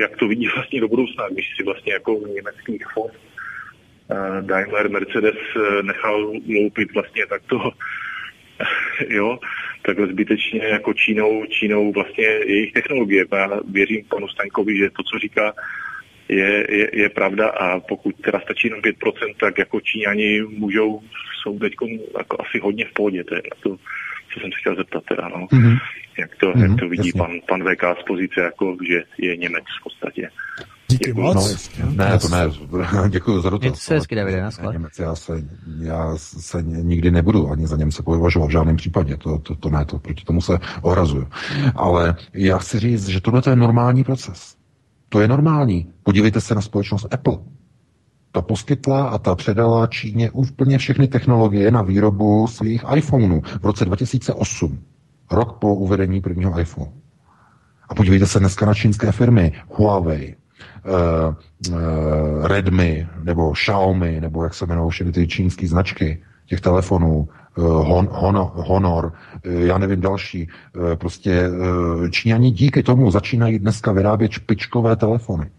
jak 0.00 0.16
to 0.16 0.28
vidí 0.28 0.48
vlastně 0.54 0.80
do 0.80 0.88
budoucna, 0.88 1.28
když 1.28 1.46
si 1.56 1.62
vlastně 1.62 1.92
jako 1.92 2.20
německý 2.34 2.78
Ford 2.94 3.14
uh, 3.14 4.46
Daimler 4.46 4.90
Mercedes 4.90 5.38
uh, 5.56 5.82
nechal 5.82 6.32
loupit 6.48 6.94
vlastně 6.94 7.26
takto 7.26 7.70
jo, 9.08 9.38
takhle 9.82 10.06
zbytečně 10.06 10.60
jako 10.64 10.94
Čínou, 10.94 11.46
Čínou 11.46 11.92
vlastně 11.92 12.24
jejich 12.24 12.72
technologie. 12.72 13.24
Já 13.32 13.60
věřím 13.70 14.04
panu 14.04 14.28
Staňkovi, 14.28 14.76
že 14.76 14.90
to, 14.90 15.02
co 15.02 15.18
říká, 15.18 15.52
je, 16.28 16.66
je, 16.68 16.90
je 16.92 17.08
pravda 17.08 17.48
a 17.48 17.80
pokud 17.80 18.14
teda 18.20 18.40
stačí 18.40 18.66
jenom 18.68 18.80
5%, 18.80 19.34
tak 19.40 19.58
jako 19.58 19.80
Číňani 19.80 20.40
můžou, 20.42 21.02
jsou 21.42 21.58
teď 21.58 21.72
jako 22.18 22.36
asi 22.40 22.58
hodně 22.58 22.84
v 22.84 22.92
pohodě. 22.92 23.24
To 23.24 23.34
je 23.34 23.42
to, 23.62 23.76
co 24.34 24.40
jsem 24.40 24.50
se 24.52 24.58
chtěl 24.60 24.76
zeptat 24.76 25.02
teda, 25.08 25.28
no. 25.28 25.46
Mm-hmm. 25.46 25.78
Jak, 26.18 26.36
to, 26.36 26.46
mm-hmm, 26.46 26.70
jak 26.70 26.80
to 26.80 26.88
vidí 26.88 27.12
pan, 27.12 27.30
pan 27.48 27.60
VK 27.62 27.82
z 28.00 28.02
pozice, 28.06 28.40
jako, 28.40 28.76
že 28.88 29.02
je 29.18 29.36
Němec 29.36 29.64
v 29.80 29.84
podstatě. 29.84 30.28
Díky 30.88 31.12
moc. 31.12 31.70
No, 31.78 31.90
ne, 31.92 32.18
to 32.18 32.28
ne, 32.28 32.48
děkuji 33.08 33.40
za 33.40 33.50
dotaz. 33.50 33.62
Mějte 33.62 33.78
se 33.78 33.94
hezky, 33.94 34.14
Davide, 34.14 34.42
na 34.42 34.72
Němec, 34.72 34.98
já 34.98 35.14
se, 35.14 35.32
já 35.82 36.16
se 36.16 36.62
nikdy 36.62 37.10
nebudu 37.10 37.50
ani 37.50 37.66
za 37.66 37.76
Němce 37.76 38.02
považovat 38.02 38.46
v 38.46 38.50
žádném 38.50 38.76
případě, 38.76 39.16
to, 39.16 39.38
to, 39.38 39.54
to 39.54 39.70
ne, 39.70 39.84
to 39.84 39.98
proti 39.98 40.24
tomu 40.24 40.40
se 40.40 40.58
ohrazuju. 40.82 41.28
Ale 41.74 42.14
já 42.34 42.58
chci 42.58 42.78
říct, 42.78 43.08
že 43.08 43.20
tohle 43.20 43.42
je 43.50 43.56
normální 43.56 44.04
proces. 44.04 44.56
To 45.08 45.20
je 45.20 45.28
normální. 45.28 45.92
Podívejte 46.02 46.40
se 46.40 46.54
na 46.54 46.60
společnost 46.60 47.14
Apple 47.14 47.38
ta 48.32 48.42
poskytla 48.42 49.08
a 49.08 49.18
ta 49.18 49.34
předala 49.34 49.86
Číně 49.86 50.30
úplně 50.30 50.78
všechny 50.78 51.08
technologie 51.08 51.70
na 51.70 51.82
výrobu 51.82 52.46
svých 52.46 52.84
iPhoneů 52.94 53.42
v 53.60 53.64
roce 53.64 53.84
2008, 53.84 54.78
rok 55.30 55.58
po 55.58 55.74
uvedení 55.74 56.20
prvního 56.20 56.60
iPhone. 56.60 56.90
A 57.88 57.94
podívejte 57.94 58.26
se 58.26 58.38
dneska 58.38 58.66
na 58.66 58.74
čínské 58.74 59.12
firmy 59.12 59.52
Huawei, 59.68 60.36
uh, 60.86 61.74
uh, 61.74 62.46
Redmi 62.46 63.08
nebo 63.22 63.52
Xiaomi, 63.52 64.20
nebo 64.20 64.44
jak 64.44 64.54
se 64.54 64.64
jmenují 64.64 64.90
všechny 64.90 65.12
ty 65.12 65.28
čínské 65.28 65.68
značky 65.68 66.22
těch 66.46 66.60
telefonů, 66.60 67.28
uh, 67.58 67.64
Hon, 67.64 68.08
Honor, 68.12 68.50
Honor, 68.54 69.12
já 69.44 69.78
nevím 69.78 70.00
další. 70.00 70.48
Prostě 70.94 71.50
Číňani 72.10 72.50
díky 72.50 72.82
tomu 72.82 73.10
začínají 73.10 73.58
dneska 73.58 73.92
vyrábět 73.92 74.32
špičkové 74.32 74.96
telefony. 74.96 75.50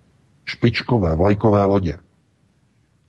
Špičkové, 0.45 1.15
vlajkové 1.15 1.65
lodě. 1.65 1.97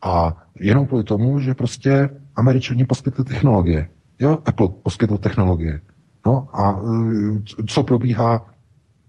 A 0.02 0.36
jenom 0.60 0.86
kvůli 0.86 1.04
tomu, 1.04 1.40
že 1.40 1.54
prostě 1.54 2.10
američani 2.36 2.84
poskytli 2.84 3.24
technologie. 3.24 3.88
Jo, 4.18 4.38
Apple 4.46 4.68
poskytl 4.82 5.18
technologie. 5.18 5.80
No 6.26 6.48
a 6.52 6.80
e, 7.60 7.64
co 7.66 7.82
probíhá 7.82 8.46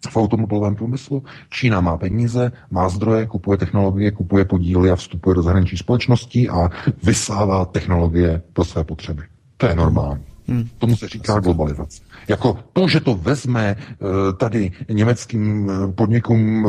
v 0.09 0.17
automobilovém 0.17 0.75
průmyslu? 0.75 1.23
Čína 1.49 1.81
má 1.81 1.97
peníze, 1.97 2.51
má 2.71 2.89
zdroje, 2.89 3.25
kupuje 3.27 3.57
technologie, 3.57 4.11
kupuje 4.11 4.45
podíly 4.45 4.91
a 4.91 4.95
vstupuje 4.95 5.35
do 5.35 5.41
zahraniční 5.41 5.77
společností 5.77 6.49
a 6.49 6.69
vysává 7.03 7.65
technologie 7.65 8.41
pro 8.53 8.65
své 8.65 8.83
potřeby. 8.83 9.23
To 9.57 9.65
je 9.65 9.75
normální. 9.75 10.23
Hmm. 10.47 10.67
Tomu 10.77 10.95
se 10.95 11.07
říká 11.07 11.39
globalizace. 11.39 12.03
Jako 12.27 12.57
to, 12.73 12.87
že 12.87 12.99
to 12.99 13.15
vezme 13.15 13.75
eh, 13.79 13.95
tady 14.37 14.71
německým 14.89 15.71
eh, 15.71 15.91
podnikům 15.91 16.67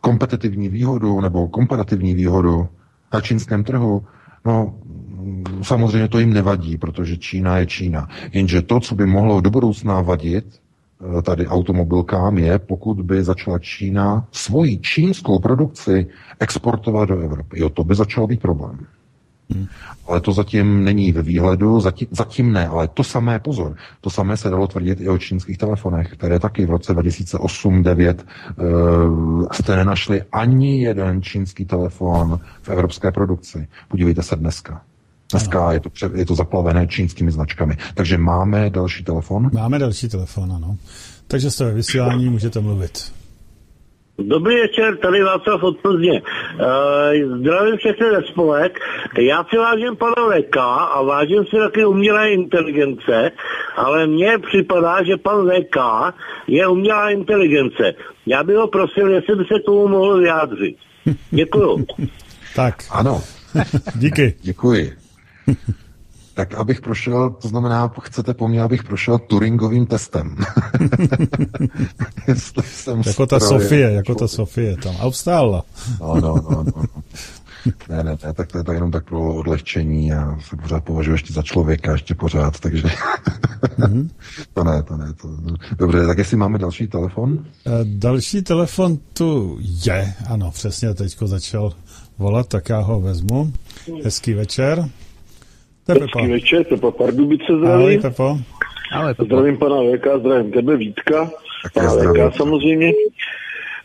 kompetitivní 0.00 0.68
výhodu 0.68 1.20
nebo 1.20 1.48
komparativní 1.48 2.14
výhodu 2.14 2.68
na 3.16 3.20
čínském 3.20 3.64
trhu, 3.64 4.04
no 4.44 4.74
samozřejmě 5.62 6.08
to 6.08 6.18
jim 6.18 6.32
nevadí, 6.32 6.78
protože 6.78 7.16
Čína 7.16 7.58
je 7.58 7.66
Čína. 7.66 8.08
Jenže 8.32 8.62
to, 8.62 8.80
co 8.80 8.94
by 8.94 9.06
mohlo 9.06 9.40
do 9.40 9.50
budoucna 9.50 10.00
vadit 10.00 10.44
tady 11.22 11.46
automobilkám, 11.46 12.38
je, 12.38 12.58
pokud 12.58 13.00
by 13.00 13.24
začala 13.24 13.58
Čína 13.58 14.28
svoji 14.32 14.78
čínskou 14.78 15.38
produkci 15.38 16.06
exportovat 16.40 17.08
do 17.08 17.20
Evropy. 17.20 17.60
Jo, 17.60 17.68
to 17.68 17.84
by 17.84 17.94
začal 17.94 18.26
být 18.26 18.40
problém. 18.40 18.86
Hmm. 19.50 19.66
Ale 20.06 20.20
to 20.20 20.32
zatím 20.32 20.84
není 20.84 21.12
ve 21.12 21.22
výhledu, 21.22 21.80
zatím, 21.80 22.08
zatím 22.10 22.52
ne, 22.52 22.68
ale 22.68 22.88
to 22.88 23.04
samé, 23.04 23.38
pozor, 23.38 23.76
to 24.00 24.10
samé 24.10 24.36
se 24.36 24.50
dalo 24.50 24.66
tvrdit 24.66 25.00
i 25.00 25.08
o 25.08 25.18
čínských 25.18 25.58
telefonech, 25.58 26.12
které 26.12 26.38
taky 26.38 26.66
v 26.66 26.70
roce 26.70 26.94
2008-2009 26.94 28.14
uh, 28.14 29.46
eh, 29.50 29.54
jste 29.54 29.76
nenašli 29.76 30.22
ani 30.32 30.82
jeden 30.82 31.22
čínský 31.22 31.64
telefon 31.64 32.40
v 32.62 32.68
evropské 32.68 33.12
produkci. 33.12 33.68
Podívejte 33.88 34.22
se 34.22 34.36
dneska. 34.36 34.82
Dneska 35.30 35.72
je 35.72 35.80
to, 35.80 35.90
je 36.14 36.26
to 36.26 36.34
zaplavené 36.34 36.86
čínskými 36.86 37.32
značkami. 37.32 37.76
Takže 37.94 38.18
máme 38.18 38.70
další 38.70 39.04
telefon? 39.04 39.50
Máme 39.52 39.78
další 39.78 40.08
telefon, 40.08 40.52
ano. 40.52 40.76
Takže 41.26 41.50
jste 41.50 41.64
ve 41.64 41.74
vysílání, 41.74 42.28
můžete 42.30 42.60
mluvit. 42.60 43.15
Dobrý 44.18 44.60
večer, 44.60 44.96
tady 44.96 45.22
Václav 45.22 45.62
od 45.62 45.78
Plzně. 45.78 46.22
Uh, 46.22 47.38
zdravím 47.38 47.76
všechny 47.76 48.10
ve 48.10 48.22
spolek. 48.22 48.78
Já 49.18 49.44
si 49.50 49.56
vážím 49.56 49.96
pana 49.96 50.14
VK 50.14 50.56
a 50.56 51.02
vážím 51.02 51.44
si 51.44 51.56
taky 51.56 51.84
umělé 51.84 52.30
inteligence, 52.30 53.30
ale 53.76 54.06
mně 54.06 54.38
připadá, 54.38 55.02
že 55.02 55.16
pan 55.16 55.50
VK 55.50 55.76
je 56.46 56.66
umělá 56.66 57.10
inteligence. 57.10 57.94
Já 58.26 58.42
bych 58.44 58.56
ho 58.56 58.68
prosil, 58.68 59.10
jestli 59.10 59.36
by 59.36 59.44
se 59.44 59.60
tomu 59.66 59.88
mohl 59.88 60.18
vyjádřit. 60.18 60.76
Děkuju. 61.30 61.86
tak. 62.56 62.74
Ano. 62.90 63.22
Díky. 63.94 64.34
Děkuji. 64.42 64.92
Tak 66.36 66.54
abych 66.54 66.80
prošel, 66.80 67.30
to 67.30 67.48
znamená, 67.48 67.92
chcete 68.02 68.34
po 68.34 68.48
mně, 68.48 68.62
abych 68.62 68.84
prošel 68.84 69.18
Turingovým 69.18 69.86
testem. 69.86 70.36
jsem 72.64 73.02
jako 73.06 73.26
ta 73.26 73.40
Sofie, 73.40 73.92
jako 73.92 74.14
ta 74.14 74.28
Sofie 74.28 74.76
tam. 74.76 74.96
A 75.00 75.02
obstála. 75.02 75.62
no, 76.00 76.14
no, 76.20 76.34
no, 76.50 76.64
no. 76.76 76.84
Ne, 77.88 78.04
ne, 78.04 78.18
ne, 78.24 78.32
tak 78.32 78.52
to 78.52 78.58
je 78.58 78.64
to 78.64 78.72
jenom 78.72 78.90
tak 78.90 79.04
pro 79.04 79.34
odlehčení 79.34 80.12
a 80.12 80.38
se 80.48 80.56
pořád 80.56 80.84
považuji 80.84 81.12
ještě 81.12 81.32
za 81.32 81.42
člověka, 81.42 81.92
ještě 81.92 82.14
pořád, 82.14 82.60
takže 82.60 82.88
mm-hmm. 83.78 84.08
to 84.54 84.64
ne, 84.64 84.82
to 84.82 84.96
ne. 84.96 85.12
To... 85.12 85.28
Dobře, 85.78 86.06
tak 86.06 86.18
jestli 86.18 86.36
máme 86.36 86.58
další 86.58 86.86
telefon? 86.86 87.44
Eh, 87.66 87.70
další 87.84 88.42
telefon 88.42 88.98
tu 89.12 89.58
je, 89.60 90.14
ano, 90.28 90.50
přesně 90.50 90.94
teďko 90.94 91.26
začal 91.26 91.72
volat, 92.18 92.48
tak 92.48 92.68
já 92.68 92.80
ho 92.80 93.00
vezmu. 93.00 93.52
Hezký 94.04 94.34
večer. 94.34 94.88
Hezký 95.88 96.26
večer, 96.26 96.64
Pepa 96.64 96.90
Pardubice 96.90 97.44
zdraví. 97.58 97.82
Ahoj, 97.84 97.98
Pepo. 97.98 98.38
Ahoj, 98.92 99.14
Pepo. 99.14 99.24
Zdravím 99.24 99.56
pana 99.58 99.76
VK, 99.76 100.06
zdravím 100.20 100.52
tebe 100.52 100.76
Vítka. 100.76 101.30
Pana 101.74 101.88
VK 101.88 102.36
samozřejmě. 102.36 102.92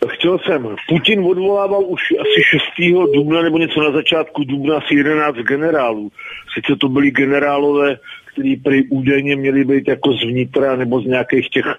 Chtěl 0.07 0.39
jsem, 0.39 0.75
Putin 0.89 1.19
odvolával 1.19 1.83
už 1.85 2.01
asi 2.21 2.41
6. 2.77 3.11
dubna 3.13 3.41
nebo 3.41 3.57
něco 3.57 3.81
na 3.81 3.91
začátku 3.91 4.43
dubna 4.43 4.77
asi 4.77 4.95
11 4.95 5.35
generálů. 5.35 6.11
Sice 6.53 6.75
to 6.75 6.89
byli 6.89 7.11
generálové, 7.11 7.97
kteří 8.33 8.55
prý 8.55 8.89
údajně 8.89 9.35
měli 9.35 9.63
být 9.63 9.87
jako 9.87 10.13
zvnitra 10.13 10.75
nebo 10.75 11.01
z 11.01 11.05
nějakých 11.05 11.49
těch 11.49 11.65
uh, 11.65 11.73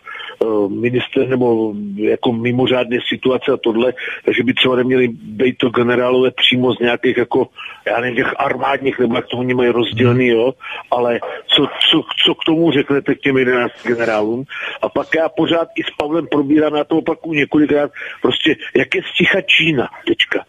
minister 0.69 1.28
nebo 1.28 1.74
jako 1.97 2.32
mimořádné 2.32 2.98
situace 3.09 3.52
a 3.52 3.56
tohle, 3.56 3.93
takže 4.24 4.43
by 4.43 4.55
třeba 4.55 4.77
neměli 4.77 5.09
být 5.09 5.59
to 5.59 5.69
generálové 5.69 6.31
přímo 6.31 6.74
z 6.74 6.78
nějakých 6.78 7.16
jako, 7.16 7.47
já 7.86 8.01
nevím, 8.01 8.16
těch 8.16 8.35
armádních, 8.36 8.98
nebo 8.98 9.14
jak 9.14 9.27
to 9.27 9.36
oni 9.36 9.55
mají 9.55 9.70
rozdělený, 9.70 10.27
jo, 10.27 10.52
ale 10.90 11.20
co, 11.47 11.66
co, 11.90 12.02
co 12.27 12.35
k 12.35 12.44
tomu 12.47 12.70
řeknete 12.70 13.14
k 13.14 13.20
těm 13.20 13.39
11 13.39 13.73
generálům? 13.86 14.44
A 14.82 14.89
pak 14.89 15.06
já 15.16 15.28
pořád 15.28 15.69
i 15.77 15.82
s 15.82 15.97
Pavlem 15.98 16.27
probírám, 16.27 16.73
na 16.73 16.85
to 16.85 16.97
opaku 16.97 17.32
několikrát, 17.32 17.90
prostě 18.23 18.56
jak 18.77 18.94
je 18.94 19.02
sticha 19.14 19.40
Čína, 19.40 19.89
tečka 20.06 20.44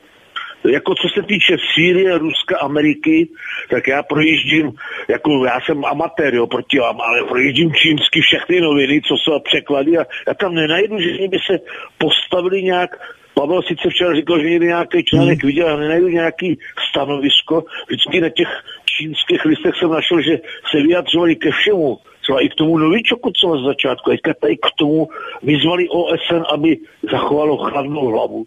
jako 0.72 0.95
co 0.95 1.07
se 1.10 1.22
týče 1.23 1.57
Sýrie, 1.73 2.18
Ruska, 2.18 2.57
Ameriky, 2.57 3.27
tak 3.69 3.88
já 3.88 4.03
projíždím, 4.03 4.72
jako 5.07 5.45
já 5.45 5.60
jsem 5.65 5.85
amatér, 5.85 6.35
jo, 6.35 6.48
proti 6.48 6.80
vám, 6.80 7.02
ale 7.02 7.23
projíždím 7.27 7.73
čínsky 7.73 8.22
všechny 8.22 8.61
noviny, 8.61 9.02
co 9.02 9.15
jsou 9.18 9.40
překlady 9.40 9.98
a 9.98 10.06
já 10.27 10.34
tam 10.34 10.56
nenajdu, 10.56 10.99
že 10.99 11.27
by 11.27 11.38
se 11.48 11.60
postavili 11.98 12.64
nějak 12.64 12.90
Pavel 13.34 13.61
sice 13.61 13.90
včera 13.90 14.15
říkal, 14.15 14.40
že 14.40 14.49
někdy 14.49 14.65
nějaký 14.65 15.03
článek 15.03 15.44
hmm. 15.44 15.48
viděl, 15.48 15.68
ale 15.68 15.81
nenajdu 15.81 16.07
nějaký 16.07 16.57
stanovisko. 16.90 17.64
Vždycky 17.88 18.22
na 18.22 18.30
těch 18.30 18.48
čínských 18.85 19.45
listech 19.45 19.76
jsem 19.76 19.90
našel, 19.90 20.22
že 20.22 20.38
se 20.72 20.81
vyjadřovali 20.81 21.35
ke 21.35 21.52
všemu. 21.52 21.98
Třeba 22.22 22.44
i 22.44 22.49
k 22.49 22.56
tomu 22.56 22.77
novičoku, 22.77 23.31
co 23.31 23.56
na 23.56 23.68
začátku. 23.68 24.10
Teďka 24.10 24.34
tady 24.34 24.57
k 24.57 24.68
tomu 24.77 25.07
vyzvali 25.44 25.90
OSN, 25.90 26.44
aby 26.53 26.77
zachovalo 27.11 27.57
chladnou 27.57 28.07
hlavu 28.07 28.45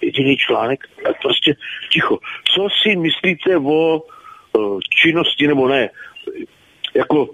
jediný 0.00 0.36
článek, 0.36 0.80
tak 1.04 1.16
prostě 1.22 1.54
ticho. 1.92 2.18
Co 2.54 2.68
si 2.82 2.96
myslíte 2.96 3.56
o 3.56 3.98
uh, 3.98 4.80
činnosti, 5.02 5.46
nebo 5.46 5.68
ne, 5.68 5.90
jako 6.94 7.28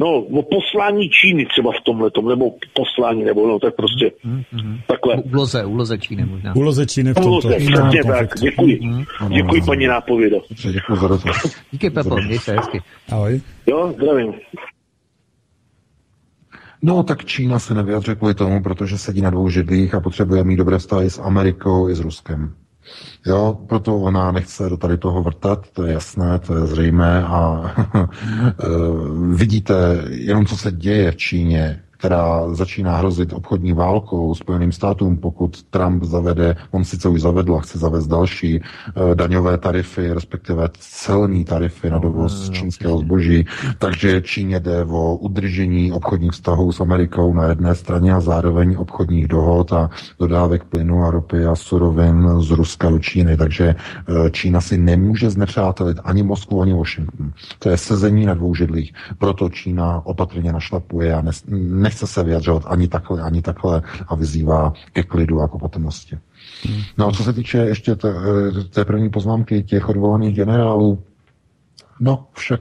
No, 0.00 0.08
o 0.18 0.42
poslání 0.42 1.10
Číny 1.10 1.46
třeba 1.46 1.72
v 1.72 1.80
tomhle, 1.84 2.10
nebo 2.28 2.50
poslání, 2.72 3.24
nebo 3.24 3.48
no, 3.48 3.58
tak 3.58 3.74
prostě 3.74 4.10
mm-hmm. 4.26 4.80
takhle. 4.86 5.16
Uloze, 5.16 5.64
uloze 5.64 5.98
Číny 5.98 6.24
možná. 6.24 6.56
Uloze 6.56 6.86
Číny 6.86 7.10
v 7.10 7.14
tomto. 7.14 7.30
Uloze, 7.30 7.56
přesně 7.56 8.04
tak, 8.04 8.28
děkuji. 8.40 8.80
Mm-hmm. 8.80 9.28
Děkuji, 9.34 9.62
paní 9.66 9.86
nápověda. 9.86 10.36
Děkuji 10.72 10.96
za 10.96 11.08
dotaz. 11.08 11.56
Díky, 11.70 11.90
Pepo, 11.90 12.16
měj 12.16 12.38
se 12.38 12.52
hezky. 12.56 12.80
Ahoj. 13.12 13.40
Jo, 13.66 13.94
zdravím. 13.96 14.34
No, 16.82 17.02
tak 17.02 17.24
Čína 17.24 17.58
se 17.58 17.74
nevyjadřuje 17.74 18.14
kvůli 18.14 18.34
tomu, 18.34 18.62
protože 18.62 18.98
sedí 18.98 19.20
na 19.20 19.30
dvou 19.30 19.48
židlích 19.48 19.94
a 19.94 20.00
potřebuje 20.00 20.44
mít 20.44 20.56
dobré 20.56 20.78
vztahy 20.78 21.10
s 21.10 21.18
Amerikou 21.18 21.88
i 21.88 21.94
s 21.94 22.00
Ruskem. 22.00 22.54
Jo, 23.26 23.58
proto 23.68 23.96
ona 23.96 24.32
nechce 24.32 24.68
do 24.68 24.76
tady 24.76 24.98
toho 24.98 25.22
vrtat, 25.22 25.70
to 25.70 25.84
je 25.84 25.92
jasné, 25.92 26.38
to 26.38 26.54
je 26.54 26.66
zřejmé 26.66 27.24
a 27.24 27.74
vidíte 29.34 30.04
jenom, 30.08 30.46
co 30.46 30.56
se 30.56 30.72
děje 30.72 31.12
v 31.12 31.16
Číně, 31.16 31.82
která 32.02 32.54
začíná 32.54 32.96
hrozit 32.96 33.32
obchodní 33.32 33.72
válkou 33.72 34.34
Spojeným 34.34 34.72
státům, 34.72 35.16
pokud 35.16 35.62
Trump 35.62 36.02
zavede, 36.02 36.56
on 36.70 36.84
sice 36.84 37.08
už 37.08 37.20
zavedl 37.20 37.54
a 37.54 37.60
chce 37.60 37.78
zavést 37.78 38.06
další 38.06 38.60
uh, 38.60 39.14
daňové 39.14 39.58
tarify, 39.58 40.12
respektive 40.12 40.68
celní 40.78 41.44
tarify 41.44 41.90
na 41.90 41.98
dovoz 41.98 42.48
no, 42.48 42.54
čínského 42.54 42.98
zboží, 42.98 43.46
takže 43.78 44.22
Číně 44.22 44.60
jde 44.60 44.84
o 44.84 45.16
udržení 45.16 45.92
obchodních 45.92 46.32
vztahů 46.32 46.72
s 46.72 46.80
Amerikou 46.80 47.34
na 47.34 47.48
jedné 47.48 47.74
straně 47.74 48.12
a 48.12 48.20
zároveň 48.20 48.76
obchodních 48.78 49.28
dohod 49.28 49.72
a 49.72 49.90
dodávek 50.18 50.64
plynu 50.64 51.04
a 51.04 51.10
ropy 51.10 51.46
a 51.46 51.54
surovin 51.54 52.28
z 52.38 52.50
Ruska 52.50 52.90
do 52.90 52.98
Číny, 52.98 53.36
takže 53.36 53.74
uh, 54.08 54.28
Čína 54.28 54.60
si 54.60 54.78
nemůže 54.78 55.30
znepřátelit 55.30 55.98
ani 56.04 56.22
Moskvu, 56.22 56.62
ani 56.62 56.74
Washington. 56.74 57.32
To 57.58 57.68
je 57.68 57.76
sezení 57.76 58.26
na 58.26 58.34
dvou 58.34 58.54
židlích. 58.54 58.92
Proto 59.18 59.48
Čína 59.48 60.02
opatrně 60.04 60.52
našlapuje 60.52 61.14
a 61.14 61.22
ne, 61.22 61.91
nechce 61.92 62.06
se 62.06 62.24
vyjadřovat 62.24 62.62
ani 62.66 62.88
takhle, 62.88 63.22
ani 63.22 63.42
takhle 63.42 63.82
a 64.08 64.14
vyzývá 64.14 64.72
ke 64.92 65.02
klidu 65.02 65.40
a 65.40 65.48
k 65.48 65.54
opatrnosti. 65.54 66.18
No 66.98 67.08
a 67.08 67.12
co 67.12 67.24
se 67.24 67.32
týče 67.32 67.58
ještě 67.58 67.96
té, 67.96 68.14
té 68.70 68.84
první 68.84 69.10
poznámky 69.10 69.62
těch 69.62 69.88
odvolaných 69.88 70.36
generálů, 70.36 71.02
no 72.00 72.26
však 72.32 72.60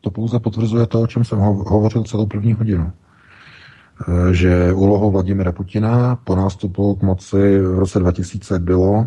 to 0.00 0.10
pouze 0.10 0.40
potvrzuje 0.40 0.86
to, 0.86 1.00
o 1.00 1.06
čem 1.06 1.24
jsem 1.24 1.38
hovořil 1.38 2.04
celou 2.04 2.26
první 2.26 2.52
hodinu. 2.52 2.92
E, 2.92 4.34
že 4.34 4.72
úlohou 4.72 5.10
Vladimira 5.10 5.52
Putina 5.52 6.16
po 6.16 6.36
nástupu 6.36 6.94
k 6.94 7.02
moci 7.02 7.60
v 7.60 7.78
roce 7.78 7.98
2000 7.98 8.58
bylo 8.58 9.06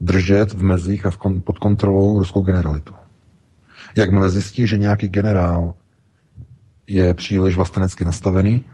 držet 0.00 0.52
v 0.52 0.62
mezích 0.62 1.06
a 1.06 1.10
v 1.10 1.16
kon, 1.16 1.40
pod 1.40 1.58
kontrolou 1.58 2.18
ruskou 2.18 2.40
generalitu. 2.40 2.94
Jakmile 3.96 4.30
zjistí, 4.30 4.66
že 4.66 4.78
nějaký 4.78 5.08
generál 5.08 5.74
je 6.86 7.14
příliš 7.14 7.56
vlastenecky 7.56 8.04
nastavený, 8.04 8.64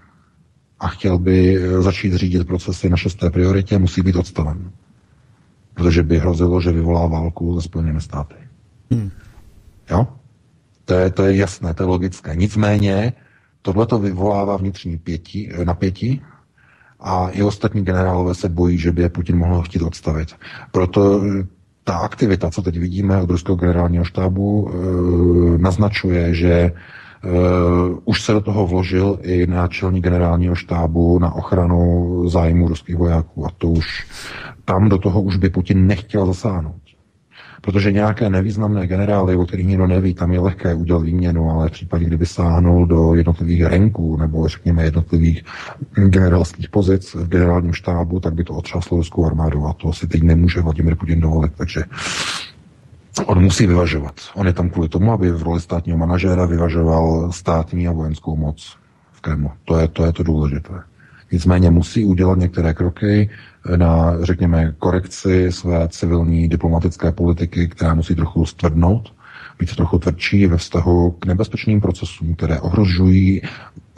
a 0.83 0.89
chtěl 0.89 1.19
by 1.19 1.57
eh, 1.57 1.83
začít 1.83 2.15
řídit 2.15 2.47
procesy 2.47 2.89
na 2.91 2.97
šesté 2.97 3.31
prioritě, 3.31 3.79
musí 3.79 4.03
být 4.03 4.17
odstaven. 4.17 4.71
Protože 5.75 6.03
by 6.03 6.19
hrozilo, 6.19 6.61
že 6.61 6.73
vyvolá 6.73 7.07
válku 7.07 7.61
se 7.61 7.65
Spojenými 7.65 8.01
státy. 8.01 8.35
Hmm. 8.91 9.11
Jo? 9.91 10.07
To 10.85 10.95
je, 10.95 11.11
to 11.11 11.23
je 11.23 11.37
jasné, 11.37 11.75
to 11.75 11.83
je 11.83 11.87
logické. 11.87 12.37
Nicméně 12.37 13.13
tohle 13.63 13.87
to 13.87 13.99
vyvolává 13.99 14.57
vnitřní 14.57 14.99
pěti, 14.99 15.51
eh, 15.55 15.65
napětí 15.65 16.23
a 17.01 17.29
i 17.29 17.43
ostatní 17.43 17.85
generálové 17.85 18.35
se 18.35 18.49
bojí, 18.49 18.79
že 18.79 18.93
by 18.93 19.03
je 19.03 19.09
Putin 19.09 19.39
mohl 19.39 19.63
chtít 19.63 19.83
odstavit. 19.83 20.35
Proto 20.71 21.23
eh, 21.23 21.47
ta 21.85 21.97
aktivita, 21.97 22.51
co 22.51 22.63
teď 22.63 22.79
vidíme 22.79 23.23
od 23.23 23.31
ruského 23.31 23.57
generálního 23.57 24.05
štábu, 24.05 24.71
naznačuje, 25.57 26.35
že 26.35 26.73
už 28.05 28.23
se 28.23 28.33
do 28.33 28.41
toho 28.41 28.67
vložil 28.67 29.19
i 29.23 29.47
náčelní 29.47 30.01
generálního 30.01 30.55
štábu 30.55 31.19
na 31.19 31.35
ochranu 31.35 32.29
zájmu 32.29 32.69
ruských 32.69 32.97
vojáků 32.97 33.47
a 33.47 33.49
to 33.59 33.69
už 33.69 34.07
tam 34.65 34.89
do 34.89 34.99
toho 34.99 35.23
už 35.23 35.37
by 35.37 35.51
Putin 35.51 35.87
nechtěl 35.87 36.27
zasáhnout. 36.27 36.83
Protože 37.61 37.93
nějaké 37.93 38.31
nevýznamné 38.31 38.87
generály, 38.87 39.37
o 39.37 39.47
kterých 39.47 39.67
nikdo 39.67 39.87
neví, 39.87 40.15
tam 40.15 40.33
je 40.33 40.41
lehké 40.41 40.75
udělat 40.75 41.03
výměnu, 41.03 41.51
ale 41.51 41.69
v 41.69 41.73
případě, 41.73 42.05
kdyby 42.05 42.27
sáhnul 42.27 42.87
do 42.87 43.15
jednotlivých 43.15 43.65
renků 43.65 44.17
nebo 44.17 44.49
řekněme 44.49 44.85
jednotlivých 44.85 45.45
generálských 45.95 46.69
pozic 46.69 47.15
v 47.15 47.29
generálním 47.29 47.73
štábu, 47.73 48.21
tak 48.21 48.35
by 48.35 48.45
to 48.45 48.55
otřáslo 48.55 48.97
ruskou 48.97 49.27
armádu 49.27 49.67
a 49.67 49.73
to 49.73 49.93
si 49.93 50.07
teď 50.07 50.23
nemůže 50.23 50.61
Vladimir 50.61 50.97
Putin 50.97 51.21
dovolit. 51.21 51.53
Takže 51.57 51.85
On 53.27 53.43
musí 53.43 53.67
vyvažovat. 53.67 54.15
On 54.35 54.47
je 54.47 54.53
tam 54.53 54.71
kvůli 54.71 54.89
tomu, 54.89 55.13
aby 55.13 55.31
v 55.31 55.43
roli 55.43 55.61
státního 55.61 55.99
manažéra 55.99 56.47
vyvažoval 56.47 57.33
státní 57.33 57.89
a 57.89 57.93
vojenskou 57.93 58.37
moc 58.37 58.77
v 59.13 59.21
Kremlu. 59.21 59.51
To 59.65 59.79
je 59.79 59.89
to, 59.89 60.05
je 60.05 60.13
to 60.13 60.23
důležité. 60.23 60.73
Nicméně 61.33 61.71
musí 61.71 62.05
udělat 62.05 62.39
některé 62.39 62.75
kroky 62.75 63.31
na, 63.77 64.25
řekněme, 64.25 64.75
korekci 64.79 65.53
své 65.53 65.89
civilní 65.89 66.49
diplomatické 66.49 67.13
politiky, 67.13 67.69
která 67.69 67.95
musí 67.95 68.15
trochu 68.15 68.47
stvrdnout, 68.47 69.15
být 69.59 69.77
trochu 69.77 69.99
tvrdší 69.99 70.47
ve 70.47 70.57
vztahu 70.57 71.11
k 71.11 71.27
nebezpečným 71.27 71.81
procesům, 71.81 72.35
které 72.35 72.61
ohrožují 72.61 73.43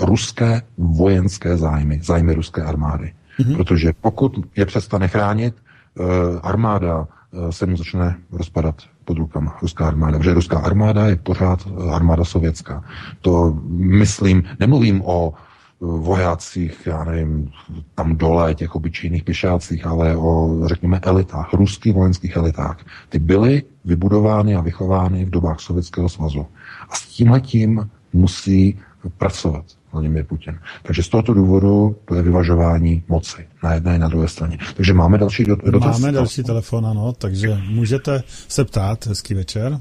ruské 0.01 0.63
vojenské 0.79 1.57
zájmy, 1.57 2.01
zájmy 2.03 2.35
ruské 2.35 2.63
armády. 2.63 3.13
Mm-hmm. 3.41 3.57
Protože 3.57 3.93
pokud 4.01 4.47
je 4.57 4.67
přestane 4.67 5.09
chránit, 5.09 5.55
eh, 5.55 6.03
armáda 6.43 7.07
se 7.51 7.67
mu 7.67 7.77
začne 7.77 8.17
rozpadat 8.33 8.75
pod 9.05 9.19
rukama. 9.19 9.57
Ruská 9.63 9.87
armáda. 9.87 10.19
Protože 10.19 10.35
ruská 10.35 10.59
armáda 10.59 11.07
je 11.07 11.17
pořád 11.17 11.67
eh, 11.67 11.91
armáda 11.91 12.25
sovětská. 12.25 12.85
To 13.21 13.59
myslím, 13.69 14.43
nemluvím 14.61 15.03
o 15.05 15.33
vojácích, 15.81 16.87
já 16.87 17.05
nevím, 17.05 17.51
tam 17.95 18.17
dole, 18.17 18.55
těch 18.55 18.75
obyčejných 18.75 19.25
pěšácích, 19.25 19.87
ale 19.87 20.17
o, 20.17 20.61
řekněme, 20.65 21.01
elitách, 21.03 21.53
ruských 21.53 21.95
vojenských 21.95 22.37
elitách. 22.37 22.77
Ty 23.09 23.19
byly 23.19 23.63
vybudovány 23.85 24.55
a 24.55 24.61
vychovány 24.61 25.25
v 25.25 25.31
dobách 25.31 25.61
Sovětského 25.61 26.09
svazu. 26.09 26.47
A 26.89 26.95
s 26.95 27.07
tímhletím 27.07 27.91
musí 28.13 28.79
pracovat 29.19 29.65
Vladimir 29.95 30.25
Putin. 30.25 30.59
Takže 30.83 31.03
z 31.03 31.09
tohoto 31.09 31.35
důvodu 31.35 31.97
to 32.05 32.15
je 32.15 32.23
vyvažování 32.23 33.03
moci 33.09 33.47
na 33.63 33.75
jedné 33.75 33.97
i 33.97 33.99
na 33.99 34.09
druhé 34.09 34.29
straně. 34.29 34.59
Takže 34.77 34.95
máme 34.95 35.19
další 35.19 35.45
dotaz. 35.45 36.01
Máme 36.01 36.13
další 36.13 36.43
telefon, 36.43 36.87
ano, 36.87 37.13
takže 37.19 37.49
můžete 37.69 38.23
se 38.27 38.65
ptát. 38.65 39.07
Hezký 39.07 39.35
večer. 39.35 39.79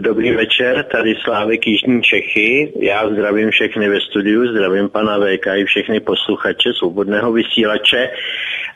Dobrý 0.00 0.30
večer, 0.32 0.84
tady 0.92 1.14
Slávek 1.24 1.66
Jižní 1.66 2.02
Čechy. 2.02 2.72
Já 2.80 3.08
zdravím 3.10 3.50
všechny 3.50 3.88
ve 3.88 4.00
studiu, 4.00 4.52
zdravím 4.52 4.88
pana 4.88 5.18
VK 5.18 5.46
i 5.46 5.64
všechny 5.64 6.00
posluchače 6.00 6.72
svobodného 6.78 7.32
vysílače. 7.32 8.10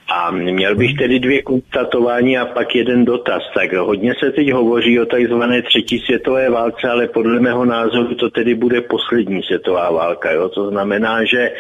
A 0.08 0.31
měl 0.31 0.74
bych 0.74 0.94
tedy 0.94 1.18
dvě 1.18 1.42
konstatování 1.42 2.39
a 2.39 2.47
pak 2.47 2.74
jeden 2.74 3.05
dotaz. 3.05 3.42
Tak 3.55 3.73
hodně 3.73 4.15
se 4.20 4.31
teď 4.31 4.52
hovoří 4.52 5.00
o 5.00 5.07
takzvané 5.07 5.62
třetí 5.62 5.99
světové 5.99 6.50
válce, 6.50 6.91
ale 6.91 7.07
podle 7.07 7.41
mého 7.41 7.65
názoru 7.65 8.15
to 8.15 8.31
tedy 8.31 8.55
bude 8.55 8.81
poslední 8.81 9.42
světová 9.42 9.91
válka. 9.91 10.31
Jo? 10.31 10.49
To 10.49 10.70
znamená, 10.70 11.24
že 11.24 11.52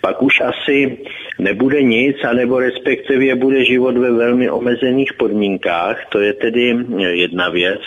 pak 0.00 0.22
už 0.22 0.40
asi 0.40 0.98
nebude 1.38 1.82
nic, 1.82 2.16
anebo 2.24 2.58
respektive 2.58 3.34
bude 3.34 3.64
život 3.64 3.96
ve 3.96 4.12
velmi 4.12 4.50
omezených 4.50 5.12
podmínkách. 5.12 6.06
To 6.08 6.20
je 6.20 6.32
tedy 6.32 6.76
jedna 6.98 7.48
věc. 7.48 7.80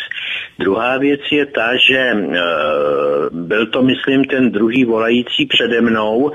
Druhá 0.60 0.98
věc 0.98 1.22
je 1.32 1.46
ta, 1.46 1.76
že 1.76 1.98
e, 1.98 2.16
byl 3.32 3.66
to, 3.66 3.82
myslím, 3.82 4.26
ten 4.26 4.52
druhý 4.52 4.86
volající 4.86 5.46
přede 5.46 5.82
mnou, 5.82 6.32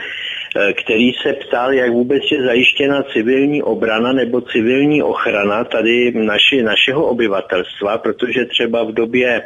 který 0.73 1.13
se 1.13 1.33
ptal, 1.33 1.73
jak 1.73 1.91
vůbec 1.91 2.23
je 2.33 2.43
zajištěna 2.43 3.03
civilní 3.13 3.63
obrana 3.63 4.13
nebo 4.13 4.41
civilní 4.41 5.03
ochrana 5.03 5.65
tady 5.65 6.13
naši, 6.13 6.63
našeho 6.63 7.07
obyvatelstva, 7.07 7.99
protože 7.99 8.45
třeba 8.45 8.85
v 8.85 8.93
době 8.93 9.43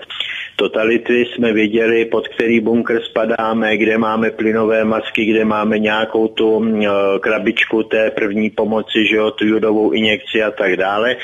totality 0.60 1.24
jsme 1.24 1.52
věděli, 1.52 2.04
pod 2.04 2.28
který 2.28 2.60
bunkr 2.60 3.00
spadáme, 3.02 3.76
kde 3.76 3.98
máme 3.98 4.30
plynové 4.30 4.84
masky, 4.84 5.24
kde 5.24 5.44
máme 5.44 5.78
nějakou 5.78 6.28
tu 6.28 6.64
e, 6.64 6.88
krabičku 7.18 7.82
té 7.82 8.10
první 8.10 8.50
pomoci, 8.50 9.06
že 9.10 9.16
jo, 9.16 9.30
tu 9.30 9.46
judovou 9.46 9.90
injekci 9.90 10.42
a 10.42 10.50
tak 10.50 10.76
dále. 10.76 11.16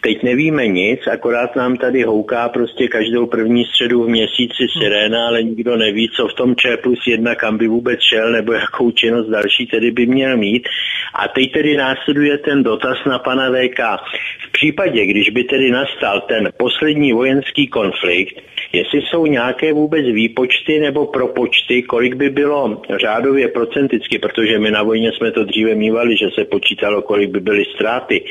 Teď 0.00 0.22
nevíme 0.22 0.66
nic, 0.66 1.00
akorát 1.06 1.56
nám 1.56 1.76
tady 1.76 2.02
houká 2.02 2.48
prostě 2.48 2.88
každou 2.88 3.26
první 3.26 3.64
středu 3.64 4.04
v 4.04 4.08
měsíci 4.08 4.66
siréna, 4.78 5.26
ale 5.26 5.42
nikdo 5.42 5.76
neví, 5.76 6.10
co 6.16 6.28
v 6.28 6.34
tom 6.34 6.56
Č 6.56 6.76
plus 6.76 6.98
jedna, 7.06 7.34
kam 7.34 7.58
by 7.58 7.68
vůbec 7.68 8.00
šel, 8.00 8.32
nebo 8.32 8.52
jakou 8.52 8.90
činnost 8.90 9.28
další 9.28 9.66
tedy 9.66 9.90
by 9.90 10.06
měl 10.06 10.36
mít. 10.36 10.68
A 11.14 11.28
teď 11.28 11.52
tedy 11.52 11.76
následuje 11.76 12.38
ten 12.38 12.62
dotaz 12.62 12.98
na 13.06 13.18
pana 13.18 13.50
VK. 13.50 13.80
V 14.48 14.52
případě, 14.52 15.06
když 15.06 15.30
by 15.30 15.44
tedy 15.44 15.70
nastal 15.70 16.20
ten 16.20 16.52
poslední 16.56 17.12
vojenský 17.12 17.66
konflikt, 17.66 18.40
jestli 18.74 19.02
jsou 19.02 19.26
nějaké 19.26 19.72
vůbec 19.72 20.06
výpočty 20.06 20.80
nebo 20.80 21.06
propočty, 21.06 21.82
kolik 21.82 22.14
by 22.14 22.30
bylo 22.30 22.82
řádově 23.00 23.48
procenticky, 23.48 24.18
protože 24.18 24.58
my 24.58 24.70
na 24.70 24.82
vojně 24.82 25.12
jsme 25.12 25.30
to 25.30 25.44
dříve 25.44 25.74
mývali, 25.74 26.16
že 26.16 26.28
se 26.34 26.44
počítalo, 26.44 27.02
kolik 27.02 27.30
by 27.30 27.40
byly 27.40 27.64
ztráty, 27.74 28.24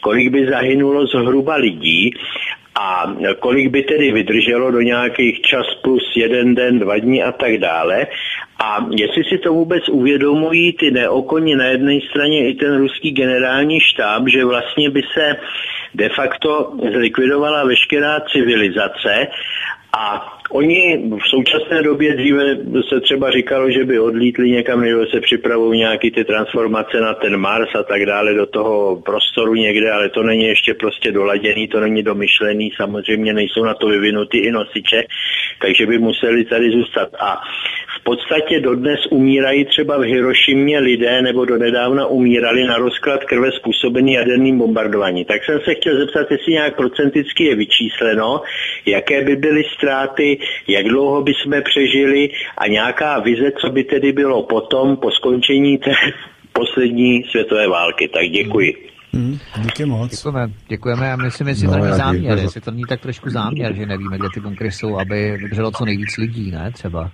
kolik 0.00 0.28
by 0.28 0.46
zahynulo 0.46 1.06
zhruba 1.06 1.54
lidí 1.54 2.10
a 2.80 3.14
kolik 3.40 3.70
by 3.70 3.82
tedy 3.82 4.12
vydrželo 4.12 4.70
do 4.70 4.80
nějakých 4.80 5.40
čas 5.40 5.66
plus 5.82 6.02
jeden 6.16 6.54
den, 6.54 6.78
dva 6.78 6.98
dní 6.98 7.22
a 7.22 7.32
tak 7.32 7.58
dále. 7.58 8.06
A 8.64 8.86
jestli 8.90 9.24
si 9.24 9.38
to 9.38 9.52
vůbec 9.52 9.88
uvědomují 9.88 10.72
ty 10.72 10.90
neokoni 10.90 11.56
na 11.56 11.64
jedné 11.64 11.98
straně 12.10 12.48
i 12.48 12.54
ten 12.54 12.78
ruský 12.78 13.10
generální 13.10 13.80
štáb, 13.80 14.22
že 14.28 14.44
vlastně 14.44 14.90
by 14.90 15.02
se 15.14 15.36
de 15.94 16.08
facto 16.08 16.72
zlikvidovala 16.92 17.64
veškerá 17.64 18.20
civilizace 18.20 19.26
a 19.98 20.38
Oni 20.50 21.10
v 21.24 21.28
současné 21.28 21.82
době 21.82 22.16
dříve 22.16 22.56
se 22.88 23.00
třeba 23.00 23.30
říkalo, 23.30 23.70
že 23.70 23.84
by 23.84 24.00
odlítli 24.00 24.50
někam, 24.50 24.80
nebo 24.80 25.06
se 25.06 25.20
připravují 25.20 25.78
nějaký 25.78 26.10
ty 26.10 26.24
transformace 26.24 27.00
na 27.00 27.14
ten 27.14 27.36
Mars 27.36 27.68
a 27.74 27.82
tak 27.82 28.06
dále 28.06 28.34
do 28.34 28.46
toho 28.46 28.96
prostoru 28.96 29.54
někde, 29.54 29.90
ale 29.90 30.08
to 30.08 30.22
není 30.22 30.44
ještě 30.44 30.74
prostě 30.74 31.12
doladěný, 31.12 31.68
to 31.68 31.80
není 31.80 32.02
domyšlený, 32.02 32.70
samozřejmě 32.76 33.32
nejsou 33.32 33.64
na 33.64 33.74
to 33.74 33.86
vyvinuty 33.86 34.38
i 34.38 34.50
nosiče, 34.50 35.04
takže 35.60 35.86
by 35.86 35.98
museli 35.98 36.44
tady 36.44 36.70
zůstat. 36.70 37.08
A 37.20 37.40
podstatě 38.08 38.60
dodnes 38.60 39.00
umírají 39.10 39.64
třeba 39.64 39.98
v 39.98 40.02
Hirošimě 40.02 40.78
lidé, 40.78 41.22
nebo 41.22 41.44
do 41.44 41.56
nedávna 41.58 42.06
umírali 42.06 42.64
na 42.66 42.76
rozklad 42.76 43.24
krve 43.24 43.52
způsobený 43.52 44.12
jaderným 44.12 44.58
bombardováním. 44.58 45.24
Tak 45.24 45.44
jsem 45.44 45.60
se 45.64 45.74
chtěl 45.74 45.98
zeptat, 45.98 46.30
jestli 46.30 46.52
nějak 46.52 46.76
procenticky 46.76 47.44
je 47.44 47.54
vyčísleno, 47.56 48.42
jaké 48.86 49.24
by 49.24 49.36
byly 49.36 49.62
ztráty, 49.76 50.38
jak 50.68 50.84
dlouho 50.88 51.22
by 51.22 51.32
jsme 51.34 51.60
přežili 51.60 52.30
a 52.58 52.66
nějaká 52.66 53.18
vize, 53.18 53.52
co 53.60 53.70
by 53.70 53.84
tedy 53.84 54.12
bylo 54.12 54.42
potom, 54.42 54.96
po 54.96 55.10
skončení 55.10 55.78
té 55.78 55.92
poslední 56.52 57.22
světové 57.30 57.68
války. 57.68 58.08
Tak 58.08 58.26
děkuji. 58.30 58.74
Hmm, 59.12 59.38
díky 59.62 59.84
moc. 59.84 60.10
Děkujeme, 60.10 60.52
děkujeme 60.68 61.12
a 61.12 61.16
myslím, 61.16 61.48
jestli 61.48 61.66
no, 61.66 61.72
to 61.72 61.78
není 61.78 61.96
záměr, 61.96 62.38
jestli 62.38 62.60
to 62.60 62.70
není 62.70 62.84
tak 62.88 63.00
trošku 63.00 63.30
záměr, 63.30 63.74
že 63.74 63.86
nevíme, 63.86 64.18
kde 64.18 64.28
ty 64.34 64.40
bunkry 64.40 64.72
jsou, 64.72 64.98
aby 64.98 65.36
vydrželo 65.36 65.70
co 65.70 65.84
nejvíc 65.84 66.16
lidí, 66.16 66.50
ne 66.50 66.70
třeba. 66.72 67.10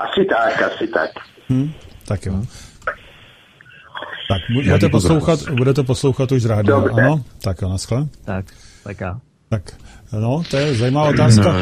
Asi 0.00 0.24
tak, 0.24 0.62
asi 0.72 0.86
tak. 0.88 1.10
Hmm, 1.48 1.72
tak 2.06 2.26
jo. 2.26 2.42
Tak, 4.28 4.42
budete 4.54 4.88
poslouchat, 4.88 5.40
budete 5.50 5.82
poslouchat 5.82 6.32
už 6.32 6.44
rádio, 6.44 6.80
Dobře. 6.80 7.02
ano? 7.02 7.24
Tak 7.42 7.62
jo, 7.62 7.68
naschle. 7.68 8.06
Tak, 8.24 8.44
tak 8.84 9.00
já. 9.00 9.20
Tak, 9.48 9.62
no, 10.12 10.42
to 10.50 10.56
je 10.56 10.74
zajímavá 10.74 11.08
otázka. 11.08 11.54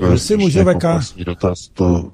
No, 0.00 0.06
Jestli 0.12 0.36
může 0.36 0.64
VK... 0.64 0.84
Dotaz, 1.26 1.68
to 1.68 2.12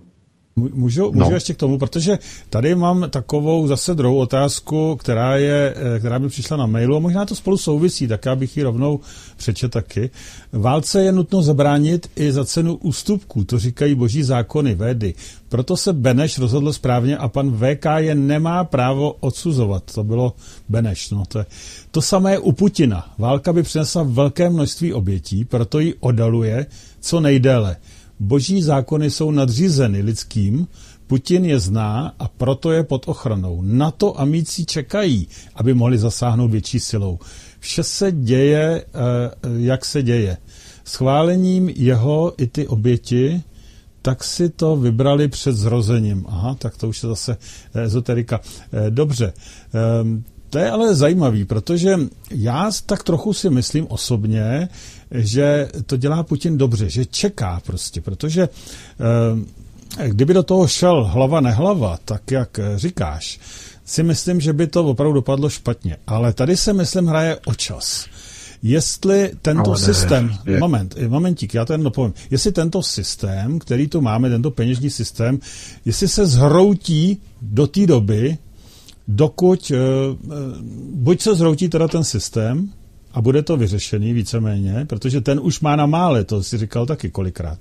Můžu, 0.56 1.12
můžu 1.12 1.30
no. 1.30 1.34
ještě 1.34 1.54
k 1.54 1.56
tomu, 1.56 1.78
protože 1.78 2.18
tady 2.50 2.74
mám 2.74 3.10
takovou 3.10 3.66
zase 3.66 3.94
druhou 3.94 4.16
otázku, 4.16 4.96
která, 4.96 5.36
je, 5.36 5.74
eh, 5.76 5.98
která 5.98 6.18
by 6.18 6.28
přišla 6.28 6.56
na 6.56 6.66
mailu 6.66 6.96
a 6.96 6.98
možná 6.98 7.24
to 7.24 7.34
spolu 7.34 7.56
souvisí, 7.58 8.08
tak 8.08 8.26
já 8.26 8.36
bych 8.36 8.56
ji 8.56 8.62
rovnou 8.62 9.00
přečet 9.36 9.70
taky. 9.70 10.10
Válce 10.52 11.02
je 11.02 11.12
nutno 11.12 11.42
zabránit 11.42 12.10
i 12.16 12.32
za 12.32 12.44
cenu 12.44 12.74
ústupků, 12.74 13.44
to 13.44 13.58
říkají 13.58 13.94
boží 13.94 14.22
zákony, 14.22 14.74
védy. 14.74 15.14
Proto 15.48 15.76
se 15.76 15.92
Beneš 15.92 16.38
rozhodl 16.38 16.72
správně 16.72 17.16
a 17.16 17.28
pan 17.28 17.58
VK 17.58 17.84
je 17.96 18.14
nemá 18.14 18.64
právo 18.64 19.12
odsuzovat. 19.12 19.82
To 19.94 20.04
bylo 20.04 20.32
Beneš. 20.68 21.10
No, 21.10 21.22
to, 21.28 21.38
je. 21.38 21.46
to 21.90 22.02
samé 22.02 22.38
u 22.38 22.52
Putina. 22.52 23.12
Válka 23.18 23.52
by 23.52 23.62
přinesla 23.62 24.02
velké 24.02 24.50
množství 24.50 24.92
obětí, 24.92 25.44
proto 25.44 25.78
ji 25.78 25.94
odaluje 26.00 26.66
co 27.00 27.20
nejdéle. 27.20 27.76
Boží 28.22 28.62
zákony 28.62 29.10
jsou 29.10 29.30
nadřízeny 29.30 30.02
lidským, 30.02 30.66
Putin 31.06 31.44
je 31.44 31.60
zná 31.60 32.14
a 32.18 32.28
proto 32.28 32.72
je 32.72 32.82
pod 32.82 33.08
ochranou. 33.08 33.62
Na 33.62 33.90
to 33.90 34.20
amíci 34.20 34.64
čekají, 34.64 35.28
aby 35.54 35.74
mohli 35.74 35.98
zasáhnout 35.98 36.50
větší 36.50 36.80
silou. 36.80 37.18
Vše 37.58 37.82
se 37.82 38.12
děje, 38.12 38.84
eh, 38.84 39.00
jak 39.56 39.84
se 39.84 40.02
děje. 40.02 40.36
Schválením 40.84 41.68
jeho 41.68 42.32
i 42.38 42.46
ty 42.46 42.66
oběti, 42.66 43.42
tak 44.02 44.24
si 44.24 44.48
to 44.48 44.76
vybrali 44.76 45.28
před 45.28 45.56
zrozením. 45.56 46.24
Aha, 46.28 46.54
tak 46.54 46.76
to 46.76 46.88
už 46.88 47.02
je 47.02 47.08
zase 47.08 47.36
ezoterika. 47.74 48.40
Dobře. 48.90 49.32
Ehm, 49.74 50.24
to 50.50 50.58
je 50.58 50.70
ale 50.70 50.94
zajímavý, 50.94 51.44
protože 51.44 51.98
já 52.30 52.70
tak 52.86 53.02
trochu 53.02 53.32
si 53.32 53.50
myslím 53.50 53.86
osobně, 53.88 54.68
že 55.14 55.68
to 55.86 55.96
dělá 55.96 56.22
Putin 56.22 56.58
dobře, 56.58 56.90
že 56.90 57.04
čeká 57.04 57.60
prostě, 57.66 58.00
protože 58.00 58.42
eh, 59.98 60.08
kdyby 60.08 60.34
do 60.34 60.42
toho 60.42 60.68
šel 60.68 61.04
hlava 61.04 61.40
nehlava, 61.40 61.98
tak 62.04 62.30
jak 62.30 62.60
říkáš, 62.76 63.40
si 63.84 64.02
myslím, 64.02 64.40
že 64.40 64.52
by 64.52 64.66
to 64.66 64.84
opravdu 64.84 65.14
dopadlo 65.14 65.48
špatně. 65.48 65.96
Ale 66.06 66.32
tady 66.32 66.56
se 66.56 66.72
myslím 66.72 67.06
hraje 67.06 67.38
o 67.46 67.54
čas. 67.54 68.06
Jestli 68.62 69.30
tento 69.42 69.70
ne, 69.70 69.78
systém, 69.78 70.38
je. 70.46 70.58
moment, 70.58 70.94
momentík, 71.08 71.54
já 71.54 71.64
to 71.64 71.72
jen 71.72 71.82
dopovím, 71.82 72.14
jestli 72.30 72.52
tento 72.52 72.82
systém, 72.82 73.58
který 73.58 73.88
tu 73.88 74.00
máme, 74.00 74.30
tento 74.30 74.50
peněžní 74.50 74.90
systém, 74.90 75.38
jestli 75.84 76.08
se 76.08 76.26
zhroutí 76.26 77.18
do 77.42 77.66
té 77.66 77.86
doby, 77.86 78.38
dokud, 79.08 79.72
buď 80.92 81.20
se 81.20 81.34
zhroutí 81.34 81.68
teda 81.68 81.88
ten 81.88 82.04
systém, 82.04 82.70
a 83.14 83.20
bude 83.20 83.42
to 83.42 83.56
vyřešený 83.56 84.12
víceméně, 84.12 84.84
protože 84.88 85.20
ten 85.20 85.40
už 85.42 85.60
má 85.60 85.76
na 85.76 85.86
mále, 85.86 86.24
to 86.24 86.42
si 86.42 86.58
říkal 86.58 86.86
taky 86.86 87.10
kolikrát. 87.10 87.58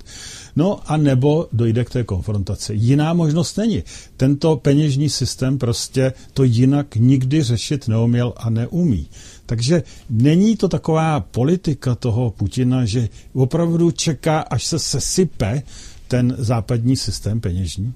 No 0.56 0.80
a 0.92 0.98
nebo 0.98 1.48
dojde 1.54 1.86
k 1.86 1.90
té 1.90 2.04
konfrontaci. 2.04 2.74
Jiná 2.76 3.14
možnost 3.14 3.58
není. 3.58 3.84
Tento 4.18 4.56
peněžní 4.56 5.10
systém 5.10 5.58
prostě 5.58 6.14
to 6.34 6.44
jinak 6.44 6.96
nikdy 6.96 7.44
řešit 7.44 7.88
neuměl 7.88 8.34
a 8.38 8.50
neumí. 8.50 9.08
Takže 9.46 9.84
není 10.10 10.58
to 10.58 10.68
taková 10.68 11.20
politika 11.20 11.96
toho 11.96 12.32
Putina, 12.32 12.86
že 12.86 13.10
opravdu 13.34 13.92
čeká, 13.92 14.40
až 14.40 14.66
se 14.66 14.80
sesype 14.80 15.64
ten 16.08 16.36
západní 16.38 16.96
systém 16.98 17.42
peněžní? 17.42 17.94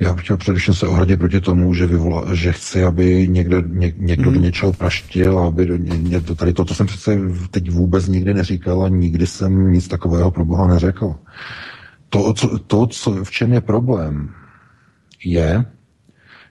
Já 0.00 0.14
bych 0.14 0.24
chtěl 0.24 0.36
především 0.36 0.74
se 0.74 0.86
ohradit 0.86 1.18
proti 1.18 1.40
tomu, 1.40 1.74
že, 1.74 1.86
vyvola, 1.86 2.34
že 2.34 2.52
chci, 2.52 2.84
aby 2.84 3.28
někdo, 3.28 3.60
ně, 3.60 3.92
někdo 3.96 4.30
mm. 4.30 4.34
do 4.34 4.40
něčeho 4.40 4.72
praštil, 4.72 5.38
aby 5.38 5.66
do, 5.66 5.76
ně, 5.76 6.20
to, 6.20 6.34
tady 6.34 6.52
to, 6.52 6.64
to 6.64 6.74
jsem 6.74 6.86
přece 6.86 7.18
teď 7.50 7.70
vůbec 7.70 8.08
nikdy 8.08 8.34
neříkal 8.34 8.84
a 8.84 8.88
nikdy 8.88 9.26
jsem 9.26 9.72
nic 9.72 9.88
takového 9.88 10.30
pro 10.30 10.44
Boha 10.44 10.66
neřekl. 10.66 11.14
To, 12.08 12.32
co, 12.34 12.58
to 12.58 12.86
co, 12.86 13.24
v 13.24 13.30
čem 13.30 13.52
je 13.52 13.60
problém, 13.60 14.28
je, 15.24 15.64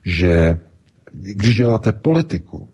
že 0.06 0.60
když 1.12 1.56
děláte 1.56 1.92
politiku, 1.92 2.70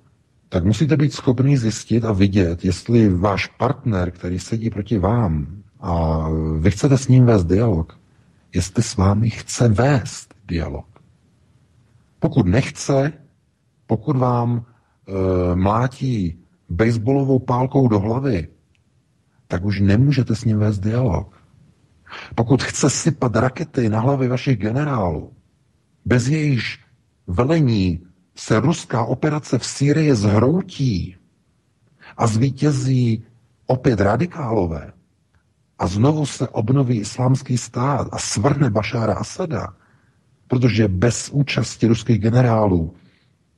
tak 0.49 0.63
musíte 0.63 0.97
být 0.97 1.13
schopni 1.13 1.57
zjistit 1.57 2.05
a 2.05 2.11
vidět, 2.11 2.65
jestli 2.65 3.09
váš 3.09 3.47
partner, 3.47 4.11
který 4.11 4.39
sedí 4.39 4.69
proti 4.69 4.97
vám, 4.97 5.47
a 5.79 6.25
vy 6.59 6.71
chcete 6.71 6.97
s 6.97 7.07
ním 7.07 7.25
vést 7.25 7.45
dialog, 7.45 7.96
jestli 8.57 8.83
s 8.83 8.95
vámi 8.97 9.29
chce 9.29 9.67
vést 9.67 10.33
dialog. 10.47 10.85
Pokud 12.19 12.45
nechce, 12.47 13.13
pokud 13.85 14.17
vám 14.17 14.65
e, 14.65 15.55
mlátí 15.55 16.39
baseballovou 16.69 17.39
pálkou 17.39 17.87
do 17.87 17.99
hlavy, 17.99 18.47
tak 19.47 19.65
už 19.65 19.79
nemůžete 19.79 20.35
s 20.35 20.45
ním 20.45 20.57
vést 20.59 20.79
dialog. 20.79 21.41
Pokud 22.35 22.63
chce 22.63 22.89
sypat 22.89 23.35
rakety 23.35 23.89
na 23.89 23.99
hlavy 23.99 24.27
vašich 24.27 24.57
generálů, 24.57 25.33
bez 26.05 26.27
jejíž 26.27 26.79
velení 27.27 28.01
se 28.35 28.59
ruská 28.59 29.03
operace 29.05 29.57
v 29.59 29.65
Sýrii 29.65 30.15
zhroutí 30.15 31.15
a 32.17 32.27
zvítězí 32.27 33.23
opět 33.65 33.99
radikálové, 34.01 34.91
a 35.79 35.87
znovu 35.87 36.25
se 36.25 36.47
obnoví 36.47 36.99
islámský 36.99 37.57
stát 37.57 38.07
a 38.11 38.17
svrhne 38.17 38.69
Bašára 38.69 39.13
Asada, 39.13 39.67
protože 40.47 40.87
bez 40.87 41.29
účasti 41.29 41.87
ruských 41.87 42.19
generálů, 42.19 42.93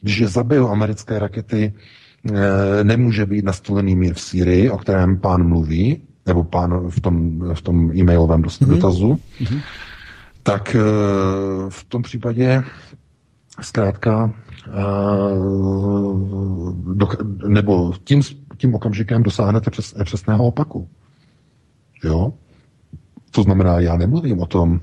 když 0.01 0.17
je 0.17 0.27
zabijou 0.27 0.69
americké 0.69 1.19
rakety, 1.19 1.73
eh, 1.73 2.83
nemůže 2.83 3.25
být 3.25 3.45
nastolený 3.45 3.95
mír 3.95 4.13
v 4.13 4.21
Sýrii, 4.21 4.69
o 4.69 4.77
kterém 4.77 5.17
pán 5.17 5.47
mluví, 5.47 6.01
nebo 6.25 6.43
pán 6.43 6.89
v 6.89 6.99
tom, 6.99 7.39
v 7.53 7.61
tom 7.61 7.91
e-mailovém 7.95 8.41
mm-hmm. 8.41 8.67
dotazu, 8.67 9.19
mm-hmm. 9.41 9.61
tak 10.43 10.75
eh, 10.75 10.79
v 11.69 11.83
tom 11.83 12.01
případě 12.01 12.63
zkrátka 13.61 14.33
eh, 14.67 14.71
nebo 17.47 17.93
tím, 18.03 18.21
tím 18.57 18.75
okamžikem 18.75 19.23
dosáhnete 19.23 19.71
přes, 19.71 19.93
přesného 20.03 20.45
opaku. 20.45 20.87
Jo? 22.03 22.33
To 23.31 23.43
znamená, 23.43 23.79
já 23.79 23.97
nemluvím 23.97 24.39
o 24.39 24.45
tom, 24.45 24.79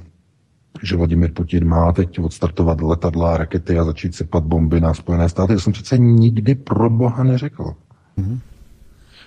že 0.83 0.97
Vladimir 0.97 1.33
Putin 1.33 1.69
má 1.69 1.93
teď 1.93 2.19
odstartovat 2.21 2.81
letadla, 2.81 3.37
rakety 3.37 3.79
a 3.79 3.85
začít 3.85 4.15
sypat 4.15 4.45
bomby 4.45 4.81
na 4.81 4.95
Spojené 4.95 5.29
státy. 5.29 5.53
To 5.53 5.61
jsem 5.61 5.73
přece 5.73 5.99
nikdy 5.99 6.55
pro 6.55 6.91
boha 6.91 7.25
neřekl. 7.25 7.75
Mm-hmm. 8.19 8.39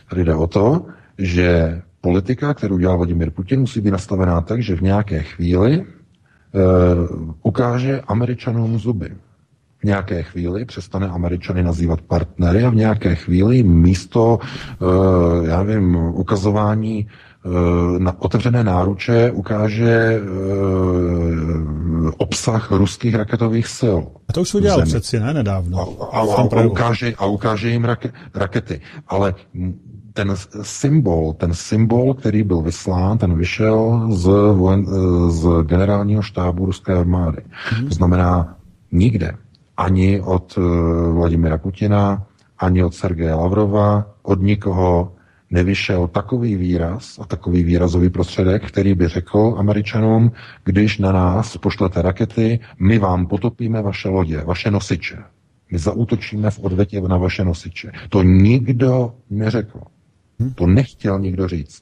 Tady 0.10 0.24
jde 0.24 0.36
o 0.36 0.48
to, 0.48 0.86
že 1.18 1.82
politika, 2.02 2.54
kterou 2.54 2.78
dělá 2.78 2.96
Vladimir 2.96 3.32
Putin, 3.32 3.60
musí 3.60 3.82
být 3.82 3.92
nastavená 3.92 4.42
tak, 4.42 4.62
že 4.62 4.76
v 4.76 4.82
nějaké 4.82 5.24
chvíli 5.24 5.74
e, 5.74 5.86
ukáže 7.44 8.02
Američanům 8.08 8.80
zuby. 8.80 9.10
V 9.80 9.84
nějaké 9.84 10.24
chvíli 10.24 10.66
přestane 10.66 11.08
Američany 11.08 11.64
nazývat 11.64 12.02
partnery 12.02 12.64
a 12.64 12.70
v 12.70 12.76
nějaké 12.76 13.16
chvíli 13.16 13.64
místo, 13.64 14.40
e, 14.42 15.48
já 15.48 15.64
nevím, 15.64 15.96
ukazování 15.96 17.08
na 17.98 18.22
otevřené 18.22 18.64
náruče 18.64 19.32
ukáže 19.32 20.22
uh, 20.22 22.12
obsah 22.18 22.72
ruských 22.72 23.16
raketových 23.16 23.68
sil. 23.78 23.98
A 24.28 24.34
to 24.34 24.42
už 24.42 24.54
udělal 24.54 24.82
přeci, 24.82 25.20
ne, 25.20 25.34
nedávno. 25.34 25.80
A, 25.80 26.20
a, 26.20 26.20
a, 26.20 26.66
ukáže, 26.66 27.14
a 27.18 27.26
ukáže 27.26 27.70
jim 27.70 27.86
rake, 27.86 28.12
rakety. 28.36 28.82
Ale 29.08 29.36
ten 30.14 30.36
symbol, 30.62 31.34
ten 31.34 31.54
symbol, 31.54 32.14
který 32.14 32.44
byl 32.44 32.62
vyslán, 32.62 33.18
ten 33.18 33.38
vyšel 33.38 34.08
z, 34.12 34.28
vojen, 34.54 34.86
z 35.32 35.64
generálního 35.64 36.22
štábu 36.22 36.66
ruské 36.66 36.94
armády. 36.94 37.42
Hmm. 37.70 37.88
To 37.88 37.94
znamená 37.94 38.56
nikde. 38.92 39.32
Ani 39.78 40.22
od 40.22 40.60
Vladimira 41.14 41.58
Putina, 41.58 42.24
ani 42.60 42.84
od 42.84 42.96
Sergeje 42.96 43.34
Lavrova, 43.34 44.06
od 44.22 44.42
nikoho 44.42 45.12
nevyšel 45.52 46.08
takový 46.08 46.56
výraz 46.56 47.20
a 47.22 47.26
takový 47.26 47.64
výrazový 47.64 48.10
prostředek, 48.10 48.68
který 48.68 48.94
by 48.96 49.08
řekl 49.08 49.56
američanům, 49.58 50.32
když 50.64 50.98
na 50.98 51.12
nás 51.12 51.58
pošlete 51.58 52.02
rakety, 52.02 52.60
my 52.80 53.00
vám 53.00 53.28
potopíme 53.28 53.82
vaše 53.82 54.10
lodě, 54.10 54.42
vaše 54.46 54.72
nosiče. 54.72 55.18
My 55.72 55.80
zautočíme 55.80 56.52
v 56.52 56.60
odvetě 56.60 57.02
na 57.02 57.18
vaše 57.18 57.46
nosiče. 57.46 57.92
To 58.10 58.24
nikdo 58.24 59.14
neřekl. 59.30 59.80
To 60.56 60.68
nechtěl 60.68 61.20
nikdo 61.20 61.48
říct. 61.48 61.82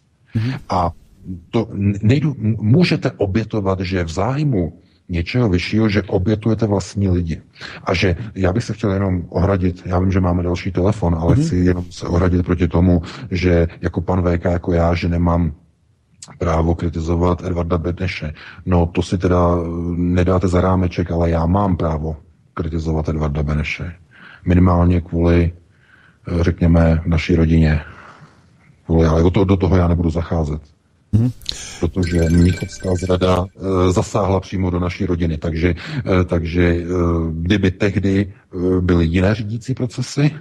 A 0.69 0.91
to 1.51 1.67
nejdu, 2.01 2.35
můžete 2.61 3.11
obětovat, 3.11 3.79
že 3.79 4.03
v 4.03 4.09
zájmu 4.09 4.79
něčeho 5.09 5.49
vyššího, 5.49 5.89
že 5.89 6.03
obětujete 6.03 6.65
vlastní 6.65 7.09
lidi. 7.09 7.41
A 7.83 7.93
že 7.93 8.15
já 8.35 8.53
bych 8.53 8.63
se 8.63 8.73
chtěl 8.73 8.91
jenom 8.91 9.21
ohradit, 9.29 9.81
já 9.85 9.99
vím, 9.99 10.11
že 10.11 10.19
máme 10.19 10.43
další 10.43 10.71
telefon, 10.71 11.15
ale 11.15 11.35
mm-hmm. 11.35 11.45
chci 11.45 11.55
jenom 11.55 11.85
se 11.91 12.07
ohradit 12.07 12.45
proti 12.45 12.67
tomu, 12.67 13.01
že 13.31 13.67
jako 13.81 14.01
pan 14.01 14.21
VK, 14.21 14.45
jako 14.45 14.73
já, 14.73 14.93
že 14.93 15.09
nemám 15.09 15.51
právo 16.37 16.75
kritizovat 16.75 17.43
Edvarda 17.43 17.77
Beneše. 17.77 18.33
No 18.65 18.85
to 18.85 19.01
si 19.01 19.17
teda 19.17 19.55
nedáte 19.95 20.47
za 20.47 20.61
rámeček, 20.61 21.11
ale 21.11 21.29
já 21.29 21.45
mám 21.45 21.77
právo 21.77 22.17
kritizovat 22.53 23.09
Edvarda 23.09 23.43
Beneše. 23.43 23.93
Minimálně 24.45 25.01
kvůli, 25.01 25.51
řekněme, 26.41 27.01
naší 27.05 27.35
rodině. 27.35 27.81
Kvůli, 28.85 29.07
ale 29.07 29.23
do 29.23 29.31
toho, 29.31 29.43
do 29.45 29.57
toho 29.57 29.77
já 29.77 29.87
nebudu 29.87 30.09
zacházet. 30.09 30.61
Mm-hmm. 31.13 31.31
Protože 31.79 32.29
Mnichovská 32.29 32.95
zrada 32.95 33.45
e, 33.45 33.91
zasáhla 33.91 34.39
přímo 34.39 34.69
do 34.69 34.79
naší 34.79 35.05
rodiny. 35.05 35.37
Takže, 35.37 35.75
e, 36.21 36.23
takže 36.23 36.63
e, 36.63 36.83
kdyby 37.31 37.71
tehdy 37.71 38.33
e, 38.77 38.81
byly 38.81 39.05
jiné 39.05 39.35
řídící 39.35 39.73
procesy, 39.73 40.31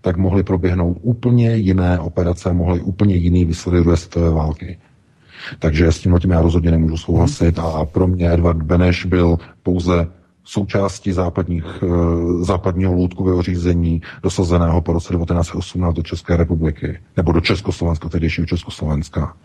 tak 0.00 0.16
mohly 0.16 0.42
proběhnout 0.42 0.98
úplně 1.02 1.56
jiné 1.56 1.98
operace, 1.98 2.52
mohly 2.52 2.80
úplně 2.80 3.14
jiný 3.14 3.44
výsledek 3.44 3.82
druhé 3.82 3.96
světové 3.96 4.30
války. 4.30 4.78
Takže 5.58 5.92
s 5.92 5.98
tím 5.98 6.16
já 6.30 6.40
rozhodně 6.40 6.70
nemůžu 6.70 6.96
souhlasit 6.96 7.58
a 7.58 7.84
pro 7.84 8.06
mě 8.06 8.32
Edward 8.32 8.62
Beneš 8.62 9.04
byl 9.04 9.38
pouze 9.62 10.06
součástí 10.44 11.12
západních, 11.12 11.64
západního 12.40 12.92
loutkového 12.92 13.42
řízení 13.42 14.02
dosazeného 14.22 14.80
po 14.80 14.92
roce 14.92 15.14
1918 15.14 15.94
do 15.94 16.02
České 16.02 16.36
republiky, 16.36 16.98
nebo 17.16 17.32
do 17.32 17.40
Československa, 17.40 18.08
tehdejšího 18.08 18.46
Československa. 18.46 19.36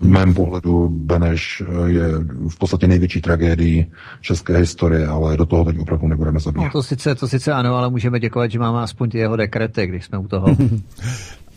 V 0.00 0.08
mém 0.08 0.34
pohledu 0.34 0.88
Beneš 0.88 1.62
eh, 1.66 1.90
je 1.90 2.08
v 2.48 2.58
podstatě 2.58 2.86
největší 2.86 3.20
tragédií 3.20 3.86
české 4.20 4.56
historie, 4.56 5.06
ale 5.06 5.36
do 5.36 5.46
toho 5.46 5.64
teď 5.64 5.78
opravdu 5.78 6.08
nebudeme 6.08 6.40
zabíhat. 6.40 6.64
No 6.64 6.70
to 6.72 6.82
sice, 6.82 7.14
to 7.14 7.28
sice 7.28 7.52
ano, 7.52 7.76
ale 7.76 7.90
můžeme 7.90 8.20
děkovat, 8.20 8.50
že 8.50 8.58
máme 8.58 8.82
aspoň 8.82 9.10
ty 9.10 9.18
jeho 9.18 9.36
dekrety, 9.36 9.86
když 9.86 10.04
jsme 10.04 10.18
u 10.18 10.28
toho. 10.28 10.46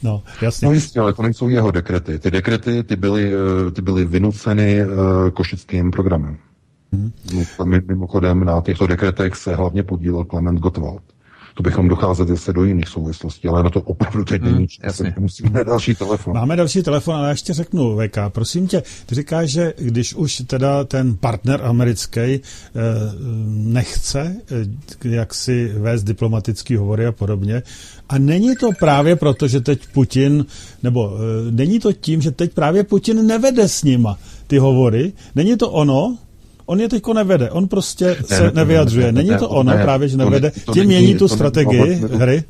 No, 0.04 0.24
jasně. 0.42 0.68
No 0.68 0.74
jistě, 0.74 1.00
ale 1.00 1.14
to 1.14 1.24
nejsou 1.24 1.50
jeho 1.50 1.72
dekrety. 1.72 2.20
Ty 2.20 2.32
dekrety, 2.32 2.84
ty 2.84 2.96
byly, 2.96 3.34
eh, 3.34 3.72
ty 3.72 3.82
byly 3.82 4.06
vynuceny 4.06 4.86
uh, 4.86 4.94
košickým 5.30 5.92
programem. 5.92 6.38
Hmm. 6.94 7.12
Mimochodem 7.88 8.44
na 8.44 8.62
těchto 8.62 8.88
dekretech 8.88 9.36
se 9.36 9.56
hlavně 9.56 9.84
podílel 9.84 10.26
Klement 10.26 10.60
Gottwald 10.60 11.02
to 11.60 11.64
bychom 11.64 11.88
docházet 11.88 12.28
zase 12.28 12.54
do 12.54 12.64
jiných 12.64 12.88
souvislostí, 12.88 13.48
ale 13.48 13.64
na 13.64 13.70
to 13.70 13.82
opravdu 13.82 14.26
teď 14.26 14.42
není 14.42 14.68
hmm, 15.02 15.14
Musíme 15.20 15.64
další 15.64 15.96
telefon. 15.96 16.34
Máme 16.34 16.56
další 16.56 16.84
telefon, 16.84 17.16
ale 17.16 17.24
já 17.26 17.30
ještě 17.30 17.54
řeknu, 17.54 17.98
VK, 17.98 18.18
prosím 18.30 18.68
tě, 18.68 18.84
ty 19.06 19.16
říkáš, 19.16 19.50
že 19.50 19.74
když 19.78 20.14
už 20.14 20.44
teda 20.48 20.84
ten 20.84 21.16
partner 21.16 21.62
americký 21.64 22.20
eh, 22.20 22.40
nechce 23.48 24.36
eh, 25.04 25.10
jak 25.10 25.34
si 25.34 25.74
vést 25.78 26.04
diplomatický 26.04 26.76
hovory 26.76 27.06
a 27.06 27.12
podobně, 27.12 27.64
a 28.10 28.18
není 28.18 28.56
to 28.56 28.70
právě 28.80 29.16
proto, 29.16 29.48
že 29.48 29.62
teď 29.62 29.88
Putin, 29.94 30.46
nebo 30.84 31.12
eh, 31.18 31.52
není 31.52 31.80
to 31.80 31.94
tím, 31.94 32.22
že 32.22 32.32
teď 32.32 32.54
právě 32.54 32.84
Putin 32.84 33.28
nevede 33.28 33.68
s 33.68 33.84
nima 33.84 34.18
ty 34.48 34.58
hovory, 34.58 35.14
není 35.36 35.58
to 35.58 35.70
ono, 35.70 36.18
On 36.70 36.80
je 36.80 36.90
teďko 36.90 37.14
nevede, 37.14 37.52
on 37.52 37.68
prostě 37.68 38.06
ne, 38.06 38.38
se 38.38 38.44
ne, 38.44 38.52
nevyjadřuje. 38.54 39.06
Ne, 39.06 39.12
Není 39.12 39.38
to 39.40 39.50
ono 39.50 39.74
ne, 39.74 39.84
právě, 39.84 40.08
že 40.08 40.18
nevede, 40.18 40.52
to, 40.52 40.60
to 40.66 40.74
tím 40.74 40.86
mění 40.86 41.16
tu 41.16 41.28
strategii 41.28 42.02
hry? 42.14 42.44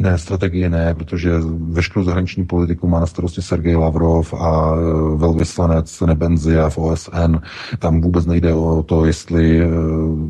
Ne, 0.00 0.18
strategie 0.18 0.70
ne, 0.70 0.94
protože 0.94 1.32
veškerou 1.70 2.04
zahraniční 2.04 2.44
politiku 2.44 2.88
má 2.88 3.00
na 3.00 3.06
starosti 3.06 3.42
Sergej 3.42 3.76
Lavrov 3.76 4.34
a 4.34 4.74
e, 4.74 5.16
velvyslanec 5.16 6.00
Nebenzia 6.00 6.70
v 6.70 6.78
OSN. 6.78 7.36
Tam 7.78 8.00
vůbec 8.00 8.26
nejde 8.26 8.54
o 8.54 8.82
to, 8.82 9.04
jestli 9.04 9.60
e, 9.60 9.68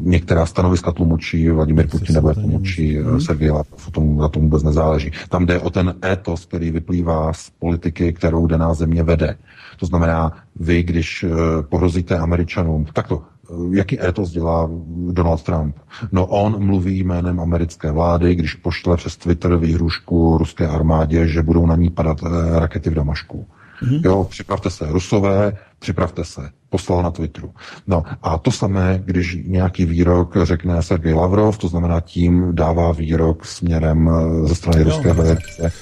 některá 0.03 0.47
stanoviska 0.47 0.93
tlumočí 0.93 1.51
Vladimir 1.51 1.89
Putin 1.89 2.15
nebo 2.15 2.35
tlumočí 2.35 2.99
hmm. 2.99 3.21
Sergej 3.21 3.51
Lavrov. 3.51 3.89
O 3.89 3.91
tom, 3.91 4.19
na 4.19 4.29
tom 4.29 4.43
vůbec 4.43 4.63
nezáleží. 4.63 5.11
Tam 5.29 5.47
jde 5.47 5.61
o 5.61 5.71
ten 5.71 5.95
étos, 6.05 6.47
který 6.47 6.71
vyplývá 6.71 7.33
z 7.33 7.51
politiky, 7.59 8.13
kterou 8.13 8.47
daná 8.47 8.75
země 8.75 9.03
vede. 9.03 9.37
To 9.77 9.87
znamená, 9.87 10.33
vy, 10.57 10.83
když 10.83 11.25
pohrozíte 11.69 12.19
Američanům, 12.19 12.87
tak 12.93 13.09
to 13.09 13.23
jaký 13.71 14.03
étos 14.05 14.31
dělá 14.31 14.71
Donald 15.11 15.43
Trump? 15.43 15.77
No 16.13 16.27
on 16.27 16.65
mluví 16.65 17.05
jménem 17.05 17.41
americké 17.41 17.91
vlády, 17.91 18.35
když 18.35 18.55
pošle 18.55 18.97
přes 18.97 19.17
Twitter 19.17 19.57
výhrušku 19.57 20.39
ruské 20.39 20.69
armádě, 20.69 21.29
že 21.29 21.43
budou 21.43 21.67
na 21.67 21.77
ní 21.77 21.91
padat 21.91 22.19
eh, 22.23 22.61
rakety 22.61 22.91
v 22.91 22.95
Damašku. 22.95 23.47
Mm-hmm. 23.83 24.01
Jo, 24.05 24.27
připravte 24.31 24.71
se, 24.71 24.87
Rusové, 24.89 25.53
připravte 25.79 26.25
se. 26.25 26.51
Poslal 26.71 27.03
na 27.03 27.11
Twitteru. 27.11 27.55
No 27.87 28.03
a 28.23 28.39
to 28.39 28.51
samé, 28.51 29.03
když 29.05 29.39
nějaký 29.47 29.85
výrok 29.85 30.37
řekne 30.43 30.83
Sergej 30.83 31.15
Lavrov, 31.15 31.59
to 31.59 31.69
znamená 31.69 32.01
tím 32.01 32.55
dává 32.55 32.93
výrok 32.93 33.45
směrem 33.45 34.11
eh, 34.11 34.49
ze 34.49 34.55
strany 34.55 34.85
no, 34.85 34.91
Ruské 34.91 35.15
federace 35.15 35.73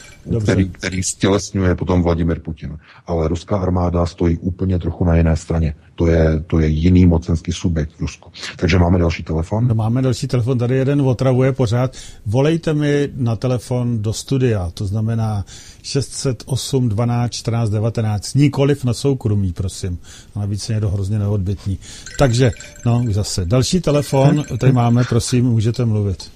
který, 0.42 0.68
který 0.68 1.02
stělesňuje 1.02 1.74
potom 1.74 2.02
Vladimir 2.02 2.40
Putin. 2.40 2.78
Ale 3.06 3.28
ruská 3.28 3.56
armáda 3.56 4.06
stojí 4.06 4.38
úplně 4.38 4.78
trochu 4.78 5.04
na 5.04 5.16
jiné 5.16 5.36
straně. 5.36 5.74
To 5.94 6.06
je, 6.06 6.40
to 6.46 6.60
je 6.60 6.68
jiný 6.68 7.06
mocenský 7.06 7.52
subjekt 7.52 7.90
v 7.96 8.00
Rusku. 8.00 8.30
Takže 8.56 8.78
máme 8.78 8.98
další 8.98 9.22
telefon. 9.22 9.68
No, 9.68 9.74
máme 9.74 10.02
další 10.02 10.26
telefon, 10.26 10.58
tady 10.58 10.76
jeden 10.76 11.00
otravuje 11.00 11.52
pořád. 11.52 11.96
Volejte 12.26 12.74
mi 12.74 13.08
na 13.16 13.36
telefon 13.36 14.02
do 14.02 14.12
studia, 14.12 14.70
to 14.74 14.86
znamená 14.86 15.44
608 15.82 16.88
12 16.88 17.32
14 17.32 17.70
19, 17.70 18.34
nikoliv 18.34 18.84
na 18.84 18.94
soukromí, 18.94 19.52
prosím. 19.52 19.98
A 20.34 20.38
navíc 20.38 20.68
je 20.68 20.74
někdo 20.74 20.90
hrozně 20.90 21.18
neodbytní. 21.18 21.78
Takže, 22.18 22.50
no, 22.86 23.04
zase. 23.10 23.44
Další 23.44 23.80
telefon, 23.80 24.44
tady 24.58 24.72
máme, 24.72 25.04
prosím, 25.08 25.44
můžete 25.44 25.84
mluvit. 25.84 26.30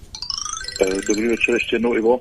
Eh, 0.82 0.94
dobrý 1.08 1.28
večer 1.28 1.54
ještě 1.54 1.76
jednou, 1.76 1.96
Ivo. 1.96 2.20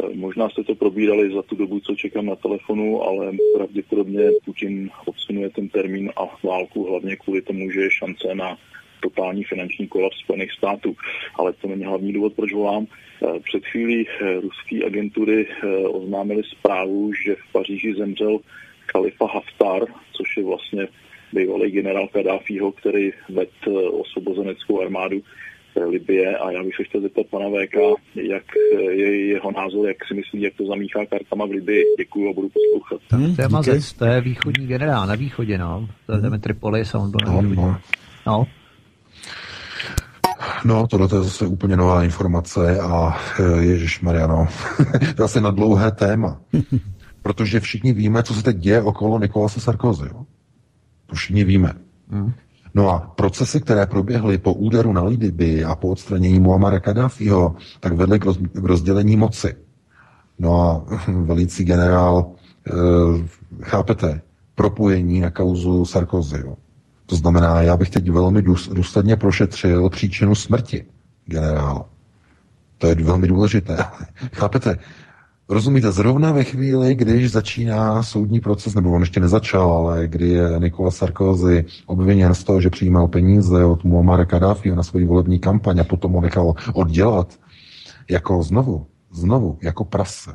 Eh, 0.00 0.14
možná 0.14 0.48
jste 0.48 0.64
to 0.64 0.74
probírali 0.74 1.34
za 1.34 1.42
tu 1.42 1.56
dobu, 1.56 1.80
co 1.80 1.94
čekám 1.94 2.26
na 2.26 2.36
telefonu, 2.36 3.02
ale 3.02 3.32
pravděpodobně 3.56 4.30
Putin 4.44 4.90
odsunuje 5.06 5.50
ten 5.50 5.68
termín 5.68 6.12
a 6.16 6.46
válku 6.46 6.90
hlavně 6.90 7.16
kvůli 7.16 7.42
tomu, 7.42 7.70
že 7.70 7.80
je 7.80 7.90
šance 7.90 8.34
na 8.34 8.58
totální 9.00 9.44
finanční 9.44 9.88
kolaps 9.88 10.16
Spojených 10.18 10.52
států. 10.52 10.96
Ale 11.34 11.52
to 11.52 11.68
není 11.68 11.84
hlavní 11.84 12.12
důvod, 12.12 12.32
proč 12.32 12.52
volám. 12.52 12.86
Eh, 12.86 13.40
před 13.40 13.66
chvílí 13.66 14.08
eh, 14.08 14.40
ruské 14.40 14.84
agentury 14.86 15.46
oznámili 15.88 16.42
zprávu, 16.42 17.12
že 17.24 17.34
v 17.34 17.52
Paříži 17.52 17.94
zemřel 17.94 18.38
Khalifa 18.86 19.26
Haftar, 19.34 19.82
což 20.12 20.36
je 20.36 20.44
vlastně 20.44 20.88
bývalý 21.32 21.70
generál 21.70 22.08
Kadáfího, 22.08 22.72
který 22.72 23.10
ved 23.28 23.50
osvobozeneckou 23.90 24.80
armádu 24.80 25.22
Libie 25.84 26.38
a 26.38 26.50
já 26.50 26.62
bych 26.62 26.76
se 26.76 26.84
chtěl 26.84 27.00
zeptat 27.00 27.26
pana 27.26 27.46
VK, 27.48 27.76
jak 28.14 28.44
je 28.90 29.26
jeho 29.26 29.52
názor, 29.52 29.88
jak 29.88 29.96
si 30.08 30.14
myslí, 30.14 30.42
jak 30.42 30.54
to 30.54 30.66
zamíchá 30.66 31.06
kartama 31.06 31.46
v 31.46 31.50
Libii. 31.50 31.84
Děkuji 31.98 32.30
a 32.30 32.32
budu 32.32 32.48
poslouchat. 32.48 33.00
Hmm, 33.10 33.36
to 33.36 33.42
je 33.42 33.48
mazec, 33.48 33.92
to 33.92 34.04
je 34.04 34.20
východní 34.20 34.66
generál 34.66 35.06
na 35.06 35.14
východě, 35.14 35.58
no. 35.58 35.88
To 36.06 36.12
je 36.12 36.18
hmm. 36.18 36.40
Tripolis 36.40 36.94
a 36.94 36.98
on 36.98 37.10
byl 37.10 37.20
na 37.26 37.40
východě. 37.40 37.60
No. 37.60 37.76
no. 38.26 38.46
No, 40.64 40.86
tohle 40.86 41.06
je 41.06 41.22
zase 41.22 41.46
úplně 41.46 41.76
nová 41.76 42.04
informace 42.04 42.80
a 42.80 43.16
eh, 43.40 43.64
Ježíš 43.64 44.00
Mariano, 44.00 44.48
to 45.16 45.22
je 45.22 45.24
asi 45.24 45.40
na 45.40 45.50
dlouhé 45.50 45.90
téma. 45.90 46.40
Protože 47.22 47.60
všichni 47.60 47.92
víme, 47.92 48.22
co 48.22 48.34
se 48.34 48.42
teď 48.42 48.56
děje 48.56 48.82
okolo 48.82 49.18
Nikolase 49.18 49.60
Sarkozy. 49.60 50.08
To 51.06 51.14
všichni 51.14 51.44
víme. 51.44 51.72
Hmm. 52.10 52.32
No 52.76 52.90
a 52.90 52.98
procesy, 52.98 53.60
které 53.60 53.86
proběhly 53.86 54.38
po 54.38 54.52
úderu 54.52 54.92
na 54.92 55.02
Liby 55.02 55.64
a 55.64 55.74
po 55.76 55.88
odstranění 55.88 56.40
Muamara 56.40 56.80
Kadáfího, 56.80 57.56
tak 57.80 57.92
vedly 57.92 58.18
k, 58.18 58.24
roz, 58.24 58.38
k 58.52 58.64
rozdělení 58.64 59.16
moci. 59.16 59.54
No 60.38 60.60
a 60.60 60.84
velící 61.12 61.64
generál, 61.64 62.26
e, 62.66 62.72
chápete, 63.62 64.20
propojení 64.54 65.20
na 65.20 65.30
kauzu 65.30 65.84
Sarkozy. 65.84 66.38
Jo. 66.40 66.56
To 67.06 67.16
znamená, 67.16 67.62
já 67.62 67.76
bych 67.76 67.90
teď 67.90 68.10
velmi 68.10 68.42
důsledně 68.72 69.16
prošetřil 69.16 69.90
příčinu 69.90 70.34
smrti 70.34 70.84
generála. 71.26 71.88
To 72.78 72.86
je 72.86 72.94
velmi 72.94 73.28
důležité. 73.28 73.76
Chápete? 74.32 74.78
Rozumíte, 75.48 75.92
zrovna 75.92 76.32
ve 76.32 76.44
chvíli, 76.44 76.94
když 76.94 77.30
začíná 77.30 78.02
soudní 78.02 78.40
proces, 78.40 78.74
nebo 78.74 78.92
on 78.92 79.00
ještě 79.00 79.20
nezačal, 79.20 79.72
ale 79.72 80.08
kdy 80.08 80.28
je 80.28 80.58
Nikola 80.58 80.90
Sarkozy 80.90 81.64
obviněn 81.86 82.34
z 82.34 82.44
toho, 82.44 82.60
že 82.60 82.70
přijímal 82.70 83.08
peníze 83.08 83.64
od 83.64 83.84
Muammara 83.84 84.24
Kadáfi 84.24 84.70
na 84.70 84.82
svoji 84.82 85.06
volební 85.06 85.38
kampaň 85.38 85.78
a 85.78 85.84
potom 85.84 86.12
ho 86.12 86.20
nechal 86.20 86.54
oddělat, 86.72 87.38
jako 88.10 88.42
znovu, 88.42 88.86
znovu, 89.10 89.58
jako 89.62 89.84
prase. 89.84 90.30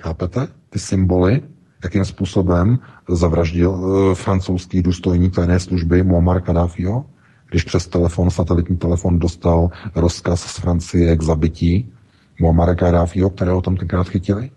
Chápete? 0.00 0.48
Ty 0.70 0.78
symboly, 0.78 1.42
jakým 1.84 2.04
způsobem 2.04 2.78
zavraždil 3.08 3.70
uh, 3.70 4.14
francouzský 4.14 4.82
důstojník 4.82 5.34
tajné 5.34 5.60
služby 5.60 6.02
Muammar 6.02 6.40
Kadáfiho, 6.40 7.04
když 7.50 7.64
přes 7.64 7.86
telefon, 7.86 8.30
satelitní 8.30 8.76
telefon 8.76 9.18
dostal 9.18 9.70
rozkaz 9.94 10.40
z 10.40 10.58
Francie 10.58 11.16
k 11.16 11.22
zabití 11.22 11.93
Muammara 12.40 12.74
Gaddafiho, 12.74 13.30
kterého 13.30 13.60
tam 13.62 13.76
tenkrát 13.76 14.08
chytili. 14.08 14.50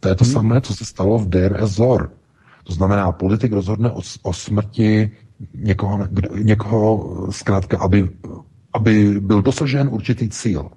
To 0.00 0.08
je 0.08 0.14
to 0.14 0.24
hmm. 0.24 0.32
samé, 0.32 0.60
co 0.60 0.74
se 0.74 0.84
stalo 0.84 1.18
v 1.18 1.28
Deir 1.28 1.56
ez-Zor. 1.62 2.10
To 2.64 2.72
znamená, 2.72 3.12
politik 3.12 3.52
rozhodne 3.52 3.90
o, 3.90 4.00
o 4.22 4.32
smrti 4.32 5.10
někoho, 5.54 6.08
někoho 6.34 7.10
zkrátka, 7.30 7.78
aby, 7.78 8.10
aby 8.72 9.20
byl 9.20 9.42
dosažen 9.42 9.88
určitý 9.92 10.28
cíl. 10.28 10.70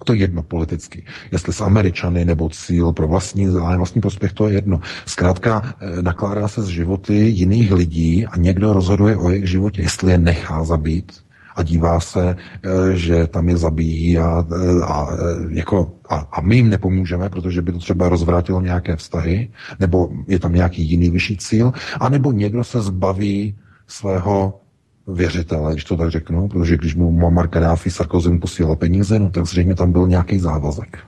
A 0.00 0.04
to 0.04 0.12
je 0.12 0.18
jedno 0.18 0.42
politicky. 0.42 1.06
Jestli 1.32 1.52
s 1.52 1.60
Američany 1.60 2.24
nebo 2.24 2.50
cíl 2.50 2.92
pro 2.92 3.08
vlastní 3.08 3.46
zájem, 3.46 3.78
vlastní 3.78 4.00
prospěch, 4.00 4.32
to 4.32 4.48
je 4.48 4.54
jedno. 4.54 4.80
Zkrátka 5.06 5.74
eh, 5.80 6.02
nakládá 6.02 6.48
se 6.48 6.62
z 6.62 6.66
životy 6.66 7.14
jiných 7.14 7.72
lidí 7.72 8.26
a 8.26 8.36
někdo 8.36 8.72
rozhoduje 8.72 9.16
o 9.16 9.30
jejich 9.30 9.50
životě, 9.50 9.82
jestli 9.82 10.12
je 10.12 10.18
nechá 10.18 10.64
zabít, 10.64 11.23
a 11.54 11.62
dívá 11.62 12.00
se, 12.00 12.36
eh, 12.36 12.96
že 12.96 13.26
tam 13.26 13.48
je 13.48 13.56
zabíjí 13.56 14.18
a, 14.18 14.46
eh, 14.52 14.84
a, 14.84 15.06
eh, 15.12 15.16
jako, 15.48 15.92
a, 16.08 16.16
a 16.16 16.40
my 16.40 16.56
jim 16.56 16.70
nepomůžeme, 16.70 17.28
protože 17.28 17.62
by 17.62 17.72
to 17.72 17.78
třeba 17.78 18.08
rozvrátilo 18.08 18.60
nějaké 18.60 18.96
vztahy, 18.96 19.48
nebo 19.80 20.08
je 20.28 20.38
tam 20.38 20.52
nějaký 20.52 20.82
jiný 20.82 21.10
vyšší 21.10 21.36
cíl, 21.36 21.72
anebo 22.00 22.32
někdo 22.32 22.64
se 22.64 22.80
zbaví 22.82 23.56
svého 23.86 24.60
věřitele, 25.06 25.72
když 25.72 25.84
to 25.84 25.96
tak 25.96 26.10
řeknu, 26.10 26.48
protože 26.48 26.76
když 26.76 26.94
mu 26.94 27.10
Muammar 27.10 27.48
Gaddafi 27.48 27.90
Sarkozy 27.90 28.38
posílal 28.38 28.76
peníze, 28.76 29.18
no 29.18 29.30
tak 29.30 29.46
zřejmě 29.46 29.74
tam 29.74 29.92
byl 29.92 30.08
nějaký 30.08 30.38
závazek. 30.38 30.98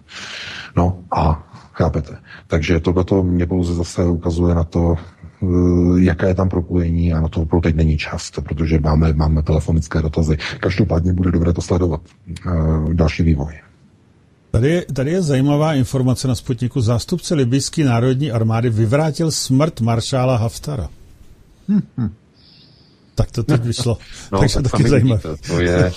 No 0.77 0.99
a 1.17 1.49
chápete. 1.73 2.17
Takže 2.47 2.81
tohle 2.81 3.23
mě 3.23 3.47
pouze 3.47 3.75
zase 3.75 4.05
ukazuje 4.05 4.55
na 4.55 4.65
to, 4.65 4.97
jaké 5.99 6.29
je 6.29 6.35
tam 6.35 6.49
propojení 6.49 7.13
a 7.13 7.21
na 7.21 7.29
to 7.29 7.47
pro 7.47 7.61
teď 7.61 7.75
není 7.75 7.99
čas, 7.99 8.31
protože 8.31 8.81
máme, 8.81 9.13
máme 9.13 9.43
telefonické 9.43 10.03
dotazy. 10.03 10.37
Každopádně 10.61 11.13
bude 11.13 11.31
dobré 11.31 11.53
to 11.53 11.63
sledovat. 11.63 12.01
Uh, 12.47 12.95
další 12.95 13.23
vývoj. 13.23 13.53
Tady 14.51 14.69
je, 14.69 14.85
tady 14.93 15.11
je 15.11 15.23
zajímavá 15.23 15.75
informace 15.75 16.29
na 16.29 16.35
Sputniku. 16.35 16.81
Zástupce 16.81 17.35
libijské 17.35 17.85
národní 17.85 18.31
armády 18.33 18.71
vyvrátil 18.71 19.31
smrt 19.31 19.81
maršála 19.81 20.37
Haftara. 20.37 20.89
Hm, 21.69 21.81
hm. 21.99 22.11
Tak 23.15 23.31
to 23.31 23.43
teď 23.43 23.63
vyšlo. 23.63 23.99
no, 24.33 24.39
takže 24.39 24.55
tak 24.63 24.73
taky 24.73 24.89
zajímavé. 24.89 25.21
To 25.47 25.61
je, 25.61 25.93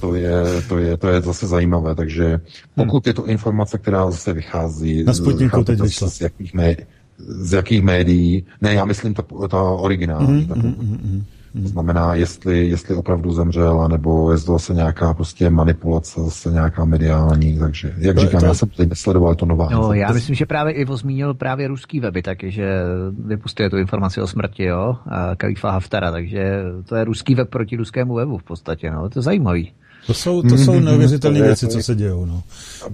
to, 0.00 0.14
je, 0.14 0.62
to, 0.68 0.78
je, 0.78 0.96
to 0.96 1.08
je 1.08 1.20
zase 1.20 1.46
zajímavé, 1.46 1.94
takže 1.94 2.40
pokud 2.74 3.04
hmm. 3.04 3.10
je 3.10 3.14
to 3.14 3.26
informace, 3.26 3.78
která 3.78 4.10
zase 4.10 4.32
vychází 4.32 5.04
Na 5.04 5.14
Sputniku 5.14 5.64
teď 5.64 5.80
vyšlo. 5.80 6.10
Z 6.10 6.20
jakých, 6.20 6.54
mé, 6.54 6.76
z 7.18 7.52
jakých 7.52 7.82
médií, 7.82 8.44
ne, 8.60 8.74
já 8.74 8.84
myslím 8.84 9.14
ta, 9.14 9.22
ta 9.48 9.62
originální. 9.62 10.48
Mm, 10.56 10.62
mm, 10.62 10.74
mm, 10.78 11.00
mm. 11.04 11.24
To 11.62 11.68
znamená, 11.68 12.14
jestli, 12.14 12.68
jestli 12.68 12.94
opravdu 12.94 13.32
zemřel, 13.32 13.88
nebo 13.88 14.32
je 14.32 14.38
to 14.38 14.52
zase 14.52 14.74
nějaká 14.74 15.14
prostě 15.14 15.50
manipulace, 15.50 16.20
zase 16.20 16.50
nějaká 16.50 16.84
mediální, 16.84 17.58
takže 17.58 17.94
jak 17.98 18.14
to, 18.16 18.20
říkám, 18.20 18.40
to... 18.40 18.46
já 18.46 18.54
jsem 18.54 18.68
teď 18.68 18.88
nesledoval, 18.88 19.34
to 19.34 19.46
nová. 19.46 19.68
No, 19.72 19.92
já 19.92 20.12
myslím, 20.12 20.34
že 20.34 20.46
právě 20.46 20.72
Ivo 20.72 20.96
zmínil 20.96 21.34
právě 21.34 21.68
ruský 21.68 22.00
weby, 22.00 22.22
takže 22.22 22.82
vypustuje 23.26 23.70
tu 23.70 23.76
informaci 23.76 24.20
o 24.20 24.26
smrti, 24.26 24.64
jo, 24.64 24.96
Kalifa 25.36 25.70
Haftara, 25.70 26.12
takže 26.12 26.62
to 26.88 26.96
je 26.96 27.04
ruský 27.04 27.34
web 27.34 27.48
proti 27.48 27.76
ruskému 27.76 28.14
webu 28.14 28.38
v 28.38 28.44
podstatě, 28.44 28.90
no, 28.90 29.08
to 29.08 29.18
je 29.18 29.22
zajímavý. 29.22 29.72
To 30.06 30.14
jsou, 30.14 30.42
to 30.42 30.58
jsou 30.58 30.80
neuvěřitelné 30.80 31.42
věci, 31.42 31.68
co 31.68 31.82
se 31.82 31.94
dějou. 31.94 32.24
No. 32.24 32.42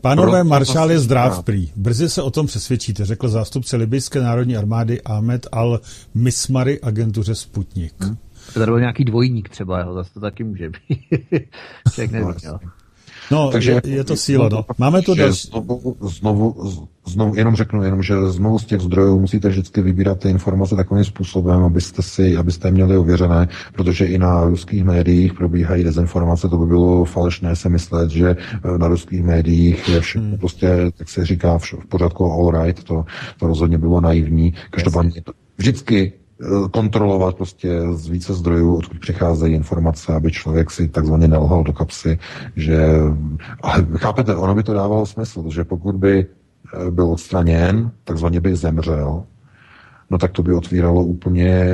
Pánové, 0.00 0.44
maršál 0.44 0.90
je 0.90 0.98
zdrav 0.98 1.44
prý. 1.44 1.70
Brzy 1.76 2.08
se 2.08 2.22
o 2.22 2.30
tom 2.30 2.46
přesvědčíte, 2.46 3.04
řekl 3.04 3.28
zástupce 3.28 3.76
Libyjské 3.76 4.20
národní 4.20 4.56
armády 4.56 5.02
Ahmed 5.02 5.46
al-Mismary 5.52 6.78
agentuře 6.82 7.34
Sputnik. 7.34 7.94
Hmm. 8.00 8.16
To 8.54 8.60
byl 8.60 8.80
nějaký 8.80 9.04
dvojník 9.04 9.48
třeba, 9.48 9.80
jo, 9.80 9.94
zase 9.94 10.14
to 10.14 10.20
taky 10.20 10.44
může 10.44 10.70
být. 10.70 10.98
Člověk 11.92 12.10
neví, 12.10 12.32
jo. 12.44 12.58
No, 13.30 13.50
Takže 13.50 13.70
je, 13.70 13.80
je 13.84 14.04
to 14.04 14.16
síla, 14.16 14.48
no. 14.48 14.64
Máme 14.78 15.02
to 15.02 15.14
další. 15.14 15.48
Znovu, 15.48 15.96
znovu, 16.00 16.54
znovu, 17.06 17.36
jenom 17.36 17.56
řeknu, 17.56 17.82
jenom, 17.82 18.02
že 18.02 18.14
znovu 18.30 18.58
z 18.58 18.64
těch 18.64 18.80
zdrojů 18.80 19.20
musíte 19.20 19.48
vždycky 19.48 19.82
vybírat 19.82 20.18
ty 20.18 20.30
informace 20.30 20.76
takovým 20.76 21.04
způsobem, 21.04 21.64
abyste 21.64 22.02
si, 22.02 22.36
abyste 22.36 22.68
je 22.68 22.72
měli 22.72 22.96
ověřené, 22.96 23.48
protože 23.72 24.06
i 24.06 24.18
na 24.18 24.44
ruských 24.44 24.84
médiích 24.84 25.34
probíhají 25.34 25.84
dezinformace, 25.84 26.48
to 26.48 26.56
by 26.56 26.66
bylo 26.66 27.04
falešné 27.04 27.56
se 27.56 27.68
myslet, 27.68 28.10
že 28.10 28.36
eh, 28.64 28.78
na 28.78 28.88
ruských 28.88 29.22
médiích 29.22 29.88
je 29.88 30.00
všechno 30.00 30.28
hmm. 30.28 30.38
prostě, 30.38 30.68
tak 30.96 31.08
se 31.08 31.26
říká, 31.26 31.58
v 31.58 31.86
pořádku 31.88 32.24
all 32.24 32.64
right, 32.64 32.84
to, 32.84 33.04
to 33.38 33.46
rozhodně 33.46 33.78
bylo 33.78 34.00
naivní. 34.00 34.54
Každopádně 34.70 35.22
vždycky 35.58 36.12
kontrolovat 36.70 37.36
prostě 37.36 37.80
z 37.92 38.08
více 38.08 38.34
zdrojů, 38.34 38.76
odkud 38.76 39.00
přicházejí 39.00 39.54
informace, 39.54 40.14
aby 40.14 40.32
člověk 40.32 40.70
si 40.70 40.88
takzvaně 40.88 41.28
nelhal 41.28 41.62
do 41.62 41.72
kapsy, 41.72 42.18
že, 42.56 42.88
ale 43.62 43.86
chápete, 43.96 44.36
ono 44.36 44.54
by 44.54 44.62
to 44.62 44.74
dávalo 44.74 45.06
smysl, 45.06 45.44
že 45.50 45.64
pokud 45.64 45.96
by 45.96 46.26
eh, 46.26 46.90
byl 46.90 47.10
odstraněn, 47.10 47.90
takzvaně 48.04 48.40
by 48.40 48.56
zemřel, 48.56 49.24
no 50.10 50.18
tak 50.18 50.32
to 50.32 50.42
by 50.42 50.54
otvíralo 50.54 51.04
úplně 51.04 51.66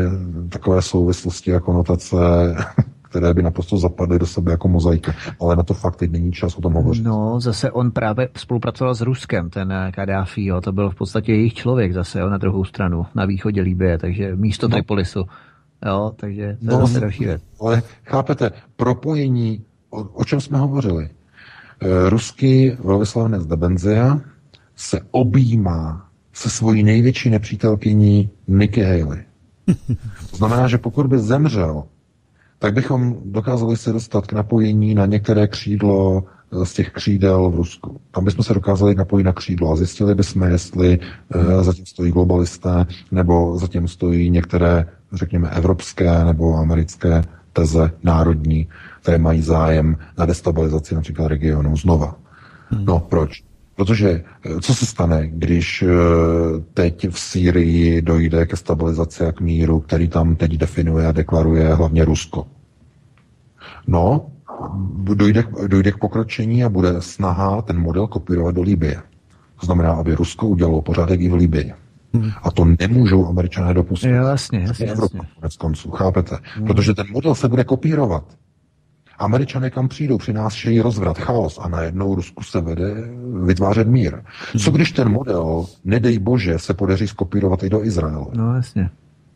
takové 0.49 0.83
souvislosti 0.83 1.55
a 1.55 1.61
konotace 1.61 2.17
které 3.09 3.35
by 3.35 3.43
naprosto 3.43 3.79
zapadly 3.79 4.19
do 4.19 4.27
sebe 4.27 4.51
jako 4.51 4.69
mozaika. 4.69 5.13
Ale 5.41 5.57
na 5.57 5.63
to 5.63 5.75
fakt 5.75 5.97
teď 5.97 6.11
není 6.11 6.33
čas 6.33 6.59
o 6.59 6.61
tom 6.61 6.73
hovořit. 6.73 7.05
No, 7.05 7.41
zase 7.41 7.71
on 7.71 7.91
právě 7.91 8.29
spolupracoval 8.37 8.95
s 8.95 9.01
Ruskem, 9.01 9.51
ten 9.51 9.75
Kadáfi, 9.91 10.45
jo, 10.45 10.61
to 10.61 10.73
byl 10.73 10.91
v 10.91 10.95
podstatě 10.95 11.33
jejich 11.33 11.55
člověk 11.55 11.93
zase, 11.93 12.21
jo, 12.21 12.31
na 12.31 12.39
druhou 12.39 12.65
stranu, 12.65 13.07
na 13.15 13.25
východě 13.25 13.63
Líbie, 13.63 13.99
takže 13.99 14.37
místo 14.37 14.69
no. 14.69 14.73
Tripolisu. 14.73 15.25
Jo, 15.87 16.13
takže 16.17 16.57
to 16.61 16.67
no, 16.67 16.73
je 16.73 16.79
zase 16.79 17.01
další 17.01 17.25
věc. 17.25 17.43
Ale 17.61 17.83
chápete, 18.05 18.51
propojení, 18.77 19.65
o, 19.91 20.01
o 20.01 20.25
čem 20.25 20.41
jsme 20.41 20.59
hovořili? 20.59 21.11
E, 21.81 22.11
ruský 22.11 22.71
velvyslanec 22.71 23.47
Debenzia 23.47 24.21
se 24.77 25.01
objímá 25.11 26.09
se 26.33 26.51
svojí 26.51 26.83
největší 26.83 27.31
nepřítelkyní 27.31 28.31
Nikki 28.49 28.83
Haley. 28.83 29.25
To 30.31 30.37
znamená, 30.37 30.69
že 30.69 30.79
pokud 30.79 31.07
by 31.07 31.19
zemřel 31.19 31.85
tak 32.59 32.75
bychom 32.75 33.17
dokázali 33.25 33.77
se 33.77 33.93
dostat 33.93 34.27
k 34.27 34.33
napojení 34.33 34.95
na 34.95 35.07
některé 35.07 35.47
křídlo 35.49 36.25
eh, 36.53 36.67
z 36.67 36.73
těch 36.75 36.91
křídel 36.91 37.51
v 37.51 37.55
Rusku. 37.55 38.01
Tam 38.11 38.25
bychom 38.25 38.45
se 38.45 38.55
dokázali 38.55 38.95
napojit 38.95 39.25
na 39.25 39.33
křídlo 39.33 39.73
a 39.73 39.77
zjistili 39.77 40.15
bychom, 40.15 40.43
jestli 40.43 40.99
uh, 41.35 41.63
zatím 41.63 41.87
stojí 41.87 42.13
globalisté, 42.13 42.87
nebo 43.13 43.59
zatím 43.59 43.89
stojí 43.89 44.31
některé, 44.31 44.87
řekněme, 45.13 45.51
evropské 45.51 46.25
nebo 46.25 46.55
americké 46.55 47.23
teze 47.53 47.91
národní, 48.03 48.69
které 49.03 49.19
mají 49.19 49.43
zájem 49.43 49.97
na 50.19 50.27
destabilizaci 50.27 50.95
například 50.95 51.29
regionu 51.29 51.77
znova. 51.77 52.17
Hmm. 52.71 52.85
No, 52.85 53.01
proč? 53.01 53.48
Protože 53.79 54.11
eh, 54.11 54.61
co 54.61 54.75
se 54.75 54.87
stane, 54.87 55.29
když 55.29 55.85
teď 56.75 57.09
v 57.11 57.19
Sýrii 57.21 58.03
dojde 58.03 58.47
ke 58.47 58.57
stabilizaci 58.57 59.27
a 59.27 59.33
k 59.33 59.41
míru, 59.41 59.81
který 59.81 60.09
tam 60.09 60.37
teď 60.37 60.53
definuje 60.53 61.07
a 61.07 61.13
deklaruje 61.13 61.75
hlavně 61.75 62.05
Rusko? 62.05 62.47
No, 63.87 64.27
dojde, 65.15 65.45
dojde 65.67 65.93
k 65.93 65.99
pokročení 65.99 66.65
a 66.65 66.69
bude 66.69 67.01
snaha 67.01 67.63
ten 67.63 67.79
model 67.79 68.07
kopírovat 68.07 68.55
do 68.55 68.63
Libie. 68.63 69.03
To 69.61 69.67
znamená, 69.67 69.93
aby 69.93 70.15
Rusko 70.15 70.49
udělalo 70.49 70.83
pořádek 70.83 71.21
i 71.21 71.29
v 71.29 71.35
Libii. 71.35 71.73
Hmm. 72.15 72.31
A 72.43 72.51
to 72.51 72.65
nemůžou 72.81 73.27
američané 73.27 73.75
dopustit. 73.75 74.11
Jo, 74.11 74.27
jasně, 74.27 74.61
jasně, 74.61 74.87
jasně. 74.87 75.21
konec 75.41 75.57
konců, 75.57 75.91
chápete? 75.91 76.39
Hmm. 76.55 76.67
Protože 76.67 76.95
ten 76.95 77.07
model 77.13 77.35
se 77.35 77.49
bude 77.49 77.65
kopírovat. 77.65 78.25
Američané 79.19 79.71
kam 79.71 79.89
přijdou, 79.89 80.19
přinášejí 80.19 80.81
rozvrat, 80.81 81.19
chaos 81.19 81.59
a 81.63 81.69
najednou 81.69 82.15
Rusku 82.15 82.43
se 82.43 82.61
vede 82.61 82.95
vytvářet 83.45 83.89
mír. 83.89 84.15
Hmm. 84.15 84.63
Co 84.63 84.71
když 84.71 84.93
ten 84.93 85.09
model, 85.09 85.67
nedej 85.85 86.19
bože, 86.19 86.59
se 86.59 86.75
podaří 86.75 87.09
skopírovat 87.09 87.63
i 87.63 87.71
do 87.71 87.85
Izraele? 87.85 88.27
No 88.35 88.55
jasně. 88.55 88.91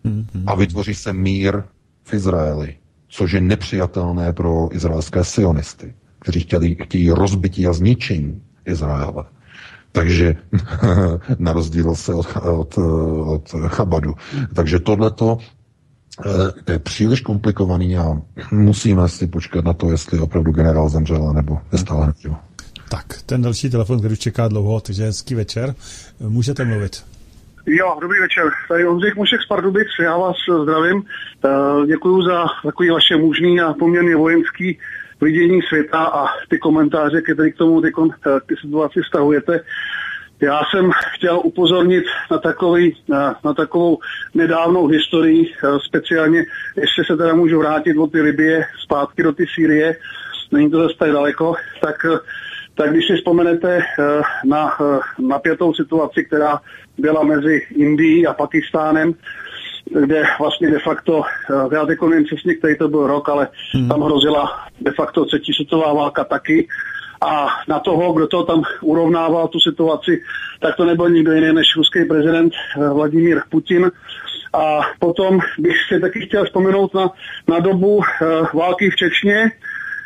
Hmm. 0.05 0.27
A 0.47 0.55
vytvoří 0.55 0.95
se 0.95 1.13
mír 1.13 1.63
v 2.05 2.15
Izraeli 2.15 2.77
což 3.13 3.33
je 3.33 3.41
nepřijatelné 3.41 4.33
pro 4.33 4.69
izraelské 4.73 5.25
sionisty, 5.25 5.95
kteří 6.19 6.41
chtěli, 6.41 6.77
chtějí 6.83 7.11
rozbití 7.11 7.67
a 7.67 7.73
zničení 7.73 8.43
Izraele. 8.65 9.25
Takže 9.93 10.37
na 11.39 11.53
rozdíl 11.53 11.95
se 11.95 12.15
od, 12.15 12.27
od, 12.43 12.79
od 13.25 13.55
Chabadu. 13.69 14.15
Takže 14.55 14.81
tohleto 14.81 15.39
eh, 16.27 16.73
je 16.73 16.79
příliš 16.79 17.21
komplikovaný 17.21 17.97
a 17.97 18.05
musíme 18.53 19.09
si 19.09 19.27
počkat 19.27 19.65
na 19.65 19.73
to, 19.73 19.91
jestli 19.91 20.19
opravdu 20.19 20.53
generál 20.53 20.89
zemřel 20.89 21.33
nebo 21.33 21.59
je 21.73 21.79
stále 21.79 22.07
neživo. 22.07 22.37
Tak, 22.89 23.23
ten 23.27 23.43
další 23.43 23.71
telefon, 23.71 23.99
který 23.99 24.13
už 24.13 24.19
čeká 24.19 24.49
dlouho, 24.49 24.81
takže 24.81 25.05
hezký 25.05 25.35
večer. 25.35 25.75
Můžete 26.21 26.65
mluvit. 26.65 27.05
Jo, 27.67 27.99
dobrý 28.01 28.21
večer. 28.21 28.45
Tady 28.69 28.87
Ondřej 28.87 29.13
Mošek 29.17 29.43
z 29.43 29.47
Pardubic, 29.47 29.89
já 30.03 30.17
vás 30.17 30.37
zdravím. 30.63 31.03
Eh, 31.45 31.87
Děkuji 31.87 32.23
za 32.23 32.45
takový 32.65 32.91
vaše 32.91 33.17
mužný 33.17 33.61
a 33.61 33.73
poměrně 33.73 34.17
vojenský 34.17 34.79
vidění 35.21 35.63
světa 35.63 35.99
a 36.05 36.27
ty 36.49 36.59
komentáře, 36.59 37.23
které 37.23 37.51
k 37.51 37.57
tomu 37.57 37.81
ty, 37.83 37.93
eh, 38.27 38.41
ty 38.47 38.55
situaci 38.61 39.01
vztahujete. 39.03 39.61
Já 40.43 40.61
jsem 40.71 40.91
chtěl 41.15 41.41
upozornit 41.45 42.05
na, 42.31 42.39
takový, 42.39 42.97
na, 43.09 43.37
na 43.45 43.55
takovou 43.55 43.99
nedávnou 44.35 44.87
historii, 44.87 45.53
eh, 45.65 45.79
speciálně, 45.87 46.45
ještě 46.77 47.05
se 47.05 47.17
teda 47.17 47.35
můžu 47.35 47.59
vrátit 47.59 47.97
od 47.97 48.13
ty 48.13 48.21
Libie 48.21 48.65
zpátky 48.85 49.23
do 49.23 49.33
ty 49.33 49.47
Sýrie, 49.55 49.97
není 50.53 50.71
to 50.71 50.83
zase 50.83 50.95
tak 50.99 51.13
daleko, 51.13 51.55
tak 51.81 52.07
tak 52.75 52.91
když 52.91 53.07
si 53.07 53.17
vzpomenete 53.17 53.79
eh, 53.79 54.23
na 54.45 54.77
eh, 54.81 54.99
napětou 55.19 55.75
situaci, 55.75 56.25
která 56.25 56.61
byla 56.99 57.23
mezi 57.23 57.63
Indií 57.77 58.27
a 58.27 58.33
Pakistánem, 58.33 59.15
kde 60.05 60.23
vlastně 60.41 60.71
de 60.71 60.79
facto, 60.79 61.23
eh, 61.23 61.75
já 61.75 61.87
teď 61.87 61.99
nevím 62.09 62.25
přesně, 62.25 62.55
který 62.55 62.79
to 62.79 62.89
byl 62.89 63.07
rok, 63.07 63.29
ale 63.29 63.49
hmm. 63.75 63.89
tam 63.89 64.01
hrozila 64.01 64.67
de 64.81 64.91
facto 64.91 65.25
třetí 65.25 65.53
světová 65.53 65.93
válka 65.93 66.25
taky. 66.25 66.69
A 67.23 67.47
na 67.69 67.79
toho, 67.79 68.13
kdo 68.13 68.27
to 68.27 68.43
tam 68.43 68.63
urovnával 68.81 69.49
tu 69.49 69.61
situaci, 69.61 70.23
tak 70.61 70.77
to 70.77 70.85
nebyl 70.85 71.11
nikdo 71.11 71.33
jiný 71.33 71.53
než 71.53 71.77
ruský 71.77 72.05
prezident 72.05 72.53
Vladimír 72.93 73.43
Putin. 73.51 73.91
A 74.53 74.81
potom 74.99 75.39
bych 75.59 75.77
si 75.89 76.01
taky 76.01 76.21
chtěl 76.27 76.45
vzpomenout 76.45 76.95
na, 76.95 77.11
na 77.49 77.59
dobu 77.59 77.97
uh, 77.97 78.05
války 78.53 78.91
v 78.91 78.97
Čečně, 78.97 79.53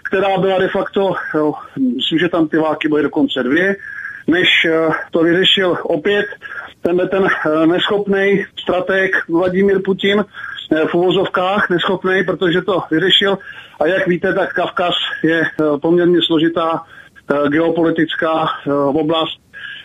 která 0.08 0.38
byla 0.38 0.58
de 0.58 0.68
facto, 0.68 1.14
jo, 1.34 1.54
myslím, 1.96 2.18
že 2.18 2.28
tam 2.28 2.48
ty 2.48 2.56
války 2.56 2.88
byly 2.88 3.02
dokonce 3.02 3.42
dvě, 3.42 3.76
než 4.26 4.48
eh, 4.64 4.88
to 5.10 5.22
vyřešil 5.22 5.78
opět 5.82 6.26
tenhle 6.82 7.08
ten 7.08 7.26
eh, 7.26 7.66
neschopný 7.66 8.44
strateg 8.62 9.28
Vladimír 9.28 9.82
Putin 9.82 10.24
eh, 10.24 10.86
v 10.86 10.94
uvozovkách 10.94 11.70
neschopný, 11.70 12.24
protože 12.24 12.62
to 12.62 12.82
vyřešil. 12.90 13.38
A 13.80 13.86
jak 13.86 14.06
víte, 14.06 14.34
tak 14.34 14.52
Kavkaz 14.52 14.94
je 15.22 15.42
poměrně 15.82 16.18
složitá 16.26 16.82
geopolitická 17.48 18.46
oblast, 18.86 19.40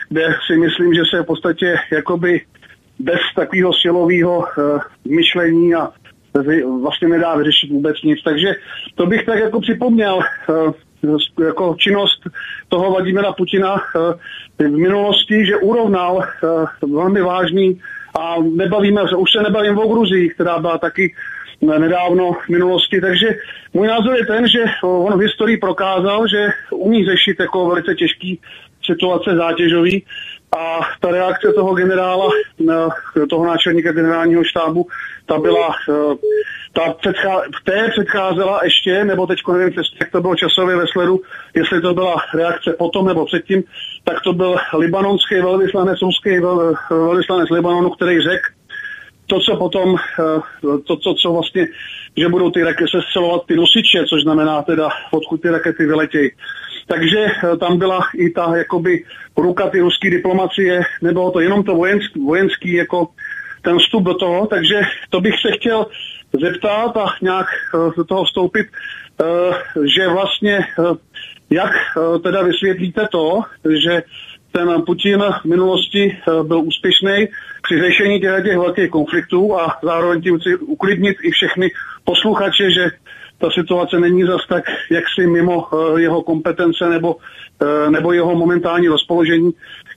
kde 0.10 0.36
si 0.48 0.58
myslím, 0.58 0.94
že 0.94 1.02
se 1.10 1.24
v 1.24 1.26
podstatě 1.26 1.76
jakoby 1.92 2.42
bez 3.00 3.20
takového 3.36 3.74
silového 3.74 4.46
myšlení 5.06 5.76
a 5.76 5.92
vlastně 6.82 7.08
nedá 7.08 7.36
vyřešit 7.36 7.72
vůbec 7.72 8.02
nic. 8.04 8.24
Takže 8.24 8.56
to 8.96 9.06
bych 9.06 9.26
tak 9.26 9.40
jako 9.40 9.62
připomněl 9.62 10.20
eh, 10.50 11.44
jako 11.46 11.76
činnost 11.80 12.22
toho 12.70 12.92
Vladimira 12.92 13.34
Putina 13.34 13.76
eh, 13.76 14.64
v 14.64 14.78
minulosti, 14.78 15.46
že 15.46 15.58
urovnal 15.58 16.24
eh, 16.24 16.48
velmi 16.86 17.22
vážný 17.22 17.82
a 18.20 18.36
nebavíme, 18.56 19.02
už 19.18 19.32
se 19.32 19.44
nebavím 19.44 19.78
o 19.78 19.88
Gruzii, 19.88 20.30
která 20.30 20.60
byla 20.60 20.78
taky 20.78 21.16
nedávno 21.62 22.32
v 22.34 22.50
minulosti. 22.50 23.02
Takže 23.02 23.28
můj 23.74 23.88
názor 23.88 24.16
je 24.16 24.26
ten, 24.26 24.48
že 24.48 24.64
on 24.84 25.18
v 25.18 25.22
historii 25.22 25.58
prokázal, 25.58 26.28
že 26.28 26.48
umí 26.72 27.06
řešit 27.06 27.40
jako 27.40 27.68
velice 27.68 27.96
těžký 27.96 28.40
situace 28.86 29.36
zátěžový 29.36 30.06
a 30.58 30.80
ta 31.00 31.12
reakce 31.12 31.54
toho 31.54 31.74
generála, 31.74 32.30
toho 33.30 33.46
náčelníka 33.46 33.92
generálního 33.92 34.44
štábu, 34.44 34.88
ta 35.26 35.40
byla, 35.40 35.76
eh, 35.90 36.16
ta 36.74 36.94
předchá, 36.94 37.42
té 37.64 37.88
předcházela 37.90 38.60
ještě, 38.64 39.06
nebo 39.06 39.28
teď 39.28 39.40
nevím 39.54 39.74
jak 40.00 40.12
to 40.12 40.22
bylo 40.22 40.36
časově 40.36 40.76
ve 40.76 40.88
sledu, 40.88 41.22
jestli 41.56 41.82
to 41.82 41.94
byla 41.94 42.16
reakce 42.36 42.76
potom 42.80 43.08
nebo 43.08 43.26
předtím, 43.26 43.64
tak 44.04 44.22
to 44.24 44.34
byl 44.34 44.56
libanonský 44.78 45.36
velvyslanec, 45.36 46.02
ruský 46.02 46.40
velvyslanec 46.90 47.50
Libanonu, 47.50 47.90
který 47.90 48.22
řekl, 48.22 48.46
to, 49.32 49.40
co 49.40 49.58
potom, 49.58 49.96
eh, 49.96 50.78
to, 50.88 50.96
to, 50.96 51.14
co 51.14 51.34
vlastně, 51.34 51.68
že 52.18 52.30
budou 52.30 52.52
ty 52.52 52.64
rakety 52.64 52.92
sestřelovat 52.92 53.46
ty 53.48 53.56
nosiče, 53.56 54.06
což 54.10 54.22
znamená 54.22 54.62
teda, 54.62 54.90
odkud 55.12 55.42
ty 55.42 55.50
rakety 55.50 55.86
vyletějí. 55.86 56.32
Takže 56.88 57.20
eh, 57.20 57.58
tam 57.58 57.78
byla 57.78 58.00
i 58.16 58.30
ta 58.30 58.58
jakoby 58.58 59.04
ruka 59.38 59.70
ty 59.70 59.80
ruské 59.80 60.10
diplomacie, 60.10 60.82
nebylo 61.02 61.32
to 61.32 61.40
jenom 61.40 61.64
to 61.64 61.76
vojenský, 61.76 62.20
vojenský 62.20 62.74
jako 62.74 63.08
ten 63.62 63.80
vstup 63.80 64.04
do 64.04 64.14
toho, 64.14 64.48
takže 64.48 64.82
to 65.10 65.22
bych 65.22 65.36
se 65.42 65.52
chtěl 65.52 65.86
zeptat 66.42 66.98
a 66.98 67.06
nějak 67.22 67.48
eh, 67.48 67.78
do 67.98 68.04
toho 68.04 68.24
vstoupit, 68.24 68.68
že 69.96 70.08
vlastně 70.08 70.60
jak 71.50 71.72
teda 72.24 72.42
vysvětlíte 72.42 73.08
to, 73.12 73.42
že 73.86 74.04
ten 74.52 74.82
Putin 74.86 75.24
v 75.42 75.46
minulosti 75.46 76.18
byl 76.44 76.60
úspěšný 76.60 77.28
při 77.64 77.80
řešení 77.82 78.20
těch, 78.20 78.44
těch 78.44 78.58
velkých 78.58 78.90
konfliktů 78.90 79.60
a 79.60 79.78
zároveň 79.84 80.22
tím 80.22 80.40
chci 80.40 80.56
uklidnit 80.56 81.18
i 81.24 81.32
všechny 81.32 81.72
posluchače, 82.04 82.72
že 82.72 82.90
ta 83.38 83.50
situace 83.52 84.00
není 84.00 84.24
zas 84.24 84.42
tak 84.50 84.64
jaksi 84.92 85.28
mimo 85.28 85.68
uh, 85.68 86.00
jeho 86.00 86.22
kompetence 86.22 86.90
nebo, 86.90 87.16
uh, 87.16 87.92
nebo 87.92 88.14
jeho 88.14 88.36
momentální 88.36 88.88
rozpoložení. 88.88 89.52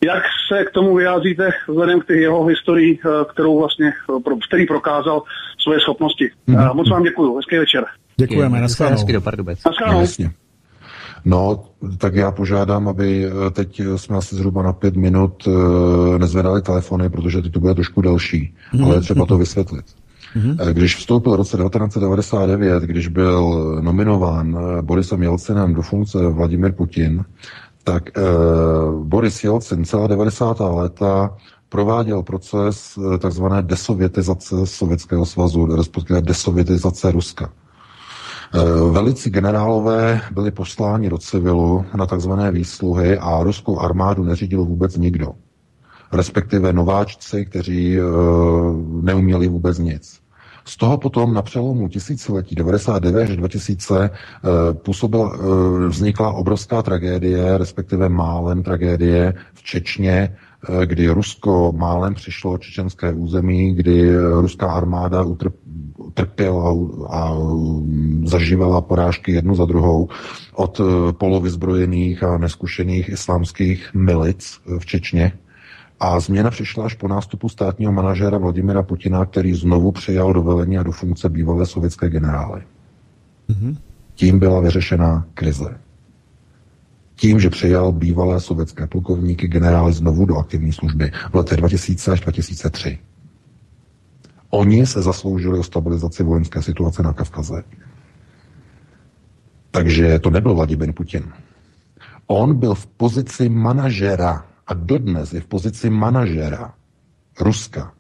Jak 0.05 0.23
se 0.53 0.65
k 0.65 0.71
tomu 0.71 0.97
vyjádříte 0.97 1.51
vzhledem 1.69 2.01
k 2.01 2.11
jeho 2.11 2.45
historii, 2.45 2.99
kterou 3.33 3.59
vlastně, 3.59 3.93
pro, 4.25 4.37
který 4.49 4.67
prokázal 4.67 5.23
svoje 5.59 5.81
schopnosti? 5.81 6.31
Mm-hmm. 6.49 6.75
Moc 6.75 6.91
vám 6.91 7.03
děkuji, 7.03 7.37
hezký 7.37 7.59
večer. 7.59 7.85
Děkujeme, 8.17 8.61
naschledanou. 8.61 8.97
Hezký 8.97 9.13
do 9.13 9.21
Pardubec. 9.21 9.65
Naschledanou. 9.65 10.07
No, 11.25 11.65
tak 11.99 12.15
já 12.15 12.31
požádám, 12.31 12.89
aby 12.89 13.27
eh, 13.27 13.51
teď 13.51 13.81
jsme 13.97 14.17
asi 14.17 14.37
zhruba 14.37 14.63
na 14.63 14.73
pět 14.73 14.97
minut 14.97 15.49
eh, 15.49 16.19
nezvedali 16.19 16.63
telefony, 16.63 17.11
protože 17.11 17.43
teď 17.43 17.53
to 17.53 17.61
bude 17.61 17.75
trošku 17.75 18.01
delší, 18.01 18.55
mm-hmm. 18.75 18.85
ale 18.85 19.01
třeba 19.01 19.27
to 19.27 19.39
vysvětlit. 19.39 19.85
Mm-hmm. 20.37 20.73
Když 20.73 20.97
vstoupil 20.97 21.33
v 21.33 21.37
roce 21.37 21.57
1999, 21.57 22.83
když 22.83 23.09
byl 23.09 23.77
nominován 23.81 24.59
Borisem 24.81 25.23
Jelcinem 25.23 25.75
do 25.75 25.83
funkce 25.83 26.19
Vladimir 26.29 26.73
Putin, 26.73 27.25
tak 27.85 28.19
eh, 28.19 28.23
Boris 29.03 29.45
Jelcin 29.45 29.85
celá 29.85 30.07
90. 30.07 30.61
léta 30.61 31.37
prováděl 31.69 32.23
proces 32.23 32.99
takzvané 33.19 33.63
desovětizace 33.63 34.57
Sovětského 34.65 35.27
svazu, 35.27 35.77
respektive 35.77 36.21
desovětizace 36.21 37.11
Ruska. 37.11 37.53
Eh, 38.55 38.91
velici 38.91 39.31
generálové 39.31 40.21
byli 40.31 40.51
posláni 40.51 41.11
do 41.11 41.19
civilu 41.19 41.85
na 41.97 42.07
takzvané 42.07 42.51
výsluhy 42.51 43.19
a 43.19 43.43
ruskou 43.43 43.81
armádu 43.81 44.25
neřídil 44.25 44.65
vůbec 44.65 44.97
nikdo. 44.97 45.33
Respektive 46.13 46.73
nováčci, 46.73 47.45
kteří 47.45 47.99
eh, 47.99 48.03
neuměli 49.03 49.49
vůbec 49.49 49.79
nic. 49.79 50.21
Z 50.65 50.77
toho 50.77 50.99
potom 50.99 51.35
na 51.35 51.43
přelomu 51.43 51.89
tisíciletí 51.89 52.55
99 52.55 53.23
až 53.23 53.37
2000 53.37 54.05
eh, 54.05 54.11
působila, 54.73 55.39
vznikla 55.89 56.33
obrovská 56.33 56.83
tragédie, 56.83 57.59
respektive 57.59 58.09
málem 58.09 58.63
tragédie 58.63 59.35
v 59.55 59.63
Čečně, 59.63 60.37
kdy 60.85 61.09
Rusko 61.09 61.73
málem 61.77 62.15
přišlo 62.15 62.53
o 62.53 62.59
čečenské 62.59 63.13
území, 63.13 63.75
kdy 63.75 64.17
ruská 64.17 64.73
armáda 64.73 65.23
utrp, 65.23 65.55
trpěla 66.15 66.75
a 67.11 67.37
zažívala 68.25 68.81
porážky 68.81 69.33
jednu 69.33 69.55
za 69.55 69.65
druhou 69.65 70.09
od 70.55 70.81
eh, 70.81 71.13
polovyzbrojených 71.13 72.23
a 72.23 72.39
neskušených 72.39 73.09
islámských 73.09 73.95
milic 73.95 74.61
v 74.79 74.87
Čečně. 74.87 75.33
A 76.01 76.21
změna 76.21 76.51
přišla 76.51 76.85
až 76.85 76.95
po 76.95 77.09
nástupu 77.09 77.49
státního 77.49 77.93
manažera 77.93 78.39
Vladimira 78.39 78.83
Putina, 78.83 79.27
který 79.27 79.55
znovu 79.55 79.93
přijal 79.93 80.33
do 80.33 80.43
velení 80.43 80.79
a 80.79 80.83
do 80.83 80.93
funkce 80.93 81.29
bývalé 81.29 81.67
sovětské 81.67 82.09
generály. 82.09 82.63
Mm-hmm. 83.51 83.77
Tím 84.15 84.39
byla 84.39 84.61
vyřešena 84.61 85.27
krize. 85.35 85.84
Tím, 87.17 87.41
že 87.41 87.51
přijal 87.51 87.93
bývalé 87.93 88.41
sovětské 88.41 88.87
plukovníky 88.87 89.49
generály 89.49 89.93
znovu 89.93 90.27
do 90.27 90.37
aktivní 90.37 90.73
služby 90.73 91.13
v 91.33 91.35
letech 91.35 91.59
2000 91.59 92.13
až 92.13 92.21
2003. 92.21 92.99
Oni 94.51 94.87
se 94.87 95.03
zasloužili 95.03 95.59
o 95.59 95.63
stabilizaci 95.63 96.23
vojenské 96.23 96.63
situace 96.63 97.03
na 97.03 97.13
Kavkaze. 97.13 97.65
Takže 99.71 100.19
to 100.19 100.31
nebyl 100.31 100.55
Vladimir 100.55 100.93
Putin. 100.93 101.33
On 102.27 102.55
byl 102.59 102.75
v 102.75 102.87
pozici 102.87 103.49
manažera 103.49 104.47
a 104.67 104.75
dodnes 104.75 105.33
je 105.33 105.41
v 105.41 105.47
pozici 105.47 105.91
manažera 105.91 106.75
Ruska, 107.41 107.94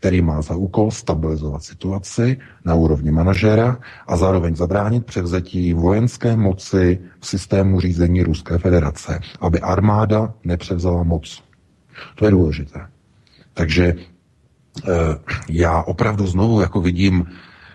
který 0.00 0.22
má 0.22 0.42
za 0.42 0.56
úkol 0.56 0.90
stabilizovat 0.90 1.62
situaci 1.62 2.38
na 2.64 2.74
úrovni 2.74 3.10
manažera 3.10 3.78
a 4.06 4.16
zároveň 4.16 4.56
zabránit 4.56 5.06
převzetí 5.06 5.74
vojenské 5.74 6.36
moci 6.36 6.98
v 7.20 7.26
systému 7.26 7.80
řízení 7.80 8.22
Ruské 8.22 8.58
federace, 8.58 9.20
aby 9.40 9.60
armáda 9.60 10.34
nepřevzala 10.44 11.02
moc. 11.02 11.42
To 12.14 12.24
je 12.24 12.30
důležité. 12.30 12.80
Takže 13.54 13.94
Eh, 14.88 15.18
já 15.48 15.82
opravdu 15.82 16.26
znovu 16.26 16.60
jako 16.60 16.80
vidím, 16.80 17.26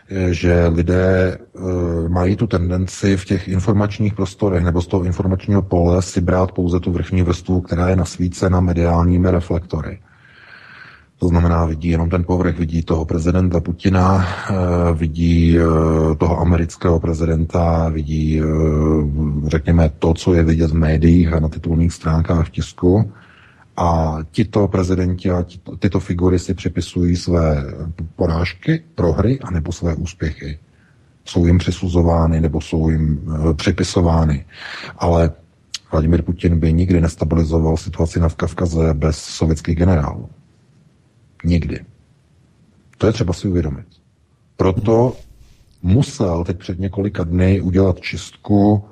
eh, 0.10 0.34
že 0.34 0.68
lidé 0.68 1.38
eh, 1.38 2.10
mají 2.10 2.36
tu 2.36 2.48
tendenci 2.48 3.18
v 3.18 3.26
těch 3.26 3.48
informačních 3.48 4.14
prostorech 4.14 4.64
nebo 4.64 4.82
z 4.82 4.88
toho 4.88 5.04
informačního 5.04 5.62
pole 5.62 6.02
si 6.02 6.22
brát 6.22 6.52
pouze 6.52 6.80
tu 6.80 6.92
vrchní 6.92 7.22
vrstvu, 7.22 7.62
která 7.62 7.90
je 7.90 7.96
nasvícena 7.96 8.60
mediálními 8.60 9.32
reflektory. 9.32 10.00
To 11.20 11.28
znamená, 11.28 11.66
vidí 11.66 11.90
jenom 11.90 12.10
ten 12.10 12.24
povrch, 12.24 12.58
vidí 12.58 12.84
toho 12.84 13.06
prezidenta 13.06 13.60
Putina, 13.60 14.28
vidí 14.94 15.58
toho 16.18 16.40
amerického 16.40 17.00
prezidenta, 17.00 17.90
vidí, 17.90 18.42
řekněme, 19.48 19.92
to, 20.00 20.14
co 20.14 20.34
je 20.34 20.44
vidět 20.44 20.72
v 20.72 20.76
médiích 20.76 21.34
a 21.34 21.40
na 21.40 21.50
titulních 21.50 21.94
stránkách 21.94 22.48
v 22.48 22.50
tisku 22.50 23.12
a 23.78 24.18
tito 24.32 24.68
prezidenti 24.68 25.32
a 25.32 25.46
tyto 25.80 26.00
figury 26.00 26.40
si 26.40 26.54
připisují 26.54 27.16
své 27.16 27.64
porážky, 28.16 28.84
prohry 28.96 29.40
a 29.40 29.52
nebo 29.52 29.72
své 29.72 29.96
úspěchy. 29.96 30.60
Jsou 31.26 31.46
jim 31.46 31.58
přisuzovány 31.58 32.42
nebo 32.42 32.62
jsou 32.62 32.90
jim 32.90 33.22
připisovány. 33.54 34.46
Ale 34.98 35.32
Vladimir 35.92 36.22
Putin 36.22 36.60
by 36.60 36.74
nikdy 36.74 37.02
nestabilizoval 37.02 37.78
situaci 37.78 38.20
na 38.20 38.30
Kavkaze 38.30 38.94
bez 38.94 39.18
sovětských 39.18 39.76
generálů. 39.76 40.30
Nikdy. 41.46 41.86
To 42.98 43.08
je 43.08 43.14
třeba 43.14 43.34
si 43.34 43.48
uvědomit. 43.48 43.86
Proto 44.58 45.14
musel 45.84 46.44
teď 46.44 46.58
před 46.58 46.80
několika 46.80 47.24
dny 47.24 47.62
udělat 47.62 48.00
čistku 48.00 48.84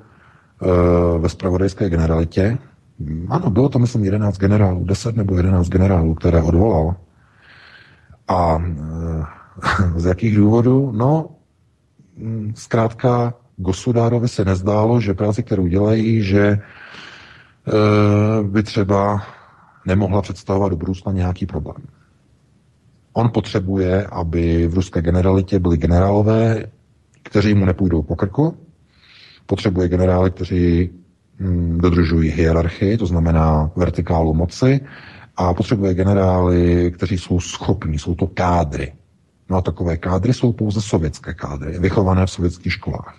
e, 0.62 1.18
ve 1.18 1.28
spravodajské 1.28 1.90
generalitě, 1.90 2.58
ano, 3.28 3.50
bylo 3.50 3.68
to, 3.68 3.78
myslím, 3.78 4.04
11 4.04 4.38
generálů, 4.38 4.84
10 4.84 5.16
nebo 5.16 5.36
11 5.36 5.68
generálů, 5.68 6.14
které 6.14 6.42
odvolal. 6.42 6.96
A 8.28 8.58
e, 8.58 8.70
z 10.00 10.04
jakých 10.04 10.36
důvodů? 10.36 10.92
No, 10.94 11.28
mm, 12.16 12.52
zkrátka 12.56 13.34
Gosudárovi 13.56 14.28
se 14.28 14.44
nezdálo, 14.44 15.00
že 15.00 15.14
práci, 15.14 15.42
kterou 15.42 15.66
dělají, 15.66 16.22
že 16.22 16.40
e, 16.46 16.58
by 18.42 18.62
třeba 18.62 19.22
nemohla 19.86 20.22
představovat 20.22 20.68
do 20.68 20.76
budoucna 20.76 21.12
nějaký 21.12 21.46
problém. 21.46 21.82
On 23.14 23.30
potřebuje, 23.30 24.06
aby 24.06 24.66
v 24.66 24.74
ruské 24.74 25.02
generalitě 25.02 25.58
byli 25.58 25.76
generálové, 25.76 26.66
kteří 27.22 27.54
mu 27.54 27.64
nepůjdou 27.64 28.02
po 28.02 28.16
krku, 28.16 28.56
potřebuje 29.46 29.88
generály, 29.88 30.30
kteří 30.30 30.90
Mm, 31.38 31.78
dodržují 31.78 32.30
hierarchii, 32.30 32.96
to 32.96 33.06
znamená 33.06 33.70
vertikálu 33.76 34.34
moci, 34.34 34.80
a 35.36 35.54
potřebuje 35.54 35.94
generály, 35.94 36.90
kteří 36.90 37.18
jsou 37.18 37.40
schopní, 37.40 37.98
jsou 37.98 38.14
to 38.14 38.26
kádry. 38.26 38.92
No 39.50 39.56
a 39.56 39.60
takové 39.60 39.96
kádry 39.96 40.34
jsou 40.34 40.52
pouze 40.52 40.80
sovětské 40.80 41.34
kádry, 41.34 41.78
vychované 41.78 42.26
v 42.26 42.30
sovětských 42.30 42.72
školách. 42.72 43.16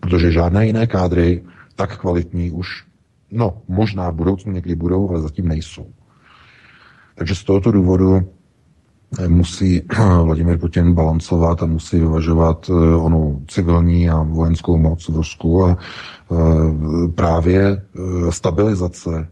Protože 0.00 0.32
žádné 0.32 0.66
jiné 0.66 0.86
kádry 0.86 1.42
tak 1.74 1.98
kvalitní 1.98 2.50
už, 2.50 2.84
no, 3.30 3.62
možná 3.68 4.10
v 4.10 4.14
budoucnu 4.14 4.52
někdy 4.52 4.74
budou, 4.74 5.10
ale 5.10 5.20
zatím 5.20 5.48
nejsou. 5.48 5.86
Takže 7.14 7.34
z 7.34 7.44
tohoto 7.44 7.72
důvodu 7.72 8.32
musí 9.28 9.82
Vladimir 10.22 10.58
Putin 10.58 10.94
balancovat 10.94 11.62
a 11.62 11.66
musí 11.66 11.98
vyvažovat 11.98 12.70
onu 12.96 13.42
civilní 13.48 14.10
a 14.10 14.22
vojenskou 14.22 14.76
moc 14.76 15.08
v 15.08 15.16
Rusku 15.16 15.64
a 15.64 15.76
právě 17.14 17.82
stabilizace 18.30 19.28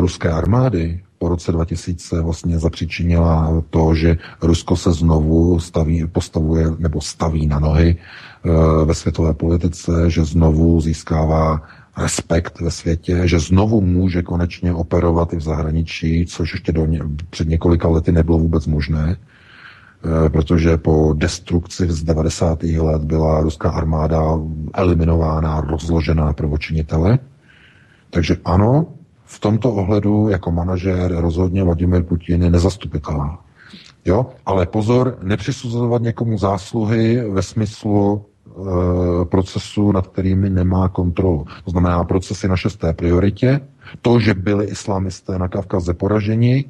ruské 0.00 0.30
armády 0.30 1.00
po 1.18 1.28
roce 1.28 1.52
2000 1.52 2.20
vlastně 2.20 2.58
zapříčinila 2.58 3.62
to, 3.70 3.94
že 3.94 4.18
Rusko 4.42 4.76
se 4.76 4.92
znovu 4.92 5.60
staví, 5.60 6.06
postavuje 6.06 6.66
nebo 6.78 7.00
staví 7.00 7.46
na 7.46 7.58
nohy 7.58 7.96
ve 8.84 8.94
světové 8.94 9.34
politice, 9.34 10.10
že 10.10 10.24
znovu 10.24 10.80
získává 10.80 11.62
respekt 11.98 12.60
ve 12.60 12.70
světě, 12.70 13.22
že 13.24 13.38
znovu 13.38 13.80
může 13.80 14.22
konečně 14.22 14.74
operovat 14.74 15.32
i 15.32 15.36
v 15.36 15.40
zahraničí, 15.40 16.26
což 16.26 16.52
ještě 16.52 16.72
do 16.72 16.86
ně, 16.86 17.00
před 17.30 17.48
několika 17.48 17.88
lety 17.88 18.12
nebylo 18.12 18.38
vůbec 18.38 18.66
možné, 18.66 19.16
eh, 19.16 20.28
protože 20.28 20.76
po 20.76 21.14
destrukci 21.16 21.86
z 21.90 22.02
90. 22.02 22.78
let 22.78 23.04
byla 23.04 23.40
ruská 23.40 23.70
armáda 23.70 24.22
eliminována, 24.74 25.60
rozložená 25.60 26.32
prvočinitele. 26.32 27.18
Takže 28.10 28.36
ano, 28.44 28.86
v 29.24 29.40
tomto 29.40 29.72
ohledu 29.72 30.28
jako 30.28 30.52
manažer 30.52 31.14
rozhodně 31.16 31.64
Vladimir 31.64 32.02
Putin 32.02 32.42
je 32.42 32.50
nezastupitelný. 32.50 33.30
Jo? 34.04 34.26
Ale 34.46 34.66
pozor, 34.66 35.18
nepřisuzovat 35.22 36.02
někomu 36.02 36.38
zásluhy 36.38 37.30
ve 37.30 37.42
smyslu 37.42 38.24
procesů, 39.24 39.92
nad 39.92 40.06
kterými 40.06 40.50
nemá 40.50 40.88
kontrolu. 40.88 41.46
To 41.64 41.70
znamená 41.70 42.04
procesy 42.04 42.48
na 42.48 42.56
šesté 42.56 42.92
prioritě. 42.92 43.60
To, 44.02 44.20
že 44.20 44.34
byli 44.34 44.64
islamisté 44.64 45.38
na 45.38 45.48
Kavkaze 45.48 45.94
poraženi, 45.94 46.64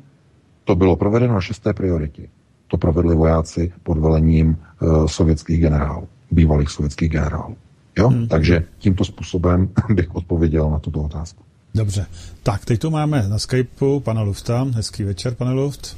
to 0.64 0.74
bylo 0.74 0.96
provedeno 0.96 1.34
na 1.34 1.40
šesté 1.40 1.72
prioritě. 1.72 2.28
To 2.66 2.76
provedli 2.76 3.14
vojáci 3.14 3.72
pod 3.82 3.98
velením 3.98 4.56
uh, 4.80 5.06
sovětských 5.06 5.60
generálů, 5.60 6.08
bývalých 6.30 6.68
sovětských 6.68 7.10
generálů. 7.10 7.56
Jo? 7.98 8.08
Hmm. 8.08 8.28
Takže 8.28 8.64
tímto 8.78 9.04
způsobem 9.04 9.68
bych 9.94 10.14
odpověděl 10.14 10.70
na 10.70 10.78
tuto 10.78 11.00
otázku. 11.02 11.42
Dobře. 11.74 12.06
Tak, 12.42 12.64
teď 12.64 12.80
tu 12.80 12.90
máme 12.90 13.28
na 13.28 13.38
Skypeu 13.38 14.00
pana 14.00 14.22
Lufta. 14.22 14.66
Hezký 14.74 15.04
večer, 15.04 15.34
pane 15.34 15.52
Luft. 15.52 15.96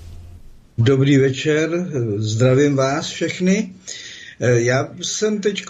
Dobrý 0.78 1.18
večer, 1.18 1.70
zdravím 2.16 2.76
vás 2.76 3.06
všechny. 3.06 3.70
Eh, 3.70 4.19
já 4.40 4.88
jsem 5.02 5.40
teď 5.40 5.64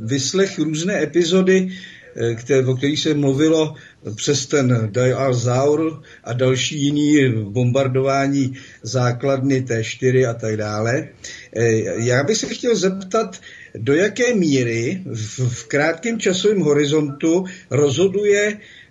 vyslech 0.00 0.58
různé 0.58 1.02
epizody, 1.02 1.68
eh, 2.16 2.34
které, 2.34 2.66
o 2.66 2.76
kterých 2.76 3.00
se 3.00 3.14
mluvilo 3.14 3.74
přes 4.16 4.46
ten 4.46 4.88
Dial 4.92 5.34
Zaur 5.34 6.02
a 6.24 6.32
další 6.32 6.82
jiný 6.84 7.32
bombardování 7.42 8.54
základny 8.82 9.60
T4 9.60 10.30
a 10.30 10.34
tak 10.34 10.56
dále. 10.56 11.08
Eh, 11.56 12.04
já 12.04 12.24
bych 12.24 12.36
se 12.36 12.46
chtěl 12.46 12.76
zeptat, 12.76 13.40
do 13.74 13.94
jaké 13.94 14.34
míry 14.34 15.02
v, 15.04 15.38
v 15.38 15.64
krátkém 15.64 16.20
časovém 16.20 16.60
horizontu 16.60 17.44
rozhoduje 17.70 18.58
Eh, 18.58 18.83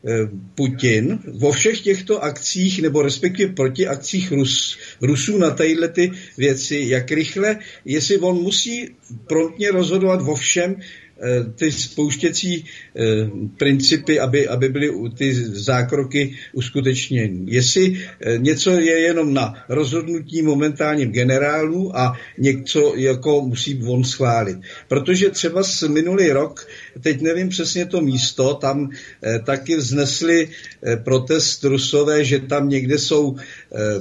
Putin 0.56 1.20
vo 1.34 1.52
všech 1.52 1.82
těchto 1.82 2.24
akcích, 2.24 2.82
nebo 2.82 3.02
respektive 3.02 3.54
proti 3.54 3.88
akcích 3.88 4.32
Rus, 4.32 4.78
Rusů 5.02 5.38
na 5.38 5.50
tadyhle 5.50 5.88
ty 5.88 6.12
věci, 6.38 6.84
jak 6.88 7.12
rychle, 7.12 7.60
jestli 7.86 8.18
on 8.18 8.36
musí 8.36 8.90
promptně 9.28 9.72
rozhodovat 9.72 10.22
vo 10.22 10.36
všem, 10.36 10.76
Eh, 11.24 11.44
ty 11.56 11.72
spouštěcí 11.72 12.66
eh, 12.66 13.02
principy, 13.58 14.20
aby, 14.20 14.48
aby 14.48 14.70
byly 14.70 14.92
ty 15.18 15.34
zákroky 15.46 16.36
uskutečněny. 16.54 17.40
Jestli 17.46 18.02
eh, 18.22 18.38
něco 18.38 18.72
je 18.72 19.00
jenom 19.00 19.34
na 19.34 19.54
rozhodnutí 19.70 20.42
momentálním 20.42 21.12
generálů 21.12 21.98
a 21.98 22.18
něco 22.38 22.94
jako 22.96 23.42
musí 23.42 23.82
on 23.88 24.04
schválit. 24.04 24.58
Protože 24.88 25.30
třeba 25.30 25.64
z 25.64 25.84
minulý 25.84 26.32
rok, 26.32 26.68
teď 27.02 27.22
nevím 27.22 27.50
přesně 27.50 27.86
to 27.86 28.02
místo, 28.02 28.54
tam 28.54 28.90
taky 29.46 29.76
vznesli 29.76 30.50
protest 31.04 31.64
Rusové, 31.64 32.24
že 32.26 32.40
tam 32.40 32.70
někde 32.70 32.98
jsou 32.98 33.36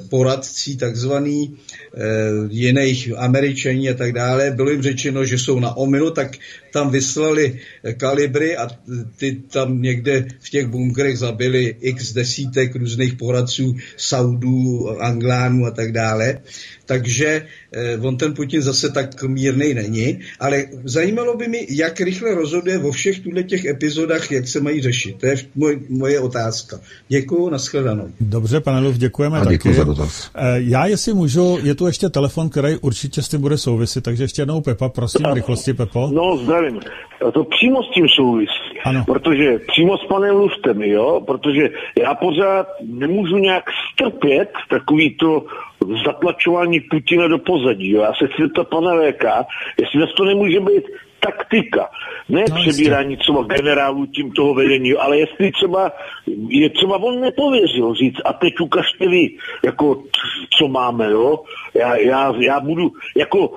poradcí 0.08 0.76
takzvaný 0.76 1.56
jiných 2.48 3.12
američaní 3.16 3.90
a 3.90 3.94
tak 3.94 4.12
dále. 4.12 4.50
Bylo 4.50 4.70
jim 4.70 4.82
řečeno, 4.82 5.24
že 5.24 5.38
jsou 5.38 5.60
na 5.60 5.76
omilu, 5.76 6.10
tak 6.10 6.36
tam 6.72 6.90
vyslali 6.90 7.60
kalibry 7.96 8.56
a 8.56 8.68
ty 9.16 9.42
tam 9.52 9.82
někde 9.82 10.26
v 10.40 10.50
těch 10.50 10.66
bunkrech 10.66 11.18
zabili 11.18 11.76
x 11.80 12.12
desítek 12.12 12.76
různých 12.76 13.14
poradců 13.14 13.76
Saudů, 13.96 14.90
Anglánů 15.00 15.66
a 15.66 15.70
tak 15.70 15.92
dále. 15.92 16.40
Takže 16.86 17.26
eh, 17.26 17.46
on 18.02 18.16
ten 18.16 18.34
Putin 18.34 18.62
zase 18.62 18.92
tak 18.92 19.22
mírný 19.22 19.74
není, 19.74 20.18
ale 20.40 20.64
zajímalo 20.84 21.36
by 21.36 21.48
mi, 21.48 21.66
jak 21.70 22.00
rychle 22.00 22.34
rozhoduje 22.34 22.78
vo 22.78 22.92
všech 22.92 23.20
tuhle 23.20 23.42
těch 23.42 23.64
epizodách, 23.64 24.32
jak 24.32 24.48
se 24.48 24.60
mají 24.60 24.80
řešit. 24.80 25.16
To 25.20 25.26
je 25.26 25.36
moj, 25.54 25.80
moje 25.88 26.20
otázka. 26.20 26.80
Děkuji, 27.08 27.50
nashledanou. 27.50 28.08
Dobře, 28.20 28.60
pane 28.60 28.80
Luf, 28.80 28.96
děkujeme 28.96 29.40
a 29.40 29.44
taky. 29.44 29.74
za 29.74 29.84
dotaz. 29.84 30.30
Eh, 30.34 30.54
já, 30.56 30.86
jestli 30.86 31.14
můžu, 31.14 31.58
je 31.62 31.74
tu 31.74 31.86
ještě 31.86 32.08
telefon, 32.08 32.48
který 32.48 32.76
určitě 32.76 33.22
s 33.22 33.28
tím 33.28 33.40
bude 33.40 33.58
souviset, 33.58 34.04
takže 34.04 34.24
ještě 34.24 34.42
jednou 34.42 34.60
Pepa, 34.60 34.88
prosím, 34.88 35.26
v 35.30 35.34
rychlosti, 35.34 35.74
Pepo. 35.74 36.10
No, 36.12 36.36
zdravím. 36.36 36.80
To 37.34 37.44
přímo 37.44 37.82
s 37.82 37.90
tím 37.94 38.06
souvisí. 38.08 38.78
Ano. 38.84 39.04
Protože 39.06 39.58
přímo 39.72 39.98
s 39.98 40.06
panem 40.08 40.36
Luftem, 40.36 40.82
jo, 40.82 41.22
protože 41.26 41.68
já 42.02 42.14
pořád 42.14 42.66
nemůžu 42.86 43.38
nějak 43.38 43.64
strpět 43.92 44.50
takový 44.70 45.16
to 45.20 45.46
zatlačování 46.06 46.80
Putina 46.80 47.28
do 47.28 47.38
pozadí. 47.38 47.90
Jo. 47.90 48.02
Já 48.02 48.14
se 48.14 48.26
chci 48.26 48.42
zeptat 48.42 48.68
pana 48.68 48.94
VK, 48.94 49.24
jestli 49.80 50.06
to 50.16 50.24
nemůže 50.24 50.60
být 50.60 50.84
taktika, 51.26 51.88
ne 52.28 52.44
no, 52.50 52.56
přebírání 52.56 53.16
třeba 53.16 53.42
generálů 53.42 54.06
tím 54.06 54.32
toho 54.32 54.54
vedení, 54.54 54.92
ale 54.92 55.18
jestli 55.18 55.52
třeba, 55.52 55.92
je 56.48 56.70
třeba 56.70 56.96
on 56.96 57.20
nepověřil 57.20 57.94
říct 57.94 58.20
a 58.24 58.32
teď 58.32 58.60
ukažte 58.60 59.08
vy, 59.08 59.28
jako 59.64 60.02
co 60.58 60.68
máme, 60.68 61.10
jo. 61.10 61.38
Já, 61.74 61.96
já, 61.96 62.32
já 62.40 62.60
budu 62.60 62.90
jako 63.16 63.54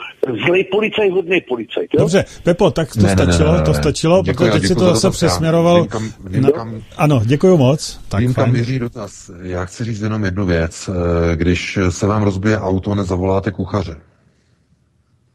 zlej 0.48 0.64
policaj, 0.64 1.10
hodný 1.10 1.42
policajt. 1.42 1.90
Jo? 1.94 2.00
Dobře, 2.00 2.26
Pepo, 2.44 2.72
tak 2.72 2.94
to 2.94 3.02
ne, 3.02 3.10
stačilo, 3.10 3.52
ne, 3.52 3.52
ne, 3.52 3.58
ne. 3.58 3.66
to 3.66 3.74
stačilo, 3.74 4.24
děkuji, 4.24 4.50
protože 4.50 4.60
teď 4.60 4.68
si 4.68 4.76
to 4.76 4.86
zase 4.86 5.10
přesměroval. 5.10 5.82
Vím, 5.82 5.88
kam, 5.88 6.12
vím, 6.26 6.42
no, 6.42 6.52
kam, 6.52 6.82
ano, 6.98 7.22
děkuji 7.26 7.58
moc. 7.58 8.00
Tak 8.10 8.20
vím, 8.20 8.34
fajn. 8.34 8.46
kam 8.46 8.54
měří 8.54 8.80
dotaz. 8.80 9.32
Já 9.42 9.66
chci 9.66 9.84
říct 9.84 10.02
jenom 10.02 10.24
jednu 10.24 10.46
věc. 10.46 10.90
Eh, 10.90 11.36
když 11.36 11.80
se 11.90 12.08
vám 12.08 12.24
rozbije 12.24 12.60
auto, 12.60 12.96
nezavoláte 12.96 13.52
kuchaře. 13.52 13.96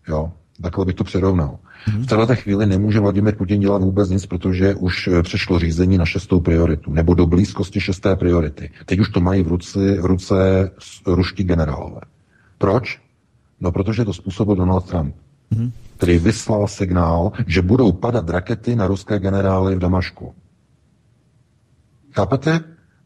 Jo, 0.08 0.32
takhle 0.62 0.84
bych 0.84 0.94
to 0.94 1.04
přirovnal. 1.04 1.58
V 1.86 2.06
této 2.06 2.36
chvíli 2.36 2.66
nemůže 2.66 3.00
Vladimir 3.00 3.36
Putin 3.36 3.60
dělat 3.60 3.82
vůbec 3.82 4.10
nic, 4.10 4.26
protože 4.26 4.74
už 4.74 5.08
eh, 5.08 5.22
přešlo 5.22 5.58
řízení 5.58 5.98
na 5.98 6.06
šestou 6.06 6.40
prioritu, 6.40 6.92
nebo 6.92 7.14
do 7.14 7.26
blízkosti 7.26 7.80
šesté 7.80 8.16
priority. 8.16 8.70
Teď 8.86 8.98
už 8.98 9.08
to 9.08 9.20
mají 9.20 9.42
v 9.42 9.48
ruce, 9.48 9.96
ruce 9.96 10.70
ruští 11.06 11.44
generálové. 11.44 12.00
Proč? 12.58 13.00
No, 13.60 13.72
protože 13.72 14.04
to 14.04 14.12
způsobil 14.12 14.56
Donald 14.56 14.88
Trump, 14.88 15.14
který 15.96 16.18
vyslal 16.18 16.68
signál, 16.68 17.32
že 17.46 17.62
budou 17.62 17.92
padat 17.92 18.30
rakety 18.30 18.76
na 18.76 18.86
ruské 18.86 19.18
generály 19.18 19.76
v 19.76 19.78
Damašku. 19.78 20.34
Chápete? 22.12 22.60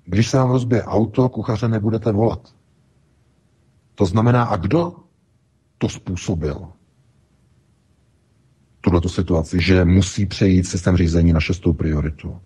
Když 0.05 0.29
se 0.29 0.37
vám 0.37 0.51
rozbije 0.51 0.83
auto, 0.83 1.29
kuchaře 1.29 1.69
nebudete 1.69 2.13
volat. 2.13 2.55
To 3.95 4.07
znamená, 4.07 4.45
a 4.45 4.57
kdo 4.57 4.93
to 5.79 5.89
způsobil? 5.89 6.69
Tuto 8.91 9.09
situaci, 9.09 9.61
že 9.61 9.85
musí 9.85 10.27
přejít 10.27 10.67
systém 10.67 10.97
řízení 10.97 11.33
na 11.33 11.41
šestou 11.41 11.73
prioritu. 11.73 12.39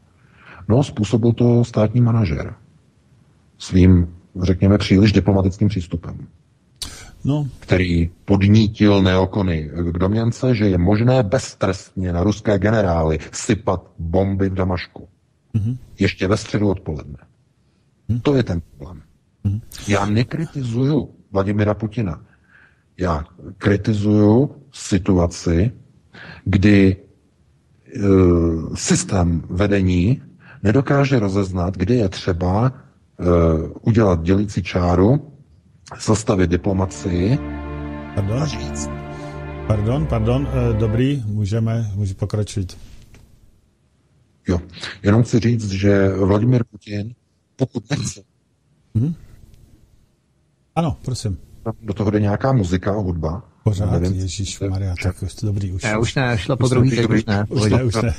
No, 0.69 0.85
způsobil 0.85 1.33
to 1.33 1.65
státní 1.65 2.01
manažer 2.01 2.55
svým, 3.59 4.15
řekněme, 4.43 4.79
příliš 4.79 5.13
diplomatickým 5.13 5.69
přístupem. 5.69 6.27
No. 7.25 7.49
který 7.61 8.11
podnítil 8.25 9.03
neokony 9.03 9.71
k 9.75 9.99
domněnce, 9.99 10.55
že 10.55 10.69
je 10.69 10.79
možné 10.79 11.23
beztrestně 11.23 12.13
na 12.13 12.23
ruské 12.23 12.59
generály 12.59 13.19
sypat 13.33 13.91
bomby 13.99 14.49
v 14.49 14.55
Damašku. 14.55 15.09
Mm-hmm. 15.55 15.77
Ještě 15.99 16.29
ve 16.29 16.37
středu 16.37 16.69
odpoledne. 16.69 17.17
Mm-hmm. 18.09 18.21
To 18.23 18.35
je 18.35 18.43
ten 18.43 18.61
problém. 18.61 19.03
Mm-hmm. 19.45 19.61
Já 19.89 20.07
nekritizuju 20.07 21.11
Vladimira 21.33 21.75
Putina. 21.75 22.25
Já 22.99 23.25
kritizuju 23.59 24.57
situaci, 24.73 25.73
kdy 26.45 26.97
e, 26.97 28.01
systém 28.75 29.43
vedení 29.51 30.23
nedokáže 30.63 31.19
rozeznat, 31.19 31.77
kdy 31.77 31.95
je 31.95 32.09
třeba 32.09 32.67
e, 32.67 32.73
udělat 33.83 34.23
dělící 34.23 34.63
čáru, 34.63 35.33
zastavit 36.07 36.51
diplomacii 36.51 37.39
pardon? 38.15 38.43
a 38.43 38.47
říct. 38.47 38.91
Pardon, 39.67 40.07
pardon, 40.07 40.49
e, 40.53 40.79
dobrý, 40.79 41.23
můžeme, 41.27 41.91
můžeme 41.95 42.19
pokračovat. 42.19 42.77
Jo, 44.49 44.61
jenom 45.03 45.23
chci 45.23 45.41
říct, 45.41 45.71
že 45.71 46.09
Vladimir 46.09 46.65
Putin, 46.65 47.15
pokud 47.57 47.91
nechce, 47.91 48.23
hmm? 48.95 49.15
Ano, 50.77 50.97
prosím. 51.05 51.39
do 51.83 51.95
toho 51.95 52.11
jde 52.11 52.21
nějaká 52.21 52.53
muzika, 52.53 52.93
hudba. 52.93 53.48
Pořád, 53.69 53.91
nevím, 53.91 54.21
Ježíš 54.21 54.61
Maria, 54.61 54.95
tak 55.03 55.23
už 55.23 55.35
to 55.35 55.47
dobrý. 55.47 55.73
Už, 55.73 55.83
ne, 55.83 55.99
už 55.99 56.15
ne, 56.15 56.39
šlo 56.39 56.57
po 56.57 56.69
druhý, 56.69 56.91
teď 56.91 57.11
už 57.11 57.25
ne. 57.25 57.45
Už 57.49 57.71
ne, 57.71 57.85
už 57.85 57.95
ne. 57.95 58.15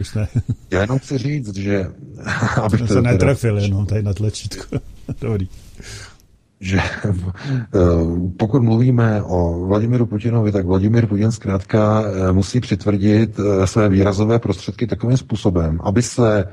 Už 0.00 0.14
ne. 0.14 0.28
Já 0.70 0.80
jenom 0.80 0.98
chci 0.98 1.18
říct, 1.18 1.56
že... 1.56 1.86
Abych 2.62 2.80
to 2.80 2.86
se 2.86 3.02
netrefil 3.02 3.58
jenom 3.58 3.86
tady 3.86 4.02
na 4.02 4.14
tlačítko. 4.14 4.78
dobrý 5.20 5.48
že 6.60 6.78
eh, 6.78 7.12
pokud 8.36 8.62
mluvíme 8.62 9.22
o 9.22 9.66
Vladimiru 9.66 10.06
Putinovi, 10.06 10.52
tak 10.52 10.66
Vladimir 10.66 11.06
Putin 11.06 11.32
zkrátka 11.32 12.02
eh, 12.02 12.32
musí 12.32 12.60
přitvrdit 12.60 13.38
eh, 13.38 13.66
své 13.66 13.88
výrazové 13.88 14.38
prostředky 14.38 14.86
takovým 14.86 15.16
způsobem, 15.16 15.80
aby 15.82 16.02
se 16.02 16.44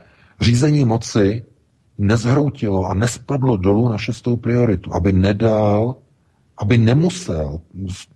řízení 0.42 0.85
moci 0.85 1.43
nezhroutilo 1.98 2.85
a 2.85 2.93
nespadlo 2.93 3.58
dolů 3.58 3.90
na 3.90 3.98
šestou 3.98 4.35
prioritu, 4.35 4.93
aby 4.93 5.11
nedal, 5.14 5.95
aby 6.58 6.77
nemusel, 6.77 7.61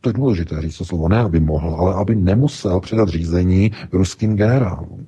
to 0.01 0.09
je 0.09 0.13
důležité 0.13 0.61
říct 0.61 0.77
to 0.77 0.85
slovo, 0.85 1.09
ne 1.09 1.19
aby 1.19 1.39
mohl, 1.39 1.75
ale 1.79 1.95
aby 1.95 2.15
nemusel 2.15 2.79
předat 2.79 3.09
řízení 3.09 3.71
ruským 3.91 4.35
generálům. 4.35 5.07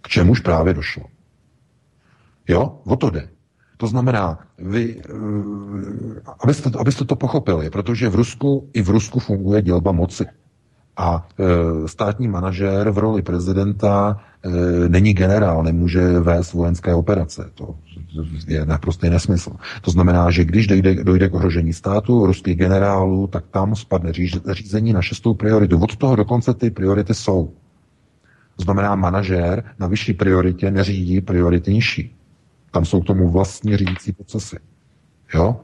K 0.00 0.08
čemuž 0.08 0.40
právě 0.40 0.74
došlo. 0.74 1.04
Jo, 2.48 2.78
o 2.84 2.96
to 2.96 3.10
jde. 3.10 3.28
To 3.76 3.86
znamená, 3.86 4.38
vy, 4.58 5.02
eh, 5.08 5.12
abyste, 6.40 6.70
abyste 6.78 7.04
to 7.04 7.16
pochopili, 7.16 7.70
protože 7.70 8.08
v 8.08 8.14
Rusku 8.14 8.70
i 8.72 8.82
v 8.82 8.88
Rusku 8.88 9.20
funguje 9.20 9.62
dělba 9.62 9.92
moci. 9.92 10.24
A 10.96 11.26
e, 11.38 11.88
státní 11.88 12.28
manažér 12.28 12.90
v 12.90 12.98
roli 12.98 13.22
prezidenta 13.22 14.20
e, 14.42 14.88
není 14.88 15.14
generál, 15.14 15.62
nemůže 15.62 16.20
vést 16.20 16.52
vojenské 16.52 16.94
operace. 16.94 17.50
To 17.54 17.74
je 18.46 18.66
naprostý 18.66 19.10
nesmysl. 19.10 19.50
To 19.82 19.90
znamená, 19.90 20.30
že 20.30 20.44
když 20.44 20.66
dojde, 20.66 21.04
dojde 21.04 21.28
k 21.28 21.34
ohrožení 21.34 21.72
státu, 21.72 22.26
ruských 22.26 22.56
generálů, 22.56 23.26
tak 23.26 23.44
tam 23.50 23.76
spadne 23.76 24.12
řízení 24.50 24.92
na 24.92 25.02
šestou 25.02 25.34
prioritu. 25.34 25.78
Od 25.78 25.96
toho 25.96 26.16
dokonce 26.16 26.54
ty 26.54 26.70
priority 26.70 27.14
jsou. 27.14 27.52
To 28.56 28.62
znamená, 28.62 28.94
manažér 28.94 29.64
na 29.78 29.86
vyšší 29.86 30.12
prioritě 30.12 30.70
neřídí 30.70 31.20
priority 31.20 31.74
nižší. 31.74 32.16
Tam 32.70 32.84
jsou 32.84 33.00
k 33.00 33.06
tomu 33.06 33.30
vlastní 33.30 33.76
řídící 33.76 34.12
procesy. 34.12 34.56
Jo? 35.34 35.60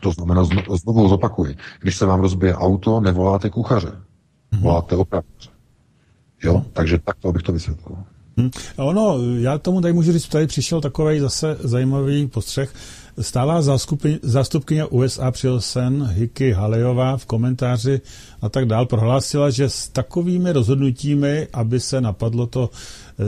To 0.00 0.10
znamená, 0.12 0.44
znovu 0.82 1.08
zopakuji, 1.08 1.56
když 1.80 1.96
se 1.96 2.06
vám 2.06 2.20
rozbije 2.20 2.54
auto, 2.54 3.00
nevoláte 3.00 3.50
kuchaře, 3.50 3.92
mhm. 4.54 4.62
voláte 4.62 4.96
opravce. 4.96 5.48
Jo? 6.42 6.64
Takže 6.72 6.98
takto 6.98 7.32
bych 7.32 7.42
to 7.42 7.52
vysvětlil. 7.52 7.96
Hmm. 8.36 8.50
Ono, 8.76 9.18
já 9.38 9.58
tomu 9.58 9.80
tady 9.80 9.94
můžu 9.94 10.12
říct, 10.12 10.28
tady 10.28 10.46
přišel 10.46 10.80
takový 10.80 11.20
zase 11.20 11.56
zajímavý 11.60 12.26
postřeh. 12.26 12.74
Stálá 13.20 13.62
zástupkyně 14.22 14.84
USA 14.84 15.30
při 15.30 15.48
OSN 15.48 16.02
Hiky 16.06 16.52
Halejová 16.52 17.16
v 17.16 17.26
komentáři 17.26 18.00
a 18.42 18.48
tak 18.48 18.66
dál 18.66 18.86
prohlásila, 18.86 19.50
že 19.50 19.68
s 19.68 19.88
takovými 19.88 20.52
rozhodnutími, 20.52 21.48
aby 21.52 21.80
se 21.80 22.00
napadlo 22.00 22.46
to 22.46 22.70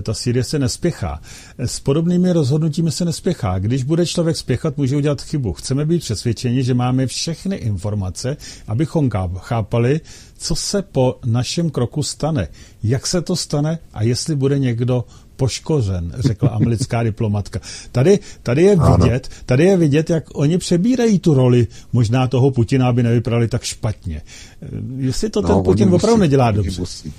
ta 0.03 0.15
Sýrie 0.15 0.45
se 0.45 0.59
nespěchá. 0.59 1.21
S 1.59 1.81
podobnými 1.81 2.33
rozhodnutími 2.33 2.91
se 2.91 3.05
nespěchá. 3.05 3.59
Když 3.59 3.83
bude 3.83 4.07
člověk 4.07 4.37
spěchat, 4.37 4.77
může 4.77 4.97
udělat 4.97 5.23
chybu. 5.23 5.53
Chceme 5.53 5.85
být 5.85 5.99
přesvědčeni, 5.99 6.65
že 6.65 6.75
máme 6.75 7.07
všechny 7.07 7.57
informace, 7.57 8.37
abychom 8.69 9.11
chápali, 9.39 10.01
co 10.39 10.55
se 10.55 10.83
po 10.83 11.19
našem 11.25 11.71
kroku 11.71 12.03
stane, 12.03 12.49
jak 12.83 13.07
se 13.07 13.23
to 13.23 13.37
stane 13.37 13.79
a 13.93 14.03
jestli 14.03 14.37
bude 14.37 14.59
někdo 14.59 15.05
poškozen, 15.37 16.13
řekla 16.19 16.49
americká 16.49 17.03
diplomatka. 17.03 17.61
Tady, 17.93 18.19
tady, 18.43 18.63
je 18.63 18.77
vidět, 18.77 19.29
tady 19.47 19.65
je 19.65 19.77
vidět, 19.77 20.11
jak 20.11 20.25
oni 20.35 20.59
přebírají 20.59 21.19
tu 21.19 21.35
roli 21.35 21.67
možná 21.93 22.27
toho 22.27 22.51
Putina, 22.51 22.89
aby 22.89 23.03
nevypadali 23.03 23.49
tak 23.49 23.63
špatně. 23.63 24.23
Eh, 24.63 24.67
jestli 24.99 25.31
to 25.31 25.43
no, 25.43 25.49
ten 25.49 25.63
Putin 25.63 25.89
musí, 25.89 25.97
opravdu 25.97 26.21
nedělá 26.21 26.51
dobře. 26.51 26.81
Musí. 26.81 27.13